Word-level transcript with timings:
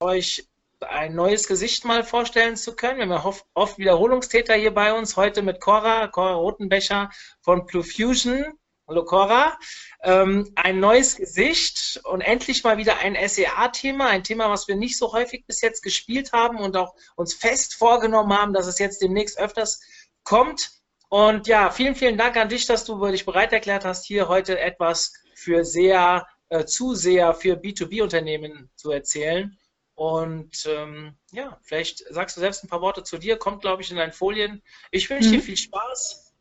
euch 0.00 0.48
ein 0.80 1.14
neues 1.14 1.46
Gesicht 1.46 1.84
mal 1.84 2.04
vorstellen 2.04 2.56
zu 2.56 2.74
können. 2.74 3.10
Wir 3.10 3.18
haben 3.18 3.26
oft, 3.26 3.44
oft 3.52 3.78
Wiederholungstäter 3.78 4.54
hier 4.54 4.72
bei 4.72 4.94
uns, 4.94 5.16
heute 5.16 5.42
mit 5.42 5.60
Cora, 5.60 6.06
Cora 6.08 6.34
Rotenbecher 6.34 7.10
von 7.42 7.66
Blue 7.66 7.84
Fusion. 7.84 8.46
Hallo 8.88 9.04
Cora. 9.04 9.58
Ähm, 10.02 10.50
ein 10.56 10.80
neues 10.80 11.16
Gesicht 11.16 12.00
und 12.04 12.22
endlich 12.22 12.64
mal 12.64 12.78
wieder 12.78 12.98
ein 12.98 13.14
SEA-Thema, 13.14 14.08
ein 14.08 14.24
Thema, 14.24 14.48
was 14.48 14.68
wir 14.68 14.74
nicht 14.74 14.96
so 14.96 15.12
häufig 15.12 15.44
bis 15.46 15.60
jetzt 15.60 15.82
gespielt 15.82 16.32
haben 16.32 16.56
und 16.56 16.78
auch 16.78 16.94
uns 17.14 17.34
fest 17.34 17.74
vorgenommen 17.74 18.32
haben, 18.32 18.54
dass 18.54 18.66
es 18.66 18.78
jetzt 18.78 19.02
demnächst 19.02 19.38
öfters 19.38 19.82
kommt. 20.24 20.70
Und 21.10 21.46
ja, 21.46 21.70
vielen, 21.70 21.94
vielen 21.94 22.16
Dank 22.16 22.38
an 22.38 22.48
dich, 22.48 22.64
dass 22.64 22.86
du 22.86 23.06
dich 23.08 23.26
bereit 23.26 23.52
erklärt 23.52 23.84
hast, 23.84 24.06
hier 24.06 24.28
heute 24.28 24.58
etwas 24.58 25.12
für 25.34 25.62
sehr 25.62 26.26
äh, 26.48 26.64
Zuseher, 26.64 27.34
für 27.34 27.54
B2B-Unternehmen 27.54 28.70
zu 28.76 28.90
erzählen. 28.90 29.58
Und 30.00 30.64
ähm, 30.64 31.14
ja, 31.30 31.58
vielleicht 31.60 31.98
sagst 32.08 32.34
du 32.34 32.40
selbst 32.40 32.64
ein 32.64 32.68
paar 32.68 32.80
Worte 32.80 33.02
zu 33.02 33.18
dir, 33.18 33.36
kommt, 33.36 33.60
glaube 33.60 33.82
ich, 33.82 33.90
in 33.90 33.98
deinen 33.98 34.14
Folien. 34.14 34.62
Ich 34.90 35.10
wünsche 35.10 35.28
mhm. 35.28 35.32
dir 35.32 35.42
viel 35.42 35.58
Spaß. 35.58 36.32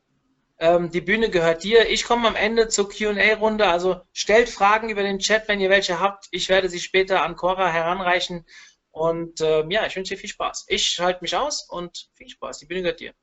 Ähm, 0.59 0.91
die 0.91 1.01
Bühne 1.01 1.29
gehört 1.29 1.65
dir. 1.65 1.89
Ich 1.89 2.05
komme 2.05 2.29
am 2.29 2.37
Ende 2.37 2.69
zur 2.69 2.87
QA-Runde. 2.87 3.67
Also 3.67 3.99
stellt 4.13 4.47
Fragen 4.47 4.87
über 4.87 5.03
den 5.03 5.19
Chat, 5.19 5.49
wenn 5.49 5.59
ihr 5.59 5.69
welche 5.69 5.99
habt. 5.99 6.29
Ich 6.31 6.47
werde 6.47 6.69
sie 6.69 6.79
später 6.79 7.21
an 7.21 7.35
Cora 7.35 7.67
heranreichen. 7.67 8.45
Und 8.91 9.41
ähm, 9.41 9.69
ja, 9.71 9.85
ich 9.85 9.93
wünsche 9.97 10.13
dir 10.15 10.21
viel 10.21 10.29
Spaß. 10.29 10.67
Ich 10.69 10.85
schalte 10.85 11.21
mich 11.21 11.35
aus 11.35 11.67
und 11.69 12.07
viel 12.13 12.29
Spaß. 12.29 12.59
Die 12.59 12.65
Bühne 12.65 12.83
gehört 12.83 13.01
dir. 13.01 13.13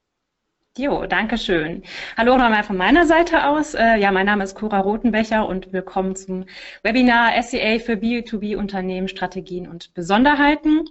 Jo, 0.79 1.07
danke 1.07 1.39
schön. 1.39 1.83
Hallo 2.19 2.37
nochmal 2.37 2.63
von 2.63 2.77
meiner 2.77 3.07
Seite 3.07 3.47
aus. 3.47 3.73
Äh, 3.73 3.97
ja, 3.97 4.13
mein 4.13 4.27
Name 4.27 4.45
ist 4.45 4.55
Cora 4.55 4.81
Rotenbecher 4.81 5.49
und 5.49 5.73
willkommen 5.73 6.17
zum 6.17 6.45
Webinar 6.83 7.43
SEA 7.43 7.79
für 7.79 7.95
B2B-Unternehmen, 7.95 9.09
Strategien 9.09 9.69
und 9.69 9.95
Besonderheiten. 9.95 10.85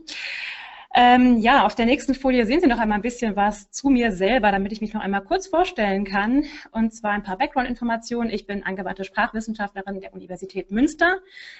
Ähm, 0.97 1.39
ja, 1.39 1.65
auf 1.65 1.75
der 1.75 1.85
nächsten 1.85 2.15
Folie 2.15 2.45
sehen 2.45 2.61
Sie 2.61 2.67
noch 2.67 2.79
einmal 2.79 2.97
ein 2.97 3.01
bisschen 3.01 3.35
was 3.35 3.69
zu 3.69 3.89
mir 3.89 4.13
selber, 4.13 4.49
damit 4.53 4.71
ich 4.71 4.79
mich 4.79 4.93
noch 4.93 5.01
einmal 5.01 5.25
kurz 5.25 5.45
vorstellen 5.45 6.05
kann. 6.05 6.45
Und 6.71 6.93
zwar 6.93 7.11
ein 7.11 7.23
paar 7.23 7.37
Background-Informationen. 7.37 8.29
Ich 8.29 8.47
bin 8.47 8.63
angewandte 8.63 9.03
Sprachwissenschaftlerin 9.03 9.99
der 9.99 10.13
Universität 10.13 10.71
Münster, 10.71 11.17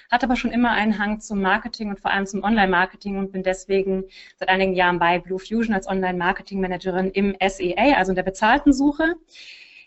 hatte 0.10 0.28
aber 0.28 0.38
schon 0.38 0.54
immer 0.54 0.72
einen 0.72 0.98
Hang 1.00 1.20
zum 1.20 1.42
Marketing 1.42 1.90
und 1.90 2.00
vor 2.00 2.12
allem 2.12 2.26
zum 2.26 2.44
Online-Marketing 2.44 3.18
und 3.18 3.34
bin 3.34 3.44
deswegen 3.44 4.06
seit 4.38 4.48
einigen 4.48 4.74
Jahren 4.74 5.00
bei 5.00 5.20
Blue 5.20 5.40
Fusion 5.40 5.76
als 5.76 5.86
Online-Marketing-Managerin 5.86 7.12
im 7.12 7.36
SEA, 7.46 7.98
also 7.98 8.14
in 8.14 8.16
der 8.16 8.24
bezahlten 8.24 8.72
Suche. 8.72 9.16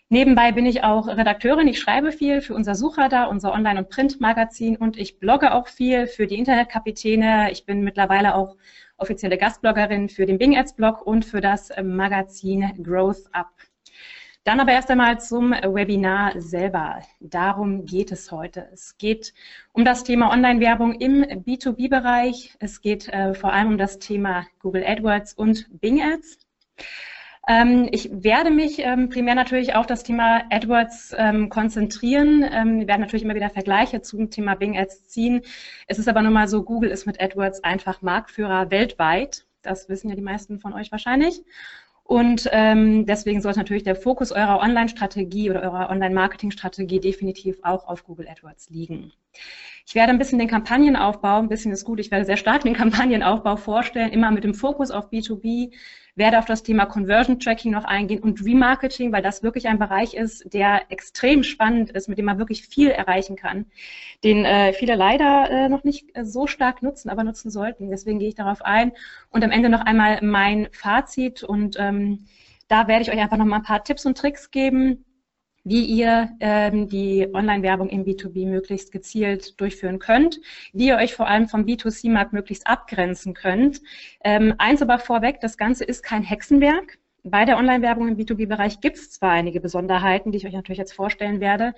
Nebenbei 0.09 0.51
bin 0.51 0.67
ich 0.67 0.83
auch 0.83 1.07
Redakteurin. 1.07 1.67
Ich 1.67 1.79
schreibe 1.79 2.11
viel 2.11 2.41
für 2.41 2.53
unser 2.53 2.75
Suchradar, 2.75 3.29
unser 3.29 3.51
Online- 3.51 3.79
und 3.79 3.89
Print-Magazin 3.89 4.75
und 4.75 4.97
ich 4.97 5.17
blogge 5.17 5.55
auch 5.55 5.67
viel 5.67 6.05
für 6.05 6.27
die 6.27 6.37
Internetkapitäne. 6.37 7.51
Ich 7.51 7.65
bin 7.65 7.83
mittlerweile 7.83 8.35
auch 8.35 8.57
offizielle 8.99 9.37
Gastbloggerin 9.37 10.09
für 10.09 10.25
den 10.25 10.37
Bing 10.37 10.57
Ads 10.57 10.75
Blog 10.75 11.01
und 11.01 11.25
für 11.25 11.41
das 11.41 11.69
äh, 11.69 11.83
Magazin 11.83 12.83
Growth 12.83 13.23
Up. 13.31 13.51
Dann 14.43 14.59
aber 14.59 14.71
erst 14.71 14.89
einmal 14.89 15.19
zum 15.19 15.51
Webinar 15.51 16.39
selber. 16.41 17.01
Darum 17.19 17.85
geht 17.85 18.11
es 18.11 18.31
heute. 18.31 18.69
Es 18.71 18.97
geht 18.97 19.33
um 19.73 19.85
das 19.85 20.03
Thema 20.03 20.31
Online-Werbung 20.31 20.93
im 20.93 21.23
B2B-Bereich. 21.23 22.55
Es 22.59 22.81
geht 22.81 23.09
äh, 23.09 23.33
vor 23.33 23.53
allem 23.53 23.67
um 23.67 23.77
das 23.77 23.99
Thema 23.99 24.47
Google 24.59 24.85
AdWords 24.85 25.33
und 25.33 25.67
Bing 25.81 26.01
Ads. 26.01 26.39
Ähm, 27.49 27.89
ich 27.91 28.09
werde 28.13 28.51
mich 28.51 28.77
ähm, 28.77 29.09
primär 29.09 29.33
natürlich 29.33 29.73
auf 29.75 29.87
das 29.87 30.03
Thema 30.03 30.43
AdWords 30.51 31.15
ähm, 31.17 31.49
konzentrieren. 31.49 32.41
wir 32.41 32.87
werden 32.87 33.01
natürlich 33.01 33.23
immer 33.23 33.33
wieder 33.33 33.49
Vergleiche 33.49 34.01
zum 34.01 34.29
Thema 34.29 34.53
Bing 34.53 34.77
Ads 34.77 35.07
ziehen. 35.07 35.41
Es 35.87 35.97
ist 35.97 36.07
aber 36.07 36.21
nun 36.21 36.33
mal 36.33 36.47
so, 36.47 36.61
Google 36.63 36.91
ist 36.91 37.07
mit 37.07 37.19
AdWords 37.19 37.63
einfach 37.63 38.03
Marktführer 38.03 38.69
weltweit. 38.69 39.45
Das 39.63 39.89
wissen 39.89 40.09
ja 40.09 40.15
die 40.15 40.21
meisten 40.21 40.59
von 40.59 40.73
euch 40.73 40.91
wahrscheinlich. 40.91 41.41
Und 42.03 42.49
ähm, 42.51 43.05
deswegen 43.07 43.41
sollte 43.41 43.59
natürlich 43.59 43.83
der 43.83 43.95
Fokus 43.95 44.31
eurer 44.31 44.59
Online-Strategie 44.59 45.49
oder 45.49 45.61
eurer 45.61 45.89
Online-Marketing-Strategie 45.89 46.99
definitiv 46.99 47.59
auch 47.63 47.87
auf 47.87 48.03
Google 48.03 48.27
AdWords 48.27 48.69
liegen. 48.69 49.11
Ich 49.89 49.95
werde 49.95 50.11
ein 50.11 50.19
bisschen 50.19 50.37
den 50.37 50.47
Kampagnenaufbau, 50.47 51.39
ein 51.39 51.49
bisschen 51.49 51.71
ist 51.71 51.83
gut, 51.83 51.99
ich 51.99 52.11
werde 52.11 52.23
sehr 52.23 52.37
stark 52.37 52.61
den 52.61 52.75
Kampagnenaufbau 52.75 53.55
vorstellen, 53.55 54.11
immer 54.11 54.29
mit 54.29 54.43
dem 54.43 54.53
Fokus 54.53 54.91
auf 54.91 55.09
B2B, 55.09 55.73
werde 56.13 56.37
auf 56.37 56.45
das 56.45 56.61
Thema 56.61 56.85
Conversion 56.85 57.39
Tracking 57.39 57.71
noch 57.71 57.85
eingehen 57.85 58.21
und 58.21 58.45
Remarketing, 58.45 59.11
weil 59.11 59.23
das 59.23 59.41
wirklich 59.41 59.67
ein 59.67 59.79
Bereich 59.79 60.13
ist, 60.13 60.53
der 60.53 60.91
extrem 60.91 61.41
spannend 61.41 61.89
ist, 61.89 62.07
mit 62.07 62.19
dem 62.19 62.25
man 62.25 62.37
wirklich 62.37 62.67
viel 62.67 62.91
erreichen 62.91 63.35
kann, 63.35 63.65
den 64.23 64.45
äh, 64.45 64.73
viele 64.73 64.93
leider 64.93 65.49
äh, 65.49 65.69
noch 65.69 65.83
nicht 65.83 66.15
äh, 66.15 66.23
so 66.23 66.45
stark 66.45 66.83
nutzen, 66.83 67.09
aber 67.09 67.23
nutzen 67.23 67.49
sollten. 67.49 67.89
Deswegen 67.89 68.19
gehe 68.19 68.29
ich 68.29 68.35
darauf 68.35 68.61
ein 68.61 68.91
und 69.31 69.43
am 69.43 69.49
Ende 69.49 69.69
noch 69.69 69.81
einmal 69.81 70.19
mein 70.21 70.67
Fazit 70.71 71.41
und 71.41 71.77
ähm, 71.79 72.25
da 72.67 72.87
werde 72.87 73.01
ich 73.01 73.11
euch 73.11 73.19
einfach 73.19 73.37
noch 73.37 73.45
mal 73.45 73.55
ein 73.55 73.63
paar 73.63 73.83
Tipps 73.83 74.05
und 74.05 74.19
Tricks 74.19 74.51
geben, 74.51 75.03
wie 75.63 75.83
ihr 75.85 76.29
ähm, 76.39 76.87
die 76.87 77.27
Online-Werbung 77.33 77.89
im 77.89 78.05
B2B 78.05 78.47
möglichst 78.47 78.91
gezielt 78.91 79.59
durchführen 79.59 79.99
könnt, 79.99 80.39
wie 80.73 80.87
ihr 80.87 80.97
euch 80.97 81.13
vor 81.13 81.27
allem 81.27 81.47
vom 81.47 81.65
B2C-Markt 81.65 82.33
möglichst 82.33 82.67
abgrenzen 82.67 83.33
könnt. 83.33 83.81
Ähm, 84.23 84.55
eins 84.57 84.81
aber 84.81 84.99
vorweg, 84.99 85.39
das 85.41 85.57
Ganze 85.57 85.83
ist 85.83 86.03
kein 86.03 86.23
Hexenwerk. 86.23 86.97
Bei 87.23 87.43
der 87.43 87.57
Online-Werbung 87.57 88.07
im 88.07 88.17
B2B-Bereich 88.17 88.79
gibt 88.79 88.95
es 88.95 89.11
zwar 89.11 89.31
einige 89.31 89.59
Besonderheiten, 89.59 90.31
die 90.31 90.37
ich 90.37 90.47
euch 90.47 90.53
natürlich 90.53 90.77
jetzt 90.77 90.93
vorstellen 90.93 91.41
werde, 91.41 91.73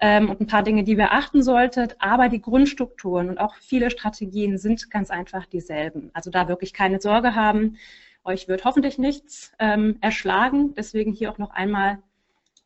ähm, 0.00 0.30
und 0.30 0.40
ein 0.40 0.46
paar 0.46 0.62
Dinge, 0.62 0.84
die 0.84 0.92
ihr 0.92 1.12
achten 1.12 1.42
solltet, 1.42 1.96
aber 1.98 2.28
die 2.28 2.40
Grundstrukturen 2.40 3.28
und 3.28 3.38
auch 3.38 3.56
viele 3.56 3.90
Strategien 3.90 4.58
sind 4.58 4.90
ganz 4.90 5.10
einfach 5.10 5.46
dieselben. 5.46 6.10
Also 6.12 6.30
da 6.30 6.48
wirklich 6.48 6.72
keine 6.72 7.00
Sorge 7.00 7.34
haben. 7.34 7.78
Euch 8.24 8.48
wird 8.48 8.64
hoffentlich 8.64 8.98
nichts 8.98 9.52
ähm, 9.58 9.98
erschlagen. 10.00 10.74
Deswegen 10.74 11.12
hier 11.12 11.30
auch 11.30 11.38
noch 11.38 11.50
einmal 11.50 11.98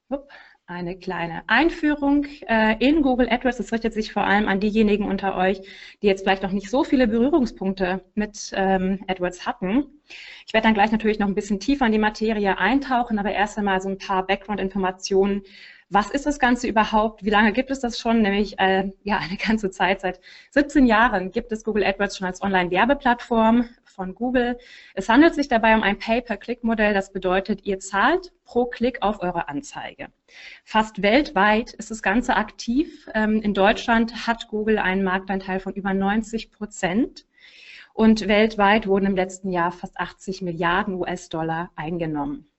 upp, 0.09 0.29
eine 0.71 0.97
kleine 0.97 1.43
Einführung 1.49 2.27
äh, 2.47 2.77
in 2.79 3.03
Google 3.03 3.29
AdWords. 3.29 3.57
Das 3.59 3.73
richtet 3.73 3.93
sich 3.93 4.13
vor 4.13 4.23
allem 4.23 4.47
an 4.47 4.61
diejenigen 4.61 5.05
unter 5.05 5.37
euch, 5.37 5.61
die 6.01 6.07
jetzt 6.07 6.23
vielleicht 6.23 6.45
noch 6.45 6.53
nicht 6.53 6.71
so 6.71 6.85
viele 6.85 7.09
Berührungspunkte 7.09 8.05
mit 8.15 8.53
ähm, 8.55 9.01
AdWords 9.09 9.47
hatten. 9.47 9.87
Ich 10.47 10.55
werde 10.55 10.69
dann 10.69 10.75
gleich 10.75 10.93
natürlich 10.93 11.19
noch 11.19 11.27
ein 11.27 11.35
bisschen 11.35 11.59
tiefer 11.59 11.87
in 11.87 11.93
die 11.93 11.99
Materie 11.99 12.57
eintauchen, 12.57 13.19
aber 13.19 13.33
erst 13.33 13.59
einmal 13.59 13.81
so 13.81 13.89
ein 13.89 13.99
paar 13.99 14.25
Background-Informationen. 14.27 15.43
Was 15.89 16.09
ist 16.09 16.25
das 16.25 16.39
Ganze 16.39 16.69
überhaupt? 16.69 17.25
Wie 17.25 17.31
lange 17.31 17.53
gibt 17.53 17.73
es 17.73 17.81
das 17.81 17.99
schon? 17.99 18.23
Nämlich 18.23 18.57
äh, 18.61 18.93
ja 19.03 19.19
eine 19.19 19.37
ganze 19.37 19.73
Zeit. 19.73 20.01
Seit 20.01 20.21
17 20.51 20.87
Jahren 20.87 21.33
gibt 21.33 21.51
es 21.51 21.65
Google 21.65 21.83
AdWords 21.85 22.17
schon 22.17 22.29
als 22.29 22.43
Online-Werbeplattform 22.43 23.69
von 23.91 24.15
Google. 24.15 24.59
Es 24.95 25.09
handelt 25.09 25.35
sich 25.35 25.49
dabei 25.49 25.75
um 25.75 25.83
ein 25.83 25.99
Pay-per-Click-Modell. 25.99 26.95
Das 26.95 27.13
bedeutet, 27.13 27.65
ihr 27.65 27.79
zahlt 27.79 28.33
pro 28.45 28.67
Klick 28.67 29.03
auf 29.03 29.23
eure 29.23 29.49
Anzeige. 29.49 30.09
Fast 30.65 31.03
weltweit 31.03 31.73
ist 31.75 31.91
das 31.91 32.03
Ganze 32.03 32.37
aktiv. 32.37 33.09
Ähm, 33.15 33.43
in 33.43 33.55
Deutschland 33.55 34.27
hat 34.27 34.49
Google 34.49 34.79
einen 34.79 35.05
Marktanteil 35.05 35.61
von 35.61 35.75
über 35.75 35.95
90 35.95 36.51
Prozent. 36.51 37.27
Und 37.93 38.29
weltweit 38.29 38.87
wurden 38.87 39.07
im 39.07 39.17
letzten 39.17 39.51
Jahr 39.51 39.73
fast 39.73 39.99
80 39.99 40.43
Milliarden 40.43 40.95
US-Dollar 40.95 41.71
eingenommen. 41.75 42.50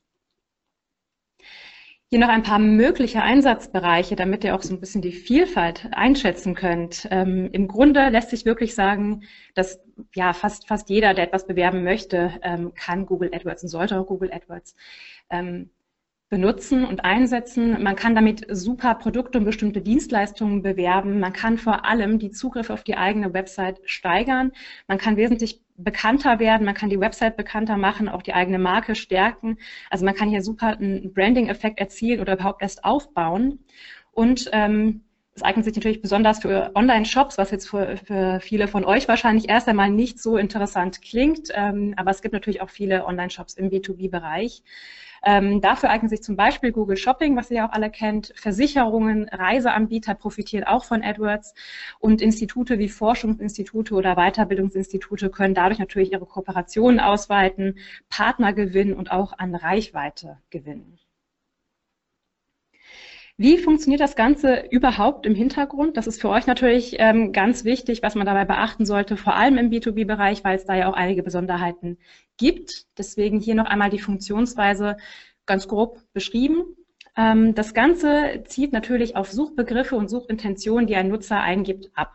Hier 2.13 2.19
noch 2.19 2.27
ein 2.27 2.44
paar 2.44 2.59
mögliche 2.59 3.22
Einsatzbereiche, 3.22 4.17
damit 4.17 4.44
ihr 4.44 4.53
auch 4.53 4.61
so 4.63 4.73
ein 4.73 4.81
bisschen 4.81 5.01
die 5.01 5.13
Vielfalt 5.13 5.88
einschätzen 5.94 6.55
könnt. 6.55 7.07
Ähm, 7.09 7.47
Im 7.53 7.69
Grunde 7.69 8.09
lässt 8.09 8.31
sich 8.31 8.44
wirklich 8.44 8.75
sagen, 8.75 9.23
dass 9.53 9.79
ja 10.13 10.33
fast 10.33 10.67
fast 10.67 10.89
jeder, 10.89 11.13
der 11.13 11.23
etwas 11.23 11.47
bewerben 11.47 11.85
möchte, 11.85 12.33
ähm, 12.41 12.73
kann 12.75 13.05
Google 13.05 13.33
AdWords 13.33 13.63
und 13.63 13.69
sollte 13.69 13.97
auch 13.97 14.07
Google 14.07 14.33
AdWords 14.33 14.75
ähm, 15.29 15.69
benutzen 16.27 16.85
und 16.85 17.05
einsetzen. 17.05 17.81
Man 17.81 17.96
kann 17.96 18.13
damit 18.13 18.46
super 18.49 18.96
Produkte 18.96 19.37
und 19.37 19.46
bestimmte 19.46 19.81
Dienstleistungen 19.81 20.63
bewerben. 20.63 21.22
Man 21.22 21.31
kann 21.31 21.58
vor 21.58 21.85
allem 21.85 22.19
die 22.19 22.31
Zugriffe 22.31 22.73
auf 22.73 22.84
die 22.84 22.97
eigene 22.97 23.34
Website 23.34 23.79
steigern. 23.85 24.52
Man 24.85 24.97
kann 24.97 25.16
wesentlich 25.16 25.61
bekannter 25.83 26.39
werden, 26.39 26.66
man 26.66 26.75
kann 26.75 26.89
die 26.89 26.99
Website 26.99 27.37
bekannter 27.37 27.78
machen, 27.78 28.09
auch 28.09 28.22
die 28.22 28.33
eigene 28.33 28.59
Marke 28.59 28.95
stärken. 28.95 29.57
Also 29.89 30.05
man 30.05 30.16
kann 30.16 30.29
hier 30.29 30.41
super 30.41 30.78
einen 30.78 31.13
Branding-Effekt 31.13 31.79
erzielen 31.79 32.19
oder 32.19 32.33
überhaupt 32.33 32.61
erst 32.61 32.83
aufbauen. 32.83 33.59
Und 34.11 34.49
ähm, 34.53 35.03
es 35.33 35.43
eignet 35.43 35.66
sich 35.66 35.75
natürlich 35.75 36.01
besonders 36.01 36.39
für 36.39 36.72
Online-Shops, 36.75 37.37
was 37.37 37.51
jetzt 37.51 37.69
für, 37.69 37.95
für, 37.97 38.39
viele 38.41 38.67
von 38.67 38.83
euch 38.83 39.07
wahrscheinlich 39.07 39.49
erst 39.49 39.67
einmal 39.69 39.89
nicht 39.89 40.19
so 40.19 40.37
interessant 40.37 41.01
klingt. 41.01 41.49
Ähm, 41.53 41.93
aber 41.95 42.11
es 42.11 42.22
gibt 42.22 42.33
natürlich 42.33 42.61
auch 42.61 42.69
viele 42.69 43.05
Online-Shops 43.05 43.53
im 43.53 43.69
B2B-Bereich. 43.69 44.63
Ähm, 45.23 45.61
dafür 45.61 45.89
eignet 45.91 46.09
sich 46.09 46.23
zum 46.23 46.35
Beispiel 46.35 46.72
Google 46.72 46.97
Shopping, 46.97 47.37
was 47.37 47.51
ihr 47.51 47.57
ja 47.57 47.69
auch 47.69 47.73
alle 47.73 47.91
kennt. 47.91 48.33
Versicherungen, 48.35 49.29
Reiseanbieter 49.29 50.16
profitieren 50.16 50.63
auch 50.63 50.83
von 50.83 51.03
AdWords 51.03 51.53
und 51.99 52.22
Institute 52.22 52.79
wie 52.79 52.89
Forschungsinstitute 52.89 53.93
oder 53.93 54.16
Weiterbildungsinstitute 54.16 55.29
können 55.29 55.53
dadurch 55.53 55.79
natürlich 55.79 56.11
ihre 56.11 56.25
Kooperationen 56.25 56.99
ausweiten, 56.99 57.77
Partner 58.09 58.51
gewinnen 58.51 58.95
und 58.95 59.11
auch 59.11 59.37
an 59.37 59.53
Reichweite 59.53 60.39
gewinnen. 60.49 60.97
Wie 63.41 63.58
funktioniert 63.58 64.02
das 64.02 64.16
Ganze 64.16 64.67
überhaupt 64.70 65.26
im 65.26 65.34
Hintergrund? 65.34 65.97
Das 65.97 66.05
ist 66.05 66.22
für 66.22 66.29
euch 66.29 66.46
natürlich 66.46 66.97
ähm, 66.99 67.32
ganz 67.32 67.66
wichtig, 67.66 68.03
was 68.03 68.14
man 68.14 68.28
dabei 68.28 68.46
beachten 68.46 68.85
sollte, 68.85 69.17
vor 69.17 69.34
allem 69.35 69.58
im 69.58 69.72
B2B-Bereich, 69.72 70.43
weil 70.43 70.58
es 70.58 70.66
da 70.66 70.76
ja 70.76 70.88
auch 70.88 70.93
einige 70.93 71.23
Besonderheiten 71.23 71.97
gibt. 72.38 72.85
Deswegen 72.99 73.40
hier 73.40 73.55
noch 73.55 73.66
einmal 73.66 73.90
die 73.90 73.97
Funktionsweise 73.97 74.96
ganz 75.47 75.67
grob 75.67 76.02
beschrieben. 76.14 76.66
Ähm, 77.17 77.55
das 77.55 77.73
Ganze 77.73 78.43
zieht 78.46 78.73
natürlich 78.73 79.16
auf 79.16 79.32
Suchbegriffe 79.32 79.96
und 79.96 80.08
Suchintentionen, 80.08 80.85
die 80.85 80.96
ein 80.96 81.08
Nutzer 81.08 81.40
eingibt, 81.40 81.90
ab. 81.96 82.14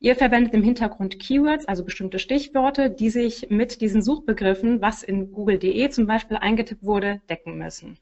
Ihr 0.00 0.16
verwendet 0.16 0.52
im 0.52 0.62
Hintergrund 0.62 1.18
Keywords, 1.18 1.64
also 1.64 1.82
bestimmte 1.82 2.18
Stichworte, 2.18 2.90
die 2.90 3.08
sich 3.08 3.46
mit 3.48 3.80
diesen 3.80 4.02
Suchbegriffen, 4.02 4.82
was 4.82 5.02
in 5.02 5.32
google.de 5.32 5.88
zum 5.88 6.06
Beispiel 6.06 6.36
eingetippt 6.36 6.82
wurde, 6.82 7.22
decken 7.30 7.56
müssen. 7.56 7.96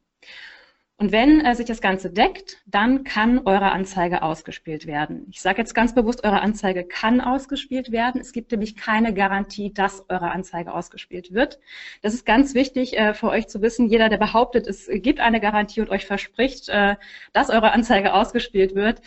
Und 1.00 1.12
wenn 1.12 1.40
äh, 1.40 1.54
sich 1.54 1.64
das 1.64 1.80
Ganze 1.80 2.10
deckt, 2.10 2.58
dann 2.66 3.04
kann 3.04 3.38
eure 3.46 3.72
Anzeige 3.72 4.22
ausgespielt 4.22 4.86
werden. 4.86 5.26
Ich 5.30 5.40
sage 5.40 5.56
jetzt 5.56 5.74
ganz 5.74 5.94
bewusst, 5.94 6.24
eure 6.24 6.42
Anzeige 6.42 6.84
kann 6.84 7.22
ausgespielt 7.22 7.90
werden. 7.90 8.20
Es 8.20 8.32
gibt 8.32 8.50
nämlich 8.50 8.76
keine 8.76 9.14
Garantie, 9.14 9.72
dass 9.72 10.04
eure 10.10 10.30
Anzeige 10.30 10.74
ausgespielt 10.74 11.32
wird. 11.32 11.58
Das 12.02 12.12
ist 12.12 12.26
ganz 12.26 12.54
wichtig 12.54 12.98
äh, 12.98 13.14
für 13.14 13.30
euch 13.30 13.48
zu 13.48 13.62
wissen. 13.62 13.88
Jeder, 13.88 14.10
der 14.10 14.18
behauptet, 14.18 14.66
es 14.66 14.90
gibt 14.92 15.20
eine 15.20 15.40
Garantie 15.40 15.80
und 15.80 15.88
euch 15.88 16.04
verspricht, 16.04 16.68
äh, 16.68 16.96
dass 17.32 17.48
eure 17.48 17.72
Anzeige 17.72 18.12
ausgespielt 18.12 18.74
wird, 18.74 19.00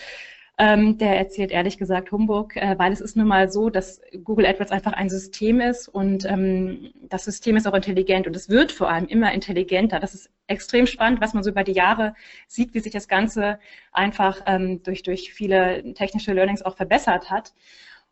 ähm, 0.60 1.00
der 1.00 1.18
erzählt 1.18 1.52
ehrlich 1.52 1.78
gesagt 1.78 2.12
Humbug, 2.12 2.56
äh, 2.56 2.78
weil 2.78 2.92
es 2.92 3.02
ist 3.02 3.18
nun 3.18 3.28
mal 3.28 3.52
so, 3.52 3.70
dass 3.70 4.02
Google 4.24 4.46
AdWords 4.46 4.72
einfach 4.72 4.94
ein 4.94 5.10
System 5.10 5.60
ist 5.60 5.88
und 5.88 6.26
ähm, 6.26 6.92
das 7.02 7.26
System 7.26 7.58
ist 7.58 7.68
auch 7.68 7.74
intelligent 7.74 8.28
und 8.28 8.36
es 8.36 8.50
wird 8.50 8.72
vor 8.72 8.90
allem 8.90 9.08
immer 9.08 9.32
intelligenter. 9.34 10.00
Das 10.00 10.14
ist 10.14 10.30
extrem 10.46 10.86
spannend, 10.86 11.22
was 11.22 11.34
man 11.34 11.44
so 11.44 11.50
über 11.50 11.64
die 11.64 11.72
Jahre 11.72 12.14
sieht, 12.48 12.76
wie 12.76 12.80
sich 12.82 12.94
das 12.94 13.08
Ganze 13.08 13.60
einfach 13.92 14.42
ähm, 14.46 14.84
durch, 14.84 15.02
durch 15.02 15.34
viele 15.34 15.94
technische 15.96 16.34
Learnings 16.34 16.62
auch 16.62 16.76
verbessert 16.76 17.32
hat. 17.32 17.54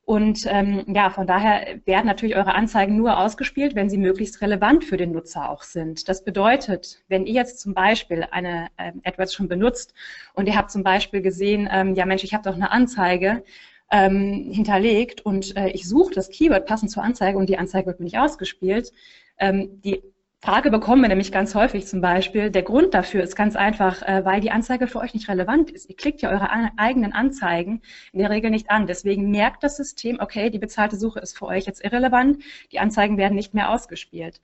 Und 0.04 0.46
ähm, 0.50 0.84
ja, 0.88 1.10
von 1.10 1.28
daher 1.28 1.80
werden 1.86 2.08
natürlich 2.08 2.36
eure 2.36 2.56
Anzeigen 2.56 2.98
nur 2.98 3.18
ausgespielt, 3.18 3.76
wenn 3.76 3.90
sie 3.90 3.98
möglichst 3.98 4.42
relevant 4.42 4.84
für 4.84 4.98
den 4.98 5.12
Nutzer 5.12 5.50
auch 5.50 5.64
sind. 5.64 6.10
Das 6.10 6.24
bedeutet, 6.24 7.04
wenn 7.08 7.26
ihr 7.26 7.34
jetzt 7.34 7.60
zum 7.60 7.74
Beispiel 7.74 8.26
eine 8.32 8.68
äh, 8.78 8.92
AdWords 9.04 9.34
schon 9.34 9.48
benutzt 9.48 9.94
und 10.34 10.48
ihr 10.48 10.58
habt 10.58 10.72
zum 10.72 10.84
Beispiel 10.84 11.22
gesehen, 11.22 11.70
ähm, 11.72 11.96
ja 11.96 12.06
Mensch, 12.06 12.24
ich 12.24 12.34
habe 12.34 12.44
doch 12.44 12.56
eine 12.56 12.72
Anzeige 12.72 13.44
ähm, 13.92 14.50
hinterlegt 14.52 15.22
und 15.22 15.56
äh, 15.56 15.70
ich 15.70 15.88
suche 15.88 16.16
das 16.16 16.30
Keyword 16.30 16.66
passend 16.66 16.92
zur 16.92 17.04
Anzeige 17.04 17.38
und 17.38 17.48
die 17.48 17.58
Anzeige 17.58 17.88
wird 17.88 18.00
mir 18.00 18.06
nicht 18.06 18.18
ausgespielt, 18.18 18.92
ähm, 19.38 19.82
die 19.82 20.02
Frage 20.44 20.72
bekommen 20.72 21.04
wir 21.04 21.10
nämlich 21.10 21.32
ganz 21.32 21.54
häufig 21.54 21.86
zum 21.86 22.02
Beispiel. 22.02 22.50
Der 22.50 22.64
Grund 22.64 22.96
dafür 22.96 23.22
ist 23.22 23.36
ganz 23.36 23.56
einfach, 23.56 24.02
äh, 24.02 24.26
weil 24.26 24.42
die 24.42 24.50
Anzeige 24.50 24.88
für 24.88 24.98
euch 24.98 25.14
nicht 25.14 25.30
relevant 25.30 25.70
ist. 25.70 25.88
Ihr 25.88 25.96
klickt 25.96 26.24
ja 26.24 26.32
eure 26.32 26.50
eigenen 26.78 27.14
Anzeigen 27.14 27.84
in 28.12 28.22
der 28.22 28.32
Regel 28.32 28.50
nicht 28.50 28.72
an. 28.72 28.88
Deswegen 28.88 29.30
merkt 29.30 29.64
das 29.64 29.78
System, 29.78 30.18
okay, 30.20 30.50
die 30.50 30.58
bezahlte 30.58 30.96
Suche 30.96 31.20
ist 31.20 31.38
für 31.38 31.46
euch 31.46 31.68
jetzt 31.68 31.84
irrelevant, 31.84 32.42
die 32.72 32.80
Anzeigen 32.80 33.18
werden 33.18 33.36
nicht 33.36 33.54
mehr 33.54 33.70
ausgespielt. 33.70 34.42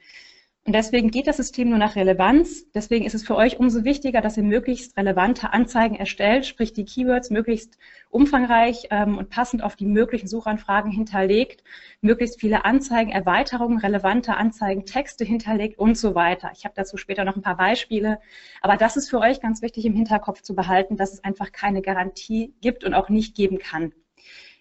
Und 0.68 0.74
deswegen 0.74 1.12
geht 1.12 1.28
das 1.28 1.38
System 1.38 1.70
nur 1.70 1.78
nach 1.78 1.96
Relevanz. 1.96 2.70
Deswegen 2.74 3.06
ist 3.06 3.16
es 3.16 3.26
für 3.26 3.38
euch 3.38 3.58
umso 3.58 3.86
wichtiger, 3.86 4.20
dass 4.20 4.36
ihr 4.36 4.44
möglichst 4.44 4.98
relevante 4.98 5.54
Anzeigen 5.54 5.96
erstellt, 5.96 6.46
sprich 6.46 6.74
die 6.74 6.84
Keywords 6.84 7.30
möglichst 7.30 7.78
umfangreich 8.10 8.88
ähm, 8.90 9.18
und 9.18 9.30
passend 9.30 9.64
auf 9.64 9.78
die 9.78 9.86
möglichen 9.86 10.28
Suchanfragen 10.28 10.92
hinterlegt, 10.92 11.64
möglichst 12.02 12.42
viele 12.42 12.66
Anzeigen, 12.66 13.14
Erweiterungen, 13.14 13.78
relevante 13.78 14.36
Anzeigen, 14.36 14.86
Texte 14.86 15.24
hinterlegt 15.24 15.80
und 15.80 15.98
so 15.98 16.16
weiter. 16.16 16.52
Ich 16.54 16.66
habe 16.66 16.76
dazu 16.76 16.98
später 16.98 17.24
noch 17.24 17.38
ein 17.38 17.42
paar 17.42 17.56
Beispiele. 17.56 18.20
Aber 18.60 18.76
das 18.76 18.98
ist 18.98 19.10
für 19.10 19.20
euch 19.20 19.40
ganz 19.40 19.62
wichtig 19.62 19.86
im 19.86 19.96
Hinterkopf 19.96 20.42
zu 20.42 20.54
behalten, 20.54 20.98
dass 20.98 21.14
es 21.14 21.24
einfach 21.24 21.54
keine 21.54 21.82
Garantie 21.82 22.54
gibt 22.60 22.84
und 22.84 22.94
auch 22.94 23.08
nicht 23.08 23.38
geben 23.38 23.58
kann 23.58 23.94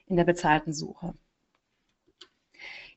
in 0.07 0.15
der 0.15 0.25
bezahlten 0.25 0.73
Suche. 0.73 1.15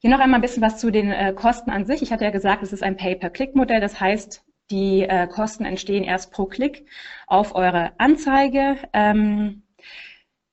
Hier 0.01 0.09
noch 0.09 0.19
einmal 0.19 0.37
ein 0.39 0.41
bisschen 0.41 0.63
was 0.63 0.77
zu 0.79 0.91
den 0.91 1.11
äh, 1.11 1.33
Kosten 1.35 1.71
an 1.71 1.85
sich. 1.85 2.01
Ich 2.01 2.13
hatte 2.13 2.23
ja 2.23 2.31
gesagt, 2.31 2.63
es 2.63 2.71
ist 2.71 2.83
ein 2.83 2.95
Pay-per-Click-Modell. 2.95 3.81
Das 3.81 3.99
heißt, 3.99 4.45
die 4.71 5.01
äh, 5.01 5.27
Kosten 5.27 5.65
entstehen 5.65 6.05
erst 6.05 6.31
pro 6.31 6.45
Klick 6.45 6.85
auf 7.27 7.53
eure 7.53 7.91
Anzeige. 7.97 8.77
Ähm, 8.93 9.63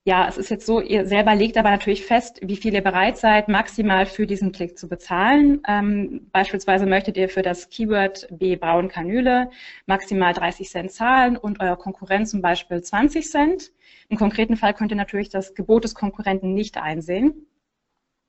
ja, 0.04 0.26
es 0.28 0.36
ist 0.36 0.50
jetzt 0.50 0.66
so, 0.66 0.80
ihr 0.80 1.06
selber 1.06 1.36
legt 1.36 1.56
aber 1.58 1.70
natürlich 1.70 2.04
fest, 2.04 2.40
wie 2.42 2.56
viel 2.56 2.74
ihr 2.74 2.82
bereit 2.82 3.18
seid, 3.18 3.46
maximal 3.48 4.06
für 4.06 4.26
diesen 4.26 4.50
Klick 4.50 4.76
zu 4.78 4.88
bezahlen. 4.88 5.62
Ähm, 5.68 6.28
beispielsweise 6.32 6.86
möchtet 6.86 7.16
ihr 7.16 7.28
für 7.28 7.42
das 7.42 7.70
Keyword 7.70 8.26
B 8.32 8.56
Braun 8.56 8.88
Kanüle 8.88 9.50
maximal 9.86 10.32
30 10.32 10.68
Cent 10.68 10.90
zahlen 10.90 11.36
und 11.36 11.60
euer 11.60 11.76
Konkurrent 11.76 12.28
zum 12.28 12.42
Beispiel 12.42 12.82
20 12.82 13.30
Cent. 13.30 13.70
Im 14.08 14.16
konkreten 14.16 14.56
Fall 14.56 14.74
könnt 14.74 14.90
ihr 14.90 14.96
natürlich 14.96 15.28
das 15.28 15.54
Gebot 15.54 15.84
des 15.84 15.94
Konkurrenten 15.94 16.52
nicht 16.52 16.78
einsehen 16.78 17.46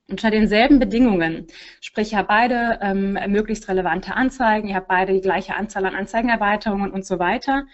unter 0.08 0.30
denselben 0.30 0.78
Bedingungen, 0.78 1.46
sprich 1.80 2.12
ihr 2.12 2.18
habt 2.18 2.28
beide 2.28 2.78
ähm, 2.80 3.18
möglichst 3.28 3.68
relevante 3.68 4.14
Anzeigen, 4.14 4.68
ihr 4.68 4.74
habt 4.74 4.88
beide 4.88 5.12
die 5.12 5.20
gleiche 5.20 5.54
Anzahl 5.54 5.84
an 5.84 5.94
Anzeigenerweiterungen 5.94 6.90
und 6.90 7.04
so 7.04 7.18
weiter, 7.18 7.66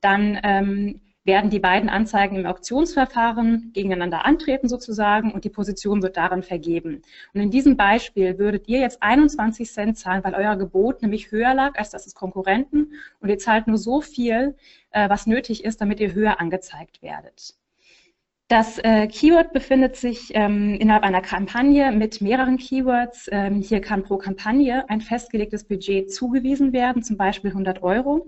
dann 0.00 0.38
ähm, 0.42 1.00
werden 1.24 1.50
die 1.50 1.58
beiden 1.58 1.90
Anzeigen 1.90 2.36
im 2.36 2.46
Auktionsverfahren 2.46 3.70
gegeneinander 3.74 4.24
antreten 4.24 4.68
sozusagen 4.68 5.32
und 5.32 5.44
die 5.44 5.50
Position 5.50 6.02
wird 6.02 6.16
darin 6.16 6.42
vergeben. 6.42 7.02
Und 7.34 7.40
in 7.40 7.50
diesem 7.50 7.76
Beispiel 7.76 8.38
würdet 8.38 8.66
ihr 8.68 8.80
jetzt 8.80 9.02
21 9.02 9.70
Cent 9.70 9.98
zahlen, 9.98 10.24
weil 10.24 10.34
euer 10.34 10.56
Gebot 10.56 11.02
nämlich 11.02 11.30
höher 11.30 11.54
lag 11.54 11.78
als 11.78 11.90
das 11.90 12.04
des 12.04 12.14
Konkurrenten 12.14 12.94
und 13.20 13.28
ihr 13.28 13.38
zahlt 13.38 13.66
nur 13.66 13.78
so 13.78 14.00
viel, 14.00 14.56
äh, 14.90 15.08
was 15.08 15.26
nötig 15.26 15.64
ist, 15.64 15.80
damit 15.80 16.00
ihr 16.00 16.14
höher 16.14 16.40
angezeigt 16.40 17.02
werdet. 17.02 17.54
Das 18.48 18.78
äh, 18.78 19.06
Keyword 19.08 19.52
befindet 19.52 19.96
sich 19.96 20.30
ähm, 20.32 20.74
innerhalb 20.80 21.04
einer 21.04 21.20
Kampagne 21.20 21.92
mit 21.92 22.22
mehreren 22.22 22.56
Keywords. 22.56 23.28
Ähm, 23.30 23.60
hier 23.60 23.82
kann 23.82 24.02
pro 24.02 24.16
Kampagne 24.16 24.88
ein 24.88 25.02
festgelegtes 25.02 25.64
Budget 25.64 26.10
zugewiesen 26.10 26.72
werden, 26.72 27.02
zum 27.02 27.18
Beispiel 27.18 27.50
100 27.50 27.82
Euro. 27.82 28.26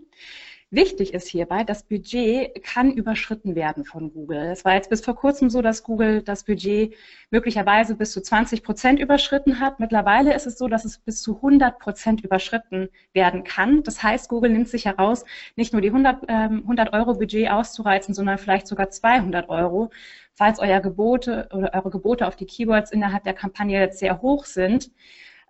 Wichtig 0.72 1.14
ist 1.14 1.26
hierbei, 1.26 1.64
das 1.64 1.82
Budget 1.82 2.62
kann 2.62 2.92
überschritten 2.92 3.56
werden 3.56 3.84
von 3.84 4.12
Google. 4.12 4.38
Es 4.52 4.64
war 4.64 4.74
jetzt 4.74 4.88
bis 4.88 5.04
vor 5.04 5.16
kurzem 5.16 5.50
so, 5.50 5.62
dass 5.62 5.82
Google 5.82 6.22
das 6.22 6.44
Budget 6.44 6.94
möglicherweise 7.32 7.96
bis 7.96 8.12
zu 8.12 8.22
20 8.22 8.62
Prozent 8.62 9.00
überschritten 9.00 9.58
hat. 9.58 9.80
Mittlerweile 9.80 10.32
ist 10.32 10.46
es 10.46 10.56
so, 10.58 10.68
dass 10.68 10.84
es 10.84 10.98
bis 10.98 11.22
zu 11.22 11.34
100 11.34 11.80
Prozent 11.80 12.20
überschritten 12.22 12.88
werden 13.12 13.42
kann. 13.42 13.82
Das 13.82 14.00
heißt, 14.00 14.28
Google 14.28 14.52
nimmt 14.52 14.68
sich 14.68 14.84
heraus, 14.84 15.24
nicht 15.56 15.72
nur 15.72 15.82
die 15.82 15.88
100, 15.88 16.22
ähm, 16.28 16.60
100 16.62 16.92
Euro 16.92 17.14
Budget 17.14 17.50
auszureizen, 17.50 18.14
sondern 18.14 18.38
vielleicht 18.38 18.68
sogar 18.68 18.90
200 18.90 19.48
Euro, 19.48 19.90
falls 20.34 20.60
euer 20.60 20.78
Gebote 20.78 21.48
oder 21.52 21.74
eure 21.74 21.90
Gebote 21.90 22.28
auf 22.28 22.36
die 22.36 22.46
Keywords 22.46 22.92
innerhalb 22.92 23.24
der 23.24 23.34
Kampagne 23.34 23.80
jetzt 23.80 23.98
sehr 23.98 24.22
hoch 24.22 24.44
sind. 24.44 24.92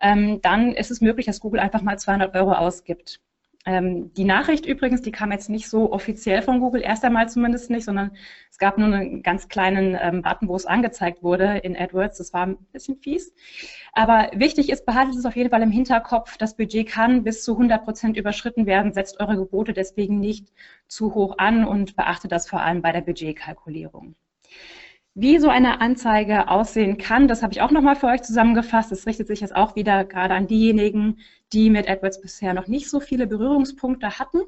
Ähm, 0.01 0.41
dann 0.41 0.73
ist 0.73 0.89
es 0.89 0.99
möglich, 0.99 1.27
dass 1.27 1.39
Google 1.41 1.59
einfach 1.59 1.83
mal 1.83 1.99
200 1.99 2.33
Euro 2.35 2.53
ausgibt. 2.53 3.19
Ähm, 3.65 4.11
die 4.13 4.23
Nachricht 4.23 4.65
übrigens, 4.65 5.01
die 5.03 5.11
kam 5.11 5.31
jetzt 5.31 5.49
nicht 5.49 5.69
so 5.69 5.91
offiziell 5.91 6.41
von 6.41 6.59
Google, 6.59 6.81
erst 6.81 7.05
einmal 7.05 7.29
zumindest 7.29 7.69
nicht, 7.69 7.85
sondern 7.85 8.15
es 8.49 8.57
gab 8.57 8.77
nur 8.77 8.87
einen 8.87 9.21
ganz 9.21 9.49
kleinen 9.49 9.95
ähm, 10.01 10.23
Button, 10.23 10.47
wo 10.47 10.55
es 10.55 10.65
angezeigt 10.65 11.21
wurde 11.21 11.57
in 11.59 11.77
AdWords. 11.77 12.17
Das 12.17 12.33
war 12.33 12.47
ein 12.47 12.57
bisschen 12.71 12.97
fies. 12.97 13.33
Aber 13.93 14.31
wichtig 14.33 14.69
ist, 14.69 14.85
behaltet 14.85 15.15
es 15.15 15.25
auf 15.25 15.35
jeden 15.35 15.51
Fall 15.51 15.61
im 15.61 15.71
Hinterkopf, 15.71 16.37
das 16.37 16.55
Budget 16.57 16.87
kann 16.87 17.23
bis 17.23 17.43
zu 17.43 17.53
100 17.53 17.83
Prozent 17.83 18.17
überschritten 18.17 18.65
werden, 18.65 18.93
setzt 18.93 19.19
eure 19.19 19.35
Gebote 19.35 19.73
deswegen 19.73 20.19
nicht 20.19 20.51
zu 20.87 21.13
hoch 21.13 21.37
an 21.37 21.65
und 21.65 21.95
beachtet 21.95 22.31
das 22.31 22.49
vor 22.49 22.61
allem 22.61 22.81
bei 22.81 22.91
der 22.91 23.01
Budgetkalkulierung. 23.01 24.15
Wie 25.13 25.39
so 25.39 25.49
eine 25.49 25.81
Anzeige 25.81 26.47
aussehen 26.47 26.97
kann, 26.97 27.27
das 27.27 27.43
habe 27.43 27.51
ich 27.51 27.61
auch 27.61 27.71
nochmal 27.71 27.97
für 27.97 28.07
euch 28.07 28.21
zusammengefasst. 28.21 28.93
Es 28.93 29.05
richtet 29.05 29.27
sich 29.27 29.41
jetzt 29.41 29.55
auch 29.55 29.75
wieder 29.75 30.05
gerade 30.05 30.33
an 30.35 30.47
diejenigen, 30.47 31.19
die 31.51 31.69
mit 31.69 31.89
AdWords 31.89 32.21
bisher 32.21 32.53
noch 32.53 32.67
nicht 32.67 32.89
so 32.89 33.01
viele 33.01 33.27
Berührungspunkte 33.27 34.19
hatten. 34.19 34.39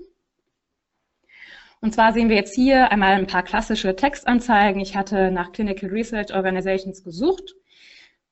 Und 1.82 1.94
zwar 1.94 2.14
sehen 2.14 2.30
wir 2.30 2.38
jetzt 2.38 2.56
hier 2.56 2.94
einmal 2.94 3.12
ein 3.12 3.28
paar 3.28 3.44
klassische 3.44 3.94
Textanzeigen. 3.98 4.80
Ich 4.80 4.96
hatte 4.96 5.32
nach 5.32 5.52
Clinical 5.52 5.90
Research 5.90 6.34
Organizations 6.34 7.04
gesucht 7.04 7.56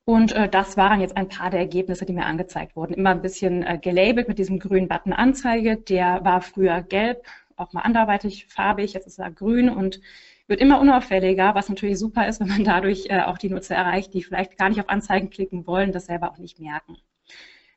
und 0.06 0.32
äh, 0.32 0.48
das 0.48 0.78
waren 0.78 1.02
jetzt 1.02 1.18
ein 1.18 1.28
paar 1.28 1.50
der 1.50 1.60
Ergebnisse, 1.60 2.06
die 2.06 2.14
mir 2.14 2.24
angezeigt 2.24 2.76
wurden. 2.76 2.94
Immer 2.94 3.10
ein 3.10 3.20
bisschen 3.20 3.62
äh, 3.62 3.76
gelabelt 3.76 4.28
mit 4.28 4.38
diesem 4.38 4.58
grünen 4.58 4.88
Button 4.88 5.12
Anzeige. 5.12 5.76
Der 5.76 6.24
war 6.24 6.40
früher 6.40 6.80
gelb, 6.80 7.26
auch 7.56 7.74
mal 7.74 7.82
anderweitig 7.82 8.46
farbig, 8.46 8.94
jetzt 8.94 9.06
ist 9.06 9.18
er 9.18 9.30
grün 9.30 9.68
und 9.68 10.00
wird 10.48 10.60
immer 10.60 10.80
unauffälliger, 10.80 11.54
was 11.54 11.68
natürlich 11.68 11.98
super 11.98 12.26
ist, 12.26 12.40
wenn 12.40 12.48
man 12.48 12.64
dadurch 12.64 13.06
äh, 13.08 13.22
auch 13.22 13.38
die 13.38 13.50
Nutzer 13.50 13.74
erreicht, 13.74 14.14
die 14.14 14.22
vielleicht 14.22 14.58
gar 14.58 14.68
nicht 14.68 14.80
auf 14.80 14.88
Anzeigen 14.88 15.30
klicken 15.30 15.66
wollen, 15.66 15.92
das 15.92 16.06
selber 16.06 16.30
auch 16.30 16.38
nicht 16.38 16.58
merken. 16.60 16.96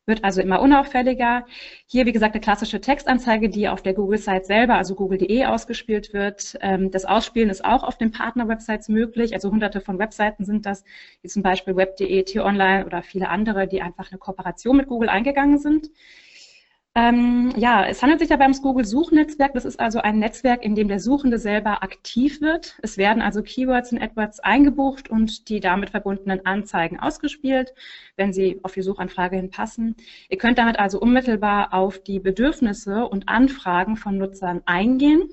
Wird 0.08 0.24
also 0.24 0.40
immer 0.40 0.62
unauffälliger. 0.62 1.48
Hier, 1.88 2.06
wie 2.06 2.12
gesagt, 2.12 2.36
eine 2.36 2.42
klassische 2.42 2.80
Textanzeige, 2.80 3.50
die 3.50 3.68
auf 3.68 3.82
der 3.82 3.96
Google-Site 3.96 4.46
selber, 4.46 4.76
also 4.76 4.94
google.de, 4.94 5.46
ausgespielt 5.46 6.14
wird. 6.14 6.56
Ähm, 6.62 6.92
das 6.92 7.06
Ausspielen 7.06 7.50
ist 7.50 7.66
auch 7.66 7.84
auf 7.84 7.98
den 7.98 8.12
Partner-Websites 8.12 8.88
möglich. 8.88 9.34
Also 9.34 9.50
hunderte 9.50 9.82
von 9.82 9.98
Webseiten 9.98 10.46
sind 10.46 10.68
das, 10.68 10.84
wie 11.24 11.28
zum 11.28 11.42
Beispiel 11.42 11.76
web.de, 11.76 12.22
T-Online 12.24 12.86
oder 12.86 13.02
viele 13.02 13.30
andere, 13.30 13.68
die 13.68 13.82
einfach 13.82 14.12
eine 14.12 14.20
Kooperation 14.20 14.78
mit 14.78 14.88
Google 14.88 15.10
eingegangen 15.10 15.58
sind. 15.58 15.90
Ähm, 16.98 17.54
ja, 17.58 17.86
es 17.86 18.02
handelt 18.02 18.22
sich 18.22 18.30
dabei 18.30 18.46
ums 18.46 18.62
Google-Suchnetzwerk. 18.62 19.54
Das 19.54 19.66
ist 19.66 19.82
also 19.82 20.00
ein 20.00 20.18
Netzwerk, 20.18 20.64
in 20.64 20.76
dem 20.76 20.88
der 20.88 21.02
Suchende 21.02 21.38
selber 21.40 21.84
aktiv 21.84 22.40
wird. 22.40 22.78
Es 22.84 22.98
werden 22.98 23.22
also 23.22 23.44
Keywords 23.44 23.92
in 23.92 24.02
AdWords 24.02 24.40
eingebucht 24.40 25.10
und 25.10 25.50
die 25.50 25.60
damit 25.60 25.90
verbundenen 25.90 26.46
Anzeigen 26.46 26.98
ausgespielt, 26.98 27.74
wenn 28.16 28.32
sie 28.32 28.62
auf 28.64 28.74
die 28.74 28.82
Suchanfrage 28.82 29.36
hin 29.36 29.50
passen. 29.50 29.98
Ihr 30.30 30.38
könnt 30.38 30.58
damit 30.58 30.80
also 30.80 30.98
unmittelbar 31.02 31.74
auf 31.74 32.00
die 32.00 32.22
Bedürfnisse 32.22 33.06
und 33.06 33.28
Anfragen 33.28 33.98
von 33.98 34.18
Nutzern 34.18 34.62
eingehen. 34.66 35.28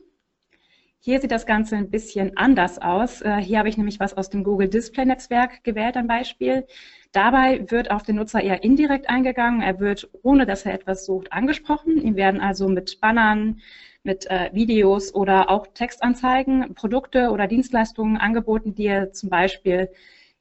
Hier 0.99 1.21
sieht 1.21 1.33
das 1.33 1.47
Ganze 1.47 1.77
ein 1.77 1.91
bisschen 1.91 2.37
anders 2.37 2.81
aus. 2.81 3.23
Äh, 3.23 3.39
hier 3.39 3.59
habe 3.59 3.69
ich 3.69 3.77
nämlich 3.77 4.01
was 4.01 4.17
aus 4.17 4.31
dem 4.31 4.45
Google 4.45 4.69
Display 4.69 5.05
Netzwerk 5.05 5.63
gewählt, 5.65 5.97
ein 5.97 6.07
Beispiel. 6.07 6.67
Dabei 7.13 7.71
wird 7.71 7.91
auf 7.91 8.03
den 8.03 8.17
Nutzer 8.17 8.43
eher 8.43 8.65
indirekt 8.65 9.11
eingegangen. 9.11 9.61
Er 9.61 9.79
wird, 9.81 10.09
ohne 10.23 10.47
dass 10.47 10.65
er 10.65 10.73
etwas 10.73 11.05
sucht, 11.05 11.33
angesprochen. 11.33 11.99
Ihm 11.99 12.17
werden 12.17 12.41
also 12.41 12.69
mit 12.69 13.01
Bannern, 13.01 13.61
mit 14.03 14.27
äh, 14.31 14.51
Videos 14.55 15.15
oder 15.15 15.51
auch 15.51 15.67
Textanzeigen 15.69 16.75
Produkte 16.75 17.31
oder 17.31 17.47
Dienstleistungen 17.47 18.17
angeboten, 18.17 18.75
die 18.75 18.87
er 18.87 19.13
zum 19.13 19.29
Beispiel 19.29 19.91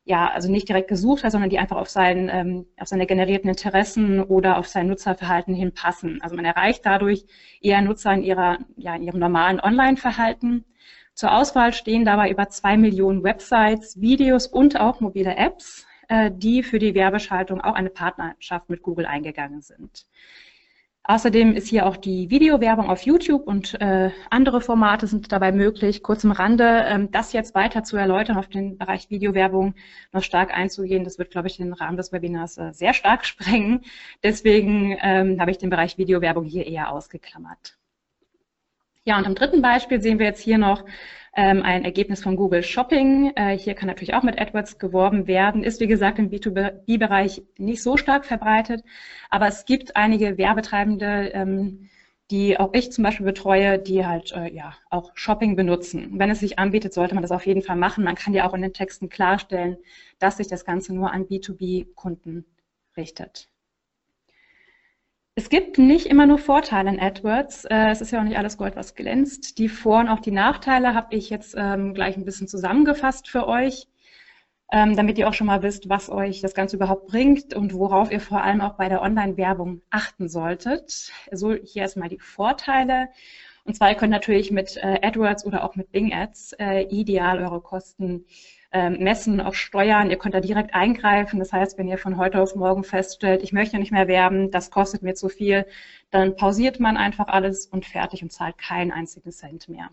ja, 0.03 0.29
also 0.31 0.49
nicht 0.51 0.67
direkt 0.67 0.87
gesucht 0.87 1.23
hat, 1.23 1.31
sondern 1.31 1.49
die 1.49 1.59
einfach 1.59 1.77
auf, 1.77 1.89
seinen, 1.89 2.29
ähm, 2.29 2.65
auf 2.79 2.87
seine 2.87 3.05
generierten 3.05 3.49
Interessen 3.49 4.21
oder 4.21 4.57
auf 4.57 4.67
sein 4.67 4.87
Nutzerverhalten 4.87 5.53
hin 5.53 5.73
passen. 5.73 6.19
Also 6.21 6.35
man 6.35 6.45
erreicht 6.45 6.85
dadurch 6.85 7.25
eher 7.61 7.81
Nutzer 7.81 8.13
in, 8.13 8.23
ihrer, 8.23 8.59
ja, 8.77 8.95
in 8.95 9.03
ihrem 9.03 9.19
normalen 9.19 9.59
Online-Verhalten. 9.59 10.65
Zur 11.13 11.35
Auswahl 11.35 11.73
stehen 11.73 12.05
dabei 12.05 12.31
über 12.31 12.49
zwei 12.49 12.77
Millionen 12.77 13.23
Websites, 13.23 13.99
Videos 14.01 14.47
und 14.47 14.79
auch 14.79 15.01
mobile 15.01 15.35
Apps. 15.35 15.85
Äh, 16.11 16.29
die 16.29 16.61
für 16.61 16.77
die 16.77 16.93
Werbeschaltung 16.93 17.61
auch 17.61 17.75
eine 17.75 17.89
Partnerschaft 17.89 18.69
mit 18.69 18.81
Google 18.81 19.05
eingegangen 19.05 19.61
sind. 19.61 20.07
Außerdem 21.03 21.53
ist 21.55 21.69
hier 21.69 21.85
auch 21.85 21.95
die 21.95 22.29
Videowerbung 22.29 22.89
auf 22.89 23.03
YouTube 23.03 23.47
und 23.47 23.79
äh, 23.79 24.11
andere 24.29 24.59
Formate 24.59 25.07
sind 25.07 25.31
dabei 25.31 25.53
möglich. 25.53 26.03
Kurz 26.03 26.25
im 26.25 26.31
Rande, 26.31 26.83
ähm, 26.85 27.11
das 27.11 27.31
jetzt 27.31 27.55
weiter 27.55 27.85
zu 27.85 27.95
erläutern, 27.95 28.35
auf 28.35 28.49
den 28.49 28.77
Bereich 28.77 29.09
Videowerbung 29.09 29.73
noch 30.11 30.21
stark 30.21 30.53
einzugehen, 30.53 31.05
das 31.05 31.17
wird, 31.17 31.31
glaube 31.31 31.47
ich, 31.47 31.55
den 31.55 31.71
Rahmen 31.71 31.95
des 31.95 32.11
Webinars 32.11 32.57
äh, 32.57 32.73
sehr 32.73 32.93
stark 32.93 33.25
sprengen. 33.31 33.85
Deswegen 34.21 34.97
ähm, 35.01 35.39
habe 35.39 35.51
ich 35.51 35.59
den 35.59 35.69
Bereich 35.69 35.97
Videowerbung 35.97 36.43
hier 36.43 36.67
eher 36.67 36.91
ausgeklammert. 36.91 37.77
Ja, 39.05 39.17
und 39.17 39.25
im 39.25 39.35
dritten 39.35 39.61
Beispiel 39.61 40.01
sehen 40.01 40.19
wir 40.19 40.25
jetzt 40.25 40.41
hier 40.41 40.57
noch 40.57 40.83
ähm, 41.35 41.63
ein 41.63 41.85
Ergebnis 41.85 42.21
von 42.21 42.35
Google 42.35 42.63
Shopping. 42.63 43.31
Äh, 43.35 43.57
hier 43.57 43.73
kann 43.73 43.87
natürlich 43.87 44.13
auch 44.13 44.23
mit 44.23 44.39
AdWords 44.39 44.79
geworben 44.79 45.27
werden, 45.27 45.63
ist 45.63 45.79
wie 45.79 45.87
gesagt 45.87 46.19
im 46.19 46.29
B2B-Bereich 46.29 47.43
nicht 47.57 47.83
so 47.83 47.97
stark 47.97 48.25
verbreitet, 48.25 48.83
aber 49.29 49.47
es 49.47 49.65
gibt 49.65 49.95
einige 49.95 50.37
Werbetreibende, 50.37 51.31
ähm, 51.33 51.89
die 52.31 52.57
auch 52.59 52.73
ich 52.73 52.91
zum 52.91 53.03
Beispiel 53.03 53.25
betreue, 53.25 53.77
die 53.77 54.05
halt 54.05 54.31
äh, 54.33 54.49
ja 54.53 54.73
auch 54.89 55.11
Shopping 55.15 55.55
benutzen. 55.55 56.17
Wenn 56.17 56.29
es 56.29 56.39
sich 56.39 56.59
anbietet, 56.59 56.93
sollte 56.93 57.13
man 57.13 57.21
das 57.21 57.31
auf 57.31 57.45
jeden 57.45 57.61
Fall 57.61 57.75
machen. 57.75 58.03
Man 58.05 58.15
kann 58.15 58.33
ja 58.33 58.47
auch 58.47 58.53
in 58.53 58.61
den 58.61 58.73
Texten 58.73 59.09
klarstellen, 59.09 59.77
dass 60.19 60.37
sich 60.37 60.47
das 60.47 60.65
Ganze 60.65 60.95
nur 60.95 61.11
an 61.11 61.25
B2B-Kunden 61.27 62.45
richtet. 62.95 63.50
Es 65.35 65.49
gibt 65.49 65.77
nicht 65.77 66.07
immer 66.07 66.25
nur 66.25 66.37
Vorteile 66.37 66.89
in 66.89 66.99
AdWords. 66.99 67.65
Äh, 67.65 67.89
es 67.91 68.01
ist 68.01 68.11
ja 68.11 68.19
auch 68.19 68.25
nicht 68.25 68.37
alles 68.37 68.57
Gold, 68.57 68.75
was 68.75 68.95
glänzt. 68.95 69.57
Die 69.59 69.69
Vor- 69.69 69.99
und 70.01 70.09
auch 70.09 70.19
die 70.19 70.31
Nachteile 70.31 70.93
habe 70.93 71.15
ich 71.15 71.29
jetzt 71.29 71.55
ähm, 71.57 71.93
gleich 71.93 72.17
ein 72.17 72.25
bisschen 72.25 72.49
zusammengefasst 72.49 73.29
für 73.29 73.47
euch, 73.47 73.87
ähm, 74.73 74.97
damit 74.97 75.17
ihr 75.17 75.29
auch 75.29 75.33
schon 75.33 75.47
mal 75.47 75.63
wisst, 75.63 75.87
was 75.87 76.09
euch 76.09 76.41
das 76.41 76.53
Ganze 76.53 76.75
überhaupt 76.75 77.07
bringt 77.07 77.53
und 77.53 77.73
worauf 77.73 78.11
ihr 78.11 78.19
vor 78.19 78.43
allem 78.43 78.59
auch 78.59 78.73
bei 78.73 78.89
der 78.89 79.01
Online-Werbung 79.01 79.81
achten 79.89 80.27
solltet. 80.27 81.11
So, 81.31 81.53
hier 81.53 81.83
erstmal 81.83 82.09
die 82.09 82.19
Vorteile. 82.19 83.07
Und 83.63 83.75
zwar, 83.75 83.89
ihr 83.89 83.95
könnt 83.95 84.11
natürlich 84.11 84.51
mit 84.51 84.75
äh, 84.77 84.99
AdWords 85.01 85.45
oder 85.45 85.63
auch 85.63 85.75
mit 85.77 85.93
Bing 85.93 86.13
Ads 86.13 86.53
äh, 86.59 86.81
ideal 86.89 87.39
eure 87.39 87.61
Kosten 87.61 88.25
messen, 88.71 89.41
auch 89.41 89.53
steuern. 89.53 90.09
Ihr 90.09 90.17
könnt 90.17 90.33
da 90.33 90.39
direkt 90.39 90.73
eingreifen. 90.73 91.39
Das 91.39 91.51
heißt, 91.51 91.77
wenn 91.77 91.87
ihr 91.87 91.97
von 91.97 92.17
heute 92.17 92.41
auf 92.41 92.55
morgen 92.55 92.83
feststellt, 92.83 93.43
ich 93.43 93.51
möchte 93.51 93.77
nicht 93.77 93.91
mehr 93.91 94.07
werben, 94.07 94.51
das 94.51 94.71
kostet 94.71 95.01
mir 95.01 95.13
zu 95.13 95.29
viel, 95.29 95.65
dann 96.09 96.35
pausiert 96.35 96.79
man 96.79 96.97
einfach 96.97 97.27
alles 97.27 97.65
und 97.65 97.85
fertig 97.85 98.23
und 98.23 98.31
zahlt 98.31 98.57
keinen 98.57 98.91
einzigen 98.91 99.31
Cent 99.31 99.67
mehr. 99.67 99.89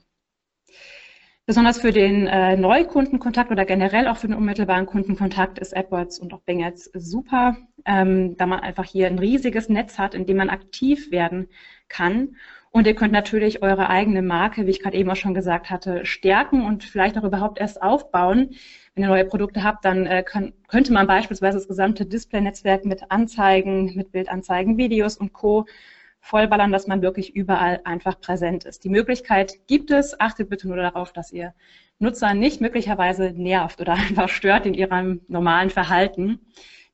Besonders 1.49 1.81
für 1.81 1.93
den 1.93 2.27
äh, 2.27 2.59
Neukundenkontakt 2.59 3.51
oder 3.51 3.65
generell 3.65 4.07
auch 4.07 4.19
für 4.19 4.27
den 4.27 4.37
unmittelbaren 4.37 4.85
Kundenkontakt 4.85 5.59
ist 5.59 5.75
AdWords 5.75 6.19
und 6.19 6.35
auch 6.35 6.43
Bing 6.43 6.63
Ads 6.63 6.91
super, 6.93 7.57
ähm, 7.87 8.37
da 8.37 8.45
man 8.45 8.61
einfach 8.61 8.85
hier 8.85 9.07
ein 9.07 9.19
riesiges 9.19 9.71
Netz 9.71 9.99
hat, 9.99 10.15
in 10.15 10.27
dem 10.27 10.37
man 10.37 10.51
aktiv 10.51 11.11
werden 11.11 11.49
kann 11.89 12.37
und 12.79 12.87
ihr 12.87 12.95
könnt 12.95 13.13
natürlich 13.13 13.61
eure 13.63 13.91
eigene 13.91 14.23
Marke, 14.23 14.65
wie 14.65 14.71
ich 14.71 14.81
gerade 14.81 14.97
eben 14.97 15.11
auch 15.11 15.17
schon 15.17 15.35
gesagt 15.35 15.69
hatte, 15.69 16.07
stärken 16.07 16.65
und 16.65 16.85
vielleicht 16.85 17.19
auch 17.19 17.25
überhaupt 17.25 17.59
erst 17.59 17.83
aufbauen. 17.83 18.55
Wenn 18.95 19.03
ihr 19.03 19.09
neue 19.09 19.25
Produkte 19.25 19.65
habt, 19.65 19.85
dann 19.85 20.07
äh, 20.07 20.23
kann, 20.23 20.53
könnte 20.69 20.93
man 20.93 21.09
beispielsweise 21.09 21.59
das 21.59 21.67
gesamte 21.67 22.07
Display-Netzwerk 22.07 22.85
mit 22.85 23.11
Anzeigen, 23.11 23.97
mit 23.97 24.13
Bildanzeigen, 24.13 24.77
Videos 24.79 25.17
und 25.17 25.33
Co. 25.33 25.67
vollballern, 26.21 26.71
dass 26.71 26.87
man 26.87 27.03
wirklich 27.03 27.35
überall 27.35 27.81
einfach 27.83 28.21
präsent 28.21 28.65
ist. 28.65 28.85
Die 28.85 28.91
Möglichkeit 28.91 29.55
gibt 29.67 29.91
es. 29.91 30.19
Achtet 30.21 30.49
bitte 30.49 30.69
nur 30.69 30.77
darauf, 30.77 31.13
dass 31.13 31.33
ihr 31.33 31.55
Nutzer 31.99 32.33
nicht 32.35 32.61
möglicherweise 32.61 33.33
nervt 33.33 33.81
oder 33.81 33.95
einfach 34.09 34.29
stört 34.29 34.67
in 34.67 34.75
ihrem 34.75 35.23
normalen 35.27 35.71
Verhalten. 35.71 36.39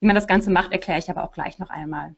Wie 0.00 0.06
man 0.06 0.14
das 0.14 0.26
Ganze 0.26 0.50
macht, 0.50 0.72
erkläre 0.72 0.98
ich 0.98 1.10
aber 1.10 1.24
auch 1.24 1.32
gleich 1.32 1.58
noch 1.58 1.68
einmal. 1.68 2.14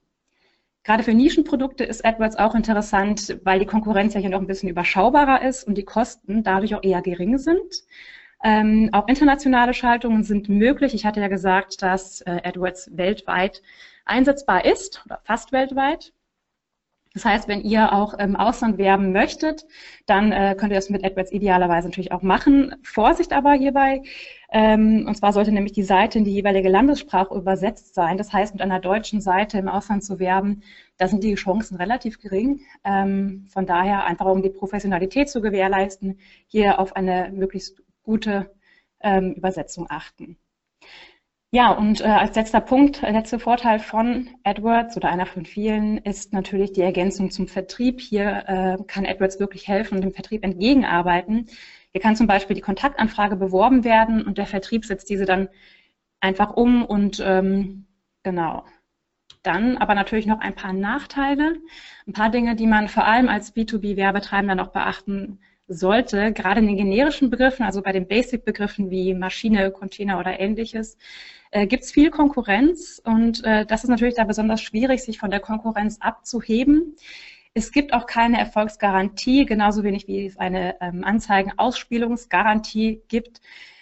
Gerade 0.86 1.02
für 1.02 1.14
Nischenprodukte 1.14 1.82
ist 1.82 2.04
AdWords 2.04 2.36
auch 2.36 2.54
interessant, 2.54 3.40
weil 3.42 3.58
die 3.58 3.66
Konkurrenz 3.66 4.14
ja 4.14 4.20
hier 4.20 4.30
noch 4.30 4.38
ein 4.38 4.46
bisschen 4.46 4.68
überschaubarer 4.68 5.42
ist 5.42 5.64
und 5.66 5.76
die 5.76 5.84
Kosten 5.84 6.44
dadurch 6.44 6.76
auch 6.76 6.82
eher 6.84 7.02
gering 7.02 7.38
sind. 7.38 7.82
Ähm, 8.44 8.90
auch 8.92 9.08
internationale 9.08 9.74
Schaltungen 9.74 10.22
sind 10.22 10.48
möglich. 10.48 10.94
Ich 10.94 11.04
hatte 11.04 11.20
ja 11.20 11.26
gesagt, 11.26 11.82
dass 11.82 12.20
äh, 12.20 12.40
AdWords 12.44 12.96
weltweit 12.96 13.62
einsetzbar 14.04 14.64
ist 14.64 15.02
oder 15.06 15.18
fast 15.24 15.50
weltweit. 15.50 16.12
Das 17.16 17.24
heißt, 17.24 17.48
wenn 17.48 17.62
ihr 17.62 17.94
auch 17.94 18.12
im 18.12 18.36
Ausland 18.36 18.76
werben 18.76 19.10
möchtet, 19.10 19.64
dann 20.04 20.32
äh, 20.32 20.54
könnt 20.54 20.70
ihr 20.70 20.76
das 20.76 20.90
mit 20.90 21.02
AdWords 21.02 21.32
idealerweise 21.32 21.88
natürlich 21.88 22.12
auch 22.12 22.20
machen. 22.20 22.74
Vorsicht 22.82 23.32
aber 23.32 23.54
hierbei, 23.54 24.02
ähm, 24.52 25.06
und 25.08 25.16
zwar 25.16 25.32
sollte 25.32 25.50
nämlich 25.50 25.72
die 25.72 25.82
Seite 25.82 26.18
in 26.18 26.26
die 26.26 26.34
jeweilige 26.34 26.68
Landessprache 26.68 27.34
übersetzt 27.34 27.94
sein. 27.94 28.18
Das 28.18 28.34
heißt, 28.34 28.52
mit 28.52 28.60
einer 28.60 28.80
deutschen 28.80 29.22
Seite 29.22 29.56
im 29.56 29.70
Ausland 29.70 30.04
zu 30.04 30.18
werben, 30.18 30.62
da 30.98 31.08
sind 31.08 31.24
die 31.24 31.36
Chancen 31.36 31.78
relativ 31.78 32.20
gering. 32.20 32.60
Ähm, 32.84 33.46
von 33.48 33.64
daher 33.64 34.04
einfach, 34.04 34.26
um 34.26 34.42
die 34.42 34.50
Professionalität 34.50 35.30
zu 35.30 35.40
gewährleisten, 35.40 36.18
hier 36.46 36.78
auf 36.78 36.96
eine 36.96 37.32
möglichst 37.32 37.82
gute 38.02 38.50
ähm, 39.00 39.32
Übersetzung 39.32 39.86
achten. 39.88 40.36
Ja, 41.56 41.70
und 41.72 42.02
äh, 42.02 42.04
als 42.04 42.36
letzter 42.36 42.60
Punkt, 42.60 43.02
äh, 43.02 43.10
letzter 43.12 43.38
Vorteil 43.38 43.78
von 43.78 44.28
AdWords 44.44 44.94
oder 44.98 45.08
einer 45.08 45.24
von 45.24 45.46
vielen 45.46 45.96
ist 45.96 46.34
natürlich 46.34 46.72
die 46.74 46.82
Ergänzung 46.82 47.30
zum 47.30 47.48
Vertrieb. 47.48 47.98
Hier 47.98 48.44
äh, 48.46 48.84
kann 48.86 49.06
AdWords 49.06 49.40
wirklich 49.40 49.66
helfen 49.66 49.94
und 49.94 50.02
dem 50.02 50.12
Vertrieb 50.12 50.44
entgegenarbeiten. 50.44 51.46
Hier 51.92 52.02
kann 52.02 52.14
zum 52.14 52.26
Beispiel 52.26 52.56
die 52.56 52.60
Kontaktanfrage 52.60 53.36
beworben 53.36 53.84
werden 53.84 54.22
und 54.22 54.36
der 54.36 54.44
Vertrieb 54.44 54.84
setzt 54.84 55.08
diese 55.08 55.24
dann 55.24 55.48
einfach 56.20 56.54
um 56.54 56.84
und 56.84 57.22
ähm, 57.24 57.86
genau. 58.22 58.66
Dann 59.42 59.78
aber 59.78 59.94
natürlich 59.94 60.26
noch 60.26 60.40
ein 60.40 60.54
paar 60.54 60.74
Nachteile, 60.74 61.56
ein 62.06 62.12
paar 62.12 62.28
Dinge, 62.28 62.54
die 62.54 62.66
man 62.66 62.88
vor 62.88 63.06
allem 63.06 63.30
als 63.30 63.56
B2B-Werbetreibender 63.56 64.56
noch 64.56 64.72
beachten 64.72 65.40
sollte, 65.68 66.32
gerade 66.32 66.60
in 66.60 66.66
den 66.66 66.76
generischen 66.76 67.30
Begriffen, 67.30 67.64
also 67.64 67.80
bei 67.80 67.92
den 67.92 68.06
Basic-Begriffen 68.06 68.90
wie 68.90 69.14
Maschine, 69.14 69.70
Container 69.70 70.18
oder 70.20 70.38
ähnliches, 70.38 70.98
äh, 71.50 71.66
gibt 71.66 71.84
es 71.84 71.92
viel 71.92 72.10
Konkurrenz 72.10 73.00
und 73.04 73.44
äh, 73.44 73.66
das 73.66 73.84
ist 73.84 73.90
natürlich 73.90 74.14
da 74.14 74.24
besonders 74.24 74.62
schwierig, 74.62 75.02
sich 75.02 75.18
von 75.18 75.30
der 75.30 75.40
Konkurrenz 75.40 75.98
abzuheben. 76.00 76.96
Es 77.54 77.72
gibt 77.72 77.94
auch 77.94 78.06
keine 78.06 78.38
Erfolgsgarantie, 78.38 79.46
genauso 79.46 79.82
wenig 79.82 80.06
wie 80.06 80.26
es 80.26 80.36
eine 80.38 80.80
ähm, 80.82 81.04
Anzeigenausspielungsgarantie 81.04 83.02
gibt, 83.08 83.40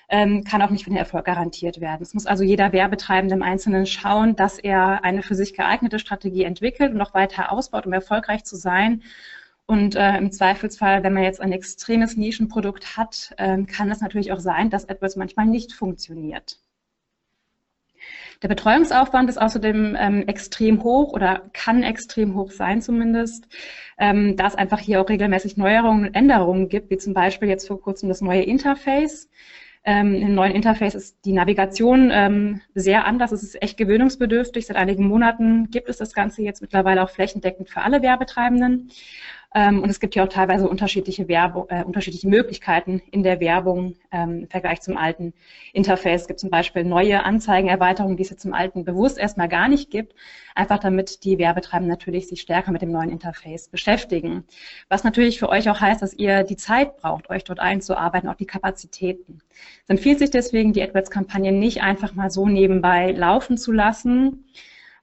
ähm, 0.09 0.45
kann 0.45 0.63
auch 0.63 0.71
nicht 0.71 0.85
für 0.85 0.91
den 0.91 0.97
Erfolg 0.97 1.25
garantiert 1.25 1.81
werden. 1.81 2.03
Es 2.03 2.15
muss 2.15 2.27
also 2.27 2.45
jeder 2.45 2.73
Werbetreibende 2.73 3.35
im 3.35 3.43
Einzelnen 3.43 3.87
schauen, 3.87 4.37
dass 4.37 4.59
er 4.59 5.03
eine 5.03 5.23
für 5.23 5.35
sich 5.35 5.55
geeignete 5.55 5.99
Strategie 5.99 6.45
entwickelt 6.45 6.93
und 6.93 6.99
noch 6.99 7.15
weiter 7.15 7.51
ausbaut, 7.51 7.87
um 7.87 7.93
erfolgreich 7.93 8.45
zu 8.45 8.57
sein. 8.57 9.03
Und 9.67 9.97
äh, 9.97 10.19
im 10.19 10.31
Zweifelsfall, 10.31 11.03
wenn 11.03 11.15
man 11.15 11.23
jetzt 11.23 11.41
ein 11.41 11.53
extremes 11.53 12.17
Nischenprodukt 12.17 12.97
hat, 12.97 13.35
äh, 13.39 13.63
kann 13.65 13.91
es 13.91 14.01
natürlich 14.01 14.31
auch 14.31 14.41
sein, 14.41 14.71
dass 14.71 14.85
etwas 14.85 15.17
manchmal 15.17 15.47
nicht 15.47 15.73
funktioniert. 15.73 16.59
Der 18.43 18.49
Betreuungsaufwand 18.49 19.29
ist 19.29 19.41
außerdem 19.41 19.97
ähm, 19.99 20.29
extrem 20.29 20.83
hoch 20.83 21.13
oder 21.13 21.43
kann 21.53 21.83
extrem 21.83 22.35
hoch 22.35 22.51
sein 22.51 22.83
zumindest, 22.83 23.47
ähm, 23.99 24.37
da 24.37 24.47
es 24.47 24.55
einfach 24.55 24.79
hier 24.79 25.01
auch 25.01 25.09
regelmäßig 25.09 25.57
Neuerungen 25.57 26.09
und 26.09 26.15
Änderungen 26.15 26.69
gibt, 26.69 26.91
wie 26.91 26.99
zum 26.99 27.15
Beispiel 27.15 27.49
jetzt 27.49 27.69
vor 27.69 27.81
kurzem 27.81 28.09
das 28.09 28.21
neue 28.21 28.43
Interface. 28.43 29.29
Ähm, 29.87 30.15
Im 30.15 30.35
neuen 30.35 30.53
Interface 30.53 30.95
ist 30.95 31.19
die 31.27 31.33
Navigation 31.33 32.11
ähm, 32.11 32.63
sehr 32.75 33.05
anders. 33.05 33.33
Es 33.33 33.43
ist 33.43 33.63
echt 33.63 33.77
gewöhnungsbedürftig. 33.77 34.67
Seit 34.67 34.79
einigen 34.79 35.07
Monaten 35.07 35.71
gibt 35.71 35.91
es 35.91 35.99
das 35.99 36.15
Ganze 36.15 36.41
jetzt 36.41 36.63
mittlerweile 36.63 37.03
auch 37.03 37.11
flächendeckend 37.11 37.69
für 37.69 37.83
alle 37.83 38.01
Werbetreibenden. 38.01 38.91
Ähm, 39.57 39.83
und 39.83 39.89
es 39.89 40.01
gibt 40.01 40.15
hier 40.15 40.25
auch 40.25 40.29
teilweise 40.29 40.69
unterschiedliche, 40.69 41.29
Werbung, 41.29 41.67
äh, 41.69 41.85
unterschiedliche 41.85 42.29
Möglichkeiten 42.29 43.01
in 43.13 43.23
der 43.23 43.39
Werbung 43.39 43.95
ähm, 44.11 44.41
im 44.41 44.49
Vergleich 44.49 44.81
zum 44.81 44.97
alten 44.97 45.33
Interface. 45.73 46.23
Es 46.23 46.27
gibt 46.27 46.41
zum 46.41 46.51
Beispiel 46.51 46.83
neue 46.83 47.23
Anzeigenerweiterungen, 47.25 48.17
die 48.17 48.25
es 48.25 48.31
jetzt 48.31 48.45
im 48.45 48.53
alten 48.53 48.85
bewusst 48.85 49.17
erstmal 49.17 49.49
gar 49.49 49.69
nicht 49.69 49.91
gibt, 49.91 50.15
einfach 50.57 50.81
damit 50.81 51.23
die 51.23 51.39
Werbetreibenden 51.39 51.91
natürlich 51.91 52.27
sich 52.27 52.41
stärker 52.41 52.73
mit 52.73 52.83
dem 52.83 52.91
neuen 52.91 53.11
Interface 53.11 53.69
beschäftigen. 53.69 54.45
Was 54.89 55.05
natürlich 55.05 55.39
für 55.39 55.49
euch 55.49 55.71
auch 55.71 55.81
heißt, 55.81 56.03
dass 56.03 56.15
ihr 56.15 56.43
die 56.43 56.57
Zeit 56.57 56.97
braucht, 56.97 57.31
euch 57.31 57.45
dort 57.45 57.61
einzuarbeiten, 57.61 58.29
auch 58.29 58.35
die 58.35 58.47
Kapazitäten. 58.47 59.39
Es 59.85 59.91
empfiehlt 59.91 60.19
sich 60.19 60.31
deswegen, 60.31 60.73
die 60.73 60.83
AdWords-Kampagne 60.83 61.53
nicht 61.53 61.81
einfach 61.81 62.15
mal 62.15 62.31
so 62.31 62.49
nebenbei 62.49 63.13
laufen 63.13 63.57
zu 63.57 63.71
lassen, 63.71 64.47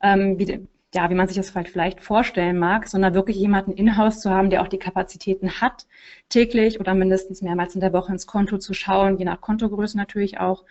ähm, 0.04 0.38
wie, 0.38 0.68
ja, 0.94 1.10
wie 1.10 1.16
man 1.16 1.28
sich 1.28 1.38
das 1.38 1.52
vielleicht 1.52 2.02
vorstellen 2.02 2.60
mag, 2.60 2.88
sondern 2.88 3.14
wirklich 3.14 3.38
jemanden 3.38 3.72
in-house 3.72 4.20
zu 4.20 4.30
haben, 4.30 4.50
der 4.50 4.62
auch 4.62 4.68
die 4.68 4.78
Kapazitäten 4.78 5.62
hat, 5.62 5.88
täglich 6.30 6.80
oder 6.80 6.94
mindestens 6.94 7.42
mehrmals 7.42 7.76
in 7.76 7.82
der 7.82 7.94
Woche 7.94 8.12
ins 8.12 8.28
Konto 8.28 8.58
zu 8.58 8.74
schauen, 8.74 9.18
je 9.18 9.26
nach 9.26 9.42
Kontogröße 9.42 9.98
natürlich 9.98 10.40
auch, 10.40 10.66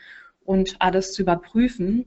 und 0.45 0.77
alles 0.81 1.13
zu 1.13 1.23
überprüfen. 1.23 2.07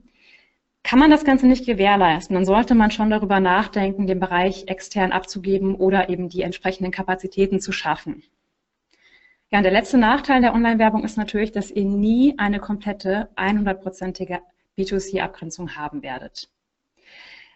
Kann 0.82 0.98
man 0.98 1.10
das 1.10 1.24
Ganze 1.24 1.46
nicht 1.46 1.64
gewährleisten, 1.64 2.34
dann 2.34 2.44
sollte 2.44 2.74
man 2.74 2.90
schon 2.90 3.08
darüber 3.08 3.40
nachdenken, 3.40 4.06
den 4.06 4.20
Bereich 4.20 4.64
extern 4.66 5.12
abzugeben 5.12 5.74
oder 5.74 6.10
eben 6.10 6.28
die 6.28 6.42
entsprechenden 6.42 6.92
Kapazitäten 6.92 7.58
zu 7.58 7.72
schaffen. 7.72 8.22
Ja, 9.50 9.58
und 9.58 9.64
der 9.64 9.72
letzte 9.72 9.98
Nachteil 9.98 10.42
der 10.42 10.52
Online-Werbung 10.54 11.04
ist 11.04 11.16
natürlich, 11.16 11.52
dass 11.52 11.70
ihr 11.70 11.84
nie 11.84 12.34
eine 12.38 12.58
komplette 12.58 13.30
100-prozentige 13.36 14.40
B2C-Abgrenzung 14.76 15.74
haben 15.74 16.02
werdet. 16.02 16.50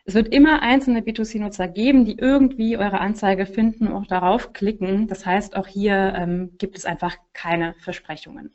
Es 0.09 0.15
wird 0.15 0.29
immer 0.33 0.63
einzelne 0.63 1.01
B2C-Nutzer 1.01 1.69
geben, 1.69 2.07
die 2.07 2.17
irgendwie 2.17 2.79
eure 2.79 2.99
Anzeige 2.99 3.45
finden 3.45 3.89
und 3.89 3.93
auch 3.93 4.07
darauf 4.07 4.55
klicken. 4.55 5.07
Das 5.07 5.27
heißt, 5.27 5.55
auch 5.55 5.67
hier 5.67 6.15
ähm, 6.17 6.53
gibt 6.57 6.79
es 6.79 6.87
einfach 6.87 7.15
keine 7.35 7.75
Versprechungen. 7.81 8.51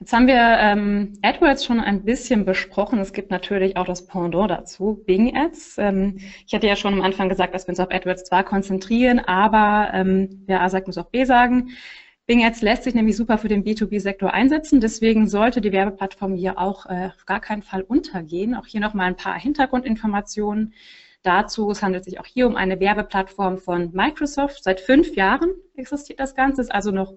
Jetzt 0.00 0.14
haben 0.14 0.26
wir 0.26 0.56
ähm, 0.58 1.18
AdWords 1.20 1.66
schon 1.66 1.80
ein 1.80 2.06
bisschen 2.06 2.46
besprochen. 2.46 2.98
Es 2.98 3.12
gibt 3.12 3.30
natürlich 3.30 3.76
auch 3.76 3.84
das 3.84 4.06
Pendant 4.06 4.50
dazu, 4.50 5.02
Bing 5.04 5.36
Ads. 5.36 5.76
Ähm, 5.76 6.16
ich 6.46 6.54
hatte 6.54 6.66
ja 6.66 6.74
schon 6.74 6.94
am 6.94 7.02
Anfang 7.02 7.28
gesagt, 7.28 7.54
dass 7.54 7.66
wir 7.66 7.72
uns 7.72 7.80
auf 7.80 7.90
AdWords 7.90 8.24
zwar 8.24 8.42
konzentrieren, 8.42 9.18
aber 9.18 9.90
ähm, 9.92 10.44
wer 10.46 10.62
A 10.62 10.70
sagt, 10.70 10.86
muss 10.86 10.96
auch 10.96 11.10
B 11.10 11.24
sagen. 11.24 11.72
Bing 12.26 12.44
Ads 12.44 12.62
lässt 12.62 12.84
sich 12.84 12.94
nämlich 12.94 13.16
super 13.16 13.36
für 13.36 13.48
den 13.48 13.64
B2B-Sektor 13.64 14.32
einsetzen. 14.32 14.80
Deswegen 14.80 15.28
sollte 15.28 15.60
die 15.60 15.72
Werbeplattform 15.72 16.34
hier 16.34 16.56
auch 16.56 16.86
äh, 16.86 17.10
auf 17.14 17.26
gar 17.26 17.40
keinen 17.40 17.62
Fall 17.62 17.82
untergehen. 17.82 18.54
Auch 18.54 18.66
hier 18.66 18.80
nochmal 18.80 19.08
ein 19.08 19.16
paar 19.16 19.38
Hintergrundinformationen 19.38 20.72
dazu. 21.24 21.68
Es 21.72 21.82
handelt 21.82 22.04
sich 22.04 22.20
auch 22.20 22.26
hier 22.26 22.46
um 22.46 22.54
eine 22.54 22.78
Werbeplattform 22.78 23.58
von 23.58 23.90
Microsoft. 23.92 24.62
Seit 24.62 24.80
fünf 24.80 25.16
Jahren 25.16 25.50
existiert 25.74 26.20
das 26.20 26.36
Ganze, 26.36 26.62
ist 26.62 26.72
also 26.72 26.92
noch 26.92 27.12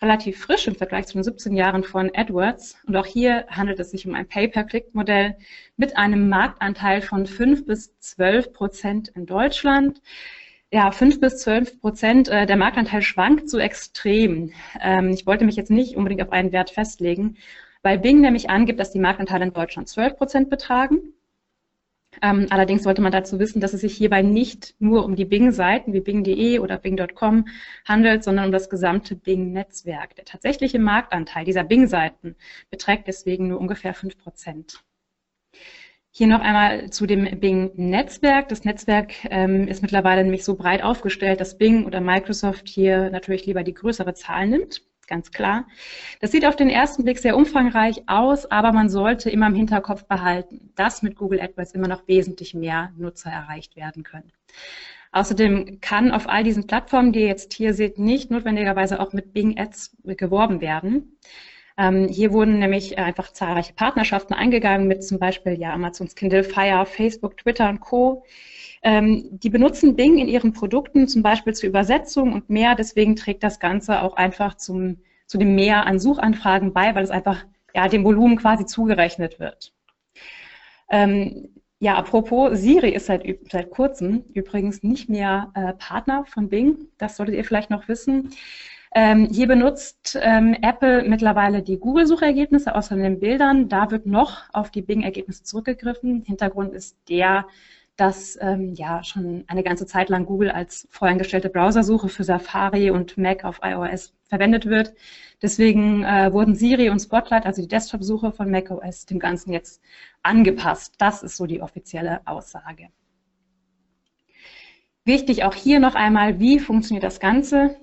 relativ 0.00 0.38
frisch 0.38 0.68
im 0.68 0.76
Vergleich 0.76 1.06
zu 1.06 1.14
den 1.14 1.24
17 1.24 1.56
Jahren 1.56 1.82
von 1.82 2.12
AdWords. 2.14 2.76
Und 2.86 2.94
auch 2.96 3.06
hier 3.06 3.46
handelt 3.48 3.80
es 3.80 3.90
sich 3.90 4.06
um 4.06 4.14
ein 4.14 4.28
Pay-per-Click-Modell 4.28 5.36
mit 5.76 5.96
einem 5.96 6.28
Marktanteil 6.28 7.02
von 7.02 7.26
fünf 7.26 7.66
bis 7.66 7.98
zwölf 7.98 8.52
Prozent 8.52 9.08
in 9.08 9.26
Deutschland 9.26 10.00
ja, 10.72 10.90
fünf 10.90 11.20
bis 11.20 11.38
zwölf 11.38 11.80
Prozent. 11.80 12.28
Äh, 12.28 12.46
der 12.46 12.56
Marktanteil 12.56 13.02
schwankt 13.02 13.48
so 13.48 13.58
extrem. 13.58 14.52
Ähm, 14.80 15.10
ich 15.10 15.26
wollte 15.26 15.44
mich 15.44 15.56
jetzt 15.56 15.70
nicht 15.70 15.96
unbedingt 15.96 16.22
auf 16.22 16.32
einen 16.32 16.52
Wert 16.52 16.70
festlegen, 16.70 17.36
weil 17.82 17.98
Bing 17.98 18.20
nämlich 18.20 18.50
angibt, 18.50 18.80
dass 18.80 18.92
die 18.92 18.98
Marktanteile 18.98 19.44
in 19.46 19.52
Deutschland 19.52 19.88
zwölf 19.88 20.16
Prozent 20.16 20.50
betragen. 20.50 21.14
Ähm, 22.22 22.46
allerdings 22.50 22.82
sollte 22.82 23.02
man 23.02 23.12
dazu 23.12 23.38
wissen, 23.38 23.60
dass 23.60 23.74
es 23.74 23.82
sich 23.82 23.96
hierbei 23.96 24.22
nicht 24.22 24.74
nur 24.78 25.04
um 25.04 25.16
die 25.16 25.24
Bing-Seiten 25.24 25.92
wie 25.92 26.00
Bing.de 26.00 26.58
oder 26.60 26.78
Bing.com 26.78 27.46
handelt, 27.84 28.24
sondern 28.24 28.46
um 28.46 28.52
das 28.52 28.70
gesamte 28.70 29.16
Bing-Netzwerk. 29.16 30.16
Der 30.16 30.24
tatsächliche 30.24 30.78
Marktanteil 30.78 31.44
dieser 31.44 31.64
Bing-Seiten 31.64 32.36
beträgt 32.70 33.06
deswegen 33.06 33.48
nur 33.48 33.60
ungefähr 33.60 33.94
fünf 33.94 34.16
Prozent. 34.18 34.82
Hier 36.18 36.28
noch 36.28 36.40
einmal 36.40 36.88
zu 36.88 37.04
dem 37.04 37.40
Bing-Netzwerk. 37.40 38.48
Das 38.48 38.64
Netzwerk 38.64 39.12
ähm, 39.28 39.68
ist 39.68 39.82
mittlerweile 39.82 40.22
nämlich 40.24 40.44
so 40.44 40.54
breit 40.54 40.82
aufgestellt, 40.82 41.42
dass 41.42 41.58
Bing 41.58 41.84
oder 41.84 42.00
Microsoft 42.00 42.70
hier 42.70 43.10
natürlich 43.10 43.44
lieber 43.44 43.62
die 43.62 43.74
größere 43.74 44.14
Zahl 44.14 44.48
nimmt. 44.48 44.80
Ganz 45.08 45.30
klar. 45.30 45.66
Das 46.20 46.32
sieht 46.32 46.46
auf 46.46 46.56
den 46.56 46.70
ersten 46.70 47.04
Blick 47.04 47.18
sehr 47.18 47.36
umfangreich 47.36 48.04
aus, 48.06 48.50
aber 48.50 48.72
man 48.72 48.88
sollte 48.88 49.28
immer 49.28 49.46
im 49.48 49.54
Hinterkopf 49.54 50.06
behalten, 50.06 50.72
dass 50.74 51.02
mit 51.02 51.16
Google 51.16 51.38
AdWords 51.38 51.72
immer 51.72 51.86
noch 51.86 52.08
wesentlich 52.08 52.54
mehr 52.54 52.94
Nutzer 52.96 53.30
erreicht 53.30 53.76
werden 53.76 54.02
können. 54.02 54.32
Außerdem 55.12 55.82
kann 55.82 56.12
auf 56.12 56.30
all 56.30 56.44
diesen 56.44 56.66
Plattformen, 56.66 57.12
die 57.12 57.20
ihr 57.20 57.26
jetzt 57.26 57.52
hier 57.52 57.74
seht, 57.74 57.98
nicht 57.98 58.30
notwendigerweise 58.30 59.00
auch 59.00 59.12
mit 59.12 59.34
Bing 59.34 59.58
Ads 59.58 59.94
geworben 60.02 60.62
werden. 60.62 61.18
Ähm, 61.78 62.08
hier 62.08 62.32
wurden 62.32 62.58
nämlich 62.58 62.98
einfach 62.98 63.32
zahlreiche 63.32 63.74
Partnerschaften 63.74 64.34
eingegangen 64.34 64.88
mit 64.88 65.04
zum 65.04 65.18
Beispiel 65.18 65.58
ja, 65.58 65.72
Amazons 65.74 66.14
Kindle 66.14 66.44
Fire, 66.44 66.86
Facebook, 66.86 67.36
Twitter 67.36 67.68
und 67.68 67.80
Co. 67.80 68.24
Ähm, 68.82 69.28
die 69.30 69.50
benutzen 69.50 69.96
Bing 69.96 70.18
in 70.18 70.28
ihren 70.28 70.52
Produkten 70.52 71.08
zum 71.08 71.22
Beispiel 71.22 71.54
zur 71.54 71.68
Übersetzung 71.68 72.32
und 72.32 72.48
mehr. 72.48 72.74
Deswegen 72.74 73.16
trägt 73.16 73.42
das 73.42 73.60
Ganze 73.60 74.02
auch 74.02 74.16
einfach 74.16 74.56
zum, 74.56 74.98
zu 75.26 75.38
dem 75.38 75.54
Mehr 75.54 75.86
an 75.86 75.98
Suchanfragen 75.98 76.72
bei, 76.72 76.94
weil 76.94 77.04
es 77.04 77.10
einfach 77.10 77.44
ja, 77.74 77.88
dem 77.88 78.04
Volumen 78.04 78.36
quasi 78.36 78.64
zugerechnet 78.64 79.38
wird. 79.38 79.74
Ähm, 80.90 81.48
ja, 81.78 81.96
apropos, 81.96 82.58
Siri 82.58 82.90
ist 82.90 83.06
seit, 83.06 83.22
seit 83.50 83.70
kurzem 83.70 84.24
übrigens 84.32 84.82
nicht 84.82 85.10
mehr 85.10 85.50
äh, 85.54 85.74
Partner 85.74 86.24
von 86.26 86.48
Bing. 86.48 86.88
Das 86.96 87.16
solltet 87.16 87.34
ihr 87.34 87.44
vielleicht 87.44 87.68
noch 87.68 87.86
wissen. 87.86 88.30
Ähm, 88.98 89.28
hier 89.30 89.46
benutzt 89.46 90.18
ähm, 90.22 90.56
Apple 90.62 91.02
mittlerweile 91.06 91.62
die 91.62 91.76
Google-Suchergebnisse 91.78 92.74
außer 92.74 92.96
den 92.96 93.20
Bildern. 93.20 93.68
Da 93.68 93.90
wird 93.90 94.06
noch 94.06 94.44
auf 94.54 94.70
die 94.70 94.80
Bing-Ergebnisse 94.80 95.42
zurückgegriffen. 95.42 96.22
Hintergrund 96.22 96.72
ist 96.72 96.96
der, 97.10 97.46
dass 97.96 98.38
ähm, 98.40 98.72
ja 98.72 99.04
schon 99.04 99.44
eine 99.48 99.62
ganze 99.62 99.84
Zeit 99.84 100.08
lang 100.08 100.24
Google 100.24 100.50
als 100.50 100.88
voreingestellte 100.90 101.50
Browsersuche 101.50 102.08
für 102.08 102.24
Safari 102.24 102.90
und 102.90 103.18
Mac 103.18 103.44
auf 103.44 103.60
iOS 103.62 104.14
verwendet 104.30 104.64
wird. 104.64 104.94
Deswegen 105.42 106.02
äh, 106.02 106.32
wurden 106.32 106.54
Siri 106.54 106.88
und 106.88 107.00
Spotlight, 107.00 107.44
also 107.44 107.60
die 107.60 107.68
Desktop-Suche 107.68 108.32
von 108.32 108.50
macOS, 108.50 109.04
dem 109.04 109.18
Ganzen 109.18 109.52
jetzt 109.52 109.82
angepasst. 110.22 110.94
Das 110.96 111.22
ist 111.22 111.36
so 111.36 111.44
die 111.44 111.60
offizielle 111.60 112.22
Aussage. 112.24 112.88
Wichtig 115.04 115.44
auch 115.44 115.54
hier 115.54 115.80
noch 115.80 115.96
einmal, 115.96 116.40
wie 116.40 116.60
funktioniert 116.60 117.04
das 117.04 117.20
Ganze? 117.20 117.76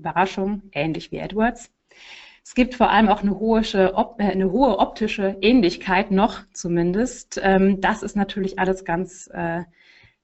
Überraschung, 0.00 0.62
ähnlich 0.72 1.12
wie 1.12 1.20
AdWords. 1.20 1.70
Es 2.42 2.54
gibt 2.54 2.74
vor 2.74 2.90
allem 2.90 3.08
auch 3.08 3.22
eine 3.22 3.38
hohe, 3.38 3.60
äh, 3.60 3.92
eine 4.18 4.50
hohe 4.50 4.78
optische 4.78 5.36
Ähnlichkeit, 5.40 6.10
noch 6.10 6.40
zumindest. 6.52 7.40
Ähm, 7.42 7.80
das 7.80 8.02
ist 8.02 8.16
natürlich 8.16 8.58
alles 8.58 8.84
ganz 8.84 9.28
äh, 9.32 9.62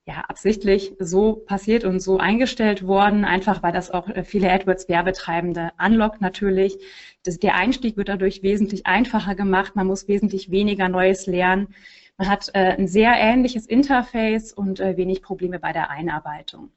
ja, 0.07 0.21
absichtlich 0.29 0.95
so 1.01 1.35
passiert 1.35 1.85
und 1.85 2.01
so 2.01 2.19
eingestellt 2.19 2.87
worden, 2.87 3.25
einfach 3.25 3.63
weil 3.63 3.73
das 3.73 3.91
auch 3.91 4.09
äh, 4.09 4.23
viele 4.25 4.51
AdWords-Werbetreibende 4.53 5.73
anlockt 5.79 6.21
natürlich. 6.21 6.79
Das, 7.25 7.39
der 7.39 7.57
Einstieg 7.57 7.97
wird 7.97 8.09
dadurch 8.09 8.43
wesentlich 8.43 8.87
einfacher 8.87 9.35
gemacht, 9.35 9.75
man 9.75 9.87
muss 9.87 10.09
wesentlich 10.09 10.51
weniger 10.51 10.89
Neues 10.89 11.27
lernen. 11.27 11.75
Man 12.19 12.29
hat 12.29 12.51
äh, 12.55 12.77
ein 12.77 12.89
sehr 12.89 13.15
ähnliches 13.15 13.67
Interface 13.67 14.53
und 14.53 14.81
äh, 14.81 14.97
wenig 14.97 15.23
Probleme 15.23 15.59
bei 15.59 15.73
der 15.73 15.91
Einarbeitung. 15.91 16.71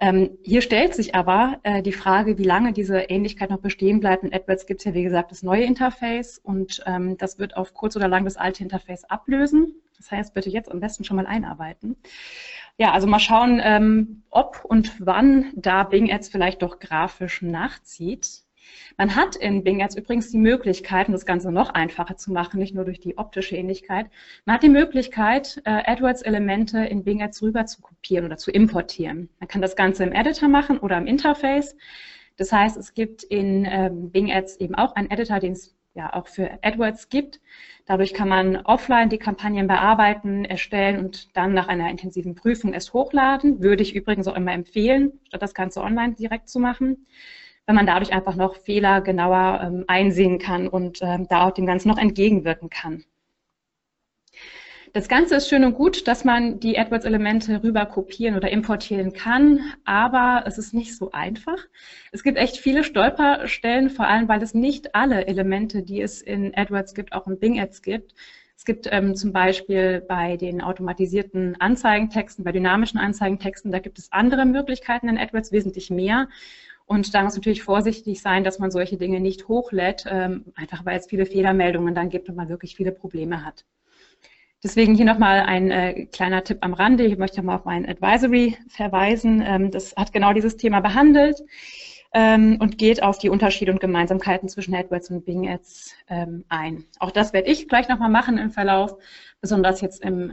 Ähm, 0.00 0.38
hier 0.42 0.62
stellt 0.62 0.94
sich 0.94 1.14
aber 1.14 1.58
äh, 1.64 1.82
die 1.82 1.92
Frage, 1.92 2.38
wie 2.38 2.44
lange 2.44 2.72
diese 2.72 2.98
Ähnlichkeit 2.98 3.50
noch 3.50 3.60
bestehen 3.60 4.00
bleibt. 4.00 4.22
In 4.22 4.32
AdWords 4.32 4.66
gibt 4.66 4.80
es 4.80 4.84
ja, 4.84 4.94
wie 4.94 5.02
gesagt, 5.02 5.30
das 5.30 5.42
neue 5.42 5.64
Interface 5.64 6.38
und 6.38 6.82
ähm, 6.86 7.16
das 7.16 7.38
wird 7.38 7.56
auf 7.56 7.74
kurz 7.74 7.96
oder 7.96 8.08
lang 8.08 8.24
das 8.24 8.36
alte 8.36 8.62
Interface 8.62 9.04
ablösen. 9.04 9.74
Das 9.96 10.10
heißt, 10.10 10.34
bitte 10.34 10.50
jetzt 10.50 10.70
am 10.70 10.80
besten 10.80 11.04
schon 11.04 11.16
mal 11.16 11.26
einarbeiten. 11.26 11.96
Ja, 12.76 12.92
also 12.92 13.08
mal 13.08 13.18
schauen, 13.18 13.60
ähm, 13.62 14.22
ob 14.30 14.64
und 14.64 14.92
wann 15.04 15.52
da 15.56 15.82
Bing 15.82 16.12
Ads 16.12 16.28
vielleicht 16.28 16.62
doch 16.62 16.78
grafisch 16.78 17.42
nachzieht. 17.42 18.42
Man 18.96 19.14
hat 19.14 19.36
in 19.36 19.62
Bing 19.64 19.82
Ads 19.82 19.96
übrigens 19.96 20.30
die 20.30 20.38
Möglichkeit, 20.38 21.08
um 21.08 21.12
das 21.12 21.26
Ganze 21.26 21.52
noch 21.52 21.70
einfacher 21.70 22.16
zu 22.16 22.32
machen, 22.32 22.58
nicht 22.58 22.74
nur 22.74 22.84
durch 22.84 23.00
die 23.00 23.16
optische 23.16 23.56
Ähnlichkeit, 23.56 24.06
man 24.44 24.54
hat 24.54 24.62
die 24.62 24.68
Möglichkeit, 24.68 25.60
äh, 25.64 25.82
AdWords-Elemente 25.90 26.78
in 26.84 27.04
Bing 27.04 27.22
Ads 27.22 27.42
rüber 27.42 27.66
zu 27.66 27.80
kopieren 27.80 28.24
oder 28.24 28.36
zu 28.36 28.50
importieren. 28.50 29.28
Man 29.40 29.48
kann 29.48 29.62
das 29.62 29.76
Ganze 29.76 30.04
im 30.04 30.12
Editor 30.12 30.48
machen 30.48 30.78
oder 30.78 30.98
im 30.98 31.06
Interface. 31.06 31.76
Das 32.36 32.52
heißt, 32.52 32.76
es 32.76 32.94
gibt 32.94 33.24
in 33.24 33.66
ähm, 33.68 34.10
Bing 34.10 34.32
Ads 34.32 34.56
eben 34.56 34.74
auch 34.74 34.94
einen 34.94 35.10
Editor, 35.10 35.40
den 35.40 35.52
es 35.52 35.76
ja 35.94 36.12
auch 36.14 36.28
für 36.28 36.58
AdWords 36.62 37.08
gibt. 37.08 37.40
Dadurch 37.86 38.14
kann 38.14 38.28
man 38.28 38.56
offline 38.56 39.08
die 39.08 39.18
Kampagnen 39.18 39.66
bearbeiten, 39.66 40.44
erstellen 40.44 41.04
und 41.04 41.36
dann 41.36 41.54
nach 41.54 41.68
einer 41.68 41.90
intensiven 41.90 42.34
Prüfung 42.34 42.74
es 42.74 42.92
hochladen. 42.92 43.62
Würde 43.62 43.82
ich 43.82 43.94
übrigens 43.94 44.28
auch 44.28 44.36
immer 44.36 44.52
empfehlen, 44.52 45.20
statt 45.26 45.42
das 45.42 45.54
Ganze 45.54 45.82
online 45.82 46.14
direkt 46.14 46.48
zu 46.48 46.60
machen. 46.60 47.06
Weil 47.68 47.74
man 47.74 47.86
dadurch 47.86 48.14
einfach 48.14 48.34
noch 48.34 48.56
Fehler 48.56 49.02
genauer 49.02 49.60
ähm, 49.62 49.84
einsehen 49.88 50.38
kann 50.38 50.68
und 50.68 51.00
ähm, 51.02 51.26
da 51.28 51.46
auch 51.46 51.50
dem 51.52 51.66
Ganzen 51.66 51.88
noch 51.88 51.98
entgegenwirken 51.98 52.70
kann. 52.70 53.04
Das 54.94 55.06
Ganze 55.06 55.36
ist 55.36 55.50
schön 55.50 55.64
und 55.64 55.74
gut, 55.74 56.08
dass 56.08 56.24
man 56.24 56.60
die 56.60 56.78
AdWords-Elemente 56.78 57.62
rüber 57.62 57.84
kopieren 57.84 58.36
oder 58.36 58.50
importieren 58.50 59.12
kann, 59.12 59.60
aber 59.84 60.44
es 60.46 60.56
ist 60.56 60.72
nicht 60.72 60.96
so 60.96 61.10
einfach. 61.12 61.58
Es 62.10 62.22
gibt 62.22 62.38
echt 62.38 62.56
viele 62.56 62.84
Stolperstellen, 62.84 63.90
vor 63.90 64.06
allem 64.06 64.28
weil 64.28 64.42
es 64.42 64.54
nicht 64.54 64.94
alle 64.94 65.26
Elemente, 65.26 65.82
die 65.82 66.00
es 66.00 66.22
in 66.22 66.56
AdWords 66.56 66.94
gibt, 66.94 67.12
auch 67.12 67.26
in 67.26 67.38
Bing 67.38 67.60
Ads 67.60 67.82
gibt. 67.82 68.14
Es 68.56 68.64
gibt 68.64 68.88
ähm, 68.90 69.14
zum 69.14 69.34
Beispiel 69.34 70.00
bei 70.00 70.38
den 70.38 70.62
automatisierten 70.62 71.60
Anzeigentexten, 71.60 72.44
bei 72.44 72.50
dynamischen 72.50 72.98
Anzeigentexten, 72.98 73.70
da 73.70 73.78
gibt 73.78 73.98
es 73.98 74.10
andere 74.10 74.46
Möglichkeiten 74.46 75.10
in 75.10 75.18
AdWords, 75.18 75.52
wesentlich 75.52 75.90
mehr. 75.90 76.28
Und 76.88 77.14
da 77.14 77.22
muss 77.22 77.36
natürlich 77.36 77.62
vorsichtig 77.62 78.22
sein, 78.22 78.44
dass 78.44 78.58
man 78.58 78.70
solche 78.70 78.96
Dinge 78.96 79.20
nicht 79.20 79.46
hochlädt, 79.46 80.06
ähm, 80.08 80.46
einfach 80.54 80.86
weil 80.86 80.98
es 80.98 81.06
viele 81.06 81.26
Fehlermeldungen 81.26 81.94
dann 81.94 82.08
gibt 82.08 82.30
und 82.30 82.34
man 82.34 82.48
wirklich 82.48 82.76
viele 82.76 82.92
Probleme 82.92 83.44
hat. 83.44 83.66
Deswegen 84.64 84.94
hier 84.94 85.04
nochmal 85.04 85.40
ein 85.40 85.70
äh, 85.70 86.06
kleiner 86.06 86.42
Tipp 86.42 86.58
am 86.62 86.72
Rande. 86.72 87.04
Ich 87.04 87.18
möchte 87.18 87.42
mal 87.42 87.56
auf 87.56 87.66
mein 87.66 87.86
Advisory 87.86 88.56
verweisen. 88.68 89.44
Ähm, 89.46 89.70
das 89.70 89.94
hat 89.96 90.14
genau 90.14 90.32
dieses 90.32 90.56
Thema 90.56 90.80
behandelt 90.80 91.42
ähm, 92.14 92.56
und 92.58 92.78
geht 92.78 93.02
auf 93.02 93.18
die 93.18 93.28
Unterschiede 93.28 93.70
und 93.70 93.80
Gemeinsamkeiten 93.80 94.48
zwischen 94.48 94.74
AdWords 94.74 95.10
und 95.10 95.26
Bing 95.26 95.46
Ads 95.46 95.94
ähm, 96.08 96.46
ein. 96.48 96.84
Auch 97.00 97.10
das 97.10 97.34
werde 97.34 97.50
ich 97.50 97.68
gleich 97.68 97.88
nochmal 97.88 98.10
machen 98.10 98.38
im 98.38 98.50
Verlauf, 98.50 98.96
besonders 99.42 99.82
jetzt 99.82 100.02
im, 100.02 100.32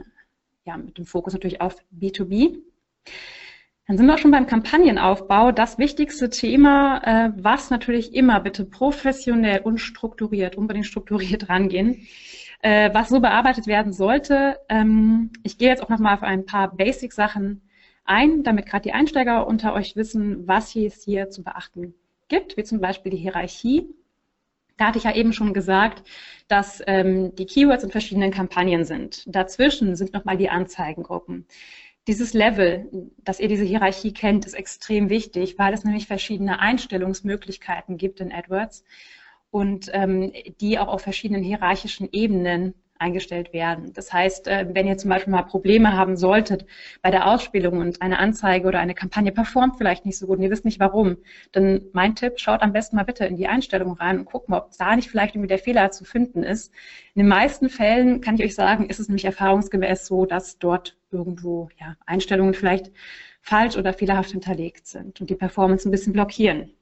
ja, 0.64 0.78
mit 0.78 0.96
dem 0.96 1.04
Fokus 1.04 1.34
natürlich 1.34 1.60
auf 1.60 1.76
B2B. 1.94 2.62
Dann 3.86 3.98
sind 3.98 4.06
wir 4.06 4.18
schon 4.18 4.32
beim 4.32 4.46
Kampagnenaufbau. 4.46 5.52
Das 5.52 5.78
wichtigste 5.78 6.28
Thema, 6.28 7.02
äh, 7.04 7.32
was 7.36 7.70
natürlich 7.70 8.14
immer 8.14 8.40
bitte 8.40 8.64
professionell 8.64 9.60
und 9.60 9.78
strukturiert, 9.78 10.56
unbedingt 10.56 10.86
strukturiert 10.86 11.48
rangehen 11.48 12.06
äh, 12.62 12.92
was 12.92 13.08
so 13.08 13.20
bearbeitet 13.20 13.66
werden 13.66 13.92
sollte. 13.92 14.58
Ähm, 14.68 15.30
ich 15.42 15.58
gehe 15.58 15.68
jetzt 15.68 15.82
auch 15.82 15.88
nochmal 15.88 16.14
auf 16.14 16.22
ein 16.22 16.46
paar 16.46 16.74
Basic-Sachen 16.74 17.62
ein, 18.04 18.42
damit 18.42 18.66
gerade 18.66 18.82
die 18.82 18.92
Einsteiger 18.92 19.46
unter 19.46 19.74
euch 19.74 19.96
wissen, 19.96 20.46
was 20.46 20.74
es 20.76 21.02
hier 21.02 21.30
zu 21.30 21.42
beachten 21.42 21.94
gibt, 22.28 22.56
wie 22.56 22.64
zum 22.64 22.80
Beispiel 22.80 23.12
die 23.12 23.18
Hierarchie. 23.18 23.88
Da 24.76 24.88
hatte 24.88 24.98
ich 24.98 25.04
ja 25.04 25.14
eben 25.14 25.32
schon 25.32 25.54
gesagt, 25.54 26.02
dass 26.48 26.82
ähm, 26.86 27.34
die 27.34 27.46
Keywords 27.46 27.82
in 27.82 27.90
verschiedenen 27.90 28.30
Kampagnen 28.30 28.84
sind. 28.84 29.22
Dazwischen 29.26 29.96
sind 29.96 30.12
nochmal 30.12 30.36
die 30.36 30.50
Anzeigengruppen. 30.50 31.46
Dieses 32.06 32.34
Level, 32.34 32.88
dass 33.18 33.40
ihr 33.40 33.48
diese 33.48 33.64
Hierarchie 33.64 34.12
kennt, 34.12 34.46
ist 34.46 34.54
extrem 34.54 35.08
wichtig, 35.08 35.58
weil 35.58 35.74
es 35.74 35.84
nämlich 35.84 36.06
verschiedene 36.06 36.60
Einstellungsmöglichkeiten 36.60 37.96
gibt 37.96 38.20
in 38.20 38.32
AdWords 38.32 38.84
und 39.50 39.90
ähm, 39.92 40.32
die 40.60 40.78
auch 40.78 40.88
auf 40.88 41.02
verschiedenen 41.02 41.42
hierarchischen 41.42 42.08
Ebenen 42.12 42.74
eingestellt 42.98 43.52
werden. 43.52 43.92
Das 43.92 44.12
heißt, 44.12 44.48
äh, 44.48 44.66
wenn 44.72 44.86
ihr 44.86 44.96
zum 44.96 45.10
Beispiel 45.10 45.32
mal 45.32 45.42
Probleme 45.42 45.96
haben 45.96 46.16
solltet 46.16 46.66
bei 47.02 47.10
der 47.10 47.26
Ausspielung 47.26 47.78
und 47.78 48.02
eine 48.02 48.18
Anzeige 48.18 48.66
oder 48.66 48.78
eine 48.78 48.94
Kampagne 48.94 49.32
performt 49.32 49.76
vielleicht 49.78 50.06
nicht 50.06 50.18
so 50.18 50.26
gut 50.26 50.38
und 50.38 50.44
ihr 50.44 50.50
wisst 50.50 50.64
nicht 50.64 50.80
warum, 50.80 51.16
dann 51.52 51.82
mein 51.92 52.14
Tipp, 52.14 52.34
schaut 52.36 52.62
am 52.62 52.72
besten 52.72 52.96
mal 52.96 53.04
bitte 53.04 53.26
in 53.26 53.36
die 53.36 53.48
Einstellung 53.48 53.92
rein 53.94 54.18
und 54.20 54.24
guckt 54.26 54.48
mal, 54.48 54.58
ob 54.58 54.70
da 54.78 54.96
nicht 54.96 55.10
vielleicht 55.10 55.34
irgendwie 55.34 55.48
der 55.48 55.58
Fehler 55.58 55.90
zu 55.90 56.04
finden 56.04 56.42
ist. 56.42 56.72
In 57.14 57.22
den 57.22 57.28
meisten 57.28 57.68
Fällen 57.68 58.20
kann 58.20 58.36
ich 58.36 58.44
euch 58.44 58.54
sagen, 58.54 58.88
ist 58.88 59.00
es 59.00 59.08
nämlich 59.08 59.24
erfahrungsgemäß 59.24 60.06
so, 60.06 60.26
dass 60.26 60.58
dort 60.58 60.96
irgendwo 61.10 61.68
ja, 61.78 61.96
Einstellungen 62.06 62.54
vielleicht 62.54 62.90
falsch 63.40 63.76
oder 63.76 63.92
fehlerhaft 63.92 64.32
hinterlegt 64.32 64.86
sind 64.86 65.20
und 65.20 65.30
die 65.30 65.36
Performance 65.36 65.88
ein 65.88 65.92
bisschen 65.92 66.12
blockieren. 66.12 66.72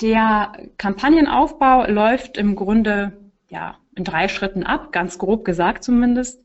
Der 0.00 0.52
Kampagnenaufbau 0.78 1.86
läuft 1.86 2.38
im 2.38 2.56
Grunde 2.56 3.12
ja, 3.50 3.76
in 3.96 4.04
drei 4.04 4.28
Schritten 4.28 4.62
ab, 4.62 4.92
ganz 4.92 5.18
grob 5.18 5.44
gesagt 5.44 5.84
zumindest. 5.84 6.42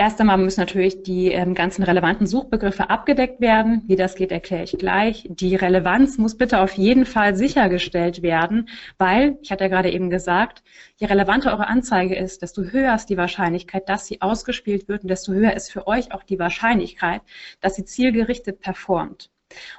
Erst 0.00 0.18
einmal 0.18 0.38
müssen 0.38 0.60
natürlich 0.60 1.02
die 1.02 1.30
ähm, 1.30 1.54
ganzen 1.54 1.82
relevanten 1.82 2.26
Suchbegriffe 2.26 2.88
abgedeckt 2.88 3.40
werden. 3.42 3.82
Wie 3.86 3.96
das 3.96 4.14
geht, 4.14 4.32
erkläre 4.32 4.64
ich 4.64 4.72
gleich. 4.78 5.26
Die 5.28 5.56
Relevanz 5.56 6.16
muss 6.16 6.38
bitte 6.38 6.60
auf 6.60 6.72
jeden 6.72 7.04
Fall 7.04 7.36
sichergestellt 7.36 8.22
werden, 8.22 8.70
weil, 8.96 9.36
ich 9.42 9.52
hatte 9.52 9.64
ja 9.64 9.68
gerade 9.68 9.90
eben 9.90 10.08
gesagt, 10.08 10.62
je 10.96 11.06
relevanter 11.06 11.52
eure 11.52 11.66
Anzeige 11.66 12.16
ist, 12.16 12.40
desto 12.40 12.62
höher 12.62 12.94
ist 12.94 13.10
die 13.10 13.18
Wahrscheinlichkeit, 13.18 13.90
dass 13.90 14.06
sie 14.06 14.22
ausgespielt 14.22 14.88
wird 14.88 15.02
und 15.02 15.08
desto 15.08 15.32
höher 15.32 15.54
ist 15.54 15.70
für 15.70 15.86
euch 15.86 16.12
auch 16.12 16.22
die 16.22 16.38
Wahrscheinlichkeit, 16.38 17.20
dass 17.60 17.74
sie 17.74 17.84
zielgerichtet 17.84 18.60
performt. 18.60 19.30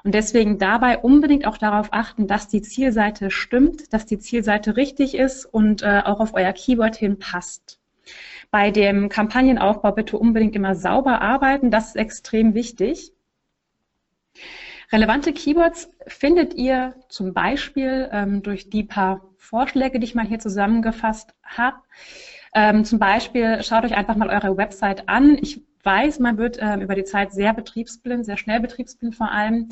Und 0.03 0.13
deswegen 0.15 0.57
dabei 0.57 0.97
unbedingt 0.97 1.45
auch 1.45 1.57
darauf 1.57 1.89
achten, 1.91 2.27
dass 2.27 2.47
die 2.47 2.61
Zielseite 2.61 3.31
stimmt, 3.31 3.93
dass 3.93 4.05
die 4.05 4.19
Zielseite 4.19 4.77
richtig 4.77 5.15
ist 5.15 5.45
und 5.45 5.81
äh, 5.81 6.01
auch 6.03 6.19
auf 6.19 6.33
euer 6.33 6.53
Keyword 6.53 6.95
hin 6.95 7.19
passt. 7.19 7.79
Bei 8.49 8.71
dem 8.71 9.07
Kampagnenaufbau 9.07 9.93
bitte 9.93 10.17
unbedingt 10.17 10.55
immer 10.55 10.75
sauber 10.75 11.21
arbeiten, 11.21 11.71
das 11.71 11.89
ist 11.89 11.95
extrem 11.95 12.53
wichtig. 12.53 13.13
Relevante 14.91 15.31
Keywords 15.31 15.89
findet 16.07 16.53
ihr 16.55 16.95
zum 17.07 17.33
Beispiel 17.33 18.09
ähm, 18.11 18.43
durch 18.43 18.69
die 18.69 18.83
paar 18.83 19.21
Vorschläge, 19.37 19.99
die 19.99 20.05
ich 20.05 20.15
mal 20.15 20.25
hier 20.25 20.39
zusammengefasst 20.39 21.33
habe. 21.43 21.77
Ähm, 22.53 22.83
zum 22.83 22.99
Beispiel 22.99 23.63
schaut 23.63 23.85
euch 23.85 23.95
einfach 23.95 24.17
mal 24.17 24.29
eure 24.29 24.57
Website 24.57 25.07
an. 25.07 25.37
Ich 25.41 25.61
weiß, 25.83 26.19
man 26.19 26.37
wird 26.37 26.57
ähm, 26.59 26.81
über 26.81 26.95
die 26.95 27.03
Zeit 27.03 27.31
sehr 27.31 27.53
betriebsblind, 27.53 28.25
sehr 28.25 28.37
schnell 28.37 28.59
betriebsblind 28.59 29.15
vor 29.15 29.31
allem. 29.31 29.69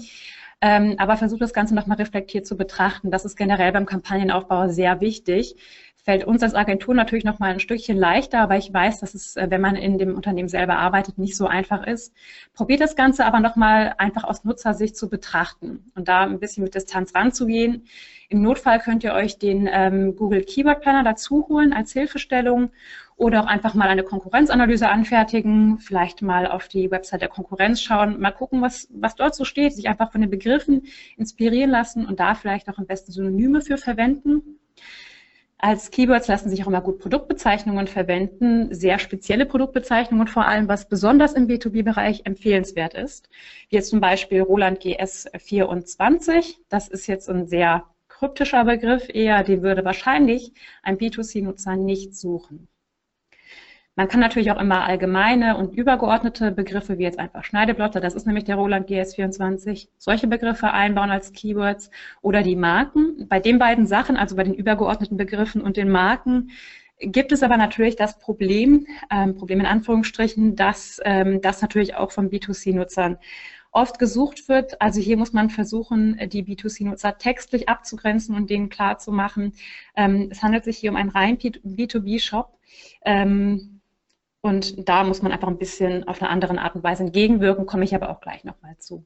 Ähm, 0.62 0.96
aber 0.98 1.16
versucht 1.16 1.42
das 1.42 1.54
Ganze 1.54 1.74
nochmal 1.74 1.98
reflektiert 1.98 2.46
zu 2.46 2.58
betrachten. 2.58 3.12
Das 3.12 3.24
ist 3.24 3.38
generell 3.38 3.72
beim 3.72 3.86
Kampagnenaufbau 3.86 4.68
sehr 4.68 5.00
wichtig. 5.00 5.56
Fällt 6.04 6.26
uns 6.26 6.44
als 6.44 6.56
Agentur 6.56 6.96
natürlich 6.96 7.24
nochmal 7.24 7.52
ein 7.52 7.60
Stückchen 7.60 7.98
leichter, 7.98 8.40
aber 8.40 8.58
ich 8.58 8.74
weiß, 8.74 9.00
dass 9.00 9.14
es, 9.14 9.36
äh, 9.36 9.48
wenn 9.50 9.62
man 9.62 9.76
in 9.76 9.98
dem 9.98 10.16
Unternehmen 10.16 10.50
selber 10.50 10.78
arbeitet, 10.78 11.18
nicht 11.18 11.38
so 11.38 11.46
einfach 11.48 11.86
ist. 11.86 12.14
Probiert 12.54 12.82
das 12.82 12.96
Ganze 12.96 13.26
aber 13.26 13.40
nochmal 13.40 13.96
einfach 13.98 14.24
aus 14.24 14.44
Nutzersicht 14.44 14.98
zu 14.98 15.10
betrachten 15.10 15.92
und 15.96 16.08
da 16.08 16.24
ein 16.24 16.40
bisschen 16.40 16.64
mit 16.64 16.76
Distanz 16.76 17.14
ranzugehen. 17.16 17.86
Im 18.28 18.42
Notfall 18.42 18.80
könnt 18.80 19.04
ihr 19.04 19.14
euch 19.14 19.40
den 19.40 19.70
ähm, 19.72 20.16
Google 20.16 20.44
Keyword 20.44 20.82
Planner 20.82 21.04
dazu 21.04 21.48
holen 21.48 21.74
als 21.74 21.94
Hilfestellung 21.94 22.72
oder 23.20 23.44
auch 23.44 23.48
einfach 23.48 23.74
mal 23.74 23.90
eine 23.90 24.04
Konkurrenzanalyse 24.04 24.88
anfertigen, 24.88 25.78
vielleicht 25.78 26.22
mal 26.22 26.48
auf 26.48 26.70
die 26.70 26.90
Website 26.90 27.22
der 27.22 27.28
Konkurrenz 27.28 27.82
schauen, 27.82 28.18
mal 28.22 28.32
gucken, 28.32 28.62
was, 28.62 28.88
was 28.94 29.16
dort 29.16 29.36
so 29.36 29.44
steht, 29.44 29.74
sich 29.74 29.90
einfach 29.90 30.14
von 30.14 30.22
den 30.22 30.30
Begriffen 30.30 30.84
inspirieren 31.18 31.70
lassen 31.70 32.06
und 32.06 32.22
da 32.22 32.34
vielleicht 32.34 32.70
auch 32.70 32.78
am 32.78 32.88
besten 32.88 33.12
Synonyme 33.12 33.60
für 33.60 33.78
verwenden. 33.78 34.60
Als 35.58 35.92
Keywords 35.92 36.30
lassen 36.30 36.50
sich 36.50 36.64
auch 36.64 36.68
immer 36.68 36.80
gut 36.80 37.00
Produktbezeichnungen 37.00 37.88
verwenden, 37.88 38.74
sehr 38.74 39.00
spezielle 39.00 39.46
Produktbezeichnungen 39.46 40.28
vor 40.28 40.48
allem, 40.48 40.70
was 40.70 40.88
besonders 40.88 41.34
im 41.34 41.48
B2B-Bereich 41.48 42.22
empfehlenswert 42.24 42.94
ist. 42.94 43.28
Wie 43.68 43.76
jetzt 43.76 43.90
zum 43.90 44.00
Beispiel 44.00 44.42
Roland 44.42 44.80
GS 44.80 45.28
24. 45.38 46.60
Das 46.70 46.88
ist 46.88 47.08
jetzt 47.08 47.30
ein 47.30 47.48
sehr 47.48 47.84
kryptischer 48.08 48.64
Begriff 48.64 49.10
eher, 49.14 49.44
den 49.44 49.62
würde 49.62 49.84
wahrscheinlich 49.84 50.54
ein 50.84 50.98
B2C-Nutzer 50.98 51.76
nicht 51.76 52.16
suchen. 52.16 52.70
Man 54.00 54.08
kann 54.08 54.22
natürlich 54.22 54.50
auch 54.50 54.62
immer 54.62 54.86
allgemeine 54.86 55.58
und 55.58 55.76
übergeordnete 55.76 56.52
Begriffe, 56.52 56.98
wie 56.98 57.04
jetzt 57.04 57.20
einfach 57.20 57.44
Schneideblotter, 57.44 58.00
das 58.00 58.14
ist 58.14 58.26
nämlich 58.26 58.46
der 58.46 58.56
Roland 58.56 58.90
GS24, 58.90 59.90
solche 59.98 60.28
Begriffe 60.28 60.72
einbauen 60.72 61.12
als 61.12 61.34
Keywords 61.34 61.92
oder 62.22 62.42
die 62.42 62.56
Marken. 62.56 63.28
Bei 63.28 63.42
den 63.42 63.60
beiden 63.60 63.86
Sachen, 63.88 64.16
also 64.16 64.38
bei 64.38 64.46
den 64.46 64.54
übergeordneten 64.54 65.18
Begriffen 65.18 65.62
und 65.62 65.76
den 65.76 65.90
Marken, 65.90 66.52
gibt 67.02 67.34
es 67.34 67.44
aber 67.44 67.58
natürlich 67.58 67.98
das 67.98 68.18
Problem, 68.20 68.88
ähm, 69.12 69.36
Problem 69.36 69.60
in 69.60 69.66
Anführungsstrichen, 69.66 70.56
dass 70.56 71.02
ähm, 71.04 71.42
das 71.42 71.62
natürlich 71.62 71.96
auch 71.96 72.12
von 72.12 72.30
B2C-Nutzern 72.30 73.18
oft 73.72 74.00
gesucht 74.00 74.48
wird. 74.48 74.82
Also 74.82 75.02
hier 75.02 75.18
muss 75.18 75.34
man 75.34 75.50
versuchen, 75.50 76.18
die 76.30 76.46
B2C-Nutzer 76.46 77.18
textlich 77.18 77.68
abzugrenzen 77.68 78.34
und 78.34 78.50
denen 78.50 78.70
klarzumachen, 78.70 79.52
ähm, 79.98 80.30
es 80.32 80.42
handelt 80.42 80.64
sich 80.64 80.78
hier 80.78 80.92
um 80.92 80.96
einen 80.96 81.10
rein 81.10 81.38
B2B-Shop. 81.38 82.58
Ähm, 83.04 83.79
und 84.42 84.88
da 84.88 85.04
muss 85.04 85.22
man 85.22 85.32
einfach 85.32 85.48
ein 85.48 85.58
bisschen 85.58 86.08
auf 86.08 86.22
eine 86.22 86.30
andere 86.30 86.58
Art 86.60 86.76
und 86.76 86.84
Weise 86.84 87.04
entgegenwirken, 87.04 87.66
komme 87.66 87.84
ich 87.84 87.96
aber 87.96 88.10
auch 88.10 88.22
gleich 88.22 88.44
nochmal 88.44 88.78
zu. 88.78 89.06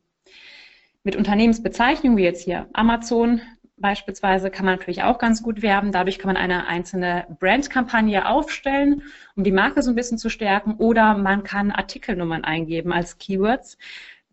Mit 1.03 1.15
Unternehmensbezeichnungen 1.15 2.17
wie 2.17 2.23
jetzt 2.23 2.43
hier 2.43 2.67
Amazon 2.73 3.41
beispielsweise 3.77 4.49
kann 4.49 4.65
man 4.65 4.75
natürlich 4.75 5.03
auch 5.03 5.17
ganz 5.17 5.43
gut 5.43 5.61
werben. 5.61 5.91
Dadurch 5.91 6.19
kann 6.19 6.33
man 6.33 6.37
eine 6.37 6.67
einzelne 6.67 7.27
Brandkampagne 7.39 8.27
aufstellen, 8.27 9.03
um 9.35 9.43
die 9.43 9.51
Marke 9.51 9.81
so 9.81 9.91
ein 9.91 9.95
bisschen 9.95 10.17
zu 10.17 10.29
stärken. 10.29 10.75
Oder 10.77 11.17
man 11.17 11.43
kann 11.43 11.71
Artikelnummern 11.71 12.43
eingeben 12.43 12.93
als 12.93 13.17
Keywords. 13.17 13.77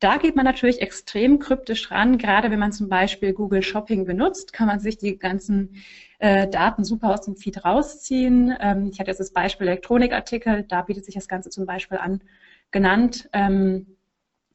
Da 0.01 0.17
geht 0.17 0.35
man 0.35 0.45
natürlich 0.47 0.81
extrem 0.81 1.39
kryptisch 1.39 1.91
ran. 1.91 2.19
Gerade 2.19 2.51
wenn 2.51 2.59
man 2.59 2.73
zum 2.73 2.89
Beispiel 2.89 3.33
Google 3.35 3.63
Shopping 3.63 4.05
benutzt, 4.07 4.53
kann 4.53 4.67
man 4.67 4.81
sich 4.81 4.99
die 4.99 5.19
ganzen 5.19 5.77
äh, 6.19 6.49
Daten 6.49 6.85
super 6.85 7.13
aus 7.13 7.23
dem 7.23 7.37
Feed 7.37 7.65
rausziehen. 7.65 8.55
Ähm, 8.61 8.89
ich 8.93 8.99
hatte 8.99 9.11
jetzt 9.11 9.21
das 9.21 9.33
Beispiel 9.33 9.69
Elektronikartikel, 9.69 10.65
da 10.65 10.83
bietet 10.83 11.05
sich 11.05 11.15
das 11.15 11.29
Ganze 11.29 11.51
zum 11.51 11.67
Beispiel 11.67 11.99
an, 11.99 12.23
genannt. 12.71 13.29
Ähm, 13.33 13.97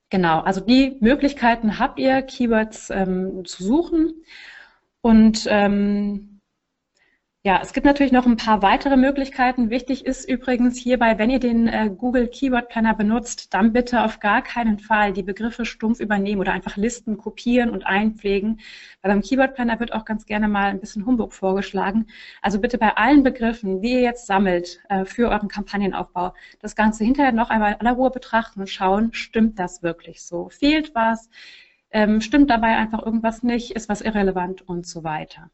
Genau, 0.10 0.39
also 0.41 0.62
die 0.62 0.97
Möglichkeiten 1.01 1.79
habt 1.79 1.99
ihr, 1.99 2.21
Keywords 2.21 2.89
ähm, 2.89 3.43
zu 3.45 3.63
suchen. 3.63 4.13
Und 5.01 5.47
ähm, 5.49 6.35
ja, 7.45 7.60
es 7.62 7.73
gibt 7.73 7.86
natürlich 7.86 8.12
noch 8.12 8.25
ein 8.25 8.38
paar 8.38 8.63
weitere 8.63 8.97
Möglichkeiten. 8.97 9.69
Wichtig 9.69 10.03
ist 10.03 10.27
übrigens 10.27 10.79
hierbei, 10.79 11.19
wenn 11.19 11.29
ihr 11.29 11.39
den 11.39 11.67
äh, 11.67 11.91
Google 11.95 12.27
Keyword 12.27 12.69
Planner 12.69 12.95
benutzt, 12.95 13.53
dann 13.53 13.71
bitte 13.71 14.03
auf 14.03 14.19
gar 14.19 14.41
keinen 14.41 14.79
Fall 14.79 15.13
die 15.13 15.21
Begriffe 15.21 15.63
stumpf 15.63 15.99
übernehmen 15.99 16.41
oder 16.41 16.53
einfach 16.53 16.75
Listen 16.75 17.19
kopieren 17.19 17.69
und 17.69 17.86
einpflegen. 17.86 18.62
Weil 19.03 19.12
beim 19.12 19.21
Keyword 19.21 19.53
Planner 19.53 19.79
wird 19.79 19.93
auch 19.93 20.05
ganz 20.05 20.25
gerne 20.25 20.47
mal 20.47 20.71
ein 20.71 20.79
bisschen 20.79 21.05
Humbug 21.05 21.34
vorgeschlagen. 21.34 22.08
Also 22.41 22.60
bitte 22.60 22.79
bei 22.79 22.97
allen 22.97 23.21
Begriffen, 23.21 23.79
die 23.79 23.93
ihr 23.93 24.01
jetzt 24.01 24.25
sammelt 24.25 24.81
äh, 24.89 25.05
für 25.05 25.29
euren 25.29 25.47
Kampagnenaufbau, 25.47 26.34
das 26.62 26.75
Ganze 26.75 27.03
hinterher 27.03 27.31
noch 27.31 27.51
einmal 27.51 27.73
in 27.73 27.79
aller 27.79 27.95
Ruhe 27.95 28.10
betrachten 28.10 28.62
und 28.62 28.71
schauen, 28.71 29.13
stimmt 29.13 29.60
das 29.60 29.84
wirklich 29.84 30.23
so? 30.23 30.49
Fehlt 30.49 30.95
was? 30.95 31.29
Ähm, 31.91 32.21
stimmt 32.21 32.49
dabei 32.49 32.75
einfach 32.75 33.05
irgendwas 33.05 33.43
nicht? 33.43 33.75
Ist 33.75 33.88
was 33.88 34.01
irrelevant 34.01 34.67
und 34.67 34.88
so 34.88 35.03
weiter? 35.03 35.51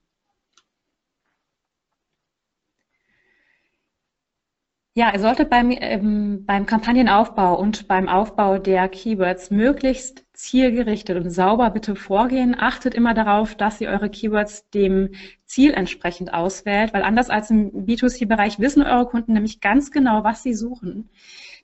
Ja, 4.93 5.13
ihr 5.13 5.19
solltet 5.21 5.49
beim, 5.49 5.71
ähm, 5.71 6.43
beim 6.45 6.65
Kampagnenaufbau 6.65 7.58
und 7.58 7.88
beim 7.88 8.10
Aufbau 8.10 8.58
der 8.58 8.89
Keywords 8.89 9.49
möglichst 9.49 10.25
zielgerichtet 10.34 11.15
und 11.15 11.30
sauber 11.30 11.69
bitte 11.69 11.95
vorgehen. 11.95 12.58
Achtet 12.60 12.93
immer 12.93 13.13
darauf, 13.13 13.56
dass 13.56 13.80
ihr 13.80 13.88
eure 13.88 14.10
Keywords 14.10 14.69
dem 14.71 15.12
Ziel 15.45 15.71
entsprechend 15.71 16.34
auswählt, 16.34 16.93
weil 16.93 17.04
anders 17.04 17.30
als 17.30 17.49
im 17.49 17.86
B2C-Bereich 17.86 18.60
wissen 18.60 18.84
eure 18.84 19.06
Kunden 19.06 19.32
nämlich 19.32 19.62
ganz 19.62 19.91
genau, 19.91 20.25
was 20.25 20.43
sie 20.43 20.54
suchen. 20.54 21.10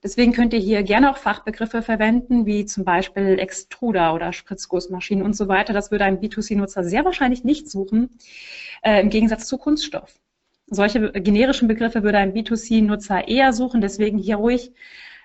Deswegen 0.01 0.31
könnt 0.31 0.53
ihr 0.53 0.59
hier 0.59 0.83
gerne 0.83 1.11
auch 1.11 1.17
Fachbegriffe 1.17 1.81
verwenden, 1.81 2.45
wie 2.45 2.63
zum 2.63 2.85
Beispiel 2.85 3.39
Extruder 3.39 4.13
oder 4.13 4.31
Spritzgussmaschinen 4.31 5.25
und 5.25 5.35
so 5.35 5.49
weiter. 5.49 5.73
Das 5.73 5.91
würde 5.91 6.05
ein 6.05 6.21
B2C-Nutzer 6.21 6.85
sehr 6.85 7.03
wahrscheinlich 7.03 7.43
nicht 7.43 7.69
suchen, 7.69 8.09
äh, 8.83 9.01
im 9.01 9.09
Gegensatz 9.09 9.47
zu 9.47 9.57
Kunststoff. 9.57 10.13
Solche 10.69 11.11
generischen 11.13 11.67
Begriffe 11.69 12.03
würde 12.03 12.17
ein 12.17 12.33
B2C-Nutzer 12.33 13.27
eher 13.27 13.53
suchen, 13.53 13.79
deswegen 13.79 14.17
hier 14.17 14.35
ruhig 14.35 14.73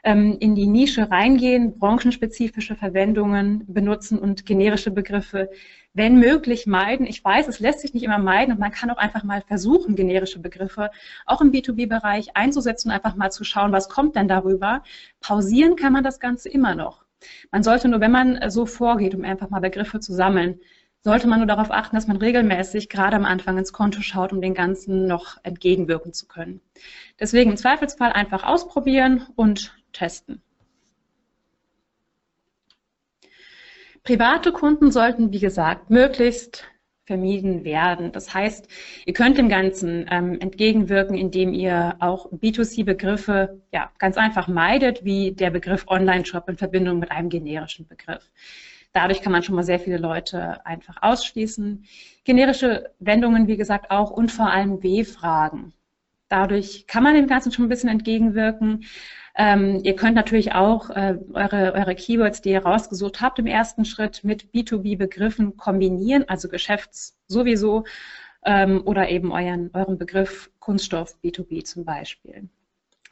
ähm, 0.05 0.37
in 0.39 0.55
die 0.55 0.67
Nische 0.67 1.11
reingehen, 1.11 1.79
branchenspezifische 1.79 2.77
Verwendungen 2.77 3.65
benutzen 3.67 4.19
und 4.19 4.47
generische 4.47 4.93
Begriffe, 4.93 5.51
wenn 5.95 6.19
möglich, 6.19 6.67
meiden. 6.67 7.07
Ich 7.07 7.25
weiß, 7.25 7.49
es 7.49 7.61
lässt 7.61 7.81
sich 7.81 7.93
nicht 7.93 8.05
immer 8.05 8.19
meiden 8.19 8.53
und 8.53 8.61
man 8.61 8.71
kann 8.71 8.91
auch 8.91 8.97
einfach 8.97 9.25
mal 9.25 9.43
versuchen, 9.43 9.97
generische 9.97 10.39
Begriffe 10.39 10.91
auch 11.27 11.41
im 11.41 11.53
B2B-Bereich 11.53 12.37
einzusetzen 12.37 12.89
und 12.89 12.95
einfach 12.95 13.17
mal 13.17 13.31
zu 13.31 13.45
schauen, 13.45 13.73
was 13.73 13.89
kommt 13.89 14.17
denn 14.17 14.29
darüber. 14.29 14.83
Pausieren 15.21 15.77
kann 15.77 15.93
man 15.93 16.05
das 16.05 16.21
Ganze 16.21 16.49
immer 16.49 16.75
noch. 16.75 17.05
Man 17.51 17.63
sollte 17.63 17.89
nur, 17.89 18.01
wenn 18.01 18.11
man 18.13 18.51
so 18.51 18.67
vorgeht, 18.67 19.15
um 19.15 19.25
einfach 19.25 19.51
mal 19.51 19.61
Begriffe 19.61 20.01
zu 20.01 20.13
sammeln, 20.13 20.61
sollte 21.05 21.27
man 21.27 21.41
nur 21.41 21.49
darauf 21.49 21.71
achten, 21.71 21.97
dass 21.97 22.07
man 22.07 22.17
regelmäßig 22.17 22.89
gerade 22.89 23.17
am 23.17 23.25
Anfang 23.25 23.59
ins 23.59 23.73
Konto 23.73 24.01
schaut, 24.01 24.33
um 24.33 24.41
den 24.41 24.55
Ganzen 24.55 25.07
noch 25.07 25.39
entgegenwirken 25.43 26.13
zu 26.13 26.27
können. 26.27 26.61
Deswegen 27.19 27.51
im 27.51 27.57
Zweifelsfall 27.57 28.13
einfach 28.13 28.45
ausprobieren 28.45 29.27
und 29.35 29.77
testen. 29.93 30.43
Private 34.05 34.53
Kunden 34.53 34.91
sollten, 34.91 35.33
wie 35.33 35.39
gesagt, 35.39 35.91
möglichst 35.91 36.65
vermieden 37.05 37.65
werden. 37.65 38.13
Das 38.13 38.33
heißt, 38.33 38.69
ihr 39.07 39.13
könnt 39.13 39.39
dem 39.39 39.49
Ganzen 39.49 40.07
ähm, 40.11 40.41
entgegenwirken, 40.41 41.17
indem 41.17 41.53
ihr 41.53 41.97
auch 41.99 42.31
B2C-Begriffe 42.33 43.61
ja, 43.73 43.91
ganz 43.99 44.17
einfach 44.17 44.49
meidet, 44.49 45.05
wie 45.05 45.33
der 45.33 45.51
Begriff 45.51 45.87
Online-Shop 45.89 46.49
in 46.49 46.57
Verbindung 46.57 47.01
mit 47.01 47.11
einem 47.11 47.29
generischen 47.29 47.87
Begriff. 47.87 48.31
Dadurch 48.93 49.23
kann 49.23 49.33
man 49.33 49.43
schon 49.43 49.55
mal 49.55 49.63
sehr 49.63 49.81
viele 49.81 49.97
Leute 49.97 50.65
einfach 50.67 50.99
ausschließen. 51.01 51.85
Generische 52.25 52.91
Wendungen, 52.99 53.47
wie 53.49 53.57
gesagt, 53.57 53.91
auch 53.91 54.11
und 54.11 54.31
vor 54.31 54.51
allem 54.51 54.83
W-Fragen. 54.83 55.73
Dadurch 56.29 56.87
kann 56.87 57.03
man 57.03 57.15
dem 57.15 57.27
Ganzen 57.27 57.53
schon 57.53 57.67
ein 57.67 57.71
bisschen 57.71 57.89
entgegenwirken. 57.89 58.85
Ähm, 59.35 59.81
ihr 59.83 59.97
könnt 59.97 60.15
natürlich 60.15 60.53
auch 60.53 60.91
äh, 60.91 61.19
eure, 61.33 61.73
eure 61.73 61.95
Keywords, 61.95 62.43
die 62.43 62.51
ihr 62.51 62.65
rausgesucht 62.65 63.21
habt, 63.21 63.39
im 63.39 63.47
ersten 63.47 63.85
Schritt 63.85 64.25
mit 64.25 64.53
B2B-Begriffen 64.53 65.57
kombinieren, 65.57 66.29
also 66.29 66.49
Geschäfts 66.49 67.19
sowieso, 67.29 67.85
ähm, 68.45 68.83
oder 68.85 69.09
eben 69.09 69.33
euren, 69.33 69.71
euren 69.73 69.99
Begriff 69.99 70.51
Kunststoff 70.59 71.17
B2B 71.23 71.65
zum 71.65 71.85
Beispiel. 71.85 72.49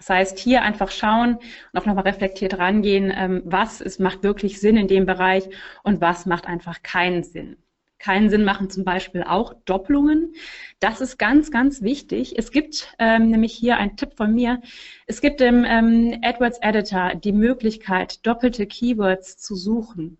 Das 0.00 0.08
heißt, 0.08 0.38
hier 0.38 0.62
einfach 0.62 0.90
schauen 0.90 1.34
und 1.34 1.78
auch 1.78 1.84
nochmal 1.84 2.04
reflektiert 2.04 2.58
rangehen, 2.58 3.12
ähm, 3.14 3.42
was 3.44 3.82
ist, 3.82 4.00
macht 4.00 4.22
wirklich 4.22 4.58
Sinn 4.58 4.78
in 4.78 4.88
dem 4.88 5.04
Bereich 5.04 5.44
und 5.82 6.00
was 6.00 6.24
macht 6.24 6.46
einfach 6.46 6.82
keinen 6.82 7.22
Sinn. 7.22 7.58
Keinen 7.98 8.30
Sinn 8.30 8.44
machen 8.44 8.70
zum 8.70 8.82
Beispiel 8.82 9.22
auch 9.22 9.52
Doppelungen. 9.66 10.32
Das 10.78 11.02
ist 11.02 11.18
ganz, 11.18 11.50
ganz 11.50 11.82
wichtig. 11.82 12.38
Es 12.38 12.50
gibt 12.50 12.94
ähm, 12.98 13.28
nämlich 13.28 13.52
hier 13.52 13.76
ein 13.76 13.98
Tipp 13.98 14.16
von 14.16 14.32
mir. 14.32 14.62
Es 15.06 15.20
gibt 15.20 15.42
im 15.42 15.66
ähm, 15.66 16.18
AdWords 16.22 16.60
Editor 16.62 17.14
die 17.16 17.32
Möglichkeit, 17.32 18.26
doppelte 18.26 18.66
Keywords 18.66 19.36
zu 19.36 19.54
suchen. 19.54 20.16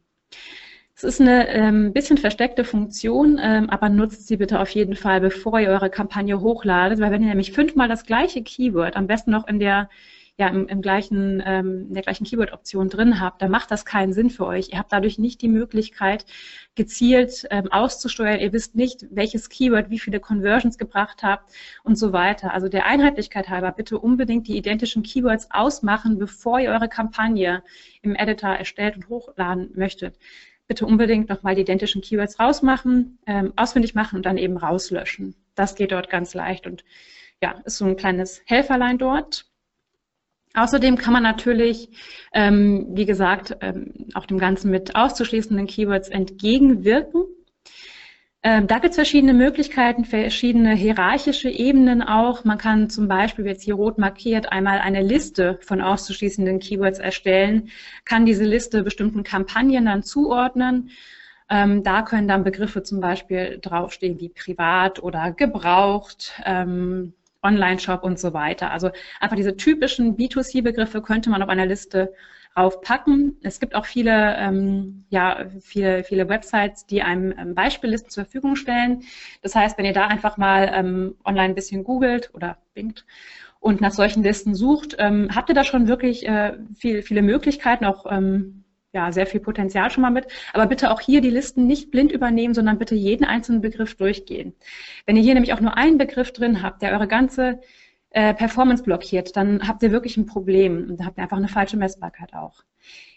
Es 1.02 1.04
ist 1.04 1.20
eine 1.22 1.48
ähm, 1.48 1.94
bisschen 1.94 2.18
versteckte 2.18 2.62
Funktion, 2.62 3.40
ähm, 3.42 3.70
aber 3.70 3.88
nutzt 3.88 4.28
sie 4.28 4.36
bitte 4.36 4.60
auf 4.60 4.68
jeden 4.68 4.96
Fall, 4.96 5.22
bevor 5.22 5.58
ihr 5.58 5.70
eure 5.70 5.88
Kampagne 5.88 6.42
hochladet, 6.42 7.00
weil 7.00 7.10
wenn 7.10 7.22
ihr 7.22 7.28
nämlich 7.30 7.52
fünfmal 7.52 7.88
das 7.88 8.04
gleiche 8.04 8.42
Keyword, 8.42 8.96
am 8.96 9.06
besten 9.06 9.30
noch 9.30 9.48
in 9.48 9.58
der 9.60 9.88
ja, 10.36 10.48
im, 10.48 10.68
im 10.68 10.82
gleichen, 10.82 11.42
ähm, 11.44 11.86
in 11.88 11.94
der 11.94 12.02
gleichen 12.02 12.24
Keyword-Option 12.24 12.90
drin 12.90 13.18
habt, 13.18 13.40
dann 13.40 13.50
macht 13.50 13.70
das 13.70 13.86
keinen 13.86 14.12
Sinn 14.12 14.28
für 14.28 14.46
euch. 14.46 14.72
Ihr 14.72 14.78
habt 14.78 14.92
dadurch 14.92 15.18
nicht 15.18 15.40
die 15.40 15.48
Möglichkeit, 15.48 16.26
gezielt 16.74 17.46
ähm, 17.50 17.72
auszusteuern. 17.72 18.40
Ihr 18.40 18.52
wisst 18.52 18.74
nicht, 18.74 19.06
welches 19.10 19.48
Keyword 19.48 19.88
wie 19.88 19.98
viele 19.98 20.20
Conversions 20.20 20.76
gebracht 20.76 21.22
habt 21.22 21.50
und 21.82 21.96
so 21.96 22.12
weiter. 22.12 22.52
Also 22.52 22.68
der 22.68 22.84
Einheitlichkeit 22.84 23.48
halber 23.48 23.72
bitte 23.72 23.98
unbedingt 23.98 24.48
die 24.48 24.56
identischen 24.56 25.02
Keywords 25.02 25.48
ausmachen, 25.50 26.18
bevor 26.18 26.60
ihr 26.60 26.70
eure 26.70 26.88
Kampagne 26.88 27.62
im 28.02 28.14
Editor 28.14 28.50
erstellt 28.50 28.96
und 28.96 29.08
hochladen 29.08 29.70
möchtet 29.74 30.18
bitte 30.70 30.87
unbedingt 30.87 31.28
nochmal 31.28 31.56
die 31.56 31.62
identischen 31.62 32.00
Keywords 32.00 32.38
rausmachen, 32.38 33.18
ähm, 33.26 33.52
ausfindig 33.56 33.96
machen 33.96 34.14
und 34.14 34.24
dann 34.24 34.38
eben 34.38 34.56
rauslöschen. 34.56 35.35
Das 35.56 35.74
geht 35.74 35.90
dort 35.90 36.09
ganz 36.09 36.33
leicht 36.33 36.64
und 36.64 36.85
ja, 37.42 37.61
ist 37.64 37.78
so 37.78 37.87
ein 37.87 37.96
kleines 37.96 38.40
Helferlein 38.46 38.96
dort. 38.96 39.46
Außerdem 40.54 40.96
kann 40.96 41.12
man 41.12 41.24
natürlich, 41.24 41.88
ähm, 42.33 42.87
wie 42.90 43.04
gesagt, 43.04 43.56
ähm, 43.62 44.06
auch 44.14 44.26
dem 44.26 44.38
Ganzen 44.38 44.70
mit 44.70 44.94
auszuschließenden 44.94 45.66
Keywords 45.66 46.09
entgegenwirken. 46.09 47.24
Ähm, 48.42 48.66
da 48.66 48.79
gibt 48.79 48.90
es 48.92 48.96
verschiedene 48.96 49.35
Möglichkeiten, 49.35 50.07
verschiedene 50.07 50.72
hierarchische 50.74 51.50
Ebenen 51.50 52.03
auch. 52.03 52.44
Man 52.44 52.57
kann 52.57 52.88
zum 52.88 53.07
Beispiel, 53.07 53.46
jetzt 53.46 53.62
hier 53.64 53.74
rot 53.74 53.98
markiert, 53.98 54.50
einmal 54.50 54.79
eine 54.79 55.03
Liste 55.03 55.59
von 55.61 55.83
auszuschließenden 55.83 56.59
Keywords 56.59 56.98
erstellen, 56.98 57.70
kann 58.07 58.24
diese 58.24 58.44
Liste 58.44 58.83
bestimmten 58.83 59.24
Kampagnen 59.24 59.85
dann 59.85 60.03
zuordnen. 60.03 60.90
Ähm, 61.50 61.83
da 61.83 62.00
können 62.03 62.29
dann 62.29 62.44
Begriffe 62.44 62.83
zum 62.83 63.00
Beispiel 63.00 63.59
draufstehen 63.61 64.18
wie 64.20 64.31
privat 64.31 65.03
oder 65.03 65.33
gebraucht, 65.33 66.33
ähm, 66.46 67.12
Online-Shop 67.42 68.03
und 68.03 68.18
so 68.18 68.33
weiter. 68.33 68.70
Also 68.70 68.90
einfach 69.20 69.37
diese 69.37 69.57
typischen 69.57 70.16
B2C-Begriffe 70.16 71.03
könnte 71.03 71.29
man 71.29 71.42
auf 71.42 71.48
einer 71.50 71.66
Liste 71.66 72.14
raufpacken. 72.56 73.38
Es 73.42 73.60
gibt 73.60 73.74
auch 73.74 73.86
viele, 73.86 74.36
ähm, 74.36 75.04
ja, 75.08 75.46
viele, 75.60 76.04
viele 76.04 76.28
Websites, 76.28 76.86
die 76.86 77.02
einem 77.02 77.32
ähm, 77.38 77.54
Beispiellisten 77.54 78.10
zur 78.10 78.24
Verfügung 78.24 78.56
stellen. 78.56 79.02
Das 79.42 79.54
heißt, 79.54 79.78
wenn 79.78 79.84
ihr 79.84 79.92
da 79.92 80.06
einfach 80.06 80.36
mal 80.36 80.70
ähm, 80.74 81.14
online 81.24 81.50
ein 81.50 81.54
bisschen 81.54 81.84
googelt 81.84 82.30
oder 82.34 82.58
bingt 82.74 83.06
und 83.60 83.80
nach 83.80 83.92
solchen 83.92 84.22
Listen 84.22 84.54
sucht, 84.54 84.96
ähm, 84.98 85.28
habt 85.34 85.48
ihr 85.48 85.54
da 85.54 85.64
schon 85.64 85.86
wirklich 85.86 86.26
äh, 86.26 86.54
viel, 86.76 87.02
viele 87.02 87.22
Möglichkeiten, 87.22 87.84
auch 87.84 88.06
ähm, 88.10 88.64
ja, 88.92 89.12
sehr 89.12 89.26
viel 89.26 89.40
Potenzial 89.40 89.90
schon 89.90 90.02
mal 90.02 90.10
mit. 90.10 90.26
Aber 90.52 90.66
bitte 90.66 90.90
auch 90.90 91.00
hier 91.00 91.20
die 91.20 91.30
Listen 91.30 91.66
nicht 91.66 91.90
blind 91.90 92.10
übernehmen, 92.10 92.54
sondern 92.54 92.78
bitte 92.78 92.94
jeden 92.94 93.24
einzelnen 93.24 93.60
Begriff 93.60 93.94
durchgehen. 93.96 94.54
Wenn 95.06 95.16
ihr 95.16 95.22
hier 95.22 95.34
nämlich 95.34 95.52
auch 95.52 95.60
nur 95.60 95.76
einen 95.76 95.98
Begriff 95.98 96.32
drin 96.32 96.62
habt, 96.62 96.82
der 96.82 96.92
eure 96.92 97.06
ganze 97.06 97.60
äh, 98.11 98.35
Performance 98.35 98.83
blockiert, 98.83 99.37
dann 99.37 99.66
habt 99.66 99.83
ihr 99.83 99.92
wirklich 99.92 100.16
ein 100.16 100.27
Problem 100.27 100.88
und 100.90 101.05
habt 101.05 101.18
ihr 101.18 101.23
einfach 101.23 101.37
eine 101.37 101.49
falsche 101.49 101.77
Messbarkeit 101.77 102.35
auch. 102.35 102.62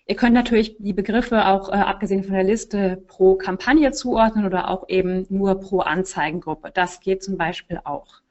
Ihr 0.06 0.16
könnt 0.16 0.34
natürlich 0.34 0.76
die 0.80 0.94
Begriffe 0.94 1.48
auch, 1.48 1.70
äh, 1.70 1.74
abgesehen 1.74 2.24
von 2.24 2.34
der 2.34 2.44
Liste, 2.44 3.04
pro 3.08 3.36
Kampagne 3.36 3.92
zuordnen 3.92 4.46
oder 4.46 4.70
auch 4.70 4.90
eben 4.90 5.26
nur 5.30 5.60
pro 5.60 5.80
Anzeigengruppe. 5.80 6.72
Das 6.74 7.00
geht 7.00 7.24
zum 7.24 7.38
Beispiel 7.38 7.80
auch. 7.84 8.22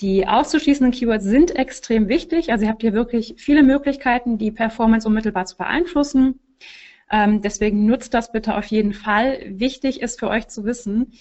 Die 0.00 0.26
auszuschließenden 0.26 0.92
Keywords 0.92 1.24
sind 1.24 1.54
extrem 1.54 2.08
wichtig. 2.08 2.50
Also 2.50 2.64
ihr 2.64 2.70
habt 2.70 2.82
hier 2.82 2.94
wirklich 2.94 3.34
viele 3.36 3.62
Möglichkeiten, 3.62 4.38
die 4.38 4.50
Performance 4.50 5.06
unmittelbar 5.06 5.44
zu 5.46 5.56
beeinflussen. 5.56 6.40
Ähm, 7.10 7.42
deswegen 7.42 7.86
nutzt 7.86 8.14
das 8.14 8.32
bitte 8.32 8.56
auf 8.56 8.66
jeden 8.66 8.92
Fall. 8.92 9.40
Wichtig 9.46 10.00
ist 10.00 10.18
für 10.18 10.28
euch 10.28 10.48
zu 10.48 10.64
wissen, 10.64 11.12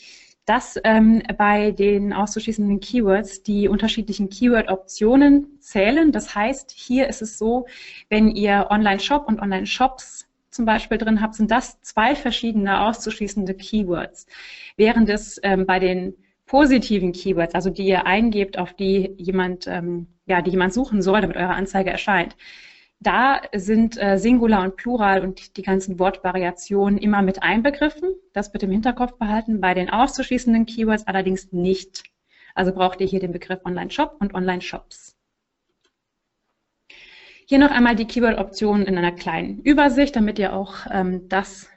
dass 0.46 0.78
ähm, 0.84 1.24
bei 1.38 1.72
den 1.72 2.12
auszuschließenden 2.12 2.80
Keywords 2.80 3.44
die 3.44 3.68
unterschiedlichen 3.68 4.30
Keyword-Optionen 4.30 5.60
zählen. 5.60 6.12
Das 6.12 6.36
heißt, 6.36 6.72
hier 6.72 7.08
ist 7.08 7.22
es 7.22 7.38
so, 7.38 7.66
wenn 8.10 8.30
ihr 8.30 8.68
Online-Shop 8.70 9.28
und 9.28 9.42
Online-Shops 9.42 10.28
zum 10.50 10.66
Beispiel 10.66 10.98
drin 10.98 11.22
habt, 11.22 11.36
sind 11.36 11.50
das 11.50 11.82
zwei 11.82 12.16
verschiedene 12.16 12.82
auszuschließende 12.82 13.54
Keywords. 13.56 14.28
Während 14.76 15.10
es 15.10 15.40
ähm, 15.44 15.66
bei 15.66 15.80
den 15.80 16.16
positiven 16.46 17.14
Keywords, 17.14 17.56
also 17.56 17.70
die 17.70 17.86
ihr 17.86 18.06
eingebt, 18.06 18.58
auf 18.58 18.74
die 18.74 19.16
jemand, 19.18 19.66
ähm, 19.68 20.08
ja, 20.26 20.42
die 20.42 20.52
jemand 20.52 20.74
suchen 20.74 21.02
soll, 21.02 21.22
damit 21.22 21.38
eure 21.38 21.54
Anzeige 21.54 21.90
erscheint, 21.90 22.36
da 23.04 23.42
sind 23.54 24.02
äh, 24.02 24.18
Singular 24.18 24.64
und 24.64 24.76
Plural 24.78 25.22
und 25.22 25.58
die 25.58 25.62
ganzen 25.62 26.00
Wortvariationen 26.00 26.98
immer 26.98 27.22
mit 27.22 27.44
einbegriffen. 27.44 28.16
Das 28.34 28.52
bitte 28.52 28.66
im 28.66 28.72
Hinterkopf 28.72 29.18
behalten. 29.18 29.62
Bei 29.62 29.74
den 29.74 29.90
auszuschließenden 29.90 30.66
Keywords 30.66 31.08
allerdings 31.08 31.52
nicht. 31.52 32.04
Also 32.56 32.72
braucht 32.72 33.02
ihr 33.02 33.08
hier 33.08 33.20
den 33.20 33.32
Begriff 33.32 33.60
Online-Shop 33.66 34.16
und 34.20 34.34
Online-Shops. 34.34 35.16
Hier 37.46 37.60
noch 37.60 37.72
einmal 37.72 37.96
die 37.96 38.06
Keyword-Optionen 38.06 38.86
in 38.86 38.98
einer 38.98 39.12
kleinen 39.12 39.60
Übersicht, 39.60 40.16
damit 40.16 40.40
ihr 40.40 40.54
auch 40.54 40.76
ähm, 40.90 41.28
das 41.28 41.70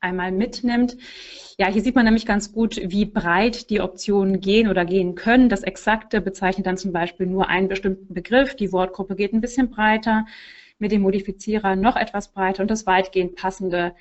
einmal 0.00 0.32
mitnimmt. 0.32 0.96
Ja, 1.58 1.68
hier 1.68 1.82
sieht 1.82 1.94
man 1.94 2.04
nämlich 2.04 2.26
ganz 2.26 2.52
gut, 2.52 2.80
wie 2.82 3.04
breit 3.04 3.70
die 3.70 3.80
Optionen 3.80 4.40
gehen 4.40 4.68
oder 4.68 4.84
gehen 4.84 5.14
können. 5.14 5.48
Das 5.48 5.62
Exakte 5.62 6.20
bezeichnet 6.20 6.66
dann 6.66 6.76
zum 6.76 6.92
Beispiel 6.92 7.26
nur 7.26 7.48
einen 7.48 7.68
bestimmten 7.68 8.14
Begriff. 8.14 8.54
Die 8.54 8.72
Wortgruppe 8.72 9.16
geht 9.16 9.32
ein 9.32 9.40
bisschen 9.40 9.70
breiter, 9.70 10.26
mit 10.78 10.92
dem 10.92 11.02
Modifizierer 11.02 11.74
noch 11.74 11.96
etwas 11.96 12.28
breiter 12.28 12.62
und 12.62 12.70
das 12.70 12.86
weitgehend 12.86 13.34
passende 13.34 13.94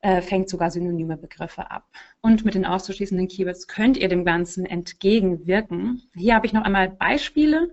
äh, 0.00 0.22
fängt 0.22 0.48
sogar 0.48 0.70
synonyme 0.70 1.16
Begriffe 1.16 1.70
ab. 1.70 1.84
Und 2.22 2.44
mit 2.44 2.54
den 2.54 2.64
auszuschließenden 2.64 3.28
Keywords 3.28 3.66
könnt 3.66 3.96
ihr 3.96 4.08
dem 4.08 4.24
Ganzen 4.24 4.64
entgegenwirken. 4.64 6.02
Hier 6.14 6.34
habe 6.34 6.46
ich 6.46 6.52
noch 6.52 6.62
einmal 6.62 6.88
Beispiele. 6.88 7.70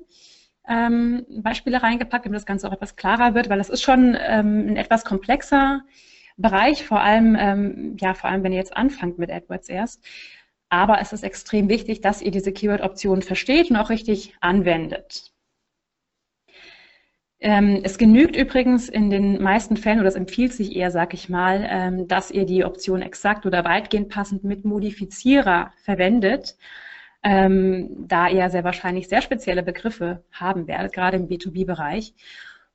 Ähm, 0.68 1.26
Beispiele 1.30 1.84
reingepackt, 1.84 2.26
damit 2.26 2.38
das 2.38 2.46
Ganze 2.46 2.68
auch 2.68 2.74
etwas 2.74 2.96
klarer 2.96 3.36
wird, 3.36 3.50
weil 3.50 3.58
das 3.58 3.70
ist 3.70 3.84
schon 3.84 4.18
ähm, 4.20 4.70
ein 4.70 4.78
etwas 4.78 5.04
komplexer 5.04 5.82
Bereich, 6.38 6.86
vor 6.86 7.02
allem, 7.02 7.36
ähm, 7.40 7.98
ja, 8.00 8.14
vor 8.14 8.30
allem, 8.30 8.44
wenn 8.44 8.52
ihr 8.52 8.60
jetzt 8.60 8.76
anfangt 8.76 9.20
mit 9.20 9.32
AdWords 9.32 9.70
erst. 9.70 10.04
Aber 10.70 11.00
es 11.02 11.14
ist 11.14 11.24
extrem 11.24 11.70
wichtig, 11.70 12.02
dass 12.02 12.22
ihr 12.22 12.32
diese 12.32 12.52
Keyword-Optionen 12.52 13.22
versteht 13.22 13.70
und 13.70 13.78
auch 13.78 13.90
richtig 13.90 14.36
anwendet. 14.42 15.34
Ähm, 17.40 17.82
es 17.84 17.98
genügt 17.98 18.38
übrigens 18.38 18.88
in 18.88 19.10
den 19.10 19.42
meisten 19.44 19.76
Fällen, 19.76 20.00
oder 20.00 20.08
es 20.08 20.16
empfiehlt 20.16 20.54
sich 20.54 20.76
eher, 20.78 20.92
sag 20.92 21.14
ich 21.14 21.28
mal, 21.28 21.68
ähm, 21.70 22.08
dass 22.08 22.32
ihr 22.32 22.46
die 22.46 22.64
Option 22.64 23.02
exakt 23.02 23.46
oder 23.46 23.66
weitgehend 23.66 24.08
passend 24.08 24.46
mit 24.46 24.64
Modifizierer 24.64 25.74
verwendet, 25.84 26.56
ähm, 27.22 28.08
da 28.08 28.30
ihr 28.30 28.50
sehr 28.50 28.64
wahrscheinlich 28.64 29.10
sehr 29.10 29.22
spezielle 29.22 29.62
Begriffe 29.62 30.24
haben 30.32 30.68
werdet, 30.68 30.94
gerade 30.94 31.18
im 31.18 31.28
B2B-Bereich. 31.28 32.14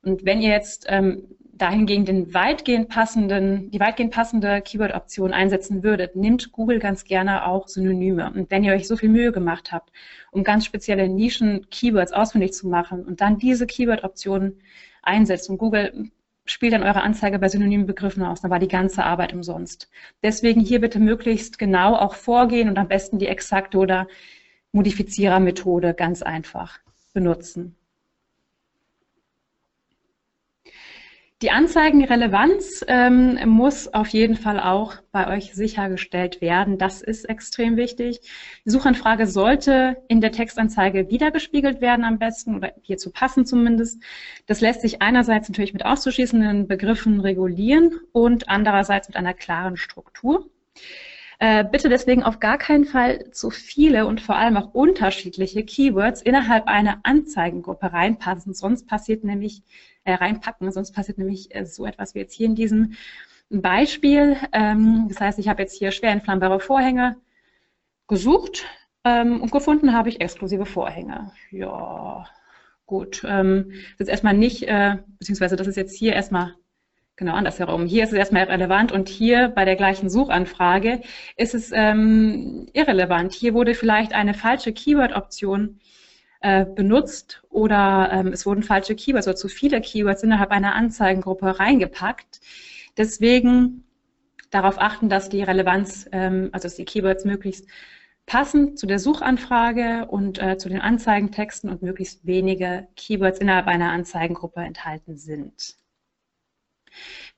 Und 0.03 0.23
wenn 0.23 0.39
ihr 0.39 0.51
jetzt 0.51 0.85
ähm, 0.87 1.23
dahingegen 1.61 2.05
den 2.05 2.33
weitgehend 2.33 2.89
passenden, 2.89 3.69
die 3.71 3.79
weitgehend 3.79 4.13
passende 4.13 4.61
Keyword-Option 4.61 5.33
einsetzen 5.33 5.83
würdet, 5.83 6.15
nimmt 6.15 6.51
Google 6.51 6.79
ganz 6.79 7.03
gerne 7.03 7.45
auch 7.45 7.67
Synonyme. 7.67 8.31
Und 8.33 8.49
wenn 8.49 8.63
ihr 8.63 8.73
euch 8.73 8.87
so 8.87 8.95
viel 8.95 9.09
Mühe 9.09 9.31
gemacht 9.31 9.71
habt, 9.71 9.91
um 10.31 10.43
ganz 10.43 10.65
spezielle 10.65 11.09
Nischen-Keywords 11.09 12.13
ausfindig 12.13 12.53
zu 12.53 12.67
machen 12.67 13.03
und 13.03 13.21
dann 13.21 13.37
diese 13.37 13.67
Keyword-Option 13.67 14.59
einsetzt 15.01 15.49
und 15.49 15.57
Google 15.57 16.09
spielt 16.45 16.73
dann 16.73 16.83
eure 16.83 17.01
Anzeige 17.01 17.37
bei 17.39 17.47
synonymen 17.47 17.85
Begriffen 17.85 18.23
aus, 18.23 18.41
dann 18.41 18.51
war 18.51 18.59
die 18.59 18.67
ganze 18.67 19.03
Arbeit 19.03 19.33
umsonst. 19.33 19.89
Deswegen 20.23 20.61
hier 20.61 20.81
bitte 20.81 20.99
möglichst 20.99 21.59
genau 21.59 21.95
auch 21.95 22.15
vorgehen 22.15 22.69
und 22.69 22.77
am 22.77 22.87
besten 22.87 23.19
die 23.19 23.27
exakte 23.27 23.77
oder 23.77 24.07
Modifizierer-Methode 24.71 25.93
ganz 25.93 26.21
einfach 26.21 26.79
benutzen. 27.13 27.75
Die 31.41 31.51
Anzeigenrelevanz 31.51 32.83
ähm, 32.89 33.39
muss 33.45 33.87
auf 33.93 34.09
jeden 34.09 34.35
Fall 34.35 34.59
auch 34.59 34.95
bei 35.13 35.37
euch 35.37 35.53
sichergestellt 35.55 36.41
werden. 36.41 36.77
Das 36.77 37.01
ist 37.01 37.29
extrem 37.29 37.77
wichtig. 37.77 38.19
Die 38.65 38.69
Suchanfrage 38.69 39.25
sollte 39.25 40.03
in 40.09 40.19
der 40.19 40.33
Textanzeige 40.33 41.09
wiedergespiegelt 41.09 41.79
werden 41.79 42.03
am 42.03 42.19
besten 42.19 42.57
oder 42.57 42.73
hierzu 42.81 43.11
passen 43.11 43.45
zumindest. 43.45 44.03
Das 44.47 44.59
lässt 44.59 44.81
sich 44.81 45.01
einerseits 45.01 45.47
natürlich 45.47 45.71
mit 45.71 45.85
auszuschließenden 45.85 46.67
Begriffen 46.67 47.21
regulieren 47.21 48.01
und 48.11 48.49
andererseits 48.49 49.07
mit 49.07 49.15
einer 49.15 49.33
klaren 49.33 49.77
Struktur. 49.77 50.49
Äh, 51.41 51.63
bitte 51.63 51.87
deswegen 51.87 52.23
auf 52.23 52.41
gar 52.41 52.57
keinen 52.57 52.83
Fall 52.83 53.31
zu 53.31 53.49
viele 53.49 54.05
und 54.05 54.19
vor 54.19 54.35
allem 54.35 54.57
auch 54.57 54.73
unterschiedliche 54.73 55.63
Keywords 55.63 56.21
innerhalb 56.21 56.67
einer 56.67 56.99
Anzeigengruppe 57.03 57.93
reinpassen. 57.93 58.53
Sonst 58.53 58.87
passiert 58.87 59.23
nämlich, 59.23 59.63
äh, 60.03 60.13
reinpacken, 60.15 60.69
sonst 60.73 60.91
passiert 60.91 61.17
nämlich 61.17 61.55
äh, 61.55 61.65
so 61.65 61.85
etwas 61.85 62.13
wie 62.13 62.19
jetzt 62.19 62.33
hier 62.33 62.45
in 62.45 62.55
diesem 62.55 62.93
Beispiel. 63.49 64.35
Ähm, 64.51 65.05
das 65.07 65.21
heißt, 65.21 65.39
ich 65.39 65.47
habe 65.47 65.61
jetzt 65.61 65.77
hier 65.77 65.91
schwer 65.91 66.11
entflammbare 66.11 66.59
Vorhänge 66.59 67.15
gesucht 68.07 68.65
ähm, 69.05 69.41
und 69.41 69.51
gefunden 69.51 69.93
habe 69.93 70.09
ich 70.09 70.19
exklusive 70.19 70.65
Vorhänge. 70.65 71.31
Ja, 71.51 72.25
gut. 72.85 73.23
Ähm, 73.25 73.71
das 73.97 74.07
ist 74.07 74.09
erstmal 74.09 74.35
nicht, 74.35 74.63
äh, 74.63 74.97
beziehungsweise 75.19 75.55
das 75.55 75.67
ist 75.67 75.77
jetzt 75.77 75.95
hier 75.95 76.13
erstmal 76.13 76.55
Genau, 77.19 77.33
andersherum. 77.33 77.85
Hier 77.85 78.05
ist 78.05 78.13
es 78.13 78.17
erstmal 78.17 78.45
relevant 78.45 78.93
und 78.93 79.09
hier 79.09 79.49
bei 79.49 79.65
der 79.65 79.75
gleichen 79.75 80.09
Suchanfrage 80.09 81.01
ist 81.35 81.53
es 81.53 81.69
ähm, 81.73 82.67
irrelevant. 82.71 83.33
Hier 83.33 83.53
wurde 83.53 83.75
vielleicht 83.75 84.13
eine 84.13 84.33
falsche 84.33 84.71
Keyword-Option 84.71 85.81
äh, 86.39 86.63
benutzt 86.63 87.43
oder 87.49 88.09
ähm, 88.13 88.27
es 88.27 88.45
wurden 88.45 88.63
falsche 88.63 88.95
Keywords 88.95 89.27
oder 89.27 89.35
zu 89.35 89.49
viele 89.49 89.81
Keywords 89.81 90.23
innerhalb 90.23 90.51
einer 90.51 90.75
Anzeigengruppe 90.75 91.59
reingepackt. 91.59 92.39
Deswegen 92.95 93.83
darauf 94.49 94.79
achten, 94.79 95.09
dass 95.09 95.27
die 95.27 95.43
Relevanz, 95.43 96.07
ähm, 96.13 96.47
also 96.53 96.67
dass 96.67 96.75
die 96.75 96.85
Keywords 96.85 97.25
möglichst 97.25 97.67
passend 98.27 98.79
zu 98.79 98.87
der 98.87 98.99
Suchanfrage 98.99 100.05
und 100.07 100.41
äh, 100.41 100.57
zu 100.57 100.69
den 100.69 100.79
Anzeigentexten 100.79 101.69
und 101.69 101.81
möglichst 101.81 102.25
wenige 102.25 102.87
Keywords 102.95 103.39
innerhalb 103.39 103.67
einer 103.67 103.91
Anzeigengruppe 103.91 104.61
enthalten 104.61 105.17
sind. 105.17 105.75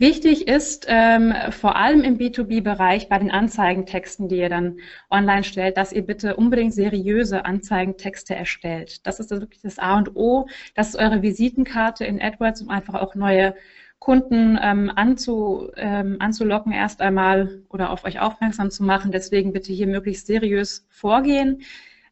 Wichtig 0.01 0.47
ist 0.47 0.87
ähm, 0.89 1.31
vor 1.51 1.75
allem 1.75 2.01
im 2.01 2.17
B2B-Bereich 2.17 3.07
bei 3.07 3.19
den 3.19 3.29
Anzeigentexten, 3.29 4.27
die 4.29 4.37
ihr 4.37 4.49
dann 4.49 4.79
online 5.11 5.43
stellt, 5.43 5.77
dass 5.77 5.93
ihr 5.93 6.01
bitte 6.01 6.37
unbedingt 6.37 6.73
seriöse 6.73 7.45
Anzeigentexte 7.45 8.33
erstellt. 8.33 9.05
Das 9.05 9.19
ist 9.19 9.29
wirklich 9.29 9.61
das 9.61 9.77
A 9.77 9.99
und 9.99 10.15
O. 10.15 10.47
Das 10.73 10.89
ist 10.89 10.95
eure 10.95 11.21
Visitenkarte 11.21 12.03
in 12.03 12.19
AdWords, 12.19 12.63
um 12.63 12.71
einfach 12.71 12.95
auch 12.95 13.13
neue 13.13 13.53
Kunden 13.99 14.57
ähm, 14.59 14.91
anzu, 14.95 15.69
ähm, 15.75 16.15
anzulocken 16.17 16.71
erst 16.71 16.99
einmal 17.03 17.61
oder 17.69 17.91
auf 17.91 18.03
euch 18.03 18.19
aufmerksam 18.19 18.71
zu 18.71 18.83
machen. 18.83 19.11
Deswegen 19.11 19.53
bitte 19.53 19.71
hier 19.71 19.85
möglichst 19.85 20.25
seriös 20.25 20.87
vorgehen 20.89 21.61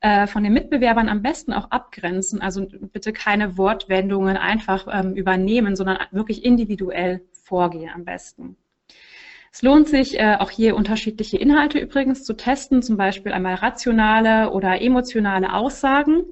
äh, 0.02 0.28
von 0.28 0.43
den 0.43 0.54
Mitbewerbern 0.54 1.10
am 1.10 1.23
besten 1.23 1.54
auch 1.54 1.71
abgrenzen. 1.71 2.39
Also 2.39 2.67
bitte 2.93 3.13
keine 3.13 3.58
Wortwendungen 3.58 4.38
einfach 4.38 4.88
ähm, 4.91 5.15
übernehmen, 5.15 5.75
sondern 5.75 5.97
wirklich 6.12 6.45
individuell 6.45 7.21
vorgehen 7.49 7.91
am 7.93 8.05
besten. 8.05 8.55
Es 9.51 9.63
lohnt 9.63 9.88
sich 9.88 10.19
äh, 10.19 10.35
auch 10.39 10.51
hier 10.51 10.75
unterschiedliche 10.75 11.38
Inhalte 11.38 11.79
übrigens 11.79 12.23
zu 12.23 12.33
testen, 12.33 12.83
zum 12.83 12.97
Beispiel 12.97 13.31
einmal 13.31 13.55
rationale 13.55 14.51
oder 14.51 14.79
emotionale 14.81 15.53
Aussagen. 15.53 16.25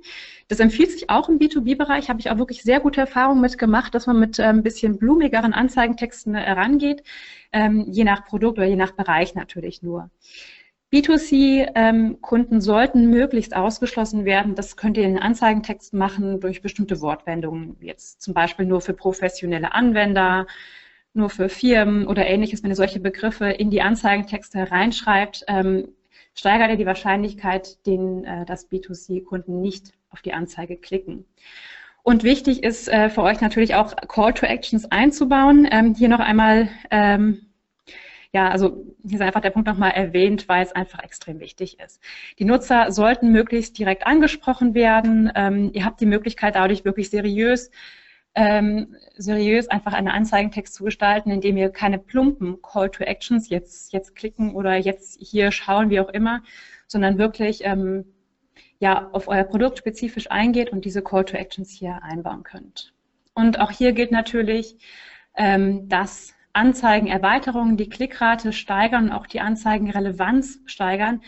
Das 0.48 0.60
empfiehlt 0.60 0.92
sich 0.92 1.10
auch 1.10 1.28
im 1.28 1.40
B2B-Bereich, 1.40 2.10
habe 2.10 2.20
ich 2.20 2.30
auch 2.30 2.38
wirklich 2.38 2.62
sehr 2.62 2.80
gute 2.80 3.02
Erfahrungen 3.02 3.42
mitgemacht, 3.42 3.96
dass 3.96 4.06
man 4.06 4.20
mit 4.20 4.38
äh, 4.38 4.44
ein 4.44 4.64
bisschen 4.64 4.98
blumigeren 4.98 5.54
Anzeigentexten 5.54 6.36
äh, 6.36 6.52
rangeht, 6.52 7.04
ähm, 7.52 7.88
je 7.90 8.04
nach 8.04 8.26
Produkt 8.26 8.60
oder 8.60 8.68
je 8.68 8.76
nach 8.76 8.92
Bereich 8.92 9.34
natürlich 9.34 9.82
nur. 9.82 10.12
B2C-Kunden 10.94 12.56
ähm, 12.56 12.62
sollten 12.62 13.10
möglichst 13.10 13.56
ausgeschlossen 13.56 14.24
werden. 14.24 14.56
Das 14.56 14.78
könnt 14.78 14.96
ihr 14.96 15.04
in 15.04 15.20
Anzeigentexten 15.20 16.00
machen 16.00 16.40
durch 16.40 16.62
bestimmte 16.62 17.02
Wortwendungen, 17.02 17.76
jetzt 17.82 18.22
zum 18.22 18.34
Beispiel 18.34 18.66
nur 18.66 18.80
für 18.80 18.94
professionelle 18.94 19.74
Anwender, 19.74 20.48
nur 21.14 21.30
für 21.30 21.50
Firmen 21.50 22.08
oder 22.08 22.28
ähnliches. 22.28 22.64
Wenn 22.64 22.72
ihr 22.72 22.76
solche 22.76 23.00
Begriffe 23.00 23.46
in 23.46 23.70
die 23.70 23.82
Anzeigentexte 23.82 24.72
reinschreibt, 24.72 25.44
ähm, 25.48 25.90
steigert 26.34 26.70
ihr 26.70 26.78
die 26.78 26.86
Wahrscheinlichkeit, 26.86 27.86
den, 27.86 28.24
äh, 28.24 28.46
dass 28.46 28.70
B2C-Kunden 28.70 29.62
nicht 29.62 29.94
auf 30.10 30.22
die 30.22 30.34
Anzeige 30.34 30.78
klicken. 30.78 31.26
Und 32.04 32.24
wichtig 32.24 32.64
ist 32.64 32.88
äh, 32.88 33.10
für 33.10 33.24
euch 33.24 33.42
natürlich 33.42 33.76
auch 33.76 33.96
Call 34.08 34.34
to 34.34 34.46
Actions 34.46 34.86
einzubauen. 34.92 35.68
Ähm, 35.70 35.94
hier 35.96 36.08
noch 36.08 36.20
einmal 36.20 36.70
ähm, 36.92 37.48
ja, 38.34 38.50
also 38.50 38.86
hier 39.04 39.16
ist 39.16 39.22
einfach 39.22 39.42
der 39.42 39.52
Punkt 39.52 39.68
nochmal 39.68 39.92
erwähnt, 39.92 40.48
weil 40.48 40.64
es 40.64 40.72
einfach 40.72 41.02
extrem 41.04 41.40
wichtig 41.40 41.80
ist. 41.80 42.00
Die 42.40 42.46
Nutzer 42.46 42.92
sollten 42.92 43.32
möglichst 43.32 43.78
direkt 43.78 44.06
angesprochen 44.06 44.74
werden. 44.74 45.32
Ähm, 45.36 45.72
ihr 45.74 45.86
habt 45.86 46.02
die 46.02 46.06
Möglichkeit, 46.06 46.56
dadurch 46.56 46.86
wirklich 46.86 47.10
seriös 47.10 47.72
ähm, 48.36 48.96
seriös 49.16 49.68
einfach 49.68 49.94
einen 49.94 50.10
Anzeigentext 50.10 50.74
zu 50.76 50.84
gestalten, 50.84 51.32
indem 51.32 51.58
ihr 51.58 51.70
keine 51.70 51.98
plumpen 51.98 52.62
Call 52.62 52.90
to 52.90 53.04
Actions 53.04 53.50
jetzt, 53.50 53.94
jetzt 53.94 54.16
klicken 54.16 54.54
oder 54.54 54.76
jetzt 54.76 55.20
hier 55.20 55.52
schauen, 55.52 55.90
wie 55.90 56.00
auch 56.00 56.10
immer, 56.10 56.44
sondern 56.88 57.18
wirklich 57.18 57.66
ähm, 57.66 58.06
ja, 58.80 59.10
auf 59.12 59.28
euer 59.28 59.44
Produkt 59.44 59.80
spezifisch 59.80 60.30
eingeht 60.30 60.72
und 60.72 60.86
diese 60.86 61.02
Call 61.02 61.26
to 61.26 61.36
Actions 61.36 61.72
hier 61.72 62.04
einbauen 62.04 62.44
könnt. 62.44 62.94
Und 63.34 63.60
auch 63.60 63.72
hier 63.72 63.94
gilt 63.94 64.12
natürlich, 64.12 64.78
ähm, 65.36 65.90
dass 65.90 66.34
Anzeigenerweiterungen 66.54 67.78
die 67.78 67.90
Klickrate 67.90 68.52
steigern 68.52 69.06
und 69.06 69.12
auch 69.12 69.28
die 69.28 69.42
Anzeigenrelevanz 69.42 70.60
steigern. 70.66 71.22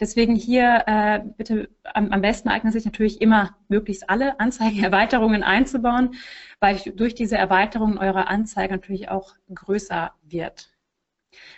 Deswegen 0.00 0.34
hier 0.34 0.84
äh, 0.86 1.20
bitte 1.36 1.68
am, 1.84 2.10
am 2.10 2.20
besten 2.20 2.48
eignet 2.48 2.72
sich 2.72 2.84
natürlich 2.84 3.20
immer 3.20 3.56
möglichst 3.68 4.10
alle 4.10 4.40
Anzeigenerweiterungen 4.40 5.42
einzubauen, 5.42 6.14
weil 6.60 6.78
durch 6.94 7.14
diese 7.14 7.36
Erweiterungen 7.36 7.98
eure 7.98 8.26
Anzeige 8.28 8.74
natürlich 8.74 9.08
auch 9.08 9.34
größer 9.54 10.12
wird. 10.22 10.74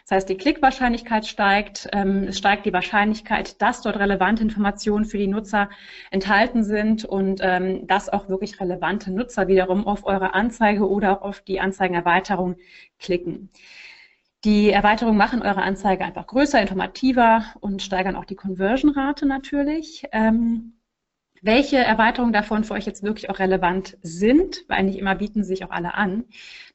Das 0.03 0.17
heißt, 0.17 0.29
die 0.29 0.37
Klickwahrscheinlichkeit 0.37 1.27
steigt, 1.27 1.89
ähm, 1.93 2.25
es 2.29 2.39
steigt 2.39 2.67
die 2.67 2.73
Wahrscheinlichkeit, 2.73 3.61
dass 3.61 3.83
dort 3.83 3.99
relevante 3.99 4.43
Informationen 4.43 5.05
für 5.05 5.19
die 5.19 5.27
Nutzer 5.27 5.69
enthalten 6.11 6.65
sind 6.65 7.05
und 7.05 7.41
ähm, 7.43 7.87
dass 7.87 8.09
auch 8.09 8.29
wirklich 8.29 8.61
relevante 8.61 9.13
Nutzer 9.13 9.49
wiederum 9.49 9.87
auf 9.87 10.07
eure 10.07 10.35
Anzeige 10.35 10.89
oder 10.89 11.19
auch 11.19 11.23
auf 11.23 11.41
die 11.41 11.61
Anzeigenerweiterung 11.61 12.57
klicken. 12.99 13.51
Die 14.47 14.71
Erweiterungen 14.71 15.19
machen 15.19 15.43
eure 15.43 15.63
Anzeige 15.63 16.05
einfach 16.05 16.29
größer, 16.29 16.63
informativer 16.63 17.47
und 17.59 17.83
steigern 17.83 18.15
auch 18.15 18.25
die 18.25 18.37
Conversion-Rate 18.37 19.27
natürlich. 19.27 20.05
Ähm, 20.13 20.79
welche 21.43 21.77
Erweiterungen 21.77 22.33
davon 22.33 22.65
für 22.65 22.75
euch 22.75 22.87
jetzt 22.87 23.03
wirklich 23.03 23.31
auch 23.31 23.39
relevant 23.39 23.97
sind, 24.03 24.65
weil 24.69 24.85
nicht 24.85 24.99
immer 24.99 25.15
bieten 25.15 25.45
sich 25.45 25.65
auch 25.65 25.71
alle 25.71 25.95
an. 25.95 26.25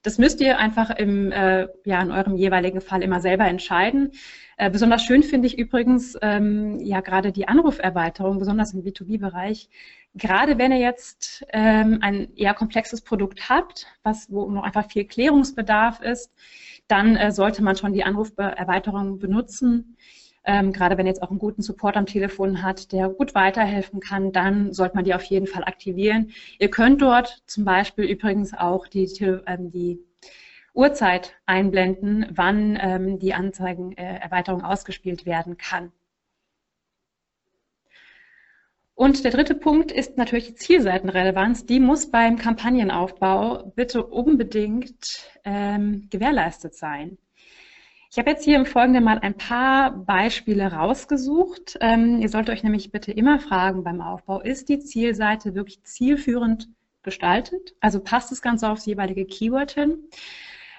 Das 0.03 0.17
müsst 0.17 0.41
ihr 0.41 0.57
einfach 0.57 0.89
im, 0.91 1.31
äh, 1.31 1.67
ja, 1.85 2.01
in 2.01 2.11
eurem 2.11 2.35
jeweiligen 2.35 2.81
Fall 2.81 3.03
immer 3.03 3.19
selber 3.19 3.45
entscheiden. 3.45 4.11
Äh, 4.57 4.69
besonders 4.69 5.03
schön 5.03 5.23
finde 5.23 5.47
ich 5.47 5.57
übrigens 5.57 6.17
ähm, 6.21 6.79
ja 6.79 7.01
gerade 7.01 7.31
die 7.31 7.47
Anruferweiterung, 7.47 8.39
besonders 8.39 8.73
im 8.73 8.83
B2B-Bereich. 8.83 9.69
Gerade 10.13 10.57
wenn 10.57 10.71
ihr 10.71 10.79
jetzt 10.79 11.45
ähm, 11.53 11.99
ein 12.01 12.35
eher 12.35 12.53
komplexes 12.53 13.01
Produkt 13.01 13.49
habt, 13.49 13.87
was 14.03 14.31
wo 14.31 14.49
noch 14.49 14.63
einfach 14.63 14.89
viel 14.89 15.05
Klärungsbedarf 15.05 16.01
ist, 16.01 16.31
dann 16.87 17.15
äh, 17.15 17.31
sollte 17.31 17.63
man 17.63 17.75
schon 17.75 17.93
die 17.93 18.03
Anruferweiterung 18.03 19.19
benutzen. 19.19 19.95
Ähm, 20.43 20.73
gerade 20.73 20.97
wenn 20.97 21.05
jetzt 21.05 21.21
auch 21.21 21.29
einen 21.29 21.39
guten 21.39 21.61
Support 21.61 21.97
am 21.97 22.05
Telefon 22.05 22.63
hat, 22.63 22.91
der 22.91 23.09
gut 23.09 23.35
weiterhelfen 23.35 23.99
kann, 23.99 24.31
dann 24.31 24.73
sollte 24.73 24.95
man 24.95 25.05
die 25.05 25.13
auf 25.13 25.23
jeden 25.23 25.47
Fall 25.47 25.63
aktivieren. 25.63 26.31
Ihr 26.59 26.69
könnt 26.69 27.01
dort 27.01 27.43
zum 27.45 27.63
Beispiel 27.63 28.05
übrigens 28.05 28.53
auch 28.53 28.87
die, 28.87 29.05
ähm, 29.45 29.71
die 29.71 29.99
Uhrzeit 30.73 31.35
einblenden, 31.45 32.27
wann 32.31 32.77
ähm, 32.81 33.19
die 33.19 33.33
Anzeigenerweiterung 33.33 34.63
ausgespielt 34.63 35.25
werden 35.25 35.57
kann. 35.57 35.91
Und 38.95 39.23
der 39.23 39.31
dritte 39.31 39.55
Punkt 39.55 39.91
ist 39.91 40.17
natürlich 40.17 40.47
die 40.47 40.55
Zielseitenrelevanz. 40.55 41.65
Die 41.65 41.79
muss 41.79 42.11
beim 42.11 42.37
Kampagnenaufbau 42.37 43.71
bitte 43.75 44.05
unbedingt 44.05 45.27
ähm, 45.43 46.07
gewährleistet 46.11 46.75
sein. 46.75 47.17
Ich 48.13 48.17
habe 48.19 48.29
jetzt 48.29 48.43
hier 48.43 48.57
im 48.57 48.65
Folgenden 48.65 49.05
mal 49.05 49.19
ein 49.19 49.37
paar 49.37 49.91
Beispiele 49.91 50.73
rausgesucht. 50.73 51.77
Ähm, 51.79 52.21
ihr 52.21 52.27
solltet 52.27 52.53
euch 52.53 52.61
nämlich 52.61 52.91
bitte 52.91 53.13
immer 53.13 53.39
fragen 53.39 53.85
beim 53.85 54.01
Aufbau, 54.01 54.41
ist 54.41 54.67
die 54.67 54.79
Zielseite 54.79 55.55
wirklich 55.55 55.81
zielführend 55.83 56.67
gestaltet? 57.03 57.73
Also 57.79 58.01
passt 58.01 58.29
das 58.29 58.41
Ganze 58.41 58.69
aufs 58.69 58.85
jeweilige 58.85 59.25
Keyword 59.25 59.71
hin? 59.71 60.09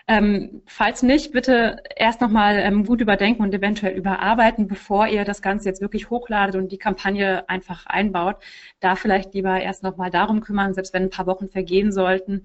Ähm, 0.06 0.60
falls 0.66 1.02
nicht, 1.02 1.32
bitte 1.32 1.82
erst 1.96 2.20
nochmal 2.20 2.58
ähm, 2.58 2.84
gut 2.84 3.00
überdenken 3.00 3.42
und 3.42 3.54
eventuell 3.54 3.96
überarbeiten, 3.96 4.68
bevor 4.68 5.06
ihr 5.06 5.24
das 5.24 5.40
Ganze 5.40 5.70
jetzt 5.70 5.80
wirklich 5.80 6.10
hochladet 6.10 6.56
und 6.56 6.70
die 6.70 6.76
Kampagne 6.76 7.48
einfach 7.48 7.86
einbaut. 7.86 8.36
Da 8.80 8.94
vielleicht 8.94 9.32
lieber 9.32 9.58
erst 9.58 9.82
nochmal 9.82 10.10
darum 10.10 10.42
kümmern, 10.42 10.74
selbst 10.74 10.92
wenn 10.92 11.04
ein 11.04 11.10
paar 11.10 11.26
Wochen 11.26 11.48
vergehen 11.48 11.92
sollten, 11.92 12.44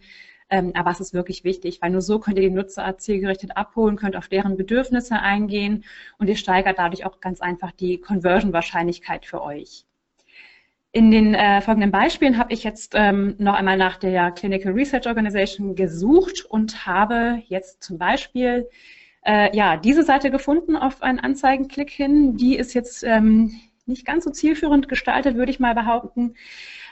ähm, 0.49 0.71
aber 0.75 0.91
es 0.91 0.99
ist 0.99 1.13
wirklich 1.13 1.43
wichtig, 1.43 1.81
weil 1.81 1.91
nur 1.91 2.01
so 2.01 2.19
könnt 2.19 2.37
ihr 2.37 2.49
die 2.49 2.55
Nutzer 2.55 2.97
zielgerichtet 2.97 3.57
abholen, 3.57 3.95
könnt 3.97 4.15
auf 4.15 4.27
deren 4.27 4.57
Bedürfnisse 4.57 5.19
eingehen 5.19 5.83
und 6.17 6.27
ihr 6.27 6.37
steigert 6.37 6.79
dadurch 6.79 7.05
auch 7.05 7.19
ganz 7.19 7.41
einfach 7.41 7.71
die 7.71 7.99
Conversion-Wahrscheinlichkeit 7.99 9.25
für 9.25 9.41
euch. 9.41 9.85
In 10.93 11.11
den 11.11 11.35
äh, 11.35 11.61
folgenden 11.61 11.91
Beispielen 11.91 12.37
habe 12.37 12.53
ich 12.53 12.63
jetzt 12.63 12.93
ähm, 12.95 13.35
noch 13.37 13.53
einmal 13.53 13.77
nach 13.77 13.97
der 13.97 14.31
Clinical 14.31 14.71
Research 14.73 15.05
Organization 15.05 15.75
gesucht 15.75 16.45
und 16.45 16.87
habe 16.87 17.43
jetzt 17.47 17.83
zum 17.83 17.97
Beispiel 17.97 18.67
äh, 19.25 19.55
ja, 19.55 19.75
diese 19.75 20.03
Seite 20.03 20.31
gefunden 20.31 20.77
auf 20.77 21.03
einen 21.03 21.19
Anzeigenklick 21.19 21.89
hin. 21.89 22.37
Die 22.37 22.55
ist 22.55 22.73
jetzt 22.73 23.03
ähm, 23.03 23.59
nicht 23.85 24.05
ganz 24.05 24.23
so 24.23 24.31
zielführend 24.31 24.87
gestaltet, 24.87 25.35
würde 25.35 25.51
ich 25.51 25.59
mal 25.59 25.75
behaupten. 25.75 26.35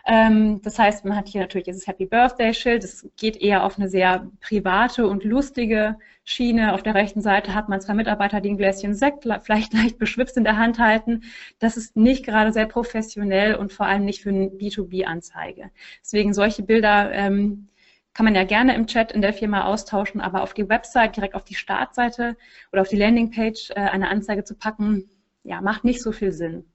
Ähm, 0.08 0.62
das 0.62 0.78
heißt, 0.78 1.04
man 1.04 1.18
hat 1.18 1.28
hier 1.28 1.42
natürlich 1.42 1.66
dieses 1.66 1.88
Happy 1.88 2.06
Birthday 2.06 2.54
Schild. 2.54 2.84
Das 2.84 3.08
geht 3.18 3.38
eher 3.38 3.64
auf 3.64 3.78
eine 3.78 3.90
sehr 3.90 4.30
private 4.40 5.08
und 5.08 5.24
lustige 5.24 5.98
Schiene. 6.24 6.74
Auf 6.74 6.84
der 6.84 6.94
rechten 6.94 7.22
Seite 7.22 7.56
hat 7.56 7.70
man 7.70 7.82
zwei 7.82 7.96
Mitarbeiter, 7.96 8.40
die 8.40 8.50
ein 8.50 8.58
Gläschen 8.58 8.94
Sekt 8.94 9.28
vielleicht 9.44 9.74
leicht 9.74 9.98
beschwipst 9.98 10.38
in 10.38 10.44
der 10.44 10.58
Hand 10.58 10.78
halten. 10.78 11.24
Das 11.60 11.76
ist 11.76 11.96
nicht 11.96 12.24
gerade 12.24 12.54
sehr 12.54 12.68
professionell 12.68 13.56
und 13.56 13.74
vor 13.74 13.88
allem 13.88 14.06
nicht 14.06 14.22
für 14.22 14.30
eine 14.30 14.48
B2B-Anzeige. 14.48 15.72
Deswegen 16.02 16.34
solche 16.36 16.62
Bilder 16.62 17.12
ähm, 17.12 17.68
kann 18.14 18.26
man 18.26 18.36
ja 18.36 18.44
gerne 18.44 18.76
im 18.76 18.86
Chat 18.88 19.12
in 19.12 19.22
der 19.22 19.34
Firma 19.34 19.66
austauschen, 19.66 20.22
aber 20.22 20.44
auf 20.44 20.54
die 20.54 20.70
Website, 20.70 21.16
direkt 21.18 21.36
auf 21.36 21.44
die 21.44 21.56
Startseite 21.56 22.38
oder 22.72 22.84
auf 22.84 22.90
die 22.90 22.96
Landingpage 22.96 23.72
äh, 23.72 23.76
eine 23.76 24.10
Anzeige 24.10 24.44
zu 24.44 24.56
packen, 24.56 25.10
ja, 25.44 25.62
macht 25.62 25.84
nicht 25.84 26.02
so 26.02 26.12
viel 26.12 26.32
Sinn. 26.32 26.66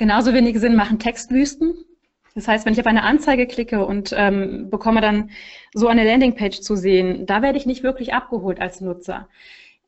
Genauso 0.00 0.32
wenig 0.32 0.58
Sinn 0.58 0.76
machen 0.76 0.98
Textwüsten. 0.98 1.74
Das 2.34 2.48
heißt, 2.48 2.64
wenn 2.64 2.72
ich 2.72 2.80
auf 2.80 2.86
eine 2.86 3.02
Anzeige 3.02 3.46
klicke 3.46 3.84
und 3.84 4.14
ähm, 4.16 4.70
bekomme 4.70 5.02
dann 5.02 5.28
so 5.74 5.88
eine 5.88 6.04
Landingpage 6.04 6.60
zu 6.60 6.74
sehen, 6.74 7.26
da 7.26 7.42
werde 7.42 7.58
ich 7.58 7.66
nicht 7.66 7.82
wirklich 7.82 8.14
abgeholt 8.14 8.62
als 8.62 8.80
Nutzer. 8.80 9.28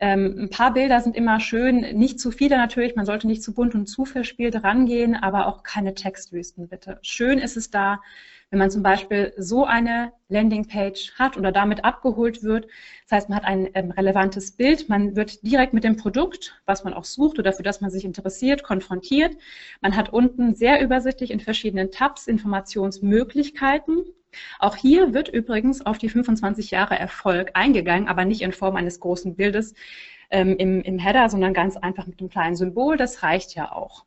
Ähm, 0.00 0.34
ein 0.38 0.50
paar 0.50 0.74
Bilder 0.74 1.00
sind 1.00 1.16
immer 1.16 1.40
schön, 1.40 1.96
nicht 1.96 2.20
zu 2.20 2.30
viele 2.30 2.58
natürlich, 2.58 2.94
man 2.94 3.06
sollte 3.06 3.26
nicht 3.26 3.42
zu 3.42 3.54
bunt 3.54 3.74
und 3.74 3.86
zu 3.86 4.04
verspielt 4.04 4.62
rangehen, 4.62 5.14
aber 5.14 5.46
auch 5.46 5.62
keine 5.62 5.94
Textwüsten 5.94 6.68
bitte. 6.68 6.98
Schön 7.00 7.38
ist 7.38 7.56
es 7.56 7.70
da, 7.70 8.02
wenn 8.52 8.58
man 8.58 8.70
zum 8.70 8.82
Beispiel 8.82 9.32
so 9.38 9.64
eine 9.64 10.12
Landingpage 10.28 11.14
hat 11.14 11.38
oder 11.38 11.52
damit 11.52 11.86
abgeholt 11.86 12.42
wird. 12.42 12.66
Das 13.08 13.16
heißt, 13.16 13.28
man 13.30 13.38
hat 13.38 13.46
ein 13.46 13.70
ähm, 13.72 13.90
relevantes 13.90 14.52
Bild, 14.52 14.90
man 14.90 15.16
wird 15.16 15.42
direkt 15.42 15.72
mit 15.72 15.84
dem 15.84 15.96
Produkt, 15.96 16.60
was 16.66 16.84
man 16.84 16.92
auch 16.92 17.04
sucht 17.04 17.38
oder 17.38 17.54
für 17.54 17.62
das 17.62 17.80
man 17.80 17.90
sich 17.90 18.04
interessiert, 18.04 18.62
konfrontiert. 18.62 19.38
Man 19.80 19.96
hat 19.96 20.12
unten 20.12 20.54
sehr 20.54 20.82
übersichtlich 20.82 21.30
in 21.30 21.40
verschiedenen 21.40 21.90
Tabs 21.90 22.26
Informationsmöglichkeiten. 22.26 24.04
Auch 24.58 24.76
hier 24.76 25.14
wird 25.14 25.30
übrigens 25.30 25.84
auf 25.86 25.96
die 25.96 26.10
25 26.10 26.70
Jahre 26.70 26.98
Erfolg 26.98 27.52
eingegangen, 27.54 28.06
aber 28.06 28.26
nicht 28.26 28.42
in 28.42 28.52
Form 28.52 28.76
eines 28.76 29.00
großen 29.00 29.34
Bildes 29.34 29.72
ähm, 30.30 30.58
im, 30.58 30.82
im 30.82 30.98
Header, 30.98 31.30
sondern 31.30 31.54
ganz 31.54 31.78
einfach 31.78 32.06
mit 32.06 32.20
einem 32.20 32.28
kleinen 32.28 32.56
Symbol. 32.56 32.98
Das 32.98 33.22
reicht 33.22 33.54
ja 33.54 33.72
auch. 33.72 34.04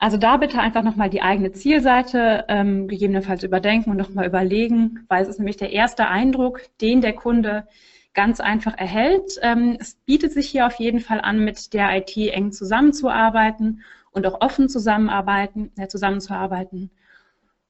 Also 0.00 0.16
da 0.16 0.38
bitte 0.38 0.58
einfach 0.58 0.82
nochmal 0.82 1.10
die 1.10 1.20
eigene 1.20 1.52
Zielseite 1.52 2.46
ähm, 2.48 2.88
gegebenenfalls 2.88 3.42
überdenken 3.42 3.90
und 3.90 3.98
nochmal 3.98 4.26
überlegen, 4.26 5.04
weil 5.08 5.22
es 5.22 5.28
ist 5.28 5.38
nämlich 5.38 5.58
der 5.58 5.72
erste 5.72 6.08
Eindruck, 6.08 6.62
den 6.80 7.02
der 7.02 7.12
Kunde 7.12 7.68
ganz 8.14 8.40
einfach 8.40 8.76
erhält. 8.78 9.38
Ähm, 9.42 9.76
es 9.78 9.96
bietet 10.06 10.32
sich 10.32 10.48
hier 10.48 10.66
auf 10.66 10.76
jeden 10.76 11.00
Fall 11.00 11.20
an, 11.20 11.44
mit 11.44 11.74
der 11.74 11.94
IT 11.98 12.16
eng 12.16 12.50
zusammenzuarbeiten 12.50 13.82
und 14.10 14.26
auch 14.26 14.40
offen 14.40 14.70
zusammenarbeiten, 14.70 15.70
äh, 15.76 15.86
zusammenzuarbeiten. 15.86 16.90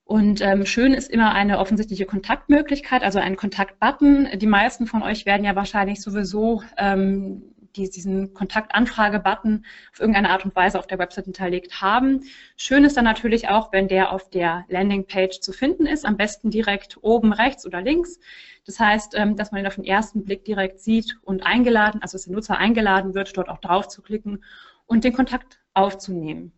Und 0.04 0.40
ähm, 0.40 0.66
schön 0.66 0.94
ist 0.94 1.10
immer 1.10 1.34
eine 1.34 1.58
offensichtliche 1.58 2.06
Kontaktmöglichkeit, 2.06 3.02
also 3.02 3.18
ein 3.18 3.34
Kontaktbutton. 3.34 4.28
Die 4.38 4.46
meisten 4.46 4.86
von 4.86 5.02
euch 5.02 5.26
werden 5.26 5.44
ja 5.44 5.56
wahrscheinlich 5.56 6.00
sowieso 6.00 6.62
ähm, 6.76 7.42
die 7.76 7.88
diesen 7.88 8.34
Kontaktanfrage-Button 8.34 9.64
auf 9.92 10.00
irgendeine 10.00 10.30
Art 10.30 10.44
und 10.44 10.54
Weise 10.56 10.78
auf 10.78 10.86
der 10.86 10.98
Website 10.98 11.26
hinterlegt 11.26 11.80
haben. 11.80 12.24
Schön 12.56 12.84
ist 12.84 12.96
dann 12.96 13.04
natürlich 13.04 13.48
auch, 13.48 13.72
wenn 13.72 13.88
der 13.88 14.12
auf 14.12 14.30
der 14.30 14.64
Landingpage 14.68 15.40
zu 15.40 15.52
finden 15.52 15.86
ist, 15.86 16.04
am 16.04 16.16
besten 16.16 16.50
direkt 16.50 16.98
oben 17.02 17.32
rechts 17.32 17.66
oder 17.66 17.80
links. 17.80 18.18
Das 18.66 18.78
heißt, 18.78 19.14
ähm, 19.16 19.36
dass 19.36 19.52
man 19.52 19.60
ihn 19.60 19.66
auf 19.66 19.76
den 19.76 19.84
ersten 19.84 20.24
Blick 20.24 20.44
direkt 20.44 20.80
sieht 20.80 21.16
und 21.22 21.44
eingeladen, 21.44 22.02
also 22.02 22.16
dass 22.16 22.24
der 22.24 22.34
Nutzer 22.34 22.58
eingeladen 22.58 23.14
wird, 23.14 23.36
dort 23.36 23.48
auch 23.48 23.58
drauf 23.58 23.88
zu 23.88 24.02
klicken 24.02 24.44
und 24.86 25.04
den 25.04 25.12
Kontakt 25.12 25.60
aufzunehmen. 25.74 26.52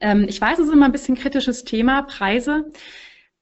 Ähm, 0.00 0.26
ich 0.28 0.40
weiß, 0.40 0.58
es 0.58 0.66
ist 0.66 0.72
immer 0.72 0.86
ein 0.86 0.92
bisschen 0.92 1.16
kritisches 1.16 1.64
Thema, 1.64 2.02
Preise. 2.02 2.70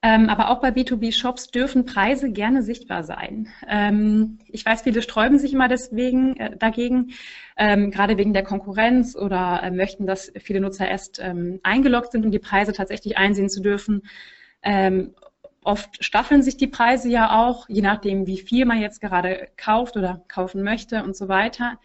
Ähm, 0.05 0.29
aber 0.29 0.51
auch 0.51 0.61
bei 0.61 0.69
B2B-Shops 0.69 1.49
dürfen 1.49 1.85
Preise 1.85 2.31
gerne 2.31 2.61
sichtbar 2.61 3.03
sein. 3.03 3.47
Ähm, 3.67 4.37
ich 4.45 4.63
weiß, 4.63 4.83
viele 4.83 5.01
sträuben 5.01 5.39
sich 5.39 5.51
immer 5.51 5.67
deswegen 5.67 6.37
äh, 6.37 6.55
dagegen, 6.55 7.13
ähm, 7.57 7.89
gerade 7.89 8.15
wegen 8.15 8.31
der 8.31 8.43
Konkurrenz 8.43 9.15
oder 9.15 9.63
äh, 9.63 9.71
möchten, 9.71 10.05
dass 10.05 10.31
viele 10.39 10.61
Nutzer 10.61 10.87
erst 10.87 11.19
ähm, 11.23 11.59
eingeloggt 11.63 12.11
sind, 12.11 12.23
um 12.23 12.29
die 12.29 12.37
Preise 12.37 12.71
tatsächlich 12.71 13.17
einsehen 13.17 13.49
zu 13.49 13.63
dürfen. 13.63 14.03
Oft 15.65 16.03
staffeln 16.03 16.43
sich 16.43 16.57
die 16.57 16.67
Preise 16.67 17.09
ja 17.09 17.43
auch, 17.43 17.67
je 17.67 17.81
nachdem, 17.81 18.27
wie 18.27 18.37
viel 18.37 18.65
man 18.65 18.79
jetzt 18.79 19.01
gerade 19.01 19.47
kauft 19.57 19.97
oder 19.97 20.23
kaufen 20.27 20.61
möchte 20.61 21.03
und 21.03 21.15
so 21.15 21.27
weiter. 21.27 21.79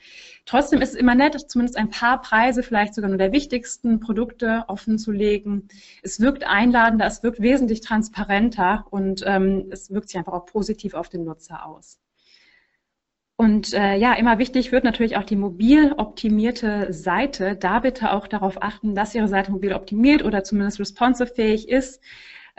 Trotzdem 0.45 0.83
ist 0.83 0.91
es 0.91 0.97
immer 0.97 1.15
nett, 1.15 1.51
zumindest 1.51 1.79
ein 1.79 1.89
paar 1.89 2.21
Preise, 2.21 2.63
vielleicht 2.63 2.95
sogar 2.95 3.09
nur 3.09 3.17
der 3.17 3.33
wichtigsten 3.33 3.99
Produkte 3.99 4.65
offen 4.69 4.99
zu 4.99 5.13
legen. 5.13 5.69
Es 6.03 6.21
wirkt 6.21 6.45
einladender, 6.45 7.07
es 7.07 7.23
wirkt 7.23 7.41
wesentlich 7.41 7.81
transparenter 7.81 8.85
und 8.91 9.25
ähm, 9.27 9.69
es 9.71 9.91
wirkt 9.91 10.11
sich 10.11 10.19
einfach 10.19 10.35
auch 10.35 10.45
positiv 10.45 10.93
auf 10.93 11.09
den 11.09 11.25
Nutzer 11.25 11.65
aus. 11.65 11.99
Und 13.37 13.73
äh, 13.73 13.97
ja, 13.97 14.13
immer 14.13 14.39
wichtig 14.39 14.71
wird 14.73 14.85
natürlich 14.85 15.17
auch 15.17 15.25
die 15.25 15.37
mobil 15.37 15.95
optimierte 15.97 16.93
Seite. 16.93 17.57
Da 17.57 17.79
bitte 17.79 18.13
auch 18.13 18.27
darauf 18.27 18.63
achten, 18.63 18.95
dass 18.95 19.15
Ihre 19.15 19.29
Seite 19.29 19.51
mobil 19.51 19.73
optimiert 19.73 20.23
oder 20.23 20.45
zumindest 20.45 20.79
responsive 20.79 21.33
fähig 21.35 21.71
ist. 21.71 22.03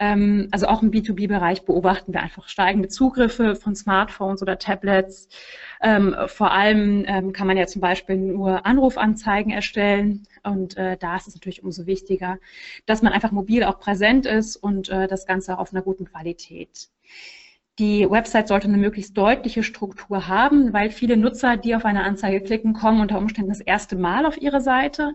Ähm, 0.02 0.48
also 0.50 0.66
auch 0.66 0.82
im 0.82 0.90
B2B-Bereich 0.90 1.64
beobachten 1.64 2.12
wir 2.12 2.24
einfach 2.24 2.48
steigende 2.48 2.90
Zugriffe 2.90 3.56
von 3.56 3.76
Smartphones 3.76 4.42
oder 4.42 4.58
Tablets. 4.58 5.30
Ähm, 5.80 6.16
vor 6.26 6.52
allem 6.52 7.06
ähm, 7.08 7.34
kann 7.34 7.46
man 7.46 7.56
ja 7.56 7.68
zum 7.68 7.82
Beispiel 7.82 8.18
nur 8.18 8.66
Anrufanzeigen 8.66 9.52
erstellen. 9.52 10.24
Und 10.42 10.76
äh, 10.76 10.98
da 10.98 11.18
ist 11.18 11.28
es 11.28 11.36
natürlich 11.36 11.64
umso 11.64 11.86
wichtiger, 11.86 12.40
dass 12.88 13.04
man 13.04 13.14
einfach 13.14 13.32
mobil 13.32 13.64
auch 13.64 13.80
präsent 13.80 14.26
ist 14.26 14.56
und 14.56 14.90
äh, 14.90 15.08
das 15.08 15.28
Ganze 15.28 15.54
auch 15.54 15.60
auf 15.60 15.72
einer 15.72 15.84
guten 15.84 16.06
Qualität. 16.06 16.90
Die 17.78 18.10
Website 18.10 18.48
sollte 18.48 18.68
eine 18.68 18.78
möglichst 18.78 19.16
deutliche 19.16 19.62
Struktur 19.62 20.28
haben, 20.28 20.74
weil 20.74 20.90
viele 20.90 21.16
Nutzer, 21.16 21.58
die 21.58 21.76
auf 21.76 21.86
eine 21.86 22.04
Anzeige 22.04 22.42
klicken, 22.42 22.74
kommen 22.74 23.02
unter 23.02 23.20
Umständen 23.20 23.50
das 23.50 23.62
erste 23.62 23.96
Mal 23.96 24.26
auf 24.26 24.42
ihre 24.42 24.62
Seite 24.62 25.14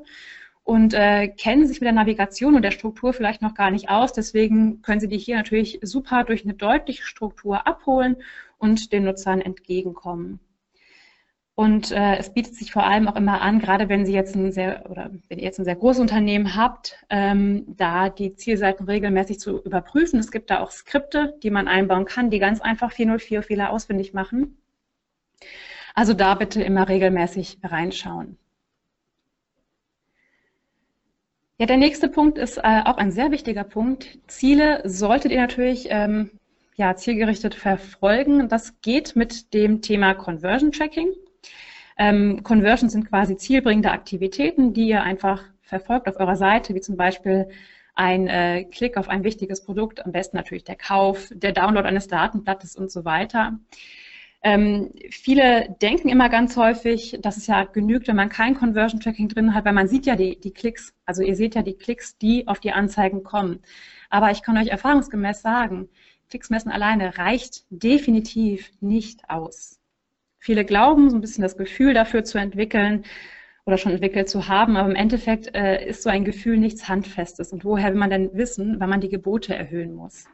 und 0.67 0.95
äh, 0.95 1.29
kennen 1.29 1.65
sich 1.65 1.81
mit 1.81 1.87
der 1.87 1.93
Navigation 1.93 2.57
und 2.57 2.63
der 2.63 2.73
Struktur 2.73 3.13
vielleicht 3.13 3.41
noch 3.41 3.55
gar 3.55 3.71
nicht 3.71 3.89
aus. 3.89 4.13
Deswegen 4.13 4.83
können 4.83 4.99
Sie 4.99 5.07
die 5.07 5.17
hier 5.17 5.37
natürlich 5.37 5.79
super 5.83 6.25
durch 6.25 6.43
eine 6.43 6.55
deutliche 6.55 7.05
Struktur 7.05 7.69
abholen 7.69 8.17
und 8.59 8.93
den 8.93 9.05
Nutzern 9.05 9.41
entgegenkommen. 9.41 10.41
Und 11.55 11.93
äh, 11.93 12.17
es 12.17 12.35
bietet 12.35 12.57
sich 12.57 12.73
vor 12.73 12.83
allem 12.83 13.07
auch 13.07 13.15
immer 13.15 13.43
an, 13.43 13.61
gerade 13.61 13.89
wenn 13.89 14.05
Sie 14.05 14.13
jetzt 14.13 14.35
ein 14.35 14.51
sehr 14.51 14.91
oder 14.91 15.13
wenn 15.29 15.39
ihr 15.39 15.45
jetzt 15.45 15.61
ein 15.61 15.65
sehr 15.65 15.77
großes 15.77 16.01
Unternehmen 16.01 16.57
habt, 16.57 16.99
ähm, 17.11 17.65
da 17.69 18.09
die 18.09 18.35
Zielseiten 18.35 18.87
regelmäßig 18.87 19.39
zu 19.39 19.63
überprüfen. 19.63 20.19
Es 20.19 20.33
gibt 20.33 20.51
da 20.51 20.59
auch 20.61 20.73
Skripte, 20.73 21.39
die 21.45 21.51
man 21.51 21.69
einbauen 21.69 22.07
kann, 22.07 22.29
die 22.29 22.41
ganz 22.41 22.61
einfach 22.61 22.91
404 22.91 23.45
Fehler 23.45 23.71
ausfindig 23.71 24.15
machen. 24.15 24.59
Also 25.95 26.13
da 26.13 26.35
bitte 26.35 26.61
immer 26.61 26.89
regelmäßig 26.89 27.59
reinschauen. 27.63 28.37
Ja, 31.59 31.65
der 31.65 31.79
nächste 31.79 32.09
Punkt 32.09 32.37
ist 32.37 32.59
äh, 32.59 32.83
auch 32.85 32.99
ein 32.99 33.11
sehr 33.11 33.31
wichtiger 33.31 33.65
Punkt. 33.65 34.19
Ziele 34.27 34.83
solltet 34.85 35.33
ihr 35.33 35.41
natürlich 35.41 35.87
ähm, 35.89 36.31
ja, 36.75 36.95
zielgerichtet 36.97 37.55
verfolgen. 37.55 38.51
Das 38.51 38.79
geht 38.83 39.17
mit 39.17 39.55
dem 39.55 39.81
Thema 39.81 40.13
Conversion 40.13 40.71
Tracking. 40.71 41.09
Ähm, 41.97 42.43
Conversions 42.43 42.93
sind 42.93 43.09
quasi 43.09 43.39
zielbringende 43.39 43.91
Aktivitäten, 43.91 44.75
die 44.75 44.89
ihr 44.89 45.03
einfach 45.03 45.45
verfolgt 45.63 46.09
auf 46.09 46.21
eurer 46.21 46.37
Seite, 46.37 46.75
wie 46.75 46.83
zum 46.83 46.99
Beispiel 46.99 47.49
ein 47.95 48.29
äh, 48.29 48.65
Klick 48.65 48.99
auf 48.99 49.09
ein 49.09 49.25
wichtiges 49.25 49.65
Produkt, 49.65 50.05
am 50.05 50.13
besten 50.13 50.37
natürlich 50.37 50.65
der 50.65 50.77
Kauf, 50.77 51.31
der 51.33 51.53
Download 51.53 51.89
eines 51.89 52.07
Datenblattes 52.07 52.77
und 52.77 52.91
so 52.91 53.07
weiter. 53.07 53.59
Ähm, 54.47 54.93
viele 55.11 55.75
denken 55.83 56.09
immer 56.09 56.29
ganz 56.29 56.57
häufig, 56.57 57.19
dass 57.21 57.37
es 57.37 57.49
ja 57.49 57.65
genügt, 57.65 58.07
wenn 58.07 58.15
man 58.15 58.29
kein 58.29 58.55
Conversion 58.55 59.01
Tracking 59.01 59.29
drin 59.29 59.55
hat, 59.55 59.65
weil 59.65 59.73
man 59.73 59.89
sieht 59.89 60.07
ja 60.07 60.15
die, 60.15 60.39
die 60.39 60.53
Klicks, 60.53 60.95
also 61.05 61.21
ihr 61.21 61.35
seht 61.35 61.57
ja 61.57 61.63
die 61.63 61.75
Klicks, 61.75 62.17
die 62.17 62.47
auf 62.47 62.61
die 62.61 62.71
Anzeigen 62.71 63.25
kommen. 63.25 63.59
Aber 64.09 64.31
ich 64.31 64.45
kann 64.45 64.57
euch 64.57 64.69
erfahrungsgemäß 64.69 65.43
sagen, 65.43 65.89
Klicks 66.31 66.49
messen 66.49 66.71
alleine 66.71 67.19
reicht 67.19 67.65
definitiv 67.71 68.71
nicht 68.81 69.29
aus. 69.29 69.81
Viele 70.39 70.65
glauben, 70.65 71.11
so 71.11 71.17
ein 71.17 71.21
bisschen 71.21 71.43
das 71.43 71.57
Gefühl 71.57 71.93
dafür 71.93 72.23
zu 72.23 72.39
entwickeln 72.39 73.05
oder 73.65 73.79
schon 73.79 73.91
entwickelt 73.91 74.29
zu 74.29 74.47
haben, 74.47 74.77
aber 74.77 74.89
im 74.89 74.95
Endeffekt 74.95 75.57
äh, 75.57 75.89
ist 75.89 76.05
so 76.05 76.09
ein 76.09 76.25
Gefühl 76.25 76.57
nichts 76.57 76.89
Handfestes. 76.89 77.53
Und 77.53 77.65
woher 77.65 77.89
will 77.89 77.99
man 77.99 78.11
denn 78.11 78.31
wissen, 78.33 78.77
wann 78.79 78.91
man 78.91 79.01
die 79.01 79.09
Gebote 79.09 79.57
erhöhen 79.57 79.93
muss? 79.93 80.27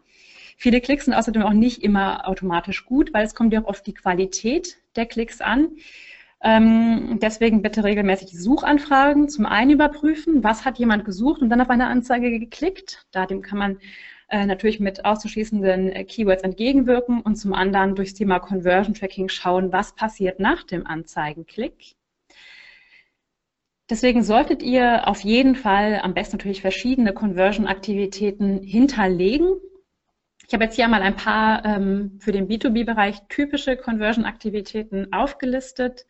Viele 0.63 0.81
Klicks 0.81 1.07
sind 1.07 1.15
außerdem 1.15 1.43
auch 1.43 1.55
nicht 1.55 1.83
immer 1.83 2.29
automatisch 2.29 2.87
gut, 2.87 3.13
weil 3.13 3.25
es 3.25 3.35
kommt 3.35 3.53
ja 3.53 3.63
auch 3.63 3.67
auf 3.67 3.83
die 3.83 3.95
Qualität 3.95 4.77
der 4.95 5.07
Klicks 5.07 5.41
an. 5.41 5.71
Ähm, 6.41 7.19
deswegen 7.21 7.63
bitte 7.63 7.83
regelmäßig 7.83 8.41
Suchanfragen 8.41 9.29
zum 9.29 9.45
einen 9.45 9.73
überprüfen, 9.73 10.45
was 10.45 10.65
hat 10.65 10.79
jemand 10.79 11.05
gesucht 11.05 11.43
und 11.43 11.51
dann 11.51 11.61
auf 11.61 11.69
eine 11.69 11.89
Anzeige 11.89 12.31
geklickt. 12.39 13.05
Da 13.11 13.27
dem 13.27 13.43
kann 13.43 13.59
man 13.59 13.79
äh, 14.29 14.47
natürlich 14.47 14.79
mit 14.79 15.05
auszuschließenden 15.05 15.91
äh, 15.91 16.05
Keywords 16.05 16.45
entgegenwirken 16.45 17.23
und 17.23 17.35
zum 17.35 17.55
anderen 17.55 17.97
durchs 17.97 18.15
Thema 18.15 18.39
Conversion 18.39 18.95
Tracking 18.95 19.29
schauen, 19.29 19.73
was 19.73 19.97
passiert 19.97 20.39
nach 20.39 20.63
dem 20.63 20.87
Anzeigenklick. 20.87 21.97
Deswegen 23.91 24.23
solltet 24.23 24.63
ihr 24.63 25.09
auf 25.09 25.23
jeden 25.23 25.57
Fall 25.57 25.99
am 26.05 26.15
besten 26.15 26.37
natürlich 26.37 26.61
verschiedene 26.61 27.13
Conversion-Aktivitäten 27.13 28.63
hinterlegen. 28.63 29.57
Ich 30.53 30.55
habe 30.55 30.65
jetzt 30.65 30.77
hier 30.77 30.87
mal 30.87 31.01
ein 31.01 31.17
paar 31.17 31.65
ähm, 31.65 32.19
für 32.19 32.31
den 32.31 32.47
B2B-Bereich 32.47 33.23
typische 33.31 33.75
Conversion-Aktivitäten 33.75 35.11
aufgelistet. 35.11 36.05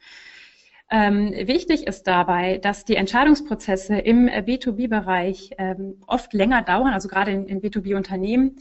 Ähm, 0.90 1.30
wichtig 1.46 1.86
ist 1.86 2.08
dabei, 2.08 2.58
dass 2.58 2.84
die 2.84 2.96
Entscheidungsprozesse 2.96 3.98
im 3.98 4.26
B2B-Bereich 4.26 5.50
ähm, 5.58 6.00
oft 6.08 6.32
länger 6.32 6.60
dauern, 6.62 6.92
also 6.92 7.06
gerade 7.06 7.30
in, 7.30 7.46
in 7.46 7.60
B2B-Unternehmen. 7.60 8.56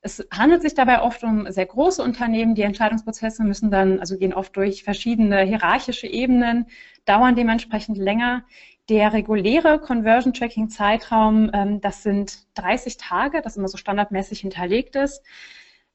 Es 0.00 0.26
handelt 0.32 0.62
sich 0.62 0.72
dabei 0.72 1.02
oft 1.02 1.22
um 1.22 1.52
sehr 1.52 1.66
große 1.66 2.02
Unternehmen. 2.02 2.54
Die 2.54 2.62
Entscheidungsprozesse 2.62 3.44
müssen 3.44 3.70
dann, 3.70 4.00
also 4.00 4.16
gehen 4.16 4.32
oft 4.32 4.56
durch 4.56 4.82
verschiedene 4.82 5.42
hierarchische 5.42 6.06
Ebenen, 6.06 6.68
dauern 7.04 7.36
dementsprechend 7.36 7.98
länger. 7.98 8.46
Der 8.88 9.12
reguläre 9.12 9.78
Conversion 9.80 10.32
Tracking 10.32 10.70
Zeitraum, 10.70 11.50
ähm, 11.52 11.80
das 11.80 12.02
sind 12.02 12.46
30 12.54 12.96
Tage, 12.96 13.42
das 13.42 13.56
immer 13.56 13.68
so 13.68 13.76
standardmäßig 13.76 14.40
hinterlegt 14.40 14.96
ist. 14.96 15.22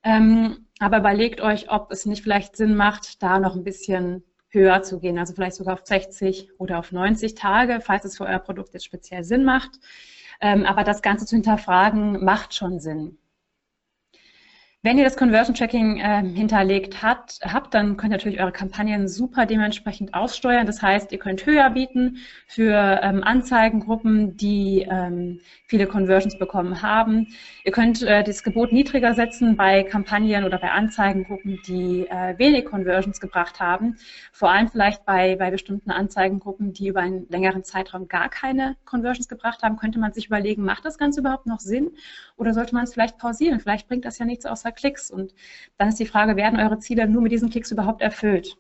Ähm, 0.04 0.68
aber 0.80 1.00
überlegt 1.00 1.42
euch, 1.42 1.72
ob 1.72 1.92
es 1.92 2.06
nicht 2.06 2.22
vielleicht 2.24 2.56
Sinn 2.56 2.76
macht, 2.76 3.24
da 3.24 3.40
noch 3.40 3.56
ein 3.56 3.64
bisschen 3.64 4.24
höher 4.50 4.84
zu 4.84 5.00
gehen, 5.00 5.18
also 5.18 5.34
vielleicht 5.34 5.56
sogar 5.56 5.74
auf 5.74 5.86
60 5.86 6.52
oder 6.60 6.78
auf 6.78 6.92
90 6.92 7.34
Tage, 7.34 7.80
falls 7.82 8.06
es 8.06 8.18
für 8.18 8.26
euer 8.26 8.40
Produkt 8.40 8.74
jetzt 8.74 8.86
speziell 8.86 9.24
Sinn 9.24 9.44
macht. 9.44 9.72
Ähm, 10.42 10.66
aber 10.66 10.84
das 10.84 11.02
Ganze 11.02 11.26
zu 11.26 11.36
hinterfragen, 11.36 12.24
macht 12.24 12.54
schon 12.54 12.80
Sinn. 12.80 13.18
Wenn 14.86 14.98
ihr 14.98 15.06
das 15.06 15.16
Conversion 15.16 15.56
Tracking 15.56 16.02
äh, 16.02 16.24
hinterlegt 16.26 17.02
hat, 17.02 17.40
habt, 17.42 17.74
dann 17.74 17.96
könnt 17.96 18.12
ihr 18.12 18.18
natürlich 18.18 18.42
eure 18.42 18.52
Kampagnen 18.52 19.08
super 19.08 19.46
dementsprechend 19.46 20.14
aussteuern. 20.14 20.66
Das 20.66 20.82
heißt, 20.82 21.14
ihr 21.14 21.20
könnt 21.20 21.46
höher 21.46 21.70
bieten 21.70 22.18
für 22.48 23.00
ähm, 23.02 23.24
Anzeigengruppen, 23.24 24.36
die 24.36 24.86
ähm, 24.92 25.40
viele 25.68 25.88
Conversions 25.88 26.38
bekommen 26.38 26.82
haben. 26.82 27.28
Ihr 27.64 27.72
könnt 27.72 28.04
äh, 28.04 28.26
das 28.26 28.44
Gebot 28.44 28.74
niedriger 28.74 29.14
setzen 29.14 29.56
bei 29.56 29.84
Kampagnen 29.84 30.44
oder 30.44 30.58
bei 30.58 30.72
Anzeigengruppen, 30.72 31.62
die 31.66 32.06
äh, 32.10 32.38
wenig 32.38 32.66
Conversions 32.66 33.22
gebracht 33.22 33.62
haben. 33.62 33.96
Vor 34.34 34.52
allem 34.52 34.68
vielleicht 34.68 35.06
bei, 35.06 35.38
bei 35.38 35.50
bestimmten 35.50 35.92
Anzeigengruppen, 35.92 36.74
die 36.74 36.90
über 36.90 37.00
einen 37.00 37.26
längeren 37.30 37.64
Zeitraum 37.64 38.10
gar 38.10 38.28
keine 38.28 38.76
Conversions 38.84 39.30
gebracht 39.30 39.64
haben, 39.64 39.78
könnte 39.78 40.00
man 40.00 40.12
sich 40.12 40.26
überlegen, 40.26 40.66
macht 40.66 40.84
das 40.84 40.98
Ganze 40.98 41.22
überhaupt 41.22 41.46
noch 41.46 41.62
Sinn 41.62 41.92
oder 42.38 42.54
sollte 42.54 42.74
man 42.74 42.84
es 42.84 42.94
vielleicht 42.94 43.18
pausieren? 43.18 43.60
Vielleicht 43.60 43.88
bringt 43.88 44.06
das 44.06 44.18
ja 44.18 44.26
nichts 44.26 44.46
außer 44.46 44.72
Klicks. 44.72 45.12
Und 45.12 45.34
dann 45.78 45.90
ist 45.90 46.00
die 46.00 46.06
Frage, 46.06 46.36
werden 46.36 46.60
eure 46.60 46.80
Ziele 46.80 47.08
nur 47.08 47.22
mit 47.22 47.32
diesen 47.32 47.50
Klicks 47.50 47.72
überhaupt 47.72 48.02
erfüllt? 48.02 48.58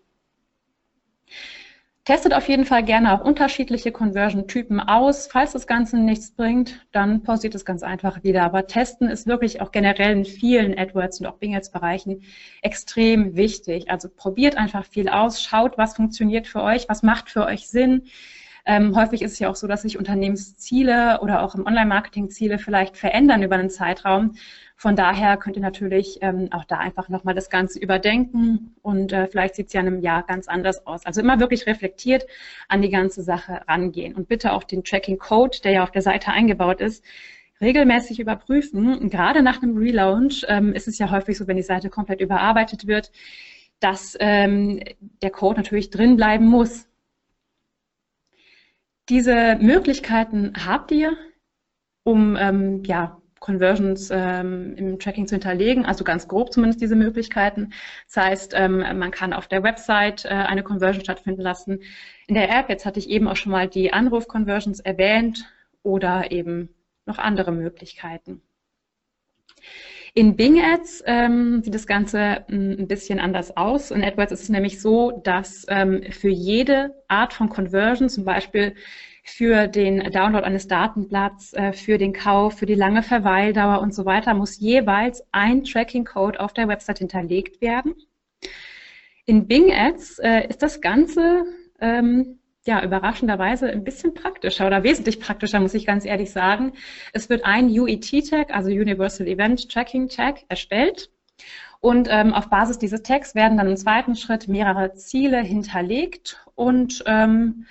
Testet 2.05 2.34
auf 2.34 2.49
jeden 2.49 2.65
Fall 2.65 2.84
gerne 2.84 3.13
auch 3.13 3.24
unterschiedliche 3.24 3.93
Conversion-Typen 3.93 4.82
aus. 4.82 5.28
Falls 5.32 5.53
das 5.53 5.67
Ganze 5.67 5.97
nichts 5.97 6.32
bringt, 6.32 6.86
dann 6.91 7.24
pausiert 7.24 7.55
es 7.55 7.63
ganz 7.63 7.82
einfach 7.82 8.24
wieder. 8.24 8.43
Aber 8.43 8.67
testen 8.67 9.07
ist 9.07 9.26
wirklich 9.26 9.61
auch 9.61 9.71
generell 9.71 10.11
in 10.11 10.26
vielen 10.26 10.78
AdWords 10.78 11.21
und 11.21 11.28
auch 11.28 11.38
Bing 11.38 11.55
Ads-Bereichen 11.55 12.24
extrem 12.61 13.38
wichtig. 13.38 13.89
Also 13.89 14.09
probiert 14.09 14.57
einfach 14.57 14.86
viel 14.86 15.07
aus, 15.07 15.41
schaut, 15.41 15.78
was 15.78 15.95
funktioniert 15.95 16.45
für 16.45 16.61
euch, 16.61 16.89
was 16.89 17.03
macht 17.03 17.30
für 17.30 17.45
euch 17.45 17.69
Sinn. 17.69 18.03
Ähm, 18.66 18.95
häufig 18.95 19.22
ist 19.22 19.34
es 19.34 19.39
ja 19.39 19.49
auch 19.49 19.55
so, 19.55 19.68
dass 19.68 19.82
sich 19.82 19.97
Unternehmensziele 19.97 21.20
oder 21.22 21.43
auch 21.43 21.53
im 21.55 21.66
Online-Marketing 21.66 22.30
Ziele 22.30 22.57
vielleicht 22.57 22.95
verändern 22.95 23.43
über 23.43 23.55
einen 23.55 23.70
Zeitraum. 23.70 24.36
Von 24.78 24.95
daher 24.95 25.38
könnt 25.38 25.57
ihr 25.57 25.61
natürlich 25.61 26.20
ähm, 26.22 26.47
auch 26.51 26.64
da 26.64 26.78
einfach 26.78 27.09
nochmal 27.09 27.36
das 27.36 27.49
Ganze 27.49 27.80
überdenken 27.80 28.76
und 28.82 29.11
äh, 29.11 29.28
vielleicht 29.28 29.55
sieht 29.55 29.68
es 29.68 29.74
ja 29.74 29.82
in 29.82 29.88
einem 29.88 29.99
Jahr 29.99 30.24
ganz 30.24 30.47
anders 30.47 30.86
aus. 30.88 31.05
Also 31.05 31.22
immer 31.22 31.39
wirklich 31.39 31.68
reflektiert 31.68 32.26
an 32.70 32.82
die 32.82 32.89
ganze 32.89 33.22
Sache 33.22 33.61
rangehen 33.68 34.16
und 34.16 34.30
bitte 34.30 34.53
auch 34.53 34.64
den 34.64 34.84
Tracking 34.84 35.18
Code, 35.18 35.57
der 35.64 35.72
ja 35.74 35.84
auf 35.84 35.91
der 35.91 36.01
Seite 36.01 36.32
eingebaut 36.32 36.80
ist, 36.80 37.03
regelmäßig 37.59 38.20
überprüfen. 38.20 39.09
Gerade 39.09 39.41
nach 39.41 39.61
einem 39.61 39.78
Relaunch 39.78 40.45
ähm, 40.47 40.74
ist 40.74 40.88
es 40.88 40.97
ja 40.99 41.11
häufig 41.11 41.38
so, 41.38 41.47
wenn 41.47 41.57
die 41.57 41.64
Seite 41.64 41.89
komplett 41.89 42.22
überarbeitet 42.22 42.88
wird, 42.88 43.11
dass 43.80 44.16
ähm, 44.20 44.82
der 45.22 45.32
Code 45.32 45.57
natürlich 45.57 45.89
drin 45.89 46.16
bleiben 46.16 46.45
muss. 46.47 46.88
Diese 49.10 49.58
Möglichkeiten 49.60 50.54
habt 50.66 50.91
ihr, 50.91 51.18
um 52.04 52.38
ähm, 52.38 52.84
ja, 52.86 53.22
Conversions 53.43 54.10
ähm, 54.10 54.74
im 54.78 54.99
Tracking 54.99 55.28
zu 55.28 55.36
hinterlegen, 55.36 55.86
also 55.86 56.06
ganz 56.06 56.30
grob 56.30 56.54
zumindest 56.54 56.82
diese 56.82 56.95
Möglichkeiten. 56.95 57.74
Das 58.08 58.24
heißt, 58.24 58.54
ähm, 58.56 58.78
man 58.80 59.12
kann 59.12 59.34
auf 59.34 59.47
der 59.49 59.64
Website 59.64 60.24
äh, 60.24 60.30
eine 60.30 60.64
Conversion 60.64 61.04
stattfinden 61.04 61.41
lassen. 61.41 61.82
In 62.28 62.36
der 62.36 62.49
App, 62.49 62.70
jetzt 62.70 62.86
hatte 62.86 62.99
ich 62.99 63.10
eben 63.10 63.28
auch 63.28 63.36
schon 63.36 63.51
mal 63.51 63.68
die 63.68 63.91
Anruf-Conversions 63.91 64.80
erwähnt 64.80 65.45
oder 65.84 66.32
eben 66.32 66.70
noch 67.06 67.18
andere 67.18 67.51
Möglichkeiten. 67.51 68.41
In 70.16 70.36
Bing 70.36 70.61
Ads 70.61 71.03
ähm, 71.07 71.64
sieht 71.64 71.74
das 71.74 71.88
Ganze 71.88 72.45
hm, 72.47 72.78
ein 72.80 72.88
bisschen 72.88 73.20
anders 73.20 73.57
aus. 73.57 73.89
In 73.89 74.03
AdWords 74.03 74.32
ist 74.32 74.43
es 74.43 74.49
nämlich 74.49 74.80
so, 74.80 75.11
dass 75.24 75.66
ähm, 75.70 76.03
für 76.11 76.30
jede 76.30 76.93
Art 77.07 77.34
von 77.34 77.49
Conversion, 77.49 78.09
zum 78.09 78.24
Beispiel 78.24 78.76
für 79.24 79.68
den 79.68 79.99
Download 80.11 80.45
eines 80.45 80.68
Datenblatts, 80.68 81.53
äh, 81.53 81.74
für 81.74 81.97
den 81.97 82.14
Kauf, 82.14 82.59
für 82.59 82.68
die 82.68 82.76
lange 82.76 83.01
Verweildauer 83.01 83.82
und 83.82 83.95
so 83.95 84.05
weiter, 84.05 84.36
muss 84.36 84.59
jeweils 84.59 85.24
ein 85.32 85.64
Tracking-Code 85.64 86.39
auf 86.39 86.53
der 86.53 86.68
Website 86.68 86.99
hinterlegt 86.99 87.59
werden. 87.61 87.95
In 89.26 89.47
Bing 89.47 89.74
Ads 89.74 90.20
äh, 90.20 90.47
ist 90.47 90.61
das 90.61 90.80
Ganze 90.80 91.45
ähm, 91.80 92.39
ja, 92.66 92.84
überraschenderweise 92.84 93.70
ein 93.70 93.84
bisschen 93.84 94.14
praktischer 94.14 94.68
oder 94.68 94.84
wesentlich 94.84 95.20
praktischer, 95.20 95.59
muss 95.59 95.74
ich 95.74 95.86
ganz 95.86 96.05
ehrlich 96.05 96.32
sagen. 96.32 96.74
Es 97.11 97.30
wird 97.30 97.43
ein 97.45 97.68
UET-Tag, 97.68 98.55
also 98.55 98.70
Universal 98.70 99.28
Event 99.28 99.70
Tracking 99.70 100.07
Tag, 100.07 100.43
erstellt. 100.47 101.09
Und 101.82 102.07
ähm, 102.09 102.34
auf 102.34 102.49
Basis 102.49 102.80
dieses 102.80 103.03
Tags 103.03 103.36
werden 103.36 103.57
dann 103.57 103.68
im 103.68 103.76
zweiten 103.76 104.16
Schritt 104.16 104.47
mehrere 104.47 104.93
Ziele 104.93 105.41
hinterlegt. 105.41 106.38
Und 106.55 107.03
ähm, 107.05 107.66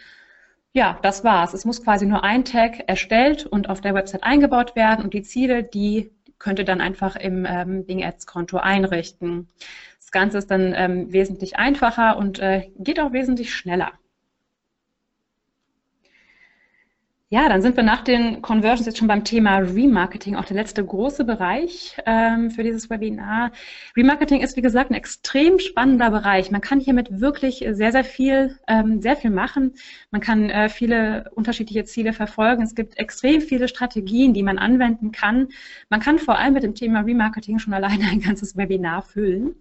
ja, 0.75 0.99
das 1.03 1.25
war's. 1.25 1.55
Es 1.55 1.65
muss 1.65 1.83
quasi 1.83 2.05
nur 2.05 2.23
ein 2.23 2.45
Tag 2.45 2.89
erstellt 2.89 3.47
und 3.47 3.71
auf 3.71 3.81
der 3.81 3.95
Website 3.95 4.25
eingebaut 4.25 4.77
werden. 4.77 5.05
Und 5.05 5.15
die 5.15 5.23
Ziele, 5.23 5.65
die 5.65 6.11
könnt 6.39 6.59
ihr 6.59 6.67
dann 6.67 6.83
einfach 6.83 7.17
im 7.17 7.47
ähm, 7.49 7.87
Bing 7.87 8.05
Ads 8.05 8.27
Konto 8.27 8.59
einrichten. 8.59 9.49
Das 9.99 10.11
Ganze 10.11 10.39
ist 10.39 10.51
dann 10.51 10.75
ähm, 10.77 11.11
wesentlich 11.11 11.57
einfacher 11.57 12.19
und 12.19 12.39
äh, 12.39 12.69
geht 12.79 13.01
auch 13.01 13.13
wesentlich 13.13 13.55
schneller. 13.55 13.93
Ja, 17.33 17.49
dann 17.49 17.63
sind 17.63 17.77
wir 17.77 17.83
nach 17.83 18.05
den 18.05 18.43
Conversions 18.43 18.85
jetzt 18.85 18.99
schon 18.99 19.09
beim 19.09 19.25
Thema 19.25 19.57
Remarketing, 19.57 20.37
auch 20.37 20.45
der 20.45 20.55
letzte 20.55 20.85
große 20.85 21.25
Bereich 21.25 21.97
ähm, 22.05 22.51
für 22.51 22.63
dieses 22.63 22.91
Webinar. 22.91 23.53
Remarketing 23.97 24.43
ist, 24.43 24.59
wie 24.59 24.61
gesagt, 24.61 24.91
ein 24.91 24.95
extrem 24.95 25.59
spannender 25.59 26.11
Bereich. 26.11 26.51
Man 26.51 26.61
kann 26.61 26.79
hiermit 26.79 27.23
wirklich 27.23 27.65
sehr, 27.71 27.91
sehr 27.91 28.05
viel, 28.05 28.59
ähm, 28.69 29.01
sehr 29.01 29.17
viel 29.17 29.31
machen. 29.31 29.73
Man 30.11 30.21
kann 30.21 30.51
äh, 30.51 30.69
viele 30.69 31.31
unterschiedliche 31.35 31.85
Ziele 31.85 32.13
verfolgen. 32.13 32.65
Es 32.65 32.75
gibt 32.75 32.99
extrem 32.99 33.41
viele 33.41 33.67
Strategien, 33.67 34.35
die 34.35 34.43
man 34.43 34.59
anwenden 34.59 35.11
kann. 35.11 35.49
Man 35.89 36.01
kann 36.01 36.19
vor 36.19 36.37
allem 36.37 36.53
mit 36.53 36.65
dem 36.65 36.75
Thema 36.75 37.01
Remarketing 37.01 37.59
schon 37.59 37.73
alleine 37.73 38.11
ein 38.11 38.21
ganzes 38.21 38.59
Webinar 38.59 39.01
füllen. 39.01 39.55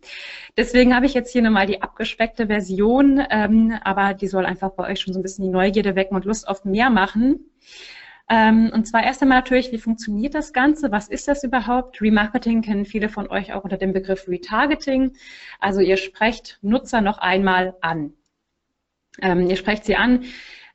Deswegen 0.57 0.93
habe 0.93 1.05
ich 1.05 1.13
jetzt 1.13 1.32
hier 1.32 1.41
nochmal 1.41 1.67
die 1.67 1.82
abgespeckte 1.82 2.47
Version, 2.47 3.24
ähm, 3.30 3.76
aber 3.82 4.13
die 4.13 4.28
soll 4.28 4.45
einfach 4.45 4.72
bei 4.72 4.91
euch 4.91 4.99
schon 4.99 5.13
so 5.13 5.22
ein 5.22 5.24
bisschen 5.24 5.45
die 5.45 5.51
Neugierde 5.51 5.95
wecken 5.95 6.17
und 6.17 6.26
Lust 6.26 6.49
auf 6.49 6.65
mehr 6.65 6.89
machen. 6.89 7.45
Ähm, 8.30 8.72
und 8.74 8.88
zwar 8.88 9.03
erst 9.03 9.22
einmal 9.22 9.39
natürlich, 9.39 9.72
wie 9.72 9.78
funktioniert 9.78 10.36
das 10.36 10.53
Ganze? 10.53 10.91
Was 10.91 11.09
ist 11.09 11.28
das 11.28 11.43
überhaupt? 11.43 12.01
Remarketing 12.01 12.62
kennen 12.62 12.86
viele 12.86 13.09
von 13.09 13.28
euch 13.28 13.53
auch 13.53 13.64
unter 13.64 13.78
dem 13.78 13.91
Begriff 13.91 14.28
Retargeting. 14.28 15.12
Also 15.59 15.82
ihr 15.82 15.97
sprecht 15.97 16.57
Nutzer 16.62 17.01
noch 17.01 17.18
einmal 17.18 17.76
an. 17.82 18.14
Ähm, 19.22 19.49
ihr 19.49 19.57
sprecht 19.57 19.84
sie 19.84 19.97
an, 19.97 20.24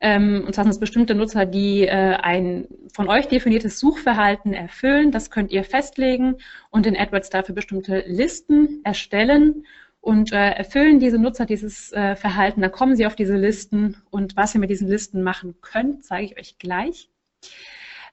ähm, 0.00 0.44
und 0.46 0.54
zwar 0.54 0.64
sind 0.64 0.72
es 0.72 0.80
bestimmte 0.80 1.14
Nutzer, 1.14 1.46
die 1.46 1.82
äh, 1.86 2.16
ein 2.16 2.68
von 2.92 3.08
euch 3.08 3.28
definiertes 3.28 3.78
Suchverhalten 3.80 4.52
erfüllen. 4.52 5.10
Das 5.10 5.30
könnt 5.30 5.50
ihr 5.50 5.64
festlegen 5.64 6.36
und 6.70 6.86
in 6.86 6.96
AdWords 6.96 7.30
dafür 7.30 7.54
bestimmte 7.54 8.04
Listen 8.06 8.80
erstellen 8.84 9.64
und 10.06 10.32
äh, 10.32 10.50
erfüllen 10.50 11.00
diese 11.00 11.18
Nutzer 11.18 11.46
dieses 11.46 11.92
äh, 11.92 12.14
Verhalten, 12.14 12.60
dann 12.60 12.70
kommen 12.70 12.94
sie 12.94 13.06
auf 13.06 13.16
diese 13.16 13.34
Listen 13.34 13.96
und 14.10 14.36
was 14.36 14.54
ihr 14.54 14.60
mit 14.60 14.70
diesen 14.70 14.86
Listen 14.86 15.24
machen 15.24 15.56
könnt, 15.62 16.04
zeige 16.04 16.26
ich 16.26 16.38
euch 16.38 16.58
gleich. 16.58 17.10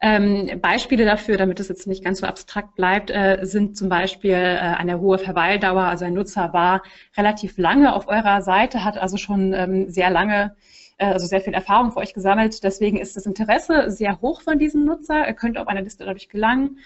Ähm, 0.02 0.60
Beispiele 0.60 1.06
dafür, 1.06 1.38
damit 1.38 1.60
es 1.60 1.68
jetzt 1.68 1.86
nicht 1.86 2.04
ganz 2.04 2.20
so 2.20 2.26
abstrakt 2.26 2.74
bleibt, 2.74 3.12
äh, 3.12 3.38
sind 3.44 3.78
zum 3.78 3.90
Beispiel 3.90 4.34
äh, 4.34 4.58
eine 4.58 5.00
hohe 5.02 5.20
Verweildauer. 5.20 5.84
Also 5.84 6.06
ein 6.06 6.16
Nutzer 6.16 6.52
war 6.52 6.82
relativ 7.16 7.60
lange 7.60 7.94
auf 7.94 8.08
eurer 8.08 8.42
Seite, 8.42 8.84
hat 8.84 8.98
also 8.98 9.18
schon 9.18 9.54
ähm, 9.54 9.92
sehr 9.92 10.10
lange, 10.10 10.56
äh, 10.98 11.06
also 11.06 11.28
sehr 11.28 11.42
viel 11.42 11.54
Erfahrung 11.54 11.92
für 11.92 12.00
euch 12.00 12.16
gesammelt. 12.16 12.64
Deswegen 12.64 12.98
ist 12.98 13.16
das 13.16 13.28
Interesse 13.28 13.92
sehr 13.92 14.20
hoch 14.20 14.42
von 14.42 14.58
diesem 14.58 14.84
Nutzer. 14.84 15.28
Er 15.28 15.36
könnte 15.36 15.62
auf 15.62 15.68
eine 15.68 15.82
Liste 15.82 16.06
dadurch 16.06 16.28
gelangen. 16.28 16.80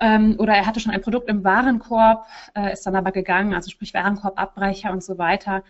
Ähm, 0.00 0.36
oder 0.38 0.54
er 0.54 0.66
hatte 0.66 0.80
schon 0.80 0.92
ein 0.92 1.02
Produkt 1.02 1.28
im 1.28 1.44
Warenkorb, 1.44 2.26
äh, 2.54 2.72
ist 2.72 2.86
dann 2.86 2.96
aber 2.96 3.12
gegangen, 3.12 3.54
also 3.54 3.70
sprich 3.70 3.92
Warenkorbabbrecher 3.94 4.90
und 4.90 5.04
so 5.04 5.18
weiter. 5.18 5.62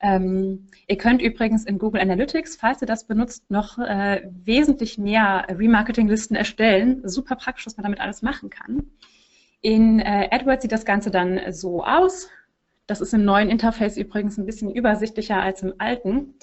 Ähm, 0.00 0.66
ihr 0.86 0.98
könnt 0.98 1.22
übrigens 1.22 1.64
in 1.64 1.78
Google 1.78 2.02
Analytics, 2.02 2.56
falls 2.56 2.82
ihr 2.82 2.86
das 2.86 3.06
benutzt, 3.06 3.50
noch 3.50 3.78
äh, 3.78 4.28
wesentlich 4.44 4.98
mehr 4.98 5.46
Remarketing-Listen 5.48 6.36
erstellen. 6.36 7.08
Super 7.08 7.36
praktisch, 7.36 7.66
was 7.66 7.78
man 7.78 7.84
damit 7.84 8.00
alles 8.00 8.20
machen 8.20 8.50
kann. 8.50 8.90
In 9.62 10.00
äh, 10.00 10.28
AdWords 10.30 10.60
sieht 10.60 10.72
das 10.72 10.84
Ganze 10.84 11.10
dann 11.10 11.40
so 11.52 11.84
aus. 11.84 12.28
Das 12.86 13.00
ist 13.00 13.14
im 13.14 13.24
neuen 13.24 13.48
Interface 13.48 13.96
übrigens 13.96 14.36
ein 14.36 14.44
bisschen 14.44 14.70
übersichtlicher 14.70 15.40
als 15.40 15.62
im 15.62 15.72
alten. 15.78 16.34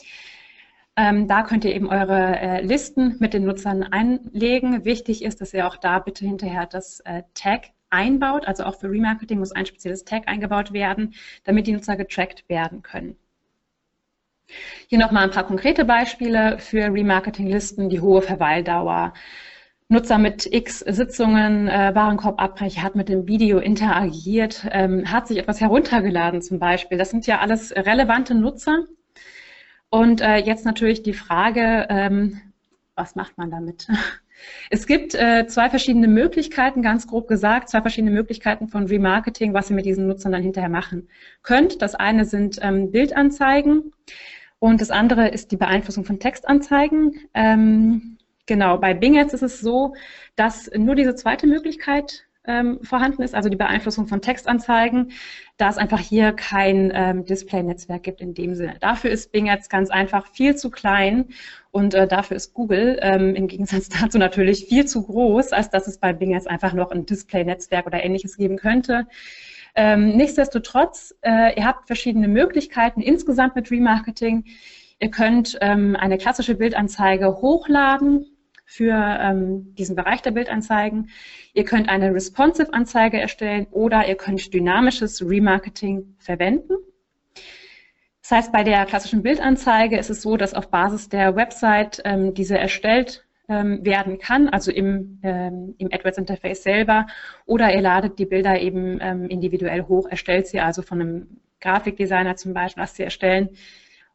Ähm, 0.97 1.27
da 1.27 1.43
könnt 1.43 1.63
ihr 1.63 1.73
eben 1.73 1.89
eure 1.89 2.37
äh, 2.39 2.61
Listen 2.61 3.15
mit 3.19 3.33
den 3.33 3.45
Nutzern 3.45 3.83
einlegen. 3.83 4.83
Wichtig 4.83 5.23
ist, 5.23 5.39
dass 5.39 5.53
ihr 5.53 5.67
auch 5.67 5.77
da 5.77 5.99
bitte 5.99 6.25
hinterher 6.25 6.65
das 6.65 6.99
äh, 7.01 7.23
Tag 7.33 7.69
einbaut. 7.89 8.47
Also 8.47 8.63
auch 8.63 8.75
für 8.75 8.89
Remarketing 8.89 9.39
muss 9.39 9.51
ein 9.51 9.65
spezielles 9.65 10.03
Tag 10.03 10.27
eingebaut 10.27 10.73
werden, 10.73 11.13
damit 11.43 11.67
die 11.67 11.73
Nutzer 11.73 11.95
getrackt 11.95 12.47
werden 12.49 12.81
können. 12.81 13.15
Hier 14.87 14.99
nochmal 14.99 15.23
ein 15.23 15.31
paar 15.31 15.45
konkrete 15.45 15.85
Beispiele 15.85 16.59
für 16.59 16.93
Remarketing-Listen, 16.93 17.89
die 17.89 18.01
hohe 18.01 18.21
Verweildauer. 18.21 19.13
Nutzer 19.87 20.17
mit 20.17 20.47
x 20.51 20.79
Sitzungen, 20.79 21.67
äh, 21.67 21.91
Warenkorbabbrecher 21.93 22.81
hat 22.81 22.95
mit 22.95 23.09
dem 23.09 23.27
Video 23.27 23.59
interagiert, 23.59 24.65
ähm, 24.71 25.11
hat 25.11 25.27
sich 25.27 25.37
etwas 25.37 25.59
heruntergeladen 25.59 26.41
zum 26.41 26.59
Beispiel. 26.59 26.97
Das 26.97 27.11
sind 27.11 27.27
ja 27.27 27.39
alles 27.39 27.73
relevante 27.75 28.33
Nutzer, 28.35 28.85
und 29.91 30.21
äh, 30.21 30.37
jetzt 30.37 30.65
natürlich 30.65 31.03
die 31.03 31.13
Frage, 31.13 31.85
ähm, 31.89 32.41
was 32.95 33.15
macht 33.15 33.37
man 33.37 33.51
damit? 33.51 33.87
Es 34.71 34.87
gibt 34.87 35.13
äh, 35.13 35.45
zwei 35.45 35.69
verschiedene 35.69 36.07
Möglichkeiten, 36.07 36.81
ganz 36.81 37.05
grob 37.05 37.27
gesagt, 37.27 37.69
zwei 37.69 37.81
verschiedene 37.81 38.09
Möglichkeiten 38.09 38.69
von 38.69 38.87
Remarketing, 38.87 39.53
was 39.53 39.69
ihr 39.69 39.75
mit 39.75 39.85
diesen 39.85 40.07
Nutzern 40.07 40.31
dann 40.31 40.41
hinterher 40.41 40.67
machen 40.67 41.09
könnt. 41.43 41.83
Das 41.83 41.93
eine 41.93 42.25
sind 42.25 42.57
ähm, 42.63 42.89
Bildanzeigen 42.89 43.93
und 44.57 44.81
das 44.81 44.89
andere 44.89 45.27
ist 45.27 45.51
die 45.51 45.57
Beeinflussung 45.57 46.05
von 46.05 46.19
Textanzeigen. 46.19 47.19
Ähm, 47.35 48.17
genau, 48.47 48.79
bei 48.79 48.95
Bing 48.95 49.19
Ads 49.19 49.35
ist 49.35 49.43
es 49.43 49.59
so, 49.59 49.93
dass 50.35 50.71
nur 50.75 50.95
diese 50.95 51.13
zweite 51.13 51.45
Möglichkeit 51.45 52.25
ähm, 52.45 52.79
vorhanden 52.81 53.21
ist, 53.21 53.35
also 53.35 53.49
die 53.49 53.57
Beeinflussung 53.57 54.07
von 54.07 54.21
Textanzeigen, 54.21 55.11
da 55.61 55.69
es 55.69 55.77
einfach 55.77 55.99
hier 55.99 56.31
kein 56.31 56.91
ähm, 56.95 57.23
Display-Netzwerk 57.23 58.01
gibt 58.01 58.19
in 58.19 58.33
dem 58.33 58.55
Sinne. 58.55 58.77
Dafür 58.79 59.11
ist 59.11 59.31
Bing 59.31 59.45
jetzt 59.45 59.69
ganz 59.69 59.91
einfach 59.91 60.25
viel 60.25 60.55
zu 60.55 60.71
klein 60.71 61.25
und 61.69 61.93
äh, 61.93 62.07
dafür 62.07 62.35
ist 62.35 62.55
Google 62.55 62.97
ähm, 63.03 63.35
im 63.35 63.47
Gegensatz 63.47 63.89
dazu 64.01 64.17
natürlich 64.17 64.65
viel 64.65 64.85
zu 64.85 65.03
groß, 65.03 65.51
als 65.53 65.69
dass 65.69 65.85
es 65.85 65.99
bei 65.99 66.13
Bing 66.13 66.31
jetzt 66.31 66.49
einfach 66.49 66.73
noch 66.73 66.89
ein 66.89 67.05
Display-Netzwerk 67.05 67.85
oder 67.85 68.03
ähnliches 68.03 68.37
geben 68.37 68.57
könnte. 68.57 69.05
Ähm, 69.75 70.17
nichtsdestotrotz, 70.17 71.15
äh, 71.21 71.55
ihr 71.55 71.65
habt 71.65 71.85
verschiedene 71.85 72.27
Möglichkeiten 72.27 72.99
insgesamt 72.99 73.55
mit 73.55 73.69
Remarketing. 73.69 74.45
Ihr 74.99 75.11
könnt 75.11 75.59
ähm, 75.61 75.95
eine 75.95 76.17
klassische 76.17 76.55
Bildanzeige 76.55 77.37
hochladen 77.37 78.30
für 78.71 78.95
ähm, 78.95 79.75
diesen 79.75 79.97
Bereich 79.97 80.21
der 80.21 80.31
Bildanzeigen. 80.31 81.09
Ihr 81.53 81.65
könnt 81.65 81.89
eine 81.89 82.13
responsive 82.13 82.73
Anzeige 82.73 83.19
erstellen 83.19 83.67
oder 83.69 84.07
ihr 84.07 84.15
könnt 84.15 84.53
dynamisches 84.53 85.21
Remarketing 85.21 86.15
verwenden. 86.19 86.75
Das 88.21 88.31
heißt, 88.31 88.53
bei 88.53 88.63
der 88.63 88.85
klassischen 88.85 89.23
Bildanzeige 89.23 89.97
ist 89.97 90.09
es 90.09 90.21
so, 90.21 90.37
dass 90.37 90.53
auf 90.53 90.69
Basis 90.69 91.09
der 91.09 91.35
Website 91.35 92.01
ähm, 92.05 92.33
diese 92.33 92.57
erstellt 92.57 93.25
ähm, 93.49 93.83
werden 93.83 94.19
kann, 94.19 94.47
also 94.47 94.71
im, 94.71 95.19
ähm, 95.21 95.75
im 95.77 95.89
AdWords-Interface 95.91 96.63
selber, 96.63 97.07
oder 97.45 97.75
ihr 97.75 97.81
ladet 97.81 98.19
die 98.19 98.25
Bilder 98.25 98.57
eben 98.61 98.99
ähm, 99.01 99.27
individuell 99.27 99.81
hoch, 99.81 100.07
erstellt 100.07 100.47
sie 100.47 100.61
also 100.61 100.81
von 100.81 101.01
einem 101.01 101.41
Grafikdesigner 101.59 102.37
zum 102.37 102.53
Beispiel, 102.53 102.83
was 102.83 102.95
sie 102.95 103.03
erstellen, 103.03 103.49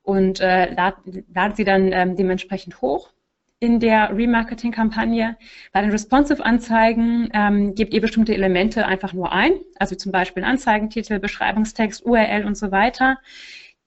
und 0.03 0.41
äh, 0.41 0.73
ladet, 0.73 1.25
ladet 1.35 1.57
sie 1.59 1.65
dann 1.65 1.93
ähm, 1.93 2.17
dementsprechend 2.17 2.81
hoch 2.81 3.13
in 3.59 3.81
der 3.81 4.15
Remarketing-Kampagne. 4.17 5.37
Bei 5.73 5.81
den 5.81 5.91
Responsive-Anzeigen 5.91 7.31
ähm, 7.33 7.75
gebt 7.75 7.95
ihr 7.95 8.01
bestimmte 8.01 8.35
Elemente 8.35 8.87
einfach 8.87 9.13
nur 9.13 9.33
ein, 9.33 9.53
also 9.79 9.95
zum 9.95 10.13
Beispiel 10.13 10.45
Anzeigentitel, 10.45 11.19
Beschreibungstext, 11.19 12.05
URL 12.05 12.45
und 12.45 12.57
so 12.57 12.71
weiter. 12.71 13.19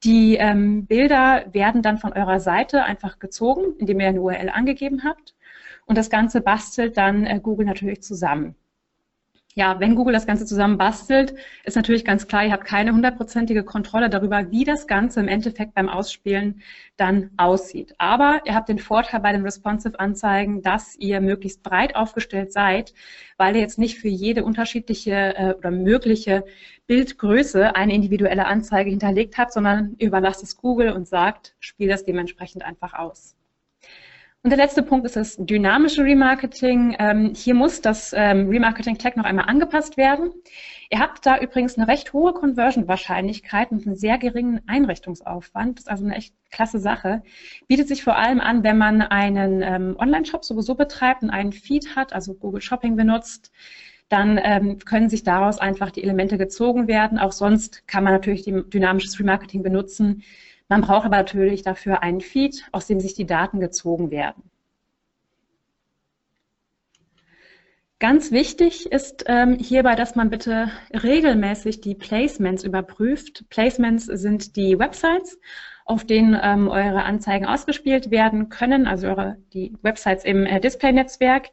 Die 0.04 0.36
ähm, 0.36 0.86
Bilder 0.88 1.46
werden 1.52 1.82
dann 1.82 1.98
von 1.98 2.14
eurer 2.14 2.40
Seite 2.40 2.84
einfach 2.84 3.20
gezogen, 3.20 3.76
indem 3.78 4.00
ihr 4.00 4.08
eine 4.08 4.22
URL 4.22 4.50
angegeben 4.50 5.04
habt. 5.04 5.36
Und 5.86 5.98
das 5.98 6.10
Ganze 6.10 6.42
bastelt 6.42 6.98
dann 6.98 7.26
äh, 7.26 7.40
Google 7.42 7.66
natürlich 7.66 8.02
zusammen. 8.02 8.56
Ja, 9.60 9.78
wenn 9.82 9.96
Google 9.96 10.14
das 10.14 10.26
Ganze 10.26 10.46
zusammen 10.46 10.78
bastelt, 10.78 11.36
ist 11.66 11.76
natürlich 11.76 12.06
ganz 12.06 12.28
klar, 12.28 12.46
ihr 12.46 12.54
habt 12.54 12.64
keine 12.64 12.94
hundertprozentige 12.94 13.66
Kontrolle 13.66 14.10
darüber, 14.10 14.52
wie 14.52 14.64
das 14.64 14.88
Ganze 14.88 15.20
im 15.20 15.28
Endeffekt 15.28 15.74
beim 15.74 15.90
Ausspielen 15.90 16.62
dann 16.96 17.32
aussieht. 17.36 17.94
Aber 17.98 18.40
ihr 18.46 18.56
habt 18.56 18.70
den 18.70 18.80
Vorteil 18.80 19.20
bei 19.20 19.34
den 19.34 19.44
Responsive 19.44 20.00
Anzeigen, 20.00 20.62
dass 20.62 20.96
ihr 20.96 21.20
möglichst 21.20 21.62
breit 21.62 21.98
aufgestellt 21.98 22.54
seid, 22.54 22.94
weil 23.36 23.54
ihr 23.56 23.62
jetzt 23.62 23.78
nicht 23.78 23.98
für 24.00 24.08
jede 24.08 24.46
unterschiedliche 24.46 25.36
äh, 25.36 25.54
oder 25.58 25.72
mögliche 25.72 26.46
Bildgröße 26.88 27.76
eine 27.76 27.94
individuelle 27.94 28.46
Anzeige 28.46 28.90
hinterlegt 28.90 29.38
habt, 29.38 29.52
sondern 29.52 29.96
überlasst 30.00 30.42
es 30.42 30.56
Google 30.56 30.94
und 30.94 31.06
sagt, 31.06 31.58
spiel 31.60 31.90
das 31.90 32.06
dementsprechend 32.06 32.64
einfach 32.64 32.94
aus. 32.94 33.36
Und 34.42 34.52
der 34.52 34.58
letzte 34.58 34.84
Punkt 34.84 35.06
ist 35.06 35.18
das 35.18 35.36
dynamische 35.38 36.02
Remarketing. 36.02 36.96
Ähm, 36.98 37.34
hier 37.36 37.54
muss 37.54 37.82
das 37.82 38.14
ähm, 38.16 38.48
Remarketing-Tag 38.48 39.18
noch 39.18 39.26
einmal 39.26 39.50
angepasst 39.50 39.98
werden. 39.98 40.32
Ihr 40.90 41.00
habt 41.00 41.26
da 41.26 41.40
übrigens 41.40 41.78
eine 41.78 41.90
recht 41.90 42.14
hohe 42.14 42.34
Conversion-Wahrscheinlichkeit 42.34 43.72
und 43.72 43.86
einen 43.86 43.98
sehr 43.98 44.18
geringen 44.18 44.62
Einrichtungsaufwand. 44.66 45.80
Das 45.80 45.84
ist 45.84 45.92
also 45.92 46.06
eine 46.06 46.16
echt 46.16 46.34
klasse 46.52 46.80
Sache. 46.80 47.22
Bietet 47.68 47.90
sich 47.90 48.02
vor 48.02 48.16
allem 48.16 48.40
an, 48.40 48.64
wenn 48.64 48.78
man 48.78 49.02
einen 49.02 49.62
ähm, 49.62 49.98
Online-Shop 50.00 50.46
sowieso 50.46 50.74
betreibt 50.74 51.22
und 51.22 51.32
einen 51.32 51.52
Feed 51.52 51.98
hat, 51.98 52.14
also 52.14 52.34
Google 52.34 52.62
Shopping 52.62 52.96
benutzt. 52.96 53.52
Dann 54.08 54.40
ähm, 54.42 54.80
können 54.80 55.10
sich 55.10 55.24
daraus 55.24 55.60
einfach 55.60 55.92
die 55.92 56.02
Elemente 56.02 56.38
gezogen 56.38 56.88
werden. 56.88 57.20
Auch 57.20 57.34
sonst 57.34 57.86
kann 57.90 58.06
man 58.06 58.14
natürlich 58.14 58.46
dynamisches 58.46 59.20
Remarketing 59.20 59.64
benutzen 59.64 60.24
man 60.70 60.82
braucht 60.82 61.06
aber 61.06 61.18
natürlich 61.18 61.64
dafür 61.64 62.04
einen 62.04 62.22
Feed, 62.22 62.64
aus 62.72 62.88
dem 62.88 63.00
sich 63.00 63.16
die 63.16 63.26
Daten 63.26 63.60
gezogen 63.60 64.12
werden. 64.12 64.44
Ganz 68.00 68.32
wichtig 68.32 68.90
ist 68.94 69.26
ähm, 69.28 69.58
hierbei, 69.60 69.96
dass 69.96 70.16
man 70.16 70.30
bitte 70.30 70.72
regelmäßig 70.94 71.82
die 71.82 71.96
Placements 71.96 72.64
überprüft. 72.64 73.44
Placements 73.50 74.06
sind 74.06 74.56
die 74.56 74.80
Websites, 74.80 75.38
auf 75.84 76.06
denen 76.06 76.40
ähm, 76.42 76.70
eure 76.70 77.04
Anzeigen 77.04 77.46
ausgespielt 77.46 78.10
werden 78.10 78.48
können, 78.48 78.88
also 78.88 79.08
eure, 79.08 79.36
die 79.54 79.76
Websites 79.82 80.24
im 80.24 80.46
äh, 80.46 80.62
Display-Netzwerk. 80.62 81.50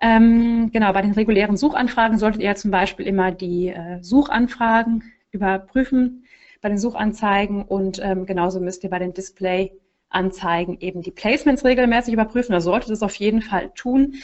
Ähm, 0.00 0.70
genau, 0.72 0.92
bei 0.92 1.02
den 1.02 1.12
regulären 1.12 1.56
Suchanfragen 1.56 2.18
solltet 2.18 2.42
ihr 2.42 2.56
zum 2.56 2.72
Beispiel 2.72 3.06
immer 3.06 3.30
die 3.30 3.68
äh, 3.68 4.02
Suchanfragen 4.02 5.04
überprüfen 5.30 6.24
bei 6.62 6.68
den 6.68 6.78
Suchanzeigen 6.78 7.64
und 7.64 8.00
ähm, 8.02 8.24
genauso 8.24 8.60
müsst 8.60 8.84
ihr 8.84 8.90
bei 8.90 8.98
den 8.98 9.12
Display-Anzeigen 9.12 10.78
eben 10.80 11.02
die 11.02 11.10
Placements 11.10 11.64
regelmäßig 11.64 12.14
überprüfen. 12.14 12.52
Da 12.52 12.60
solltet 12.60 12.90
es 12.90 13.02
auf 13.02 13.14
jeden 13.16 13.42
Fall 13.42 13.70
tun. 13.74 14.14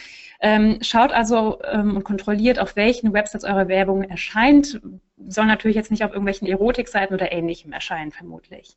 Ähm, 0.41 0.79
schaut 0.81 1.13
also 1.13 1.59
ähm, 1.71 1.97
und 1.97 2.05
kontrolliert, 2.05 2.61
auf 2.61 2.77
welchen 2.77 3.13
Websites 3.13 3.45
eure 3.45 3.69
Werbung 3.69 4.05
erscheint. 4.05 4.81
Soll 5.27 5.47
natürlich 5.47 5.77
jetzt 5.77 5.91
nicht 5.91 6.05
auf 6.05 6.13
irgendwelchen 6.13 6.47
Erotikseiten 6.47 7.15
oder 7.15 7.33
ähnlichem 7.33 7.73
erscheinen, 7.73 8.13
vermutlich. 8.13 8.77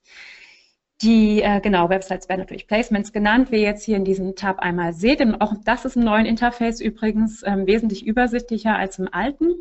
Die 1.03 1.41
äh, 1.41 1.61
genau 1.61 1.89
Websites 1.89 2.29
werden 2.29 2.41
natürlich 2.41 2.67
Placements 2.67 3.13
genannt, 3.13 3.51
wie 3.51 3.57
ihr 3.57 3.61
jetzt 3.61 3.83
hier 3.83 3.97
in 3.97 4.05
diesem 4.05 4.35
Tab 4.35 4.59
einmal 4.59 4.93
seht. 4.93 5.21
Und 5.21 5.39
auch 5.39 5.53
das 5.65 5.85
ist 5.85 5.95
im 5.95 6.03
neuen 6.03 6.25
Interface 6.25 6.81
übrigens 6.81 7.43
ähm, 7.45 7.67
wesentlich 7.67 8.05
übersichtlicher 8.05 8.75
als 8.75 8.97
im 8.97 9.07
alten. 9.11 9.55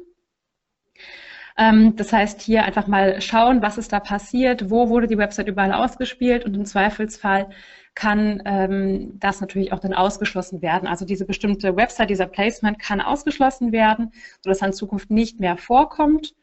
Ähm, 1.56 1.96
das 1.96 2.12
heißt, 2.12 2.40
hier 2.40 2.64
einfach 2.64 2.86
mal 2.86 3.20
schauen, 3.20 3.62
was 3.62 3.78
ist 3.78 3.92
da 3.92 4.00
passiert, 4.00 4.70
wo 4.70 4.88
wurde 4.88 5.06
die 5.06 5.18
Website 5.18 5.48
überall 5.48 5.72
ausgespielt 5.72 6.44
und 6.44 6.54
im 6.54 6.64
Zweifelsfall 6.64 7.50
kann 7.94 8.42
ähm, 8.44 9.18
das 9.18 9.40
natürlich 9.40 9.72
auch 9.72 9.80
dann 9.80 9.94
ausgeschlossen 9.94 10.62
werden. 10.62 10.88
Also 10.88 11.04
diese 11.04 11.26
bestimmte 11.26 11.76
Website, 11.76 12.10
dieser 12.10 12.26
Placement 12.26 12.78
kann 12.78 13.00
ausgeschlossen 13.00 13.72
werden, 13.72 14.12
sodass 14.42 14.62
er 14.62 14.68
in 14.68 14.72
Zukunft 14.72 15.10
nicht 15.10 15.40
mehr 15.40 15.56
vorkommt. 15.56 16.34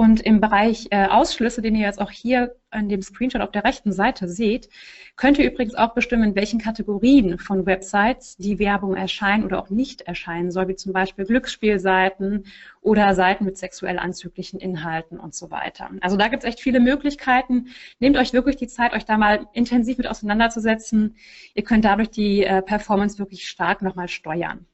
Und 0.00 0.22
im 0.22 0.40
Bereich 0.40 0.86
äh, 0.92 1.08
Ausschlüsse, 1.08 1.60
den 1.60 1.74
ihr 1.74 1.84
jetzt 1.84 2.00
auch 2.00 2.10
hier 2.10 2.56
an 2.70 2.88
dem 2.88 3.02
Screenshot 3.02 3.42
auf 3.42 3.50
der 3.50 3.64
rechten 3.64 3.92
Seite 3.92 4.28
seht, 4.28 4.70
könnt 5.14 5.38
ihr 5.38 5.44
übrigens 5.44 5.74
auch 5.74 5.92
bestimmen, 5.92 6.22
in 6.22 6.34
welchen 6.36 6.58
Kategorien 6.58 7.38
von 7.38 7.66
Websites 7.66 8.38
die 8.38 8.58
Werbung 8.58 8.96
erscheinen 8.96 9.44
oder 9.44 9.58
auch 9.58 9.68
nicht 9.68 10.00
erscheinen 10.00 10.50
soll, 10.50 10.68
wie 10.68 10.74
zum 10.74 10.94
Beispiel 10.94 11.26
Glücksspielseiten 11.26 12.46
oder 12.80 13.14
Seiten 13.14 13.44
mit 13.44 13.58
sexuell 13.58 13.98
anzüglichen 13.98 14.58
Inhalten 14.58 15.20
und 15.20 15.34
so 15.34 15.50
weiter. 15.50 15.90
Also 16.00 16.16
da 16.16 16.28
gibt 16.28 16.44
es 16.44 16.48
echt 16.48 16.60
viele 16.60 16.80
Möglichkeiten. 16.80 17.66
Nehmt 17.98 18.16
euch 18.16 18.32
wirklich 18.32 18.56
die 18.56 18.68
Zeit, 18.68 18.94
euch 18.94 19.04
da 19.04 19.18
mal 19.18 19.48
intensiv 19.52 19.98
mit 19.98 20.06
auseinanderzusetzen. 20.06 21.16
Ihr 21.52 21.62
könnt 21.62 21.84
dadurch 21.84 22.08
die 22.08 22.42
äh, 22.42 22.62
Performance 22.62 23.18
wirklich 23.18 23.46
stark 23.46 23.82
nochmal 23.82 24.08
steuern. 24.08 24.64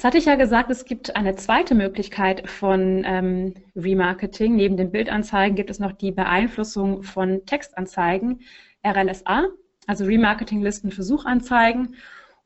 Jetzt 0.00 0.06
hatte 0.06 0.16
ich 0.16 0.24
ja 0.24 0.36
gesagt, 0.36 0.70
es 0.70 0.86
gibt 0.86 1.14
eine 1.14 1.36
zweite 1.36 1.74
Möglichkeit 1.74 2.48
von 2.48 3.04
ähm, 3.04 3.52
Remarketing. 3.76 4.56
Neben 4.56 4.78
den 4.78 4.90
Bildanzeigen 4.90 5.56
gibt 5.56 5.68
es 5.68 5.78
noch 5.78 5.92
die 5.92 6.10
Beeinflussung 6.10 7.02
von 7.02 7.44
Textanzeigen, 7.44 8.40
RLSA, 8.82 9.48
also 9.86 10.06
Remarketing-Listen 10.06 10.90
für 10.90 11.02
Suchanzeigen. 11.02 11.96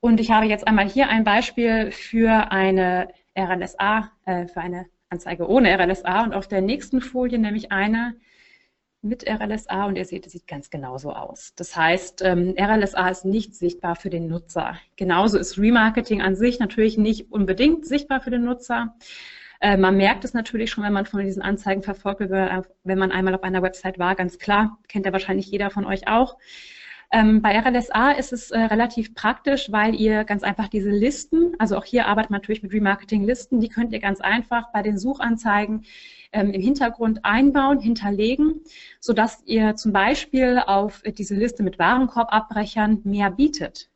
Und 0.00 0.18
ich 0.18 0.32
habe 0.32 0.46
jetzt 0.46 0.66
einmal 0.66 0.88
hier 0.88 1.08
ein 1.08 1.22
Beispiel 1.22 1.92
für 1.92 2.50
eine 2.50 3.10
RLSA, 3.38 4.10
äh, 4.24 4.48
für 4.48 4.60
eine 4.60 4.86
Anzeige 5.08 5.48
ohne 5.48 5.78
RLSA 5.78 6.24
und 6.24 6.34
auf 6.34 6.48
der 6.48 6.60
nächsten 6.60 7.00
Folie 7.00 7.38
nämlich 7.38 7.70
eine, 7.70 8.16
mit 9.04 9.28
RLSA 9.28 9.86
und 9.86 9.96
ihr 9.96 10.04
seht, 10.04 10.26
es 10.26 10.32
sieht 10.32 10.46
ganz 10.46 10.70
genauso 10.70 11.12
aus. 11.12 11.52
Das 11.56 11.76
heißt, 11.76 12.22
ähm, 12.22 12.54
RLSA 12.58 13.08
ist 13.08 13.24
nicht 13.24 13.54
sichtbar 13.54 13.96
für 13.96 14.10
den 14.10 14.26
Nutzer. 14.26 14.78
Genauso 14.96 15.38
ist 15.38 15.58
Remarketing 15.58 16.22
an 16.22 16.34
sich 16.34 16.58
natürlich 16.58 16.98
nicht 16.98 17.30
unbedingt 17.30 17.86
sichtbar 17.86 18.20
für 18.20 18.30
den 18.30 18.44
Nutzer. 18.44 18.96
Äh, 19.60 19.76
man 19.76 19.96
merkt 19.96 20.24
es 20.24 20.34
natürlich 20.34 20.70
schon, 20.70 20.84
wenn 20.84 20.92
man 20.92 21.06
von 21.06 21.24
diesen 21.24 21.42
Anzeigen 21.42 21.82
verfolgt 21.82 22.20
wird, 22.20 22.66
wenn 22.82 22.98
man 22.98 23.12
einmal 23.12 23.34
auf 23.34 23.42
einer 23.42 23.62
Website 23.62 23.98
war, 23.98 24.14
ganz 24.14 24.38
klar, 24.38 24.78
kennt 24.88 25.06
ja 25.06 25.12
wahrscheinlich 25.12 25.46
jeder 25.46 25.70
von 25.70 25.84
euch 25.84 26.08
auch. 26.08 26.36
Ähm, 27.14 27.42
bei 27.42 27.56
RLSA 27.56 28.12
ist 28.12 28.32
es 28.32 28.50
äh, 28.50 28.58
relativ 28.58 29.14
praktisch, 29.14 29.70
weil 29.70 29.94
ihr 29.94 30.24
ganz 30.24 30.42
einfach 30.42 30.68
diese 30.68 30.90
Listen, 30.90 31.54
also 31.58 31.76
auch 31.76 31.84
hier 31.84 32.06
arbeitet 32.06 32.30
man 32.30 32.40
natürlich 32.40 32.62
mit 32.62 32.72
Remarketing-Listen, 32.72 33.60
die 33.60 33.68
könnt 33.68 33.92
ihr 33.92 34.00
ganz 34.00 34.20
einfach 34.20 34.72
bei 34.72 34.82
den 34.82 34.98
Suchanzeigen 34.98 35.84
ähm, 36.34 36.50
im 36.50 36.60
Hintergrund 36.60 37.24
einbauen, 37.24 37.80
hinterlegen, 37.80 38.60
sodass 39.00 39.42
ihr 39.46 39.76
zum 39.76 39.92
Beispiel 39.92 40.60
auf 40.66 41.02
diese 41.06 41.34
Liste 41.34 41.62
mit 41.62 41.78
Warenkorbabbrechern 41.78 43.00
mehr 43.04 43.30
bietet. 43.30 43.88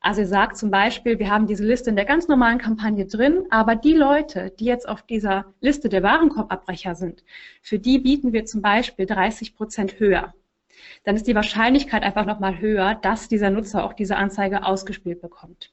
Also 0.00 0.20
ihr 0.20 0.28
sagt 0.28 0.56
zum 0.56 0.70
Beispiel, 0.70 1.18
wir 1.18 1.30
haben 1.30 1.46
diese 1.46 1.64
Liste 1.64 1.90
in 1.90 1.96
der 1.96 2.04
ganz 2.04 2.28
normalen 2.28 2.58
Kampagne 2.58 3.06
drin, 3.06 3.44
aber 3.50 3.74
die 3.74 3.94
Leute, 3.94 4.52
die 4.58 4.64
jetzt 4.64 4.88
auf 4.88 5.02
dieser 5.02 5.46
Liste 5.60 5.88
der 5.88 6.02
Warenkorbabbrecher 6.02 6.94
sind, 6.94 7.24
für 7.62 7.78
die 7.78 7.98
bieten 7.98 8.32
wir 8.32 8.44
zum 8.44 8.62
Beispiel 8.62 9.06
30 9.06 9.56
Prozent 9.56 9.98
höher. 9.98 10.34
Dann 11.04 11.16
ist 11.16 11.26
die 11.26 11.34
Wahrscheinlichkeit 11.34 12.02
einfach 12.02 12.26
nochmal 12.26 12.60
höher, 12.60 12.94
dass 12.94 13.28
dieser 13.28 13.50
Nutzer 13.50 13.84
auch 13.84 13.92
diese 13.92 14.16
Anzeige 14.16 14.64
ausgespielt 14.64 15.20
bekommt. 15.20 15.72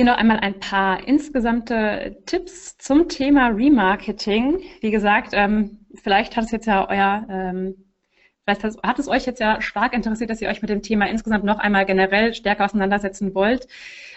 Hier 0.00 0.06
noch 0.06 0.16
einmal 0.16 0.40
ein 0.40 0.58
paar 0.58 1.06
insgesamte 1.06 2.22
Tipps 2.24 2.78
zum 2.78 3.10
Thema 3.10 3.48
Remarketing. 3.48 4.62
Wie 4.80 4.90
gesagt, 4.90 5.32
ähm, 5.34 5.84
vielleicht 6.02 6.38
hat 6.38 6.44
es 6.44 6.52
jetzt 6.52 6.64
ja 6.64 6.88
euer, 6.88 7.26
ähm, 7.28 7.74
vielleicht 8.42 8.64
hat 8.64 8.98
es 8.98 9.08
euch 9.08 9.26
jetzt 9.26 9.40
ja 9.40 9.60
stark 9.60 9.92
interessiert, 9.92 10.30
dass 10.30 10.40
ihr 10.40 10.48
euch 10.48 10.62
mit 10.62 10.70
dem 10.70 10.80
Thema 10.80 11.06
insgesamt 11.06 11.44
noch 11.44 11.58
einmal 11.58 11.84
generell 11.84 12.32
stärker 12.32 12.64
auseinandersetzen 12.64 13.34
wollt. 13.34 13.68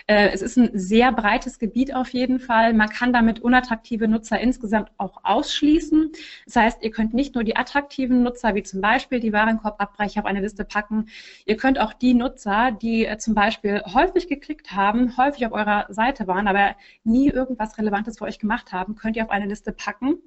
Äh, 0.08 0.30
es 0.30 0.42
ist 0.42 0.58
ein 0.58 0.72
sehr 0.74 1.12
breites 1.12 1.60
Gebiet 1.60 1.96
auf 1.96 2.10
jeden 2.10 2.40
Fall. 2.40 2.74
Man 2.74 2.90
kann 2.90 3.14
damit 3.14 3.40
unattraktive 3.40 4.08
Nutzer 4.08 4.40
insgesamt 4.40 4.92
auch 4.98 5.22
ausschließen. 5.24 6.12
Das 6.46 6.56
heißt, 6.56 6.84
ihr 6.84 6.92
könnt 6.92 7.14
nicht 7.14 7.36
nur 7.36 7.44
die 7.44 7.56
attraktiven 7.56 8.24
Nutzer, 8.24 8.56
wie 8.56 8.64
zum 8.64 8.82
Beispiel 8.82 9.20
die 9.20 9.34
Warenkorbabbrecher, 9.34 10.22
auf 10.22 10.26
eine 10.26 10.42
Liste 10.42 10.66
packen. 10.66 11.08
Ihr 11.46 11.58
könnt 11.58 11.80
auch 11.80 11.94
die 11.94 12.14
Nutzer, 12.14 12.72
die 12.72 13.06
äh, 13.06 13.18
zum 13.18 13.34
Beispiel 13.34 13.82
häufig 13.94 14.28
geklickt 14.28 14.72
haben, 14.72 15.16
häufig 15.18 15.46
auf 15.46 15.54
eurer 15.54 15.86
Seite 15.90 16.28
waren, 16.28 16.48
aber 16.48 16.76
nie 17.04 17.30
irgendwas 17.30 17.78
Relevantes 17.78 18.18
für 18.18 18.26
euch 18.26 18.40
gemacht 18.40 18.72
haben, 18.74 18.96
könnt 18.96 19.16
ihr 19.16 19.24
auf 19.24 19.30
eine 19.30 19.46
Liste 19.46 19.72
packen 19.72 20.18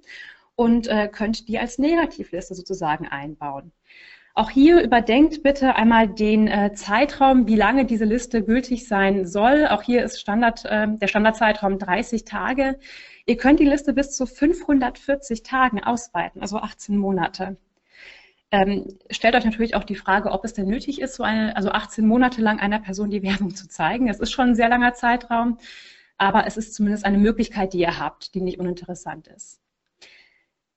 und 0.55 0.89
äh, 0.89 1.09
könnt 1.09 1.49
die 1.49 1.59
als 1.59 1.79
Negativliste 1.79 2.55
sozusagen 2.55 3.07
einbauen. 3.07 3.73
Auch 4.39 4.51
hier 4.51 4.83
überdenkt 4.83 5.43
bitte 5.43 5.77
einmal 5.77 6.09
den 6.09 6.47
äh, 6.47 6.75
Zeitraum, 6.75 7.47
wie 7.49 7.57
lange 7.57 7.87
diese 7.87 8.05
Liste 8.05 8.43
gültig 8.45 8.87
sein 8.87 9.25
soll. 9.25 9.67
Auch 9.67 9.83
hier 9.83 10.05
ist 10.05 10.21
Standard, 10.21 10.63
äh, 10.67 10.89
der 10.89 11.07
Standardzeitraum 11.07 11.79
30 11.79 12.27
Tage. 12.27 12.79
Ihr 13.25 13.39
könnt 13.39 13.61
die 13.61 13.65
Liste 13.65 13.95
bis 13.95 14.15
zu 14.15 14.27
540 14.27 15.43
Tagen 15.43 15.83
ausweiten, 15.83 16.43
also 16.43 16.59
18 16.59 16.99
Monate. 16.99 17.57
Ähm, 18.51 18.99
stellt 19.09 19.35
euch 19.37 19.47
natürlich 19.47 19.75
auch 19.75 19.85
die 19.85 19.97
Frage, 19.97 20.31
ob 20.31 20.45
es 20.45 20.53
denn 20.53 20.69
nötig 20.69 21.01
ist, 21.01 21.15
so 21.15 21.23
eine, 21.23 21.57
also 21.57 21.71
18 21.71 22.07
Monate 22.07 22.43
lang 22.43 22.61
einer 22.61 22.81
Person 22.81 23.09
die 23.09 23.23
Werbung 23.23 23.55
zu 23.55 23.69
zeigen. 23.69 24.11
Es 24.11 24.21
ist 24.21 24.33
schon 24.33 24.51
ein 24.51 24.55
sehr 24.55 24.69
langer 24.69 24.93
Zeitraum, 24.93 25.57
aber 26.19 26.47
es 26.47 26.59
ist 26.59 26.75
zumindest 26.75 27.07
eine 27.07 27.17
Möglichkeit, 27.17 27.73
die 27.73 27.79
ihr 27.79 27.99
habt, 27.99 28.35
die 28.35 28.43
nicht 28.43 28.61
uninteressant 28.61 29.29
ist. 29.29 29.63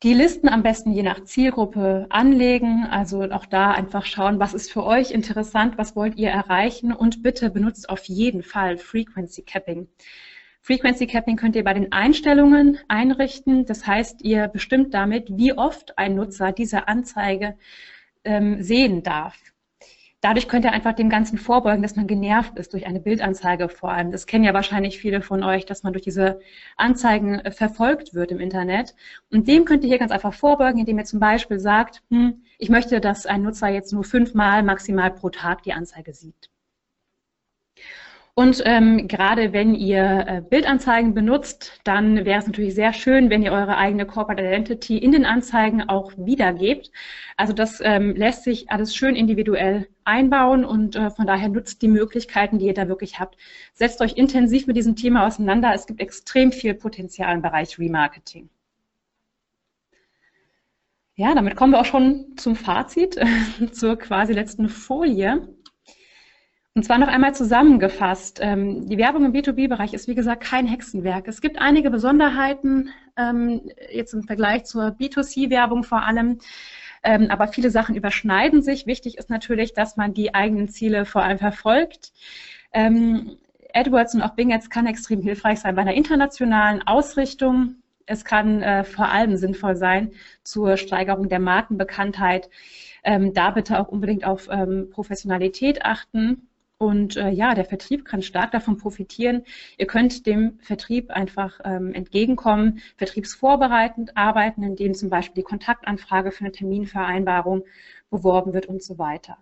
Die 0.02 0.14
Listen 0.14 0.48
am 0.48 0.64
besten 0.64 0.94
je 0.94 1.04
nach 1.04 1.26
Zielgruppe 1.26 2.06
anlegen, 2.10 2.86
also 2.90 3.22
auch 3.32 3.46
da 3.46 3.72
einfach 3.72 4.06
schauen, 4.06 4.40
was 4.40 4.54
ist 4.54 4.72
für 4.72 4.86
euch 4.86 5.12
interessant, 5.12 5.78
was 5.78 5.94
wollt 5.94 6.16
ihr 6.16 6.30
erreichen 6.30 6.94
und 6.94 7.22
bitte 7.22 7.50
benutzt 7.50 7.90
auf 7.90 8.06
jeden 8.06 8.42
Fall 8.42 8.78
Frequency 8.78 9.42
Capping. 9.42 9.90
Frequency 10.62 11.06
Capping 11.06 11.36
könnt 11.36 11.58
ihr 11.58 11.66
bei 11.66 11.74
den 11.74 11.92
Einstellungen 11.92 12.80
einrichten. 12.88 13.66
Das 13.66 13.86
heißt, 13.88 14.22
ihr 14.22 14.48
bestimmt 14.48 14.94
damit, 14.94 15.38
wie 15.38 15.52
oft 15.52 15.98
ein 15.98 16.16
Nutzer 16.16 16.54
diese 16.54 16.88
Anzeige 16.88 17.58
ähm, 18.24 18.64
sehen 18.64 19.04
darf. 19.04 19.38
Dadurch 20.22 20.50
könnt 20.50 20.66
ihr 20.66 20.74
einfach 20.74 20.94
dem 20.94 21.10
Ganzen 21.10 21.38
vorbeugen, 21.38 21.82
dass 21.82 21.96
man 21.96 22.06
genervt 22.06 22.58
ist 22.58 22.74
durch 22.74 22.86
eine 22.86 23.00
Bildanzeige 23.00 23.70
vor 23.70 23.92
allem. 23.92 24.12
Das 24.12 24.26
kennen 24.26 24.44
ja 24.44 24.54
wahrscheinlich 24.54 25.00
viele 25.00 25.22
von 25.22 25.44
euch, 25.44 25.66
dass 25.66 25.84
man 25.84 25.94
durch 25.94 26.04
diese 26.04 26.42
Anzeigen 26.76 27.40
äh, 27.40 27.52
verfolgt 27.52 28.14
wird 28.14 28.32
im 28.32 28.40
Internet. 28.40 28.96
Und 29.32 29.48
dem 29.48 29.64
könnt 29.64 29.84
ihr 29.84 29.90
hier 29.90 29.98
ganz 29.98 30.12
einfach 30.12 30.34
vorbeugen, 30.34 30.80
indem 30.80 30.98
ihr 30.98 31.06
zum 31.06 31.22
Beispiel 31.22 31.60
sagt, 31.60 32.04
hm, 32.10 32.44
ich 32.58 32.70
möchte, 32.70 33.00
dass 33.00 33.26
ein 33.26 33.44
Nutzer 33.44 33.70
jetzt 33.70 33.94
nur 33.94 34.04
fünfmal 34.04 34.62
maximal 34.62 35.12
pro 35.12 35.30
Tag 35.30 35.64
die 35.64 35.74
Anzeige 35.74 36.14
sieht. 36.14 36.50
Und 38.40 38.64
ähm, 38.64 39.10
gerade 39.10 39.52
wenn 39.52 39.76
ihr 39.76 40.26
äh, 40.26 40.42
Bildanzeigen 40.50 41.14
benutzt, 41.14 41.82
dann 41.84 42.24
wäre 42.24 42.40
es 42.40 42.48
natürlich 42.48 42.74
sehr 42.74 42.94
schön, 42.94 43.30
wenn 43.30 43.44
ihr 43.44 43.52
eure 43.52 43.76
eigene 43.76 44.06
Corporate 44.06 44.42
Identity 44.42 44.98
in 44.98 45.12
den 45.12 45.26
Anzeigen 45.26 45.90
auch 45.90 46.14
wiedergebt. 46.16 46.90
Also 47.36 47.52
das 47.52 47.82
ähm, 47.84 48.16
lässt 48.16 48.46
sich 48.46 48.72
alles 48.72 48.96
schön 48.96 49.18
individuell 49.18 49.90
einbauen 50.06 50.64
und 50.64 50.96
äh, 50.96 51.10
von 51.10 51.28
daher 51.28 51.50
nutzt 51.50 51.82
die 51.82 51.90
Möglichkeiten, 51.90 52.60
die 52.60 52.68
ihr 52.68 52.74
da 52.74 52.88
wirklich 52.88 53.20
habt. 53.20 53.36
Setzt 53.74 54.00
euch 54.00 54.14
intensiv 54.14 54.68
mit 54.68 54.78
diesem 54.78 54.96
Thema 54.96 55.28
auseinander. 55.28 55.74
Es 55.74 55.86
gibt 55.86 56.00
extrem 56.00 56.54
viel 56.54 56.76
Potenzial 56.76 57.36
im 57.36 57.42
Bereich 57.42 57.78
Remarketing. 57.78 58.48
Ja, 61.16 61.36
damit 61.36 61.58
kommen 61.58 61.74
wir 61.74 61.82
auch 61.82 61.86
schon 61.86 62.38
zum 62.38 62.56
Fazit, 62.56 63.20
zur 63.74 63.98
quasi 63.98 64.32
letzten 64.32 64.70
Folie. 64.70 65.50
Und 66.80 66.84
zwar 66.84 66.98
noch 66.98 67.10
einmal 67.10 67.36
zusammengefasst. 67.36 68.40
Ähm, 68.42 68.88
die 68.88 68.98
Werbung 68.98 69.26
im 69.26 69.34
B2B-Bereich 69.34 69.94
ist, 69.94 70.08
wie 70.08 70.16
gesagt, 70.16 70.42
kein 70.46 70.66
Hexenwerk. 70.66 71.28
Es 71.28 71.42
gibt 71.42 71.60
einige 71.60 71.90
Besonderheiten, 71.90 72.92
ähm, 73.18 73.70
jetzt 73.92 74.14
im 74.14 74.24
Vergleich 74.24 74.64
zur 74.64 74.86
B2C-Werbung 74.92 75.84
vor 75.84 76.04
allem. 76.04 76.38
Ähm, 77.04 77.28
aber 77.32 77.50
viele 77.50 77.70
Sachen 77.70 77.96
überschneiden 77.96 78.62
sich. 78.62 78.88
Wichtig 78.88 79.18
ist 79.18 79.30
natürlich, 79.30 79.74
dass 79.74 79.98
man 79.98 80.14
die 80.14 80.34
eigenen 80.34 80.70
Ziele 80.70 81.04
vor 81.04 81.22
allem 81.22 81.38
verfolgt. 81.38 82.14
AdWords 82.72 84.16
und 84.16 84.22
auch 84.22 84.36
Bing 84.36 84.54
Ads 84.54 84.70
kann 84.70 84.88
extrem 84.88 85.22
hilfreich 85.22 85.60
sein 85.60 85.76
bei 85.76 85.82
einer 85.82 85.96
internationalen 85.96 86.82
Ausrichtung. 86.88 87.76
Es 88.06 88.24
kann 88.24 88.62
äh, 88.62 88.86
vor 88.86 89.10
allem 89.10 89.36
sinnvoll 89.36 89.76
sein 89.76 90.12
zur 90.44 90.78
Steigerung 90.78 91.28
der 91.28 91.40
Markenbekanntheit. 91.40 92.50
da 93.04 93.52
bitte 93.52 93.80
auch 93.80 93.90
unbedingt 93.90 94.24
auf 94.24 94.50
Professionalität 94.92 95.84
achten. 95.84 96.49
Und 96.82 97.18
äh, 97.18 97.30
ja, 97.30 97.56
der 97.56 97.66
Vertrieb 97.66 98.06
kann 98.06 98.22
stark 98.22 98.52
davon 98.52 98.78
profitieren. 98.78 99.44
Ihr 99.78 99.86
könnt 99.86 100.26
dem 100.26 100.60
Vertrieb 100.62 101.12
einfach 101.12 101.60
ähm, 101.66 101.94
entgegenkommen, 101.94 102.80
vertriebsvorbereitend 102.96 104.16
arbeiten, 104.16 104.64
indem 104.64 104.94
zum 104.94 105.10
Beispiel 105.10 105.44
die 105.44 105.48
Kontaktanfrage 105.48 106.32
für 106.32 106.46
eine 106.46 106.54
Terminvereinbarung 106.54 107.66
beworben 108.10 108.54
wird 108.54 108.68
und 108.68 108.82
so 108.82 108.98
weiter. 108.98 109.38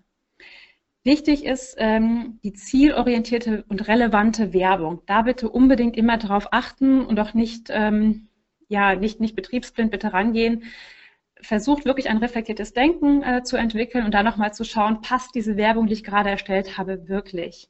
Wichtig 1.04 1.46
ist 1.46 1.76
ähm, 1.78 2.40
die 2.44 2.54
zielorientierte 2.54 3.64
und 3.70 3.88
relevante 3.88 4.52
Werbung. 4.52 5.04
Da 5.06 5.22
bitte 5.22 5.48
unbedingt 5.48 5.96
immer 5.96 6.18
darauf 6.18 6.52
achten 6.52 7.06
und 7.06 7.20
auch 7.20 7.36
nicht, 7.36 7.68
ähm, 7.70 8.30
ja, 8.68 8.96
nicht, 8.96 9.20
nicht 9.20 9.36
betriebsblind 9.36 9.92
bitte 9.92 10.12
rangehen 10.12 10.64
versucht 11.42 11.86
wirklich 11.86 12.10
ein 12.10 12.18
reflektiertes 12.18 12.74
Denken 12.74 13.24
äh, 13.24 13.44
zu 13.44 13.58
entwickeln 13.58 14.06
und 14.06 14.14
dann 14.14 14.26
nochmal 14.26 14.54
zu 14.54 14.64
schauen, 14.64 15.02
passt 15.02 15.36
diese 15.36 15.58
Werbung, 15.58 15.88
die 15.88 15.94
ich 15.94 16.04
gerade 16.04 16.30
erstellt 16.30 16.78
habe, 16.78 17.08
wirklich. 17.08 17.70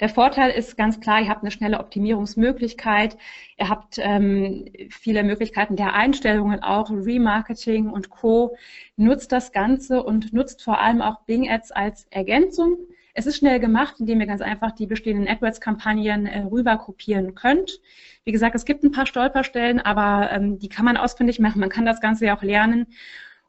Der 0.00 0.08
Vorteil 0.08 0.50
ist 0.50 0.76
ganz 0.76 1.00
klar, 1.00 1.20
ihr 1.20 1.28
habt 1.28 1.42
eine 1.42 1.52
schnelle 1.52 1.78
Optimierungsmöglichkeit, 1.78 3.16
ihr 3.58 3.68
habt 3.68 3.98
ähm, 3.98 4.66
viele 4.90 5.22
Möglichkeiten 5.22 5.76
der 5.76 5.94
Einstellungen, 5.94 6.62
auch 6.62 6.90
Remarketing 6.90 7.88
und 7.88 8.10
Co. 8.10 8.56
Nutzt 8.96 9.30
das 9.30 9.52
Ganze 9.52 10.02
und 10.02 10.32
nutzt 10.32 10.62
vor 10.62 10.80
allem 10.80 11.00
auch 11.00 11.20
Bing 11.26 11.48
Ads 11.48 11.70
als 11.70 12.06
Ergänzung. 12.10 12.78
Es 13.16 13.26
ist 13.26 13.36
schnell 13.36 13.60
gemacht, 13.60 14.00
indem 14.00 14.20
ihr 14.20 14.26
ganz 14.26 14.40
einfach 14.40 14.72
die 14.72 14.86
bestehenden 14.86 15.28
AdWords-Kampagnen 15.28 16.26
äh, 16.26 16.40
rüber 16.40 16.76
kopieren 16.76 17.36
könnt. 17.36 17.80
Wie 18.24 18.32
gesagt, 18.32 18.56
es 18.56 18.64
gibt 18.64 18.82
ein 18.82 18.90
paar 18.90 19.06
Stolperstellen, 19.06 19.80
aber 19.80 20.32
ähm, 20.32 20.58
die 20.58 20.68
kann 20.68 20.84
man 20.84 20.96
ausfindig 20.96 21.38
machen. 21.38 21.60
Man 21.60 21.68
kann 21.68 21.86
das 21.86 22.00
Ganze 22.00 22.26
ja 22.26 22.36
auch 22.36 22.42
lernen 22.42 22.88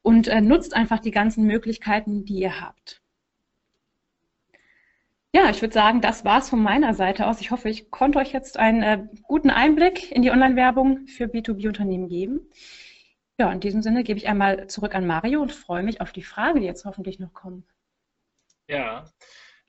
und 0.04 0.28
äh, 0.28 0.40
nutzt 0.40 0.76
einfach 0.76 1.00
die 1.00 1.10
ganzen 1.10 1.46
Möglichkeiten, 1.48 2.26
die 2.26 2.36
ihr 2.36 2.62
habt. 2.62 3.02
Ja, 5.34 5.50
ich 5.50 5.62
würde 5.62 5.74
sagen, 5.74 6.00
das 6.00 6.24
war 6.24 6.40
es 6.40 6.50
von 6.50 6.62
meiner 6.62 6.94
Seite 6.94 7.26
aus. 7.26 7.42
Ich 7.42 7.50
hoffe, 7.50 7.68
ich 7.68 7.90
konnte 7.90 8.20
euch 8.20 8.32
jetzt 8.32 8.58
einen 8.58 8.84
äh, 8.84 9.04
guten 9.24 9.50
Einblick 9.50 10.12
in 10.12 10.22
die 10.22 10.30
Online-Werbung 10.30 11.08
für 11.08 11.26
B2B-Unternehmen 11.26 12.08
geben. 12.08 12.42
Ja, 13.40 13.52
in 13.52 13.60
diesem 13.60 13.82
Sinne 13.82 14.04
gebe 14.04 14.20
ich 14.20 14.28
einmal 14.28 14.68
zurück 14.68 14.94
an 14.94 15.08
Mario 15.08 15.42
und 15.42 15.52
freue 15.52 15.84
mich 15.84 16.02
auf 16.02 16.14
die 16.14 16.24
Fragen, 16.24 16.62
die 16.62 16.68
jetzt 16.68 16.86
hoffentlich 16.86 17.20
noch 17.20 17.34
kommen. 17.34 17.66
Ja, 18.70 19.06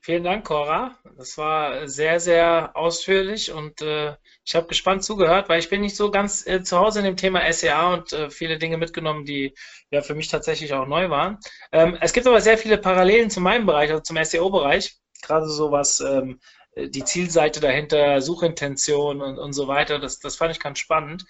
Vielen 0.07 0.23
Dank, 0.23 0.45
Cora. 0.45 0.95
Das 1.17 1.37
war 1.37 1.89
sehr, 1.89 2.21
sehr 2.21 2.71
ausführlich 2.77 3.51
und 3.51 3.81
äh, 3.81 4.15
ich 4.45 4.55
habe 4.55 4.67
gespannt 4.67 5.03
zugehört, 5.03 5.49
weil 5.49 5.59
ich 5.59 5.67
bin 5.67 5.81
nicht 5.81 5.97
so 5.97 6.11
ganz 6.11 6.47
äh, 6.47 6.63
zu 6.63 6.79
Hause 6.79 6.99
in 6.99 7.05
dem 7.05 7.17
Thema 7.17 7.51
SEA 7.51 7.93
und 7.93 8.13
äh, 8.13 8.29
viele 8.29 8.57
Dinge 8.57 8.77
mitgenommen, 8.77 9.25
die 9.25 9.53
ja 9.91 10.01
für 10.01 10.15
mich 10.15 10.29
tatsächlich 10.29 10.73
auch 10.73 10.87
neu 10.87 11.09
waren. 11.09 11.39
Ähm, 11.73 11.97
es 11.99 12.13
gibt 12.13 12.25
aber 12.25 12.39
sehr 12.39 12.57
viele 12.57 12.77
Parallelen 12.77 13.29
zu 13.29 13.41
meinem 13.41 13.65
Bereich, 13.65 13.89
also 13.91 14.01
zum 14.01 14.15
SEO-Bereich, 14.23 14.95
gerade 15.23 15.49
so 15.49 15.73
was 15.73 15.99
ähm, 15.99 16.39
die 16.77 17.03
Zielseite 17.03 17.59
dahinter, 17.59 18.21
Suchintention 18.21 19.21
und, 19.21 19.37
und 19.37 19.51
so 19.51 19.67
weiter. 19.67 19.99
Das, 19.99 20.19
das 20.19 20.37
fand 20.37 20.51
ich 20.51 20.61
ganz 20.61 20.79
spannend. 20.79 21.25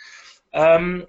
Ähm, 0.54 1.08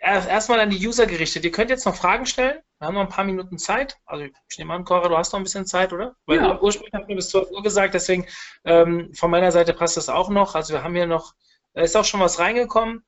erstmal 0.00 0.60
an 0.60 0.70
die 0.70 0.86
User 0.86 1.06
gerichtet. 1.06 1.44
Ihr 1.44 1.50
könnt 1.50 1.70
jetzt 1.70 1.86
noch 1.86 1.96
Fragen 1.96 2.26
stellen. 2.26 2.60
Wir 2.80 2.86
haben 2.86 2.94
noch 2.94 3.02
ein 3.02 3.08
paar 3.10 3.24
Minuten 3.24 3.58
Zeit. 3.58 3.98
Also 4.06 4.24
ich 4.24 4.58
nehme 4.58 4.72
an, 4.72 4.86
Cora, 4.86 5.06
du 5.08 5.16
hast 5.16 5.32
noch 5.32 5.40
ein 5.40 5.42
bisschen 5.42 5.66
Zeit, 5.66 5.92
oder? 5.92 6.16
Weil 6.24 6.38
ja. 6.38 6.58
ursprünglich 6.58 6.94
haben 6.94 7.06
wir 7.08 7.16
bis 7.16 7.28
12 7.28 7.50
Uhr 7.50 7.62
gesagt, 7.62 7.92
deswegen 7.92 8.26
ähm, 8.64 9.12
von 9.12 9.30
meiner 9.30 9.52
Seite 9.52 9.74
passt 9.74 9.98
das 9.98 10.08
auch 10.08 10.30
noch. 10.30 10.54
Also 10.54 10.72
wir 10.72 10.82
haben 10.82 10.94
hier 10.94 11.06
noch, 11.06 11.34
da 11.74 11.82
ist 11.82 11.94
auch 11.94 12.06
schon 12.06 12.20
was 12.20 12.38
reingekommen. 12.38 13.04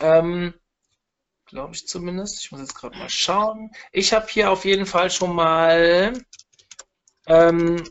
Ähm, 0.00 0.52
Glaube 1.46 1.74
ich 1.74 1.86
zumindest. 1.86 2.40
Ich 2.40 2.50
muss 2.50 2.60
jetzt 2.60 2.74
gerade 2.74 2.98
mal 2.98 3.08
schauen. 3.08 3.70
Ich 3.92 4.12
habe 4.12 4.26
hier 4.28 4.50
auf 4.50 4.64
jeden 4.64 4.84
Fall 4.84 5.12
schon 5.12 5.32
mal 5.32 6.20
ähm, 7.26 7.84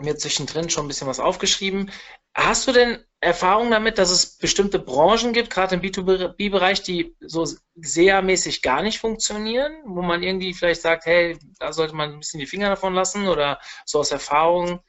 mir 0.00 0.16
zwischendrin 0.16 0.70
schon 0.70 0.86
ein 0.86 0.88
bisschen 0.88 1.08
was 1.08 1.20
aufgeschrieben. 1.20 1.90
Hast 2.34 2.66
du 2.66 2.72
denn 2.72 3.04
Erfahrung 3.20 3.70
damit, 3.70 3.98
dass 3.98 4.10
es 4.10 4.36
bestimmte 4.38 4.78
Branchen 4.78 5.32
gibt, 5.32 5.50
gerade 5.50 5.74
im 5.74 5.80
B2B-Bereich, 5.80 6.82
die 6.82 7.16
so 7.20 7.46
SEA-mäßig 7.76 8.62
gar 8.62 8.82
nicht 8.82 8.98
funktionieren, 8.98 9.72
wo 9.86 10.02
man 10.02 10.22
irgendwie 10.22 10.52
vielleicht 10.52 10.82
sagt, 10.82 11.06
hey, 11.06 11.38
da 11.58 11.72
sollte 11.72 11.94
man 11.94 12.12
ein 12.12 12.18
bisschen 12.18 12.40
die 12.40 12.46
Finger 12.46 12.68
davon 12.68 12.94
lassen 12.94 13.26
oder 13.28 13.58
so 13.86 14.00
aus 14.00 14.10
Erfahrung? 14.12 14.80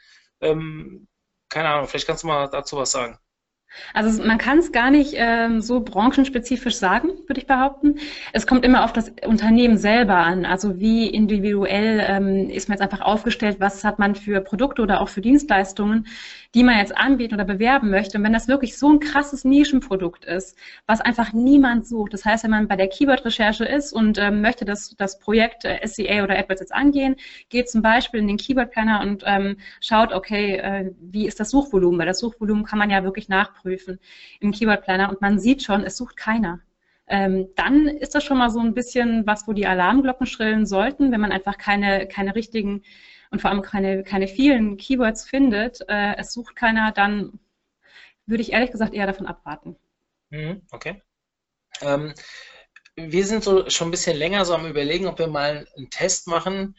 Ähm, 0.42 1.08
keine 1.50 1.70
Ahnung, 1.70 1.88
vielleicht 1.88 2.08
kannst 2.08 2.24
du 2.24 2.28
mal 2.28 2.48
dazu 2.50 2.78
was 2.78 2.92
sagen. 2.92 3.18
Also 3.94 4.24
man 4.24 4.38
kann 4.38 4.60
es 4.60 4.72
gar 4.72 4.92
nicht 4.92 5.14
ähm, 5.16 5.62
so 5.62 5.82
branchenspezifisch 5.82 6.76
sagen, 6.76 7.10
würde 7.28 7.42
ich 7.42 7.48
behaupten. 7.48 8.00
Es 8.34 8.48
kommt 8.48 8.64
immer 8.66 8.86
auf 8.86 8.94
das 8.94 9.12
Unternehmen 9.26 9.78
selber 9.78 10.16
an. 10.16 10.46
Also 10.46 10.80
wie 10.80 11.08
individuell 11.08 12.04
ähm, 12.08 12.50
ist 12.50 12.70
man 12.70 12.78
jetzt 12.78 12.82
einfach 12.82 13.06
aufgestellt, 13.06 13.58
was 13.60 13.84
hat 13.84 14.00
man 14.00 14.16
für 14.16 14.42
Produkte 14.42 14.82
oder 14.82 15.02
auch 15.02 15.10
für 15.10 15.22
Dienstleistungen, 15.22 16.08
die 16.56 16.64
man 16.64 16.78
jetzt 16.78 16.96
anbieten 16.96 17.36
oder 17.36 17.46
bewerben 17.46 17.90
möchte. 17.90 18.18
Und 18.18 18.24
wenn 18.24 18.34
das 18.34 18.48
wirklich 18.48 18.78
so 18.78 18.90
ein 18.90 19.00
krasses 19.00 19.44
Nischenprodukt 19.44 20.26
ist, 20.26 20.58
was 20.86 21.02
einfach 21.02 21.34
niemand 21.34 21.88
sucht, 21.88 22.14
das 22.14 22.26
heißt, 22.26 22.44
wenn 22.44 22.52
man 22.52 22.68
bei 22.68 22.76
der 22.76 22.88
Keyword-Recherche 22.88 23.66
ist 23.66 23.94
und 23.94 24.18
ähm, 24.18 24.42
möchte 24.42 24.66
das, 24.66 24.96
das 24.98 25.20
Projekt 25.20 25.66
äh, 25.66 25.80
SEA 25.86 26.24
oder 26.24 26.38
AdWords 26.38 26.62
jetzt 26.62 26.74
angehen, 26.74 27.16
geht 27.50 27.70
zum 27.70 27.82
Beispiel 27.82 28.20
in 28.20 28.28
den 28.28 28.38
Keyword-Planner 28.38 29.02
und 29.02 29.24
ähm, 29.26 29.58
schaut, 29.82 30.14
okay, 30.14 30.58
äh, 30.58 30.92
wie 31.00 31.28
ist 31.28 31.40
das 31.40 31.50
Suchvolumen? 31.50 32.00
Weil 32.00 32.08
das 32.08 32.20
Suchvolumen 32.20 32.64
kann 32.64 32.80
man 32.80 32.90
ja 32.90 33.04
wirklich 33.04 33.30
nachprüfen 33.30 34.00
im 34.40 34.52
Keyword-Planner 34.52 35.10
und 35.10 35.22
man 35.22 35.40
sieht 35.40 35.64
schon, 35.64 35.84
es 35.84 35.98
sucht 35.98 36.18
keiner. 36.18 36.60
Ähm, 37.10 37.48
dann 37.56 37.88
ist 37.88 38.16
das 38.16 38.24
schon 38.24 38.38
mal 38.38 38.50
so 38.50 38.60
ein 38.60 38.74
bisschen 38.74 39.26
was, 39.26 39.48
wo 39.48 39.54
die 39.54 39.66
Alarmglocken 39.66 40.28
schrillen 40.28 40.66
sollten, 40.66 41.12
wenn 41.12 41.22
man 41.22 41.32
einfach 41.32 41.58
keine, 41.58 42.06
keine 42.08 42.36
richtigen 42.36 42.84
und 43.32 43.42
vor 43.42 43.52
allem 43.52 43.62
keine, 43.62 44.04
keine 44.04 44.28
vielen 44.28 44.78
Keywords 44.78 45.26
findet, 45.26 45.82
äh, 45.88 46.16
es 46.18 46.34
sucht 46.34 46.56
keiner, 46.56 46.92
dann 46.92 47.40
würde 48.26 48.42
ich 48.42 48.54
ehrlich 48.54 48.72
gesagt 48.72 48.94
eher 48.94 49.08
davon 49.08 49.26
abraten. 49.26 49.76
Mhm, 50.30 50.62
okay. 50.72 51.02
Ähm, 51.82 52.14
wir 52.96 53.26
sind 53.26 53.44
so 53.44 53.70
schon 53.70 53.90
ein 53.90 53.92
bisschen 53.92 54.18
länger 54.18 54.44
so 54.46 54.56
am 54.56 54.66
überlegen, 54.66 55.08
ob 55.08 55.20
wir 55.20 55.28
mal 55.28 55.68
einen 55.78 55.90
Test 55.90 56.28
machen 56.28 56.76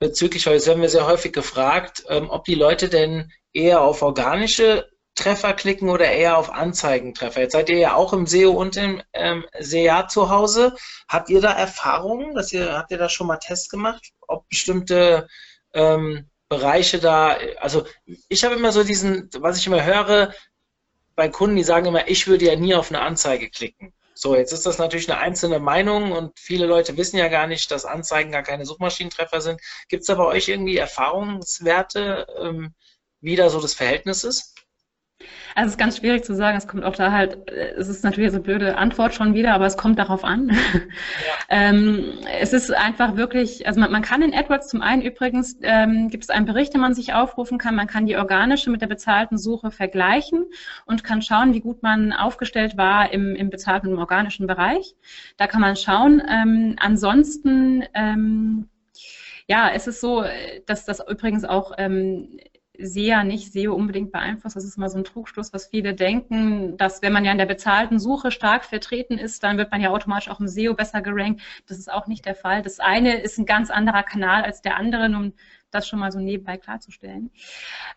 bezüglich, 0.00 0.46
jetzt 0.46 0.66
werden 0.66 0.82
wir 0.82 0.88
sehr 0.88 1.06
häufig 1.06 1.32
gefragt, 1.32 2.04
ähm, 2.08 2.30
ob 2.30 2.44
die 2.44 2.54
Leute 2.54 2.88
denn 2.88 3.30
eher 3.52 3.82
auf 3.82 4.02
organische 4.02 4.90
Treffer 5.14 5.52
klicken 5.52 5.90
oder 5.90 6.10
eher 6.10 6.38
auf 6.38 6.50
Anzeigentreffer? 6.50 7.42
Jetzt 7.42 7.52
seid 7.52 7.68
ihr 7.68 7.78
ja 7.78 7.94
auch 7.94 8.12
im 8.12 8.26
SEO 8.26 8.52
und 8.52 8.76
im 8.76 9.02
ähm, 9.12 9.44
SEA 9.58 10.08
zu 10.08 10.30
Hause. 10.30 10.74
Habt 11.08 11.28
ihr 11.28 11.40
da 11.40 11.52
Erfahrungen? 11.52 12.34
Dass 12.34 12.52
ihr, 12.52 12.72
habt 12.72 12.90
ihr 12.90 12.98
da 12.98 13.08
schon 13.08 13.26
mal 13.26 13.36
Tests 13.36 13.68
gemacht, 13.68 14.12
ob 14.26 14.48
bestimmte 14.48 15.28
ähm, 15.74 16.28
Bereiche 16.48 16.98
da, 16.98 17.38
also 17.60 17.86
ich 18.28 18.44
habe 18.44 18.56
immer 18.56 18.72
so 18.72 18.82
diesen, 18.82 19.30
was 19.38 19.58
ich 19.58 19.66
immer 19.66 19.84
höre, 19.84 20.34
bei 21.14 21.28
Kunden, 21.28 21.56
die 21.56 21.62
sagen 21.62 21.86
immer, 21.86 22.08
ich 22.08 22.26
würde 22.26 22.46
ja 22.46 22.56
nie 22.56 22.74
auf 22.74 22.90
eine 22.90 23.02
Anzeige 23.02 23.50
klicken. 23.50 23.92
So, 24.14 24.36
jetzt 24.36 24.52
ist 24.52 24.66
das 24.66 24.78
natürlich 24.78 25.10
eine 25.10 25.20
einzelne 25.20 25.60
Meinung 25.60 26.12
und 26.12 26.38
viele 26.38 26.66
Leute 26.66 26.96
wissen 26.96 27.16
ja 27.16 27.28
gar 27.28 27.46
nicht, 27.46 27.70
dass 27.70 27.84
Anzeigen 27.84 28.32
gar 28.32 28.42
keine 28.42 28.66
Suchmaschinentreffer 28.66 29.40
sind. 29.40 29.60
Gibt 29.88 30.02
es 30.02 30.08
da 30.08 30.14
bei 30.14 30.24
euch 30.24 30.48
irgendwie 30.48 30.76
Erfahrungswerte, 30.76 32.26
ähm, 32.38 32.74
wie 33.20 33.36
da 33.36 33.48
so 33.48 33.60
das 33.60 33.74
Verhältnis 33.74 34.24
ist? 34.24 34.59
Also 35.60 35.68
es 35.68 35.72
ist 35.74 35.78
ganz 35.78 35.98
schwierig 35.98 36.24
zu 36.24 36.34
sagen, 36.34 36.56
es 36.56 36.66
kommt 36.66 36.84
auch 36.84 36.96
da 36.96 37.12
halt, 37.12 37.50
es 37.50 37.90
ist 37.90 38.02
natürlich 38.02 38.30
so 38.30 38.36
eine 38.36 38.44
blöde 38.44 38.78
Antwort 38.78 39.14
schon 39.14 39.34
wieder, 39.34 39.52
aber 39.52 39.66
es 39.66 39.76
kommt 39.76 39.98
darauf 39.98 40.24
an. 40.24 40.48
Ja. 40.48 40.56
ähm, 41.50 42.14
es 42.40 42.54
ist 42.54 42.72
einfach 42.72 43.16
wirklich, 43.16 43.66
also 43.66 43.78
man, 43.78 43.92
man, 43.92 44.00
kann 44.00 44.22
in 44.22 44.32
AdWords 44.32 44.68
zum 44.68 44.80
einen 44.80 45.02
übrigens, 45.02 45.58
ähm, 45.60 46.08
gibt 46.08 46.24
es 46.24 46.30
einen 46.30 46.46
Bericht, 46.46 46.72
den 46.72 46.80
man 46.80 46.94
sich 46.94 47.12
aufrufen 47.12 47.58
kann, 47.58 47.74
man 47.74 47.88
kann 47.88 48.06
die 48.06 48.16
organische 48.16 48.70
mit 48.70 48.80
der 48.80 48.86
bezahlten 48.86 49.36
Suche 49.36 49.70
vergleichen 49.70 50.46
und 50.86 51.04
kann 51.04 51.20
schauen, 51.20 51.52
wie 51.52 51.60
gut 51.60 51.82
man 51.82 52.14
aufgestellt 52.14 52.78
war 52.78 53.12
im, 53.12 53.36
im 53.36 53.50
bezahlten 53.50 53.92
und 53.92 53.98
organischen 53.98 54.46
Bereich. 54.46 54.94
Da 55.36 55.46
kann 55.46 55.60
man 55.60 55.76
schauen. 55.76 56.22
Ähm, 56.26 56.76
ansonsten, 56.80 57.84
ähm, 57.92 58.70
ja, 59.46 59.68
es 59.74 59.86
ist 59.86 60.00
so, 60.00 60.24
dass 60.64 60.86
das 60.86 61.06
übrigens 61.06 61.44
auch 61.44 61.72
ähm, 61.76 62.38
SEA 62.82 63.24
nicht 63.24 63.52
SEO 63.52 63.74
unbedingt 63.74 64.12
beeinflusst. 64.12 64.56
Das 64.56 64.64
ist 64.64 64.78
mal 64.78 64.88
so 64.88 64.98
ein 64.98 65.04
Trugschluss, 65.04 65.52
was 65.52 65.66
viele 65.66 65.94
denken, 65.94 66.76
dass 66.76 67.02
wenn 67.02 67.12
man 67.12 67.24
ja 67.24 67.32
in 67.32 67.38
der 67.38 67.46
bezahlten 67.46 67.98
Suche 67.98 68.30
stark 68.30 68.64
vertreten 68.64 69.18
ist, 69.18 69.42
dann 69.42 69.58
wird 69.58 69.70
man 69.70 69.80
ja 69.80 69.90
automatisch 69.90 70.28
auch 70.28 70.40
im 70.40 70.48
SEO 70.48 70.74
besser 70.74 71.02
gerankt. 71.02 71.42
Das 71.66 71.78
ist 71.78 71.92
auch 71.92 72.06
nicht 72.06 72.26
der 72.26 72.34
Fall. 72.34 72.62
Das 72.62 72.80
eine 72.80 73.20
ist 73.20 73.38
ein 73.38 73.46
ganz 73.46 73.70
anderer 73.70 74.02
Kanal 74.02 74.42
als 74.42 74.62
der 74.62 74.76
andere, 74.76 75.06
um 75.06 75.32
das 75.70 75.86
schon 75.88 75.98
mal 75.98 76.10
so 76.10 76.18
nebenbei 76.18 76.56
klarzustellen. 76.56 77.30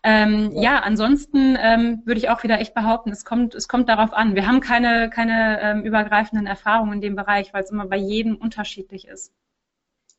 Ähm, 0.02 0.52
ja. 0.54 0.62
ja. 0.62 0.78
ansonsten 0.80 1.56
ähm, 1.60 2.02
würde 2.04 2.18
ich 2.18 2.28
auch 2.28 2.42
wieder 2.42 2.60
echt 2.60 2.74
behaupten, 2.74 3.10
es 3.10 3.24
kommt, 3.24 3.54
es 3.54 3.68
kommt 3.68 3.88
darauf 3.88 4.12
an. 4.12 4.34
Wir 4.34 4.46
haben 4.46 4.60
keine, 4.60 5.10
keine 5.10 5.60
ähm, 5.60 5.82
übergreifenden 5.82 6.46
Erfahrungen 6.46 6.94
in 6.94 7.00
dem 7.00 7.16
Bereich, 7.16 7.52
weil 7.52 7.64
es 7.64 7.70
immer 7.70 7.86
bei 7.86 7.96
jedem 7.96 8.36
unterschiedlich 8.36 9.08
ist. 9.08 9.32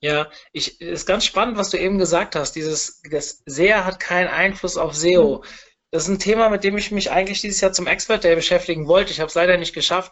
Ja, 0.05 0.29
ich, 0.51 0.79
ist 0.79 1.07
ganz 1.07 1.25
spannend, 1.25 1.57
was 1.57 1.71
du 1.71 1.79
eben 1.79 1.97
gesagt 1.97 2.35
hast. 2.35 2.55
Dieses, 2.55 3.01
das 3.09 3.41
SEA 3.47 3.85
hat 3.85 3.99
keinen 3.99 4.27
Einfluss 4.27 4.77
auf 4.77 4.93
SEO. 4.93 5.39
Mhm. 5.39 5.43
Das 5.89 6.03
ist 6.03 6.09
ein 6.09 6.19
Thema, 6.19 6.49
mit 6.49 6.63
dem 6.63 6.77
ich 6.77 6.91
mich 6.91 7.09
eigentlich 7.09 7.41
dieses 7.41 7.59
Jahr 7.59 7.73
zum 7.73 7.87
Expert 7.87 8.23
Day 8.23 8.35
beschäftigen 8.35 8.87
wollte. 8.87 9.11
Ich 9.11 9.19
habe 9.19 9.29
es 9.29 9.33
leider 9.33 9.57
nicht 9.57 9.73
geschafft, 9.73 10.11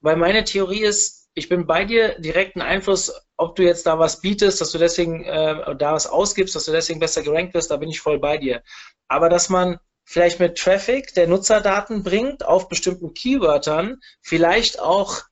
weil 0.00 0.16
meine 0.16 0.44
Theorie 0.44 0.84
ist, 0.84 1.28
ich 1.34 1.50
bin 1.50 1.66
bei 1.66 1.84
dir 1.84 2.18
direkten 2.18 2.62
Einfluss, 2.62 3.12
ob 3.36 3.56
du 3.56 3.62
jetzt 3.62 3.84
da 3.84 3.98
was 3.98 4.22
bietest, 4.22 4.62
dass 4.62 4.72
du 4.72 4.78
deswegen 4.78 5.24
äh, 5.24 5.76
da 5.76 5.92
was 5.92 6.06
ausgibst, 6.06 6.56
dass 6.56 6.64
du 6.64 6.72
deswegen 6.72 7.00
besser 7.00 7.22
gerankt 7.22 7.52
wirst, 7.52 7.70
da 7.70 7.76
bin 7.76 7.90
ich 7.90 8.00
voll 8.00 8.18
bei 8.18 8.38
dir. 8.38 8.62
Aber 9.06 9.28
dass 9.28 9.50
man 9.50 9.78
vielleicht 10.06 10.40
mit 10.40 10.56
Traffic, 10.56 11.12
der 11.12 11.26
Nutzerdaten 11.26 12.02
bringt, 12.02 12.42
auf 12.42 12.70
bestimmten 12.70 13.12
Keywörtern, 13.12 14.00
vielleicht 14.22 14.80
auch 14.80 15.24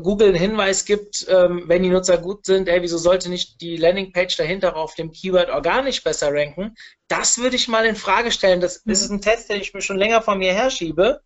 Google 0.00 0.28
einen 0.28 0.38
Hinweis 0.38 0.84
gibt, 0.84 1.26
ähm, 1.28 1.64
wenn 1.66 1.82
die 1.82 1.88
Nutzer 1.88 2.18
gut 2.18 2.46
sind, 2.46 2.68
ey, 2.68 2.82
wieso 2.82 2.98
sollte 2.98 3.28
nicht 3.28 3.60
die 3.60 3.76
Landingpage 3.76 4.36
dahinter 4.36 4.76
auf 4.76 4.94
dem 4.94 5.12
Keyword 5.12 5.50
organisch 5.50 6.02
besser 6.02 6.32
ranken? 6.32 6.74
Das 7.08 7.38
würde 7.38 7.56
ich 7.56 7.68
mal 7.68 7.86
in 7.86 7.96
Frage 7.96 8.32
stellen. 8.32 8.60
Das, 8.60 8.82
das 8.84 9.02
ist 9.02 9.10
ein 9.10 9.20
Test, 9.20 9.50
den 9.50 9.60
ich 9.60 9.74
mir 9.74 9.82
schon 9.82 9.98
länger 9.98 10.22
von 10.22 10.38
mir 10.38 10.52
herschiebe, 10.52 11.20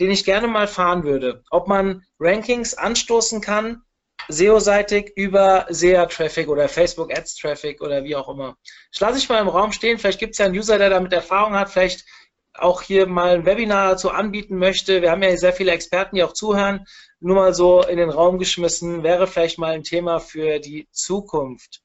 den 0.00 0.10
ich 0.10 0.24
gerne 0.24 0.46
mal 0.46 0.68
fahren 0.68 1.04
würde. 1.04 1.42
Ob 1.50 1.68
man 1.68 2.04
Rankings 2.18 2.74
anstoßen 2.74 3.40
kann, 3.40 3.82
SEO-seitig 4.28 5.12
über 5.16 5.66
SEA-Traffic 5.68 6.48
oder 6.48 6.68
Facebook 6.68 7.16
Ads-Traffic 7.16 7.80
oder 7.80 8.02
wie 8.02 8.16
auch 8.16 8.28
immer. 8.28 8.56
Ich 8.92 8.98
lasse 8.98 9.18
ich 9.18 9.28
mal 9.28 9.40
im 9.40 9.48
Raum 9.48 9.72
stehen. 9.72 9.98
Vielleicht 9.98 10.18
gibt 10.18 10.32
es 10.32 10.38
ja 10.38 10.46
einen 10.46 10.56
User, 10.56 10.78
der 10.78 10.90
damit 10.90 11.12
Erfahrung 11.12 11.54
hat. 11.54 11.70
Vielleicht 11.70 12.04
auch 12.58 12.82
hier 12.82 13.06
mal 13.06 13.36
ein 13.36 13.46
Webinar 13.46 13.90
dazu 13.90 14.10
anbieten 14.10 14.56
möchte. 14.58 15.02
Wir 15.02 15.10
haben 15.10 15.22
ja 15.22 15.36
sehr 15.36 15.52
viele 15.52 15.72
Experten, 15.72 16.16
die 16.16 16.22
auch 16.22 16.32
zuhören 16.32 16.86
nur 17.20 17.36
mal 17.36 17.54
so 17.54 17.82
in 17.82 17.96
den 17.96 18.10
Raum 18.10 18.38
geschmissen, 18.38 19.02
wäre 19.02 19.26
vielleicht 19.26 19.58
mal 19.58 19.72
ein 19.72 19.82
Thema 19.82 20.20
für 20.20 20.58
die 20.58 20.88
Zukunft. 20.92 21.82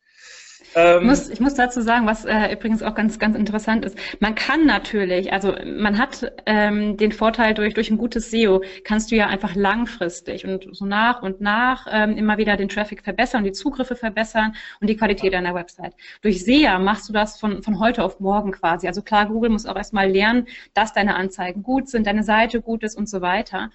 Ähm, 0.75 1.01
ich, 1.01 1.07
muss, 1.07 1.29
ich 1.29 1.39
muss 1.39 1.53
dazu 1.55 1.81
sagen, 1.81 2.05
was 2.05 2.25
äh, 2.25 2.53
übrigens 2.53 2.83
auch 2.83 2.95
ganz, 2.95 3.19
ganz 3.19 3.35
interessant 3.35 3.85
ist. 3.85 3.97
Man 4.19 4.35
kann 4.35 4.65
natürlich, 4.65 5.33
also 5.33 5.53
man 5.65 5.97
hat 5.97 6.31
ähm, 6.45 6.97
den 6.97 7.11
Vorteil 7.11 7.53
durch, 7.53 7.73
durch 7.73 7.89
ein 7.89 7.97
gutes 7.97 8.31
SEO, 8.31 8.63
kannst 8.83 9.11
du 9.11 9.15
ja 9.15 9.27
einfach 9.27 9.55
langfristig 9.55 10.45
und 10.45 10.67
so 10.71 10.85
nach 10.85 11.21
und 11.21 11.41
nach 11.41 11.87
ähm, 11.91 12.17
immer 12.17 12.37
wieder 12.37 12.57
den 12.57 12.69
Traffic 12.69 13.03
verbessern, 13.03 13.43
die 13.43 13.51
Zugriffe 13.51 13.95
verbessern 13.95 14.55
und 14.79 14.89
die 14.89 14.95
Qualität 14.95 15.33
deiner 15.33 15.53
Website. 15.53 15.93
Durch 16.21 16.43
SEA 16.43 16.79
machst 16.79 17.09
du 17.09 17.13
das 17.13 17.39
von, 17.39 17.63
von 17.63 17.79
heute 17.79 18.03
auf 18.03 18.19
morgen 18.19 18.51
quasi. 18.51 18.87
Also 18.87 19.01
klar, 19.01 19.27
Google 19.27 19.49
muss 19.49 19.65
auch 19.65 19.75
erstmal 19.75 20.09
lernen, 20.09 20.47
dass 20.73 20.93
deine 20.93 21.15
Anzeigen 21.15 21.63
gut 21.63 21.89
sind, 21.89 22.07
deine 22.07 22.23
Seite 22.23 22.61
gut 22.61 22.83
ist 22.83 22.97
und 22.97 23.09
so 23.09 23.21
weiter. 23.21 23.71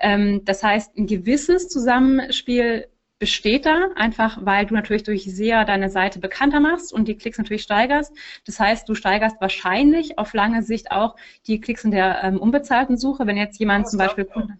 Ähm, 0.00 0.42
das 0.44 0.62
heißt, 0.62 0.96
ein 0.96 1.06
gewisses 1.06 1.68
Zusammenspiel 1.68 2.86
besteht 3.20 3.66
da, 3.66 3.90
einfach 3.94 4.38
weil 4.40 4.66
du 4.66 4.74
natürlich 4.74 5.04
durch 5.04 5.24
SEA 5.24 5.64
deine 5.64 5.90
Seite 5.90 6.18
bekannter 6.18 6.58
machst 6.58 6.92
und 6.92 7.06
die 7.06 7.16
Klicks 7.16 7.38
natürlich 7.38 7.62
steigerst. 7.62 8.12
Das 8.46 8.58
heißt, 8.58 8.88
du 8.88 8.94
steigerst 8.94 9.36
wahrscheinlich 9.40 10.18
auf 10.18 10.32
lange 10.32 10.62
Sicht 10.62 10.90
auch 10.90 11.16
die 11.46 11.60
Klicks 11.60 11.84
in 11.84 11.90
der 11.90 12.24
ähm, 12.24 12.38
unbezahlten 12.40 12.96
Suche, 12.96 13.26
wenn 13.26 13.36
jetzt 13.36 13.60
jemand 13.60 13.88
zum 13.88 13.98
Beispiel 13.98 14.24
Kunde. 14.24 14.54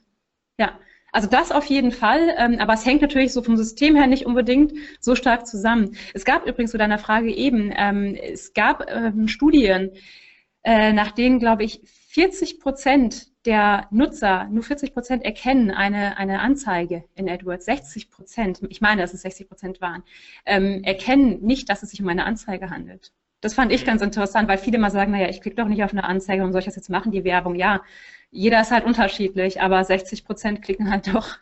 Ja, 0.59 0.79
also 1.11 1.27
das 1.27 1.53
auf 1.53 1.65
jeden 1.65 1.91
Fall, 1.91 2.35
ähm, 2.37 2.59
aber 2.61 2.75
es 2.75 2.85
hängt 2.85 3.01
natürlich 3.01 3.33
so 3.33 3.43
vom 3.43 3.57
System 3.57 3.97
her 3.97 4.07
nicht 4.07 4.27
unbedingt 4.27 4.75
so 5.01 5.17
stark 5.17 5.47
zusammen. 5.47 5.97
Es 6.13 6.27
gab 6.27 6.47
übrigens 6.47 6.71
zu 6.71 6.79
deiner 6.79 6.99
Frage 6.99 7.33
eben, 7.35 7.73
ähm, 7.75 8.15
es 8.15 8.53
gab 8.53 8.91
ähm, 8.91 9.27
Studien, 9.27 9.93
äh, 10.65 10.93
nach 10.93 11.13
denen, 11.13 11.39
glaube 11.39 11.65
ich, 11.65 11.81
40 12.11 12.61
Prozent 12.61 13.30
der 13.47 13.86
Nutzer, 13.91 14.49
nur 14.51 14.62
40 14.62 14.93
Prozent 14.93 15.24
erkennen 15.24 15.70
eine, 15.70 16.18
eine 16.18 16.41
Anzeige 16.41 17.05
in 17.14 17.28
AdWords, 17.28 17.64
60 17.64 18.11
Prozent, 18.11 18.61
ich 18.68 18.80
meine, 18.80 19.01
dass 19.01 19.14
es 19.14 19.22
60 19.22 19.49
Prozent 19.49 19.80
waren, 19.80 20.03
ähm, 20.45 20.82
erkennen 20.84 21.41
nicht, 21.41 21.68
dass 21.68 21.82
es 21.82 21.91
sich 21.91 22.03
um 22.03 22.09
eine 22.09 22.24
Anzeige 22.24 22.70
handelt. 22.70 23.12
Das 23.41 23.55
fand 23.55 23.72
ich 23.72 23.86
ganz 23.86 24.03
interessant, 24.03 24.49
weil 24.49 24.59
viele 24.59 24.78
mal 24.78 24.91
sagen, 24.91 25.12
naja, 25.12 25.28
ich 25.30 25.41
klicke 25.41 25.57
doch 25.57 25.68
nicht 25.68 25.82
auf 25.82 25.93
eine 25.93 26.05
Anzeige, 26.05 26.43
warum 26.43 26.53
soll 26.53 26.61
ich 26.61 26.66
das 26.66 26.76
jetzt 26.76 26.91
machen, 26.91 27.12
die 27.12 27.24
Werbung? 27.24 27.55
Ja, 27.55 27.82
jeder 28.30 28.61
ist 28.61 28.70
halt 28.70 28.84
unterschiedlich, 28.84 29.62
aber 29.62 29.82
60 29.82 30.24
Prozent 30.24 30.62
klicken 30.62 30.91
halt 30.91 31.09
doch. 31.14 31.38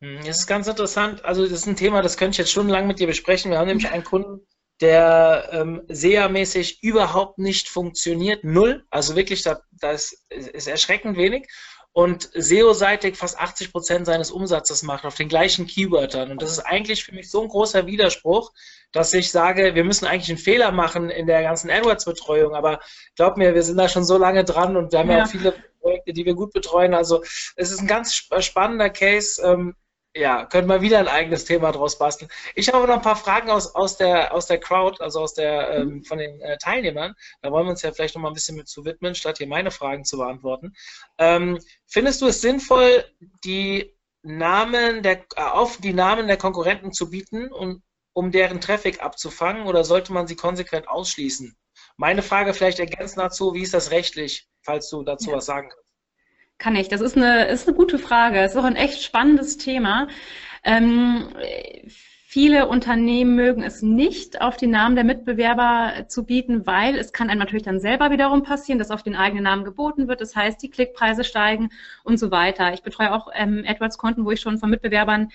Hm, 0.00 0.18
das 0.26 0.40
ist 0.40 0.46
ganz 0.48 0.66
interessant. 0.66 1.24
Also 1.24 1.42
das 1.44 1.52
ist 1.52 1.66
ein 1.68 1.76
Thema, 1.76 2.02
das 2.02 2.16
könnte 2.16 2.32
ich 2.32 2.38
jetzt 2.38 2.50
stundenlang 2.50 2.88
mit 2.88 2.98
dir 2.98 3.06
besprechen. 3.06 3.52
Wir 3.52 3.58
haben 3.58 3.68
nämlich 3.68 3.90
einen 3.90 4.02
Kunden, 4.02 4.40
der 4.82 5.48
ähm, 5.52 5.82
SEA-mäßig 5.88 6.82
überhaupt 6.82 7.38
nicht 7.38 7.68
funktioniert. 7.68 8.44
Null. 8.44 8.84
Also 8.90 9.16
wirklich, 9.16 9.42
da, 9.42 9.60
das 9.70 10.24
ist 10.28 10.66
erschreckend 10.66 11.16
wenig. 11.16 11.48
Und 11.94 12.30
SEO-seitig 12.32 13.16
fast 13.16 13.38
80 13.38 13.70
Prozent 13.70 14.06
seines 14.06 14.30
Umsatzes 14.30 14.82
macht 14.82 15.04
auf 15.04 15.14
den 15.14 15.28
gleichen 15.28 15.66
Keywörtern. 15.66 16.30
Und 16.30 16.40
das 16.40 16.50
ist 16.50 16.60
eigentlich 16.60 17.04
für 17.04 17.14
mich 17.14 17.30
so 17.30 17.42
ein 17.42 17.48
großer 17.48 17.86
Widerspruch, 17.86 18.50
dass 18.92 19.12
ich 19.12 19.30
sage, 19.30 19.74
wir 19.74 19.84
müssen 19.84 20.06
eigentlich 20.06 20.30
einen 20.30 20.38
Fehler 20.38 20.72
machen 20.72 21.10
in 21.10 21.26
der 21.26 21.42
ganzen 21.42 21.70
AdWords-Betreuung. 21.70 22.54
Aber 22.54 22.80
glaub 23.14 23.36
mir, 23.36 23.54
wir 23.54 23.62
sind 23.62 23.76
da 23.76 23.88
schon 23.88 24.04
so 24.04 24.16
lange 24.16 24.42
dran 24.44 24.76
und 24.76 24.92
wir 24.92 25.00
haben 25.00 25.10
ja, 25.10 25.18
ja 25.18 25.24
auch 25.24 25.28
viele 25.28 25.54
Projekte, 25.80 26.14
die 26.14 26.24
wir 26.24 26.34
gut 26.34 26.54
betreuen. 26.54 26.94
Also 26.94 27.22
es 27.56 27.70
ist 27.70 27.80
ein 27.80 27.86
ganz 27.86 28.14
spannender 28.14 28.88
Case. 28.88 29.42
Ähm, 29.42 29.76
ja, 30.14 30.44
können 30.44 30.68
wir 30.68 30.82
wieder 30.82 30.98
ein 30.98 31.08
eigenes 31.08 31.44
Thema 31.44 31.72
draus 31.72 31.98
basteln. 31.98 32.30
Ich 32.54 32.72
habe 32.72 32.86
noch 32.86 32.94
ein 32.94 33.02
paar 33.02 33.16
Fragen 33.16 33.50
aus, 33.50 33.74
aus, 33.74 33.96
der, 33.96 34.34
aus 34.34 34.46
der 34.46 34.60
Crowd, 34.60 35.02
also 35.02 35.20
aus 35.20 35.34
der, 35.34 35.70
ähm, 35.70 35.88
mhm. 35.88 36.04
von 36.04 36.18
den 36.18 36.40
äh, 36.40 36.58
Teilnehmern. 36.58 37.14
Da 37.40 37.50
wollen 37.50 37.66
wir 37.66 37.70
uns 37.70 37.82
ja 37.82 37.92
vielleicht 37.92 38.14
noch 38.14 38.22
mal 38.22 38.28
ein 38.28 38.34
bisschen 38.34 38.56
mit 38.56 38.68
zu 38.68 38.84
widmen, 38.84 39.14
statt 39.14 39.38
hier 39.38 39.46
meine 39.46 39.70
Fragen 39.70 40.04
zu 40.04 40.18
beantworten. 40.18 40.74
Ähm, 41.18 41.58
findest 41.86 42.20
du 42.20 42.26
es 42.26 42.40
sinnvoll, 42.42 43.04
die 43.44 43.96
Namen 44.22 45.02
der, 45.02 45.24
äh, 45.36 45.40
auf 45.40 45.78
die 45.78 45.94
Namen 45.94 46.26
der 46.26 46.36
Konkurrenten 46.36 46.92
zu 46.92 47.08
bieten, 47.08 47.50
um, 47.50 47.82
um 48.12 48.30
deren 48.30 48.60
Traffic 48.60 49.02
abzufangen, 49.02 49.66
oder 49.66 49.82
sollte 49.84 50.12
man 50.12 50.26
sie 50.26 50.36
konsequent 50.36 50.88
ausschließen? 50.88 51.56
Meine 51.96 52.22
Frage 52.22 52.52
vielleicht 52.52 52.78
ergänzend 52.78 53.18
dazu, 53.18 53.54
wie 53.54 53.62
ist 53.62 53.74
das 53.74 53.90
rechtlich, 53.90 54.48
falls 54.62 54.90
du 54.90 55.02
dazu 55.02 55.30
ja. 55.30 55.36
was 55.36 55.46
sagen 55.46 55.70
kannst? 55.70 55.81
Kann 56.62 56.76
ich. 56.76 56.88
Das 56.88 57.00
ist 57.00 57.16
eine, 57.16 57.46
ist 57.46 57.66
eine 57.66 57.76
gute 57.76 57.98
Frage. 57.98 58.38
Es 58.38 58.52
ist 58.52 58.56
auch 58.56 58.62
ein 58.62 58.76
echt 58.76 59.02
spannendes 59.02 59.58
Thema. 59.58 60.06
Ähm, 60.62 61.26
viele 61.88 62.68
Unternehmen 62.68 63.34
mögen 63.34 63.64
es 63.64 63.82
nicht, 63.82 64.40
auf 64.40 64.58
die 64.58 64.68
Namen 64.68 64.94
der 64.94 65.02
Mitbewerber 65.02 66.06
zu 66.06 66.24
bieten, 66.24 66.64
weil 66.64 66.96
es 66.96 67.12
kann 67.12 67.30
einem 67.30 67.40
natürlich 67.40 67.64
dann 67.64 67.80
selber 67.80 68.12
wiederum 68.12 68.44
passieren, 68.44 68.78
dass 68.78 68.92
auf 68.92 69.02
den 69.02 69.16
eigenen 69.16 69.42
Namen 69.42 69.64
geboten 69.64 70.06
wird. 70.06 70.20
Das 70.20 70.36
heißt, 70.36 70.62
die 70.62 70.70
Klickpreise 70.70 71.24
steigen 71.24 71.70
und 72.04 72.18
so 72.20 72.30
weiter. 72.30 72.72
Ich 72.72 72.84
betreue 72.84 73.12
auch 73.12 73.26
ähm, 73.34 73.64
AdWords-Konten, 73.66 74.24
wo 74.24 74.30
ich 74.30 74.40
schon 74.40 74.58
von 74.58 74.70
Mitbewerbern 74.70 75.32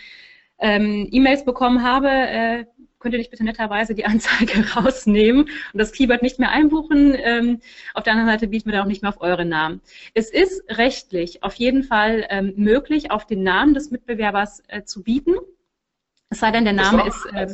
ähm, 0.59 1.07
E-Mails 1.11 1.45
bekommen 1.45 1.83
habe, 1.83 2.09
äh, 2.09 2.65
könnt 2.99 3.13
ihr 3.13 3.19
nicht 3.19 3.31
bitte 3.31 3.43
netterweise 3.43 3.95
die 3.95 4.05
Anzeige 4.05 4.65
rausnehmen 4.73 5.43
und 5.43 5.77
das 5.79 5.91
Keyword 5.91 6.21
nicht 6.21 6.39
mehr 6.39 6.51
einbuchen. 6.51 7.15
Ähm, 7.17 7.59
auf 7.93 8.03
der 8.03 8.13
anderen 8.13 8.29
Seite 8.29 8.47
bieten 8.47 8.69
wir 8.69 8.77
da 8.77 8.83
auch 8.83 8.87
nicht 8.87 9.01
mehr 9.01 9.09
auf 9.09 9.21
eure 9.21 9.45
Namen. 9.45 9.81
Es 10.13 10.29
ist 10.29 10.63
rechtlich 10.69 11.43
auf 11.43 11.53
jeden 11.55 11.83
Fall 11.83 12.25
ähm, 12.29 12.53
möglich, 12.57 13.11
auf 13.11 13.25
den 13.25 13.43
Namen 13.43 13.73
des 13.73 13.91
Mitbewerbers 13.91 14.63
äh, 14.67 14.83
zu 14.83 15.03
bieten. 15.03 15.35
Es 16.29 16.39
sei 16.39 16.51
denn, 16.51 16.65
der 16.65 16.73
Name 16.73 17.07
ist. 17.07 17.25
Äh, 17.33 17.47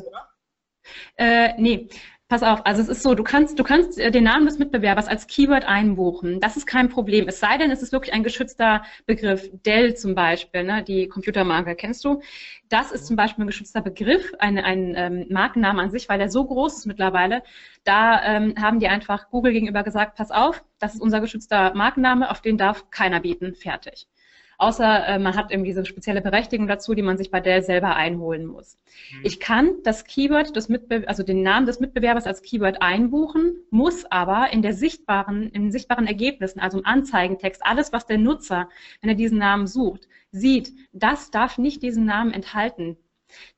äh, 1.15 1.53
nee, 1.57 1.87
Pass 2.33 2.41
auf, 2.41 2.65
also 2.65 2.81
es 2.81 2.89
ist 2.89 3.03
so, 3.03 3.13
du 3.13 3.21
kannst, 3.21 3.59
du 3.59 3.63
kannst 3.63 3.99
äh, 3.99 4.09
den 4.09 4.23
Namen 4.23 4.47
des 4.47 4.57
Mitbewerbers 4.57 5.07
als 5.07 5.27
Keyword 5.27 5.65
einbuchen. 5.65 6.39
Das 6.39 6.57
ist 6.57 6.65
kein 6.65 6.89
Problem. 6.89 7.27
Es 7.27 7.39
sei 7.39 7.59
denn, 7.59 7.69
es 7.69 7.83
ist 7.83 7.91
wirklich 7.91 8.11
ein 8.11 8.23
geschützter 8.23 8.81
Begriff. 9.05 9.51
Dell 9.67 9.95
zum 9.95 10.15
Beispiel, 10.15 10.63
ne, 10.63 10.81
die 10.81 11.07
Computermarke, 11.07 11.75
kennst 11.75 12.03
du? 12.03 12.23
Das 12.69 12.91
ist 12.91 13.05
zum 13.05 13.17
Beispiel 13.17 13.43
ein 13.43 13.47
geschützter 13.47 13.81
Begriff, 13.81 14.33
ein, 14.39 14.57
ein 14.57 14.95
ähm, 14.97 15.27
Markenname 15.29 15.79
an 15.79 15.91
sich, 15.91 16.09
weil 16.09 16.17
der 16.17 16.31
so 16.31 16.43
groß 16.43 16.79
ist 16.79 16.85
mittlerweile. 16.87 17.43
Da 17.83 18.23
ähm, 18.23 18.55
haben 18.59 18.79
die 18.79 18.87
einfach 18.87 19.29
Google 19.29 19.53
gegenüber 19.53 19.83
gesagt, 19.83 20.15
pass 20.15 20.31
auf, 20.31 20.63
das 20.79 20.95
ist 20.95 21.01
unser 21.01 21.21
geschützter 21.21 21.75
Markenname, 21.75 22.31
auf 22.31 22.41
den 22.41 22.57
darf 22.57 22.89
keiner 22.89 23.19
bieten. 23.19 23.53
Fertig 23.53 24.07
außer 24.63 25.07
äh, 25.07 25.19
man 25.19 25.35
hat 25.35 25.51
irgendwie 25.51 25.73
so 25.73 25.79
eine 25.79 25.85
spezielle 25.85 26.21
Berechtigung 26.21 26.67
dazu, 26.67 26.93
die 26.93 27.01
man 27.01 27.17
sich 27.17 27.31
bei 27.31 27.41
Dell 27.41 27.61
selber 27.63 27.95
einholen 27.95 28.45
muss. 28.45 28.77
Mhm. 29.11 29.19
Ich 29.23 29.39
kann 29.39 29.71
das 29.83 30.05
Keyword, 30.05 30.55
des 30.55 30.69
Mitbe 30.69 31.03
also 31.07 31.23
den 31.23 31.43
Namen 31.43 31.65
des 31.65 31.79
Mitbewerbers 31.79 32.25
als 32.25 32.41
Keyword 32.41 32.81
einbuchen, 32.81 33.57
muss 33.69 34.05
aber 34.05 34.51
in 34.51 34.61
der 34.61 34.73
sichtbaren, 34.73 35.49
in 35.49 35.71
sichtbaren 35.71 36.07
Ergebnissen, 36.07 36.59
also 36.59 36.79
im 36.79 36.85
Anzeigentext, 36.85 37.61
alles, 37.65 37.91
was 37.91 38.05
der 38.05 38.17
Nutzer, 38.17 38.69
wenn 39.01 39.09
er 39.09 39.15
diesen 39.15 39.37
Namen 39.37 39.67
sucht, 39.67 40.07
sieht, 40.31 40.71
das 40.93 41.29
darf 41.29 41.57
nicht 41.57 41.83
diesen 41.83 42.05
Namen 42.05 42.31
enthalten. 42.31 42.97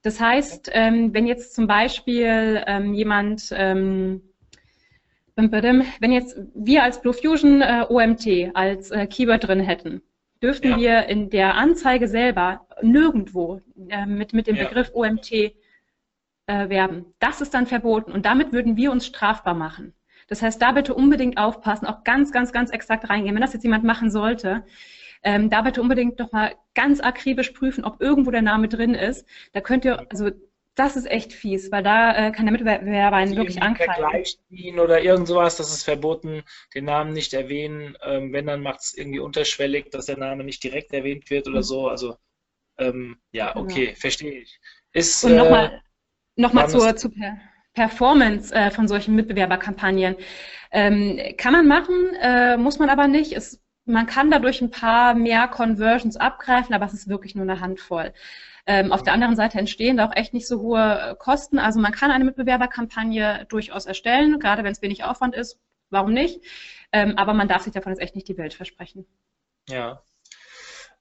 Das 0.02 0.20
heißt, 0.20 0.72
ähm, 0.74 1.14
wenn 1.14 1.28
jetzt 1.28 1.54
zum 1.54 1.68
Beispiel 1.68 2.64
ähm, 2.66 2.94
jemand 2.94 3.50
ähm, 3.52 4.22
wenn 5.38 6.12
jetzt 6.14 6.38
wir 6.54 6.84
als 6.84 7.02
Blue 7.02 7.14
Fusion 7.14 7.62
äh, 7.62 7.86
OMT 7.90 8.56
als 8.56 8.90
äh, 8.92 9.06
Keyword 9.06 9.48
drin 9.48 9.60
hätten, 9.60 10.02
dürften 10.42 10.72
ja. 10.72 10.78
wir 10.78 11.06
in 11.08 11.30
der 11.30 11.56
Anzeige 11.56 12.08
selber 12.08 12.68
nirgendwo 12.82 13.62
äh, 13.90 14.06
mit, 14.06 14.34
mit 14.34 14.48
dem 14.48 14.56
ja. 14.56 14.66
Begriff 14.66 14.92
OMT 14.94 15.32
äh, 15.32 15.54
werben. 16.48 17.06
Das 17.20 17.42
ist 17.42 17.54
dann 17.54 17.68
verboten 17.68 18.12
und 18.12 18.26
damit 18.26 18.52
würden 18.52 18.78
wir 18.78 18.92
uns 18.92 19.06
strafbar 19.06 19.54
machen. 19.54 19.94
Das 20.28 20.42
heißt, 20.42 20.62
da 20.62 20.72
bitte 20.72 20.94
unbedingt 20.94 21.38
aufpassen, 21.38 21.86
auch 21.86 22.04
ganz, 22.04 22.32
ganz, 22.32 22.52
ganz 22.52 22.72
exakt 22.72 23.10
reingehen. 23.10 23.36
Wenn 23.36 23.42
das 23.42 23.54
jetzt 23.54 23.64
jemand 23.64 23.84
machen 23.84 24.10
sollte, 24.10 24.64
ähm, 25.24 25.50
da 25.50 25.62
bitte 25.62 25.82
unbedingt 25.82 26.20
nochmal 26.20 26.56
ganz 26.74 27.00
akribisch 27.00 27.52
prüfen, 27.52 27.84
ob 27.84 28.02
irgendwo 28.02 28.32
der 28.32 28.42
Name 28.42 28.68
drin 28.68 28.94
ist. 28.94 29.28
Da 29.54 29.62
könnt 29.62 29.86
ihr, 29.86 30.06
also 30.12 30.32
das 30.76 30.98
ist 30.98 31.10
echt 31.10 31.32
fies, 31.32 31.72
weil 31.72 31.84
da 31.84 32.28
äh, 32.28 32.32
kann 32.32 32.46
der 32.46 32.52
Mitbewerber 32.52 33.16
einen 33.16 33.36
wirklich 33.36 33.62
angreifen. 33.62 33.94
Vergleich 33.94 34.38
ziehen 34.50 34.80
oder 34.80 35.02
irgend 35.02 35.28
sowas, 35.28 35.56
das 35.56 35.72
ist 35.72 35.84
verboten, 35.84 36.44
den 36.74 36.86
Namen 36.86 37.14
nicht 37.14 37.34
erwähnen. 37.34 37.98
Ähm, 38.04 38.34
wenn, 38.34 38.46
dann 38.46 38.62
macht 38.62 38.82
es 38.82 38.94
irgendwie 38.94 39.20
unterschwellig, 39.20 39.90
dass 39.92 40.08
der 40.08 40.18
Name 40.18 40.44
nicht 40.44 40.64
direkt 40.64 40.94
erwähnt 40.94 41.30
wird 41.30 41.48
oder 41.48 41.60
mhm. 41.60 41.64
so. 41.64 41.88
Also, 41.88 42.18
ähm, 42.78 43.18
ja, 43.32 43.54
genau. 43.54 43.66
okay, 43.66 43.86
genau. 43.86 43.98
verstehe 43.98 44.42
ich. 44.42 44.60
Ist, 44.92 45.24
Und 45.24 45.36
nochmal 45.36 45.66
äh, 45.66 46.42
noch 46.42 46.54
mal 46.54 46.70
zur, 46.70 46.96
zur 46.96 47.12
Performance 47.74 48.54
äh, 48.54 48.70
von 48.72 48.88
solchen 48.88 49.16
Mitbewerberkampagnen. 49.16 50.16
Ähm, 50.72 51.20
kann 51.38 51.54
man 51.54 51.68
machen, 51.68 52.14
äh, 52.22 52.58
muss 52.58 52.80
man 52.80 52.90
aber 52.90 53.08
nicht. 53.08 53.32
Es, 53.32 53.62
man 53.86 54.08
kann 54.08 54.32
dadurch 54.32 54.62
ein 54.62 54.72
paar 54.72 55.14
mehr 55.14 55.48
Conversions 55.48 56.18
abgreifen, 56.18 56.74
aber 56.74 56.86
es 56.86 56.94
ist 56.94 57.08
wirklich 57.08 57.36
nur 57.36 57.44
eine 57.44 57.60
Handvoll. 57.60 58.14
Ähm, 58.68 58.92
auf 58.92 59.04
der 59.04 59.14
anderen 59.14 59.36
Seite 59.36 59.60
entstehen 59.60 59.98
da 59.98 60.08
auch 60.08 60.16
echt 60.16 60.34
nicht 60.34 60.48
so 60.48 60.60
hohe 60.60 61.12
äh, 61.12 61.16
Kosten. 61.16 61.60
Also 61.60 61.80
man 61.80 61.92
kann 61.92 62.10
eine 62.10 62.26
Mitbewerberkampagne 62.26 63.46
durchaus 63.48 63.86
erstellen, 63.86 64.40
gerade 64.40 64.64
wenn 64.64 64.72
es 64.72 64.82
wenig 64.82 65.04
Aufwand 65.04 65.36
ist. 65.36 65.60
Warum 65.92 66.14
nicht? 66.14 66.42
Ähm, 66.92 67.16
aber 67.18 67.34
man 67.34 67.48
darf 67.48 67.62
sich 67.62 67.74
davon 67.74 67.92
jetzt 67.92 68.02
echt 68.02 68.16
nicht 68.16 68.28
die 68.28 68.38
Welt 68.38 68.56
versprechen. 68.56 69.06
Ja. 69.70 70.02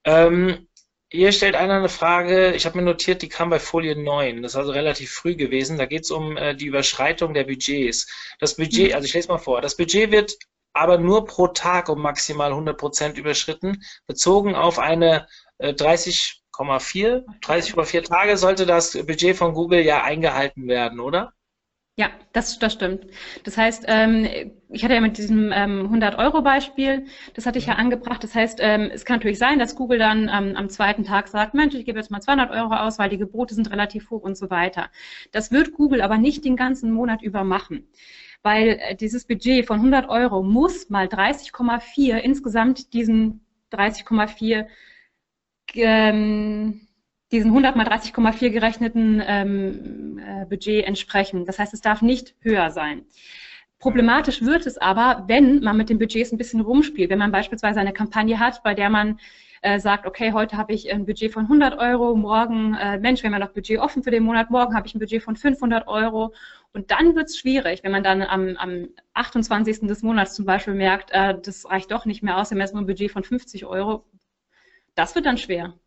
Ähm, 0.04 0.68
hier 1.08 1.32
stellt 1.32 1.54
einer 1.54 1.74
eine 1.74 1.88
Frage, 1.88 2.52
ich 2.52 2.66
habe 2.66 2.76
mir 2.76 2.84
notiert, 2.84 3.22
die 3.22 3.28
kam 3.28 3.48
bei 3.48 3.58
Folie 3.58 3.96
9, 3.96 4.42
das 4.42 4.52
ist 4.52 4.56
also 4.56 4.72
relativ 4.72 5.12
früh 5.12 5.36
gewesen. 5.36 5.78
Da 5.78 5.86
geht 5.86 6.02
es 6.02 6.10
um 6.10 6.36
äh, 6.36 6.54
die 6.54 6.66
Überschreitung 6.66 7.32
der 7.32 7.44
Budgets. 7.44 8.12
Das 8.40 8.56
Budget, 8.56 8.90
mhm. 8.90 8.94
also 8.94 9.06
ich 9.06 9.14
lese 9.14 9.28
mal 9.28 9.38
vor, 9.38 9.62
das 9.62 9.76
Budget 9.76 10.10
wird 10.10 10.34
aber 10.74 10.98
nur 10.98 11.24
pro 11.24 11.48
Tag 11.48 11.88
um 11.88 12.02
maximal 12.02 12.50
100 12.50 12.76
Prozent 12.76 13.18
überschritten, 13.18 13.82
bezogen 14.06 14.54
auf 14.54 14.78
eine 14.78 15.26
äh, 15.58 15.72
30 15.72 16.42
30,4 16.54 17.24
30,4 17.40 18.04
Tage 18.04 18.36
sollte 18.36 18.66
das 18.66 18.92
Budget 18.92 19.36
von 19.36 19.54
Google 19.54 19.80
ja 19.80 20.04
eingehalten 20.04 20.68
werden, 20.68 21.00
oder? 21.00 21.32
Ja, 21.96 22.10
das, 22.32 22.58
das 22.58 22.72
stimmt. 22.72 23.06
Das 23.44 23.56
heißt, 23.56 23.84
ähm, 23.86 24.26
ich 24.68 24.82
hatte 24.82 24.94
ja 24.94 25.00
mit 25.00 25.16
diesem 25.16 25.52
ähm, 25.52 25.88
100-Euro-Beispiel, 25.92 27.06
das 27.34 27.46
hatte 27.46 27.58
ich 27.58 27.66
ja 27.66 27.74
angebracht. 27.74 28.24
Das 28.24 28.34
heißt, 28.34 28.58
ähm, 28.60 28.90
es 28.92 29.04
kann 29.04 29.18
natürlich 29.18 29.38
sein, 29.38 29.60
dass 29.60 29.76
Google 29.76 29.98
dann 29.98 30.22
ähm, 30.28 30.56
am 30.56 30.68
zweiten 30.68 31.04
Tag 31.04 31.28
sagt, 31.28 31.54
Mensch, 31.54 31.76
ich 31.76 31.84
gebe 31.84 31.98
jetzt 31.98 32.10
mal 32.10 32.20
200 32.20 32.50
Euro 32.50 32.74
aus, 32.74 32.98
weil 32.98 33.10
die 33.10 33.18
Gebote 33.18 33.54
sind 33.54 33.70
relativ 33.70 34.10
hoch 34.10 34.22
und 34.22 34.36
so 34.36 34.50
weiter. 34.50 34.90
Das 35.30 35.52
wird 35.52 35.72
Google 35.72 36.02
aber 36.02 36.18
nicht 36.18 36.44
den 36.44 36.56
ganzen 36.56 36.90
Monat 36.90 37.22
über 37.22 37.44
machen 37.44 37.86
weil 38.44 38.78
äh, 38.80 38.94
dieses 38.94 39.24
Budget 39.26 39.66
von 39.66 39.78
100 39.78 40.08
Euro 40.08 40.42
muss 40.42 40.90
mal 40.90 41.06
30,4 41.06 42.18
insgesamt 42.18 42.92
diesen 42.92 43.40
30,4 43.72 44.66
ähm, 45.74 46.86
diesen 47.32 47.50
100 47.50 47.74
mal 47.74 47.88
30,4 47.88 48.50
gerechneten 48.50 49.22
ähm, 49.26 50.18
äh, 50.18 50.44
Budget 50.46 50.84
entsprechen. 50.86 51.46
Das 51.46 51.58
heißt, 51.58 51.74
es 51.74 51.80
darf 51.80 52.02
nicht 52.02 52.36
höher 52.40 52.70
sein. 52.70 53.06
Problematisch 53.80 54.42
wird 54.42 54.66
es 54.66 54.78
aber, 54.78 55.24
wenn 55.26 55.60
man 55.60 55.76
mit 55.76 55.90
den 55.90 55.98
Budgets 55.98 56.30
ein 56.30 56.38
bisschen 56.38 56.60
rumspielt. 56.60 57.10
Wenn 57.10 57.18
man 57.18 57.32
beispielsweise 57.32 57.80
eine 57.80 57.92
Kampagne 57.92 58.38
hat, 58.38 58.62
bei 58.62 58.74
der 58.74 58.88
man 58.88 59.18
äh, 59.64 59.80
sagt, 59.80 60.06
okay, 60.06 60.32
heute 60.32 60.56
habe 60.56 60.72
ich 60.72 60.92
ein 60.92 61.06
Budget 61.06 61.32
von 61.32 61.44
100 61.44 61.78
Euro, 61.78 62.14
morgen, 62.14 62.74
äh, 62.74 62.98
Mensch, 62.98 63.22
wir 63.22 63.28
haben 63.28 63.40
ja 63.40 63.46
noch 63.46 63.54
Budget 63.54 63.78
offen 63.80 64.02
für 64.02 64.10
den 64.10 64.22
Monat, 64.22 64.50
morgen 64.50 64.74
habe 64.76 64.86
ich 64.86 64.94
ein 64.94 65.00
Budget 65.00 65.22
von 65.22 65.36
500 65.36 65.88
Euro. 65.88 66.32
Und 66.72 66.90
dann 66.90 67.14
wird 67.14 67.28
es 67.28 67.38
schwierig, 67.38 67.82
wenn 67.82 67.92
man 67.92 68.02
dann 68.02 68.22
am, 68.22 68.56
am 68.56 68.88
28. 69.14 69.80
des 69.88 70.02
Monats 70.02 70.34
zum 70.34 70.44
Beispiel 70.44 70.74
merkt, 70.74 71.10
äh, 71.12 71.34
das 71.40 71.68
reicht 71.68 71.90
doch 71.90 72.04
nicht 72.04 72.22
mehr 72.22 72.38
aus, 72.38 72.50
wir 72.50 72.56
haben 72.56 72.60
jetzt 72.60 72.74
nur 72.74 72.82
ein 72.82 72.86
Budget 72.86 73.10
von 73.10 73.24
50 73.24 73.64
Euro 73.66 74.04
das 74.94 75.14
wird 75.14 75.26
dann 75.26 75.38
schwer. 75.38 75.78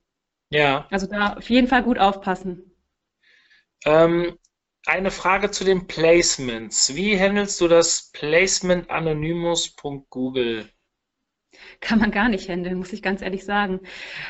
Ja. 0.50 0.88
Also 0.92 1.08
da 1.08 1.34
auf 1.34 1.50
jeden 1.50 1.68
Fall 1.68 1.84
gut 1.84 1.98
aufpassen. 1.98 2.72
Ähm, 3.86 4.38
eine 4.86 5.12
Frage 5.12 5.52
zu 5.52 5.64
den 5.64 5.88
Placements. 5.88 6.96
Wie 6.96 7.20
handelst 7.20 7.60
du 7.62 7.68
das 7.68 8.12
Placement 8.14 8.90
anonymous.google? 8.90 10.70
Kann 11.80 12.00
man 12.00 12.12
gar 12.12 12.30
nicht 12.30 12.50
handeln, 12.50 12.78
muss 12.78 12.94
ich 12.94 13.02
ganz 13.02 13.22
ehrlich 13.22 13.46
sagen. 13.46 13.80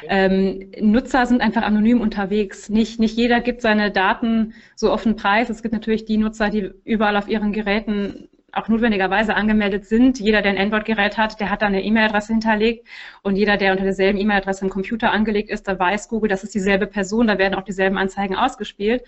Okay. 0.04 0.08
Ähm, 0.10 0.92
Nutzer 0.92 1.26
sind 1.26 1.42
einfach 1.42 1.64
anonym 1.64 2.02
unterwegs. 2.02 2.70
Nicht, 2.70 3.00
nicht 3.00 3.16
jeder 3.18 3.40
gibt 3.42 3.62
seine 3.62 3.92
Daten 3.92 4.54
so 4.76 4.92
offen 4.92 5.16
preis. 5.16 5.50
Es 5.50 5.62
gibt 5.62 5.74
natürlich 5.74 6.06
die 6.06 6.18
Nutzer, 6.18 6.50
die 6.50 6.72
überall 6.84 7.18
auf 7.18 7.28
ihren 7.28 7.54
Geräten 7.54 8.30
auch 8.52 8.68
notwendigerweise 8.68 9.36
angemeldet 9.36 9.86
sind. 9.86 10.20
Jeder, 10.20 10.42
der 10.42 10.52
ein 10.52 10.58
Android-Gerät 10.58 11.18
hat, 11.18 11.40
der 11.40 11.50
hat 11.50 11.62
da 11.62 11.68
eine 11.68 11.84
E-Mail-Adresse 11.84 12.34
hinterlegt 12.34 12.88
und 13.22 13.36
jeder, 13.36 13.58
der 13.58 13.72
unter 13.72 13.84
derselben 13.84 14.18
E-Mail-Adresse 14.18 14.66
im 14.66 14.72
Computer 14.72 15.12
angelegt 15.12 15.50
ist, 15.50 15.68
da 15.68 15.78
weiß 15.78 16.10
Google, 16.10 16.30
das 16.30 16.44
ist 16.44 16.56
dieselbe 16.56 16.88
Person, 16.88 17.28
da 17.28 17.38
werden 17.38 17.56
auch 17.56 17.64
dieselben 17.64 17.98
Anzeigen 17.98 18.36
ausgespielt. 18.36 19.04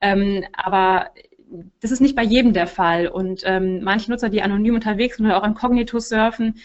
Ähm, 0.00 0.44
aber 0.52 1.10
das 1.80 1.90
ist 1.90 2.00
nicht 2.00 2.14
bei 2.14 2.22
jedem 2.22 2.52
der 2.52 2.66
Fall 2.66 3.08
und 3.08 3.42
ähm, 3.44 3.80
manche 3.82 4.10
Nutzer, 4.10 4.28
die 4.28 4.42
anonym 4.42 4.74
unterwegs 4.74 5.16
sind 5.16 5.26
oder 5.26 5.40
auch 5.40 5.46
inkognito 5.46 5.98
surfen, 5.98 6.60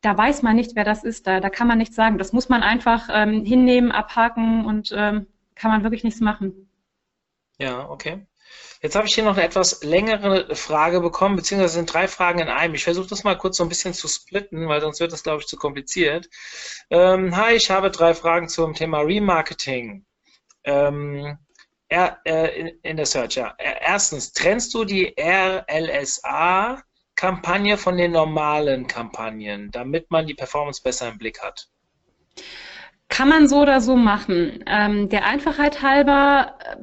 da 0.00 0.16
weiß 0.16 0.42
man 0.42 0.56
nicht, 0.56 0.76
wer 0.76 0.84
das 0.84 1.04
ist, 1.04 1.26
da, 1.26 1.40
da 1.40 1.50
kann 1.50 1.68
man 1.68 1.78
nichts 1.78 1.96
sagen. 1.96 2.18
Das 2.18 2.32
muss 2.32 2.48
man 2.48 2.62
einfach 2.62 3.08
ähm, 3.12 3.44
hinnehmen, 3.44 3.92
abhaken 3.92 4.64
und 4.64 4.92
ähm, 4.96 5.26
kann 5.54 5.70
man 5.70 5.82
wirklich 5.82 6.04
nichts 6.04 6.20
machen. 6.20 6.70
Ja, 7.58 7.88
okay. 7.90 8.26
Jetzt 8.82 8.96
habe 8.96 9.06
ich 9.06 9.14
hier 9.14 9.24
noch 9.24 9.36
eine 9.36 9.44
etwas 9.44 9.84
längere 9.84 10.56
Frage 10.56 11.00
bekommen, 11.00 11.36
beziehungsweise 11.36 11.74
sind 11.74 11.92
drei 11.92 12.08
Fragen 12.08 12.38
in 12.38 12.48
einem. 12.48 12.74
Ich 12.74 12.84
versuche 12.84 13.08
das 13.08 13.24
mal 13.24 13.36
kurz 13.36 13.58
so 13.58 13.62
ein 13.62 13.68
bisschen 13.68 13.92
zu 13.92 14.08
splitten, 14.08 14.68
weil 14.68 14.80
sonst 14.80 15.00
wird 15.00 15.12
das, 15.12 15.22
glaube 15.22 15.42
ich, 15.42 15.46
zu 15.46 15.56
kompliziert. 15.56 16.30
Ähm, 16.88 17.36
hi, 17.36 17.54
ich 17.54 17.70
habe 17.70 17.90
drei 17.90 18.14
Fragen 18.14 18.48
zum 18.48 18.72
Thema 18.72 19.00
Remarketing. 19.00 20.06
Ähm, 20.64 21.38
er, 21.88 22.20
äh, 22.24 22.58
in, 22.58 22.68
in, 22.82 22.96
der 22.96 23.06
Search, 23.06 23.34
ja. 23.34 23.54
Erstens, 23.58 24.32
trennst 24.32 24.72
du 24.72 24.84
die 24.84 25.12
RLSA-Kampagne 27.20 27.76
von 27.76 27.96
den 27.96 28.12
normalen 28.12 28.86
Kampagnen, 28.86 29.70
damit 29.70 30.10
man 30.10 30.26
die 30.26 30.34
Performance 30.34 30.82
besser 30.82 31.08
im 31.08 31.18
Blick 31.18 31.42
hat? 31.42 31.68
Kann 33.08 33.28
man 33.28 33.48
so 33.48 33.60
oder 33.62 33.80
so 33.80 33.96
machen. 33.96 34.62
Ähm, 34.66 35.08
der 35.08 35.26
Einfachheit 35.26 35.82
halber 35.82 36.58
äh, 36.60 36.76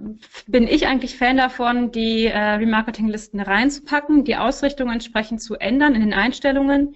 bin 0.47 0.67
ich 0.67 0.85
eigentlich 0.85 1.17
Fan 1.17 1.37
davon, 1.37 1.91
die 1.91 2.25
äh, 2.25 2.37
Remarketing-Listen 2.37 3.39
reinzupacken, 3.39 4.25
die 4.25 4.35
Ausrichtung 4.35 4.91
entsprechend 4.91 5.41
zu 5.41 5.55
ändern 5.55 5.95
in 5.95 6.01
den 6.01 6.13
Einstellungen, 6.13 6.95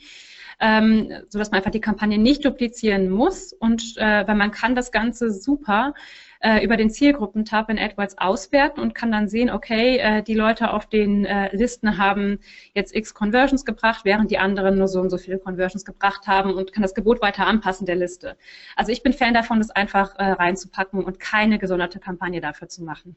ähm, 0.59 1.11
sodass 1.30 1.49
man 1.49 1.59
einfach 1.59 1.72
die 1.72 1.80
Kampagne 1.80 2.18
nicht 2.18 2.43
duplizieren 2.43 3.09
muss. 3.09 3.53
Und 3.53 3.95
äh, 3.97 4.27
weil 4.27 4.35
man 4.35 4.51
kann 4.51 4.76
das 4.76 4.91
Ganze 4.91 5.31
super 5.31 5.93
äh, 6.41 6.63
über 6.63 6.77
den 6.77 6.89
Zielgruppentab 6.89 7.69
in 7.69 7.80
AdWords 7.80 8.18
auswerten 8.18 8.81
und 8.81 8.95
kann 8.95 9.11
dann 9.11 9.27
sehen, 9.27 9.49
okay, 9.49 9.97
äh, 9.97 10.23
die 10.23 10.34
Leute 10.34 10.73
auf 10.73 10.88
den 10.88 11.26
äh, 11.26 11.55
Listen 11.55 11.97
haben 11.97 12.39
jetzt 12.73 12.95
x 12.95 13.13
Conversions 13.13 13.65
gebracht, 13.65 14.01
während 14.03 14.31
die 14.31 14.38
anderen 14.38 14.77
nur 14.77 14.88
so 14.88 14.99
und 14.99 15.09
so 15.09 15.18
viele 15.18 15.39
Conversions 15.39 15.85
gebracht 15.85 16.27
haben 16.27 16.53
und 16.53 16.73
kann 16.73 16.81
das 16.81 16.93
Gebot 16.93 17.22
weiter 17.22 17.45
anpassen 17.45 17.85
der 17.85 17.95
Liste. 17.95 18.38
Also 18.76 18.91
ich 18.91 19.03
bin 19.03 19.13
Fan 19.13 19.34
davon, 19.34 19.59
das 19.59 19.69
einfach 19.69 20.15
äh, 20.18 20.31
reinzupacken 20.31 21.03
und 21.03 21.19
keine 21.19 21.59
gesonderte 21.59 21.99
Kampagne 21.99 22.41
dafür 22.41 22.68
zu 22.68 22.84
machen. 22.84 23.15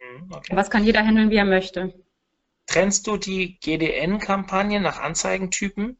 Mhm, 0.00 0.32
okay. 0.32 0.56
Was 0.56 0.70
kann 0.70 0.84
jeder 0.84 1.04
handeln, 1.04 1.30
wie 1.30 1.36
er 1.36 1.44
möchte. 1.44 1.94
Trennst 2.66 3.06
du 3.06 3.16
die 3.16 3.58
GDN-Kampagne 3.60 4.80
nach 4.80 5.00
Anzeigentypen? 5.00 5.98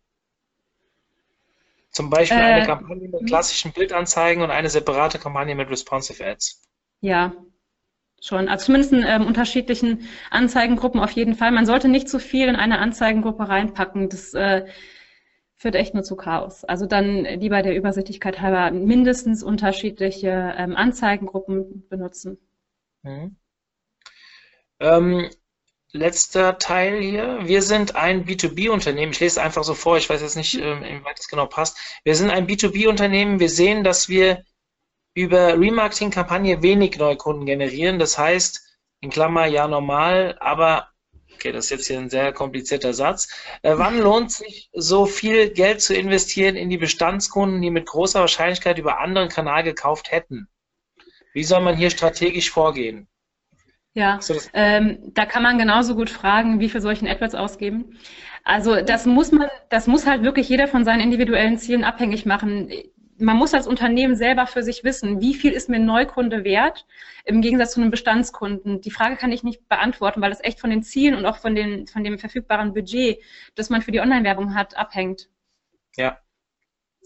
Zum 1.94 2.10
Beispiel 2.10 2.38
äh, 2.38 2.42
eine 2.42 2.66
Kampagne 2.66 3.08
mit 3.08 3.26
klassischen 3.26 3.72
Bildanzeigen 3.72 4.42
und 4.42 4.50
eine 4.50 4.68
separate 4.68 5.18
Kampagne 5.20 5.54
mit 5.54 5.70
Responsive 5.70 6.26
Ads. 6.26 6.60
Ja, 7.00 7.32
schon. 8.20 8.48
Also 8.48 8.66
zumindest 8.66 8.92
in 8.92 9.04
ähm, 9.06 9.26
unterschiedlichen 9.26 10.08
Anzeigengruppen 10.30 11.00
auf 11.00 11.12
jeden 11.12 11.36
Fall. 11.36 11.52
Man 11.52 11.66
sollte 11.66 11.88
nicht 11.88 12.08
zu 12.08 12.18
viel 12.18 12.48
in 12.48 12.56
eine 12.56 12.80
Anzeigengruppe 12.80 13.48
reinpacken. 13.48 14.08
Das 14.08 14.34
äh, 14.34 14.66
führt 15.54 15.76
echt 15.76 15.94
nur 15.94 16.02
zu 16.02 16.16
Chaos. 16.16 16.64
Also 16.64 16.86
dann 16.86 17.24
lieber 17.24 17.62
der 17.62 17.76
Übersichtlichkeit 17.76 18.40
halber 18.40 18.72
mindestens 18.72 19.44
unterschiedliche 19.44 20.52
ähm, 20.58 20.74
Anzeigengruppen 20.74 21.86
benutzen. 21.88 22.38
Mhm. 23.02 23.36
Ähm, 24.80 25.30
letzter 25.94 26.58
Teil 26.58 27.00
hier. 27.00 27.38
Wir 27.44 27.62
sind 27.62 27.94
ein 27.94 28.26
B2B-Unternehmen. 28.26 29.12
Ich 29.12 29.20
lese 29.20 29.40
einfach 29.40 29.64
so 29.64 29.74
vor, 29.74 29.96
ich 29.96 30.10
weiß 30.10 30.20
jetzt 30.20 30.36
nicht, 30.36 30.54
ähm, 30.54 30.82
inwieweit 30.82 31.18
das 31.18 31.28
genau 31.28 31.46
passt. 31.46 31.78
Wir 32.02 32.16
sind 32.16 32.30
ein 32.30 32.46
B2B-Unternehmen. 32.46 33.40
Wir 33.40 33.48
sehen, 33.48 33.84
dass 33.84 34.08
wir 34.08 34.44
über 35.14 35.58
Remarketing-Kampagne 35.58 36.62
wenig 36.62 36.98
Neukunden 36.98 37.46
generieren. 37.46 38.00
Das 38.00 38.18
heißt, 38.18 38.60
in 39.00 39.10
Klammer 39.10 39.46
ja 39.46 39.68
normal, 39.68 40.36
aber 40.40 40.88
okay, 41.32 41.52
das 41.52 41.66
ist 41.66 41.70
jetzt 41.70 41.86
hier 41.86 41.98
ein 41.98 42.10
sehr 42.10 42.32
komplizierter 42.32 42.92
Satz. 42.92 43.28
Äh, 43.62 43.74
wann 43.76 43.98
lohnt 43.98 44.32
sich 44.32 44.70
so 44.72 45.06
viel 45.06 45.50
Geld 45.50 45.80
zu 45.80 45.94
investieren 45.94 46.56
in 46.56 46.70
die 46.70 46.78
Bestandskunden, 46.78 47.62
die 47.62 47.70
mit 47.70 47.86
großer 47.86 48.20
Wahrscheinlichkeit 48.20 48.78
über 48.78 48.98
anderen 48.98 49.28
Kanal 49.28 49.62
gekauft 49.62 50.10
hätten? 50.10 50.48
Wie 51.32 51.44
soll 51.44 51.60
man 51.60 51.76
hier 51.76 51.90
strategisch 51.90 52.50
vorgehen? 52.50 53.08
Ja, 53.94 54.18
ähm, 54.54 54.98
da 55.14 55.24
kann 55.24 55.44
man 55.44 55.56
genauso 55.56 55.94
gut 55.94 56.10
fragen, 56.10 56.58
wie 56.58 56.68
viel 56.68 56.80
in 56.82 57.08
AdWords 57.08 57.36
ausgeben? 57.36 57.96
Also 58.42 58.82
das 58.82 59.06
muss 59.06 59.30
man, 59.30 59.48
das 59.70 59.86
muss 59.86 60.04
halt 60.04 60.24
wirklich 60.24 60.48
jeder 60.48 60.66
von 60.66 60.84
seinen 60.84 61.00
individuellen 61.00 61.58
Zielen 61.58 61.84
abhängig 61.84 62.26
machen. 62.26 62.70
Man 63.18 63.36
muss 63.36 63.54
als 63.54 63.68
Unternehmen 63.68 64.16
selber 64.16 64.48
für 64.48 64.64
sich 64.64 64.82
wissen, 64.82 65.20
wie 65.20 65.34
viel 65.34 65.52
ist 65.52 65.68
mir 65.68 65.76
ein 65.76 65.86
Neukunde 65.86 66.42
wert 66.42 66.86
im 67.24 67.40
Gegensatz 67.40 67.74
zu 67.74 67.80
einem 67.80 67.92
Bestandskunden. 67.92 68.80
Die 68.80 68.90
Frage 68.90 69.14
kann 69.14 69.30
ich 69.30 69.44
nicht 69.44 69.68
beantworten, 69.68 70.20
weil 70.20 70.32
es 70.32 70.42
echt 70.42 70.58
von 70.58 70.70
den 70.70 70.82
Zielen 70.82 71.14
und 71.14 71.24
auch 71.24 71.36
von, 71.36 71.54
den, 71.54 71.86
von 71.86 72.02
dem 72.02 72.18
verfügbaren 72.18 72.74
Budget, 72.74 73.18
das 73.54 73.70
man 73.70 73.80
für 73.80 73.92
die 73.92 74.00
Online-Werbung 74.00 74.56
hat, 74.56 74.76
abhängt. 74.76 75.28
Ja, 75.96 76.18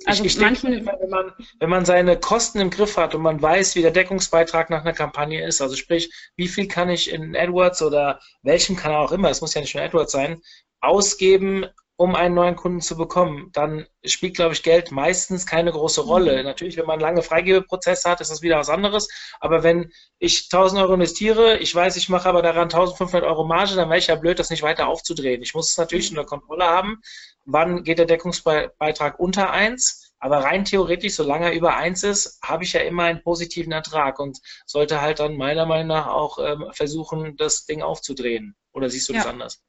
also 0.04 0.24
ich, 0.24 0.36
ich 0.36 0.40
manchen, 0.40 0.70
denke, 0.70 0.96
wenn 1.00 1.10
man, 1.10 1.32
wenn 1.58 1.70
man 1.70 1.84
seine 1.84 2.18
Kosten 2.18 2.60
im 2.60 2.70
Griff 2.70 2.96
hat 2.96 3.14
und 3.14 3.22
man 3.22 3.40
weiß, 3.40 3.74
wie 3.74 3.82
der 3.82 3.90
Deckungsbeitrag 3.90 4.70
nach 4.70 4.82
einer 4.82 4.92
Kampagne 4.92 5.44
ist, 5.46 5.60
also 5.60 5.76
sprich, 5.76 6.12
wie 6.36 6.48
viel 6.48 6.68
kann 6.68 6.88
ich 6.88 7.10
in 7.10 7.36
AdWords 7.36 7.82
oder 7.82 8.20
welchem 8.42 8.76
Kanal 8.76 9.04
auch 9.04 9.12
immer, 9.12 9.30
es 9.30 9.40
muss 9.40 9.54
ja 9.54 9.60
nicht 9.60 9.74
nur 9.74 9.84
AdWords 9.84 10.12
sein, 10.12 10.40
ausgeben, 10.80 11.66
um 11.98 12.14
einen 12.14 12.36
neuen 12.36 12.54
Kunden 12.54 12.80
zu 12.80 12.96
bekommen, 12.96 13.50
dann 13.52 13.84
spielt, 14.04 14.36
glaube 14.36 14.54
ich, 14.54 14.62
Geld 14.62 14.92
meistens 14.92 15.46
keine 15.46 15.72
große 15.72 16.02
Rolle. 16.02 16.38
Mhm. 16.38 16.44
Natürlich, 16.44 16.76
wenn 16.76 16.86
man 16.86 17.00
lange 17.00 17.22
Freigebeprozesse 17.22 18.08
hat, 18.08 18.20
ist 18.20 18.30
das 18.30 18.40
wieder 18.40 18.56
was 18.56 18.70
anderes. 18.70 19.08
Aber 19.40 19.64
wenn 19.64 19.90
ich 20.20 20.44
1000 20.44 20.80
Euro 20.80 20.94
investiere, 20.94 21.58
ich 21.58 21.74
weiß, 21.74 21.96
ich 21.96 22.08
mache 22.08 22.28
aber 22.28 22.40
daran 22.40 22.70
1500 22.70 23.24
Euro 23.24 23.44
Marge, 23.44 23.74
dann 23.74 23.88
wäre 23.88 23.98
ich 23.98 24.06
ja 24.06 24.14
blöd, 24.14 24.38
das 24.38 24.48
nicht 24.48 24.62
weiter 24.62 24.86
aufzudrehen. 24.86 25.42
Ich 25.42 25.54
muss 25.54 25.72
es 25.72 25.76
natürlich 25.76 26.12
mhm. 26.12 26.18
unter 26.18 26.28
Kontrolle 26.28 26.66
haben. 26.66 27.00
Wann 27.44 27.82
geht 27.82 27.98
der 27.98 28.06
Deckungsbeitrag 28.06 29.18
unter 29.18 29.50
eins? 29.50 30.14
Aber 30.20 30.44
rein 30.44 30.64
theoretisch, 30.64 31.14
solange 31.14 31.46
er 31.46 31.52
über 31.52 31.76
eins 31.76 32.04
ist, 32.04 32.38
habe 32.44 32.62
ich 32.62 32.74
ja 32.74 32.80
immer 32.82 33.04
einen 33.04 33.24
positiven 33.24 33.72
Ertrag 33.72 34.20
und 34.20 34.38
sollte 34.66 35.00
halt 35.00 35.18
dann 35.18 35.36
meiner 35.36 35.66
Meinung 35.66 35.88
nach 35.88 36.06
auch 36.06 36.38
ähm, 36.38 36.64
versuchen, 36.70 37.36
das 37.36 37.66
Ding 37.66 37.82
aufzudrehen. 37.82 38.54
Oder 38.72 38.88
siehst 38.88 39.08
du 39.08 39.14
ja. 39.14 39.18
das 39.18 39.28
anders? 39.28 39.62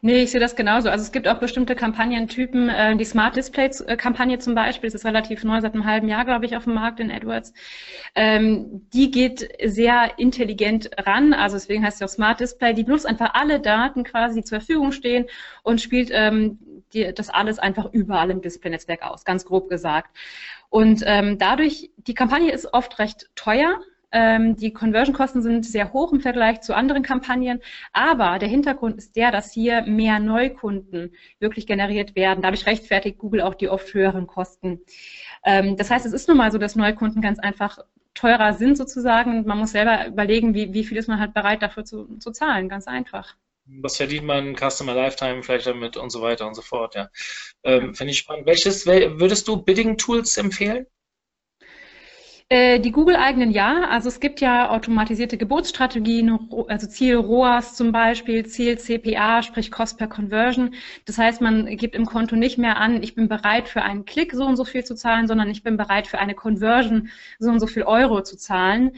Nee, 0.00 0.22
ich 0.22 0.30
sehe 0.30 0.40
das 0.40 0.54
genauso. 0.54 0.90
Also 0.90 1.02
es 1.02 1.10
gibt 1.10 1.26
auch 1.26 1.38
bestimmte 1.38 1.74
Kampagnentypen, 1.74 2.68
äh, 2.68 2.96
die 2.96 3.04
Smart 3.04 3.34
Display-Kampagne 3.34 4.38
zum 4.38 4.54
Beispiel, 4.54 4.88
das 4.88 4.94
ist 4.94 5.04
relativ 5.04 5.42
neu, 5.42 5.60
seit 5.60 5.74
einem 5.74 5.86
halben 5.86 6.08
Jahr, 6.08 6.24
glaube 6.24 6.46
ich, 6.46 6.56
auf 6.56 6.64
dem 6.64 6.74
Markt 6.74 7.00
in 7.00 7.10
AdWords. 7.10 7.52
Ähm, 8.14 8.88
die 8.92 9.10
geht 9.10 9.48
sehr 9.64 10.18
intelligent 10.18 10.90
ran, 10.98 11.32
also 11.32 11.56
deswegen 11.56 11.84
heißt 11.84 11.98
sie 11.98 12.04
auch 12.04 12.08
Smart 12.08 12.38
Display. 12.38 12.74
Die 12.74 12.84
benutzt 12.84 13.06
einfach 13.06 13.34
alle 13.34 13.58
Daten 13.58 14.04
quasi, 14.04 14.40
die 14.40 14.44
zur 14.44 14.60
Verfügung 14.60 14.92
stehen 14.92 15.26
und 15.64 15.80
spielt 15.80 16.10
ähm, 16.12 16.58
die, 16.92 17.12
das 17.12 17.28
alles 17.30 17.58
einfach 17.58 17.92
überall 17.92 18.30
im 18.30 18.40
Display-Netzwerk 18.40 19.02
aus, 19.02 19.24
ganz 19.24 19.44
grob 19.44 19.68
gesagt. 19.68 20.16
Und 20.68 21.02
ähm, 21.06 21.38
dadurch, 21.38 21.90
die 21.96 22.14
Kampagne 22.14 22.52
ist 22.52 22.72
oft 22.72 22.98
recht 22.98 23.30
teuer, 23.34 23.80
ähm, 24.12 24.56
die 24.56 24.72
Conversion-Kosten 24.72 25.42
sind 25.42 25.64
sehr 25.64 25.92
hoch 25.92 26.12
im 26.12 26.20
Vergleich 26.20 26.60
zu 26.60 26.74
anderen 26.74 27.02
Kampagnen, 27.02 27.60
aber 27.92 28.38
der 28.38 28.48
Hintergrund 28.48 28.96
ist 28.98 29.16
der, 29.16 29.30
dass 29.30 29.52
hier 29.52 29.82
mehr 29.82 30.18
Neukunden 30.18 31.14
wirklich 31.38 31.66
generiert 31.66 32.14
werden. 32.14 32.42
Dadurch 32.42 32.66
rechtfertigt 32.66 33.18
Google 33.18 33.40
auch 33.40 33.54
die 33.54 33.68
oft 33.68 33.92
höheren 33.94 34.26
Kosten. 34.26 34.80
Ähm, 35.44 35.76
das 35.76 35.90
heißt, 35.90 36.06
es 36.06 36.12
ist 36.12 36.28
nun 36.28 36.36
mal 36.36 36.52
so, 36.52 36.58
dass 36.58 36.76
Neukunden 36.76 37.22
ganz 37.22 37.38
einfach 37.38 37.78
teurer 38.14 38.52
sind 38.54 38.76
sozusagen. 38.76 39.46
Man 39.46 39.58
muss 39.58 39.72
selber 39.72 40.06
überlegen, 40.06 40.54
wie, 40.54 40.72
wie 40.74 40.84
viel 40.84 40.98
ist 40.98 41.08
man 41.08 41.18
halt 41.18 41.34
bereit 41.34 41.62
dafür 41.62 41.84
zu, 41.84 42.18
zu 42.18 42.30
zahlen. 42.30 42.68
Ganz 42.68 42.86
einfach. 42.86 43.36
Was 43.64 43.96
verdient 43.96 44.26
man 44.26 44.56
Customer 44.56 44.94
Lifetime 44.94 45.42
vielleicht 45.42 45.66
damit 45.66 45.96
und 45.96 46.10
so 46.10 46.20
weiter 46.20 46.46
und 46.46 46.54
so 46.54 46.62
fort, 46.62 46.94
ja. 46.96 47.08
Ähm, 47.62 47.94
Finde 47.94 48.10
ich 48.10 48.18
spannend. 48.18 48.46
Welches 48.46 48.86
würdest 48.86 49.46
du 49.48 49.62
Bidding 49.62 49.96
Tools 49.96 50.36
empfehlen? 50.36 50.86
Äh, 52.52 52.80
die 52.80 52.92
Google-eigenen 52.92 53.50
ja. 53.50 53.88
Also 53.88 54.10
es 54.10 54.20
gibt 54.20 54.42
ja 54.42 54.68
automatisierte 54.68 55.38
Geburtsstrategien, 55.38 56.38
also 56.68 56.86
Ziel 56.86 57.16
ROAS 57.16 57.74
zum 57.76 57.92
Beispiel, 57.92 58.44
Ziel 58.44 58.76
CPA, 58.76 59.42
sprich 59.42 59.70
Cost 59.70 59.96
per 59.96 60.06
Conversion. 60.06 60.74
Das 61.06 61.16
heißt, 61.16 61.40
man 61.40 61.64
gibt 61.78 61.94
im 61.94 62.04
Konto 62.04 62.36
nicht 62.36 62.58
mehr 62.58 62.76
an, 62.76 63.02
ich 63.02 63.14
bin 63.14 63.26
bereit 63.26 63.68
für 63.70 63.80
einen 63.80 64.04
Klick 64.04 64.34
so 64.34 64.44
und 64.44 64.56
so 64.56 64.66
viel 64.66 64.84
zu 64.84 64.94
zahlen, 64.94 65.28
sondern 65.28 65.48
ich 65.48 65.62
bin 65.62 65.78
bereit 65.78 66.06
für 66.06 66.18
eine 66.18 66.34
Conversion 66.34 67.08
so 67.38 67.48
und 67.48 67.58
so 67.58 67.66
viel 67.66 67.84
Euro 67.84 68.22
zu 68.22 68.36
zahlen. 68.36 68.96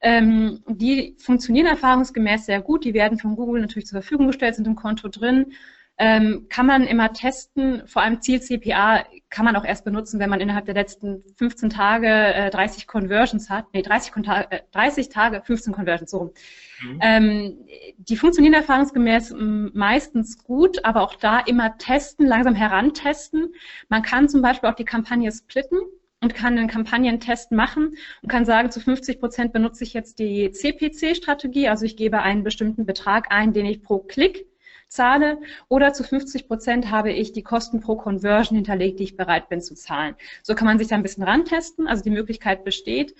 Ähm, 0.00 0.64
die 0.66 1.14
funktionieren 1.18 1.66
erfahrungsgemäß 1.66 2.46
sehr 2.46 2.60
gut. 2.60 2.84
Die 2.84 2.92
werden 2.92 3.20
von 3.20 3.36
Google 3.36 3.60
natürlich 3.60 3.86
zur 3.86 4.00
Verfügung 4.00 4.26
gestellt, 4.26 4.56
sind 4.56 4.66
im 4.66 4.74
Konto 4.74 5.06
drin 5.08 5.52
ähm, 5.98 6.46
kann 6.50 6.66
man 6.66 6.84
immer 6.84 7.12
testen. 7.12 7.86
Vor 7.86 8.02
allem 8.02 8.20
Ziel 8.20 8.40
CPA 8.40 9.04
kann 9.30 9.44
man 9.44 9.56
auch 9.56 9.64
erst 9.64 9.84
benutzen, 9.84 10.20
wenn 10.20 10.28
man 10.28 10.40
innerhalb 10.40 10.66
der 10.66 10.74
letzten 10.74 11.24
15 11.36 11.70
Tage 11.70 12.08
äh, 12.08 12.50
30 12.50 12.86
Conversions 12.86 13.48
hat. 13.48 13.66
Nee, 13.72 13.82
30, 13.82 14.12
äh, 14.50 14.60
30 14.72 15.08
Tage 15.08 15.42
15 15.42 15.72
Conversions, 15.72 16.10
so. 16.10 16.34
Mhm. 16.82 16.98
Ähm, 17.00 17.58
die 17.96 18.16
funktionieren 18.16 18.54
erfahrungsgemäß 18.54 19.34
meistens 19.38 20.42
gut, 20.44 20.84
aber 20.84 21.02
auch 21.02 21.14
da 21.14 21.40
immer 21.40 21.78
testen, 21.78 22.26
langsam 22.26 22.54
herantesten. 22.54 23.54
Man 23.88 24.02
kann 24.02 24.28
zum 24.28 24.42
Beispiel 24.42 24.68
auch 24.68 24.74
die 24.74 24.84
Kampagne 24.84 25.32
splitten 25.32 25.78
und 26.20 26.34
kann 26.34 26.58
einen 26.58 26.68
Kampagnentest 26.68 27.52
machen 27.52 27.96
und 28.20 28.28
kann 28.28 28.44
sagen, 28.44 28.70
zu 28.70 28.80
50 28.80 29.20
Prozent 29.20 29.52
benutze 29.54 29.84
ich 29.84 29.94
jetzt 29.94 30.18
die 30.18 30.50
CPC-Strategie, 30.50 31.68
also 31.68 31.86
ich 31.86 31.96
gebe 31.96 32.20
einen 32.20 32.42
bestimmten 32.42 32.84
Betrag 32.84 33.26
ein, 33.30 33.54
den 33.54 33.64
ich 33.64 33.82
pro 33.82 33.98
Klick 33.98 34.46
zahle 34.88 35.38
oder 35.68 35.92
zu 35.92 36.04
50 36.04 36.46
Prozent 36.46 36.90
habe 36.90 37.12
ich 37.12 37.32
die 37.32 37.42
Kosten 37.42 37.80
pro 37.80 37.96
Conversion 37.96 38.56
hinterlegt, 38.56 38.98
die 38.98 39.04
ich 39.04 39.16
bereit 39.16 39.48
bin 39.48 39.60
zu 39.60 39.74
zahlen. 39.74 40.14
So 40.42 40.54
kann 40.54 40.66
man 40.66 40.78
sich 40.78 40.88
da 40.88 40.96
ein 40.96 41.02
bisschen 41.02 41.24
rantesten, 41.24 41.86
also 41.86 42.02
die 42.02 42.10
Möglichkeit 42.10 42.64
besteht. 42.64 43.14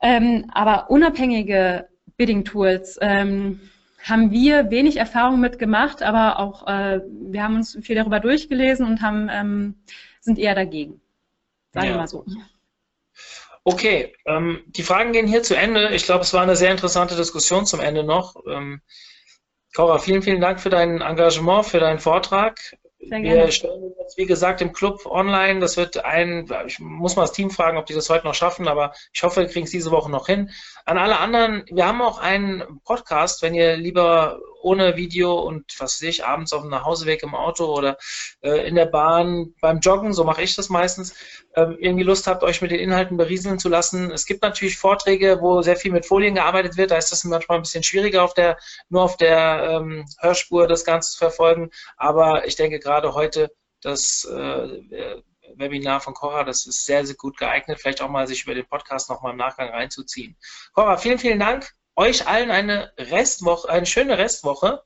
Ähm, 0.00 0.50
aber 0.52 0.90
unabhängige 0.90 1.88
Bidding-Tools 2.16 2.98
ähm, 3.00 3.60
haben 4.02 4.30
wir 4.30 4.70
wenig 4.70 4.96
Erfahrung 4.96 5.40
mit 5.40 5.58
gemacht, 5.58 6.02
aber 6.02 6.38
auch 6.38 6.66
äh, 6.66 7.00
wir 7.06 7.42
haben 7.42 7.56
uns 7.56 7.78
viel 7.82 7.96
darüber 7.96 8.20
durchgelesen 8.20 8.86
und 8.86 9.02
haben, 9.02 9.28
ähm, 9.30 9.74
sind 10.20 10.38
eher 10.38 10.54
dagegen. 10.54 11.00
Sagen 11.72 11.86
wir 11.86 11.92
ja. 11.92 11.96
mal 11.98 12.08
so. 12.08 12.24
Okay, 13.64 14.14
ähm, 14.24 14.62
die 14.68 14.82
Fragen 14.82 15.12
gehen 15.12 15.26
hier 15.26 15.42
zu 15.42 15.54
Ende. 15.54 15.90
Ich 15.94 16.04
glaube, 16.04 16.22
es 16.22 16.32
war 16.32 16.42
eine 16.42 16.56
sehr 16.56 16.70
interessante 16.70 17.16
Diskussion 17.16 17.66
zum 17.66 17.80
Ende 17.80 18.02
noch. 18.02 18.36
Cora, 19.74 19.98
vielen, 19.98 20.22
vielen 20.22 20.40
Dank 20.40 20.60
für 20.60 20.70
dein 20.70 21.00
Engagement, 21.00 21.66
für 21.66 21.80
deinen 21.80 21.98
Vortrag. 21.98 22.58
Wir 23.00 23.50
stellen 23.52 23.94
jetzt, 24.00 24.18
wie 24.18 24.26
gesagt, 24.26 24.60
im 24.60 24.72
Club 24.72 25.06
online. 25.06 25.60
Das 25.60 25.76
wird 25.76 26.04
ein, 26.04 26.48
ich 26.66 26.78
muss 26.80 27.16
mal 27.16 27.22
das 27.22 27.32
Team 27.32 27.50
fragen, 27.50 27.78
ob 27.78 27.86
die 27.86 27.94
das 27.94 28.10
heute 28.10 28.26
noch 28.26 28.34
schaffen, 28.34 28.66
aber 28.68 28.92
ich 29.12 29.22
hoffe, 29.22 29.40
wir 29.40 29.48
kriegen 29.48 29.64
es 29.64 29.70
diese 29.70 29.90
Woche 29.90 30.10
noch 30.10 30.26
hin. 30.26 30.50
An 30.84 30.98
alle 30.98 31.18
anderen, 31.18 31.64
wir 31.70 31.86
haben 31.86 32.02
auch 32.02 32.18
einen 32.18 32.80
Podcast, 32.84 33.40
wenn 33.42 33.54
ihr 33.54 33.76
lieber 33.76 34.40
ohne 34.62 34.96
Video 34.96 35.38
und 35.40 35.64
was 35.78 35.98
sehe 35.98 36.10
ich, 36.10 36.24
abends 36.24 36.52
auf 36.52 36.62
dem 36.62 36.70
Nachhauseweg 36.70 37.22
im 37.22 37.34
Auto 37.34 37.66
oder 37.66 37.98
äh, 38.42 38.66
in 38.66 38.74
der 38.74 38.86
Bahn 38.86 39.54
beim 39.60 39.80
Joggen, 39.80 40.12
so 40.12 40.24
mache 40.24 40.42
ich 40.42 40.54
das 40.56 40.68
meistens, 40.68 41.14
ähm, 41.54 41.76
irgendwie 41.78 42.04
Lust 42.04 42.26
habt, 42.26 42.42
euch 42.42 42.60
mit 42.62 42.70
den 42.70 42.80
Inhalten 42.80 43.16
berieseln 43.16 43.58
zu 43.58 43.68
lassen. 43.68 44.10
Es 44.10 44.26
gibt 44.26 44.42
natürlich 44.42 44.78
Vorträge, 44.78 45.38
wo 45.40 45.62
sehr 45.62 45.76
viel 45.76 45.92
mit 45.92 46.06
Folien 46.06 46.34
gearbeitet 46.34 46.76
wird, 46.76 46.90
da 46.90 46.96
ist 46.96 47.12
das 47.12 47.24
manchmal 47.24 47.58
ein 47.58 47.62
bisschen 47.62 47.82
schwieriger, 47.82 48.22
auf 48.22 48.34
der, 48.34 48.58
nur 48.88 49.02
auf 49.02 49.16
der 49.16 49.68
ähm, 49.70 50.06
Hörspur 50.20 50.66
das 50.66 50.84
Ganze 50.84 51.12
zu 51.12 51.18
verfolgen, 51.18 51.70
aber 51.96 52.46
ich 52.46 52.56
denke 52.56 52.78
gerade 52.78 53.14
heute, 53.14 53.50
das 53.80 54.24
äh, 54.24 55.22
Webinar 55.54 56.00
von 56.00 56.14
Cora, 56.14 56.44
das 56.44 56.66
ist 56.66 56.84
sehr, 56.84 57.04
sehr 57.06 57.16
gut 57.16 57.36
geeignet, 57.36 57.78
vielleicht 57.80 58.02
auch 58.02 58.08
mal 58.08 58.26
sich 58.26 58.44
über 58.44 58.54
den 58.54 58.66
Podcast 58.66 59.08
nochmal 59.08 59.32
im 59.32 59.38
Nachgang 59.38 59.70
reinzuziehen. 59.70 60.36
Cora, 60.72 60.96
vielen, 60.96 61.18
vielen 61.18 61.38
Dank 61.38 61.72
euch 61.98 62.28
allen 62.28 62.50
eine 62.50 62.92
Restwoche, 62.96 63.68
eine 63.68 63.84
schöne 63.84 64.18
Restwoche. 64.18 64.82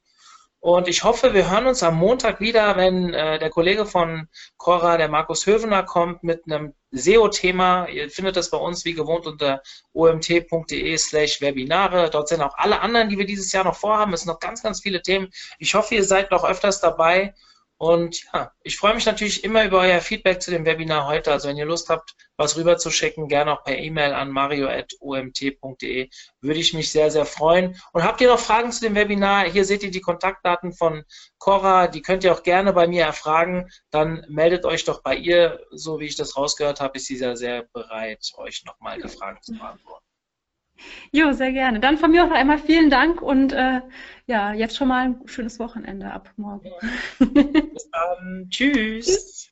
Und 0.60 0.88
ich 0.88 1.02
hoffe, 1.04 1.34
wir 1.34 1.50
hören 1.50 1.66
uns 1.66 1.82
am 1.82 1.96
Montag 1.96 2.40
wieder, 2.40 2.76
wenn 2.76 3.12
äh, 3.12 3.38
der 3.38 3.50
Kollege 3.50 3.84
von 3.84 4.28
Cora, 4.56 4.96
der 4.96 5.08
Markus 5.08 5.44
Hövener, 5.44 5.82
kommt 5.82 6.22
mit 6.22 6.44
einem 6.46 6.72
SEO-Thema. 6.92 7.88
Ihr 7.88 8.08
findet 8.10 8.36
das 8.36 8.48
bei 8.48 8.56
uns 8.56 8.84
wie 8.84 8.94
gewohnt 8.94 9.26
unter 9.26 9.60
omt.de 9.92 10.96
slash 10.96 11.40
Webinare. 11.40 12.10
Dort 12.10 12.28
sind 12.28 12.40
auch 12.40 12.54
alle 12.56 12.80
anderen, 12.80 13.08
die 13.08 13.18
wir 13.18 13.26
dieses 13.26 13.52
Jahr 13.52 13.64
noch 13.64 13.76
vorhaben. 13.76 14.12
Es 14.12 14.20
sind 14.20 14.32
noch 14.32 14.40
ganz, 14.40 14.62
ganz 14.62 14.80
viele 14.80 15.02
Themen. 15.02 15.28
Ich 15.58 15.74
hoffe, 15.74 15.96
ihr 15.96 16.04
seid 16.04 16.30
noch 16.30 16.44
öfters 16.44 16.80
dabei. 16.80 17.34
Und 17.82 18.22
ja, 18.32 18.52
ich 18.62 18.76
freue 18.76 18.94
mich 18.94 19.06
natürlich 19.06 19.42
immer 19.42 19.64
über 19.64 19.80
euer 19.80 20.00
Feedback 20.00 20.40
zu 20.40 20.52
dem 20.52 20.64
Webinar 20.64 21.08
heute. 21.08 21.32
Also 21.32 21.48
wenn 21.48 21.56
ihr 21.56 21.64
Lust 21.64 21.88
habt, 21.88 22.14
was 22.36 22.56
rüberzuschicken, 22.56 23.26
gerne 23.26 23.52
auch 23.52 23.64
per 23.64 23.76
E-Mail 23.76 24.12
an 24.12 24.30
mario.omt.de. 24.30 26.08
Würde 26.40 26.60
ich 26.60 26.74
mich 26.74 26.92
sehr, 26.92 27.10
sehr 27.10 27.26
freuen. 27.26 27.76
Und 27.92 28.04
habt 28.04 28.20
ihr 28.20 28.28
noch 28.28 28.38
Fragen 28.38 28.70
zu 28.70 28.82
dem 28.82 28.94
Webinar? 28.94 29.50
Hier 29.50 29.64
seht 29.64 29.82
ihr 29.82 29.90
die 29.90 30.00
Kontaktdaten 30.00 30.72
von 30.72 31.02
Cora. 31.38 31.88
Die 31.88 32.02
könnt 32.02 32.22
ihr 32.22 32.32
auch 32.32 32.44
gerne 32.44 32.72
bei 32.72 32.86
mir 32.86 33.02
erfragen. 33.02 33.68
Dann 33.90 34.24
meldet 34.28 34.64
euch 34.64 34.84
doch 34.84 35.02
bei 35.02 35.16
ihr. 35.16 35.66
So 35.72 35.98
wie 35.98 36.06
ich 36.06 36.14
das 36.14 36.36
rausgehört 36.36 36.80
habe, 36.80 36.98
ist 36.98 37.06
sie 37.06 37.16
sehr, 37.16 37.36
sehr 37.36 37.64
bereit, 37.72 38.30
euch 38.36 38.62
nochmal 38.64 39.02
die 39.02 39.08
Fragen 39.08 39.42
zu 39.42 39.54
beantworten. 39.54 40.01
Jo, 41.12 41.32
sehr 41.32 41.52
gerne. 41.52 41.80
Dann 41.80 41.98
von 41.98 42.10
mir 42.10 42.24
auch 42.24 42.28
noch 42.28 42.36
einmal 42.36 42.58
vielen 42.58 42.90
Dank 42.90 43.22
und 43.22 43.52
äh, 43.52 43.80
ja, 44.26 44.52
jetzt 44.52 44.76
schon 44.76 44.88
mal 44.88 45.06
ein 45.06 45.20
schönes 45.26 45.58
Wochenende 45.58 46.10
ab 46.12 46.32
morgen. 46.36 46.72
Bis 47.72 47.88
dann. 47.90 48.46
Tschüss. 48.50 49.06
Tschüss. 49.06 49.51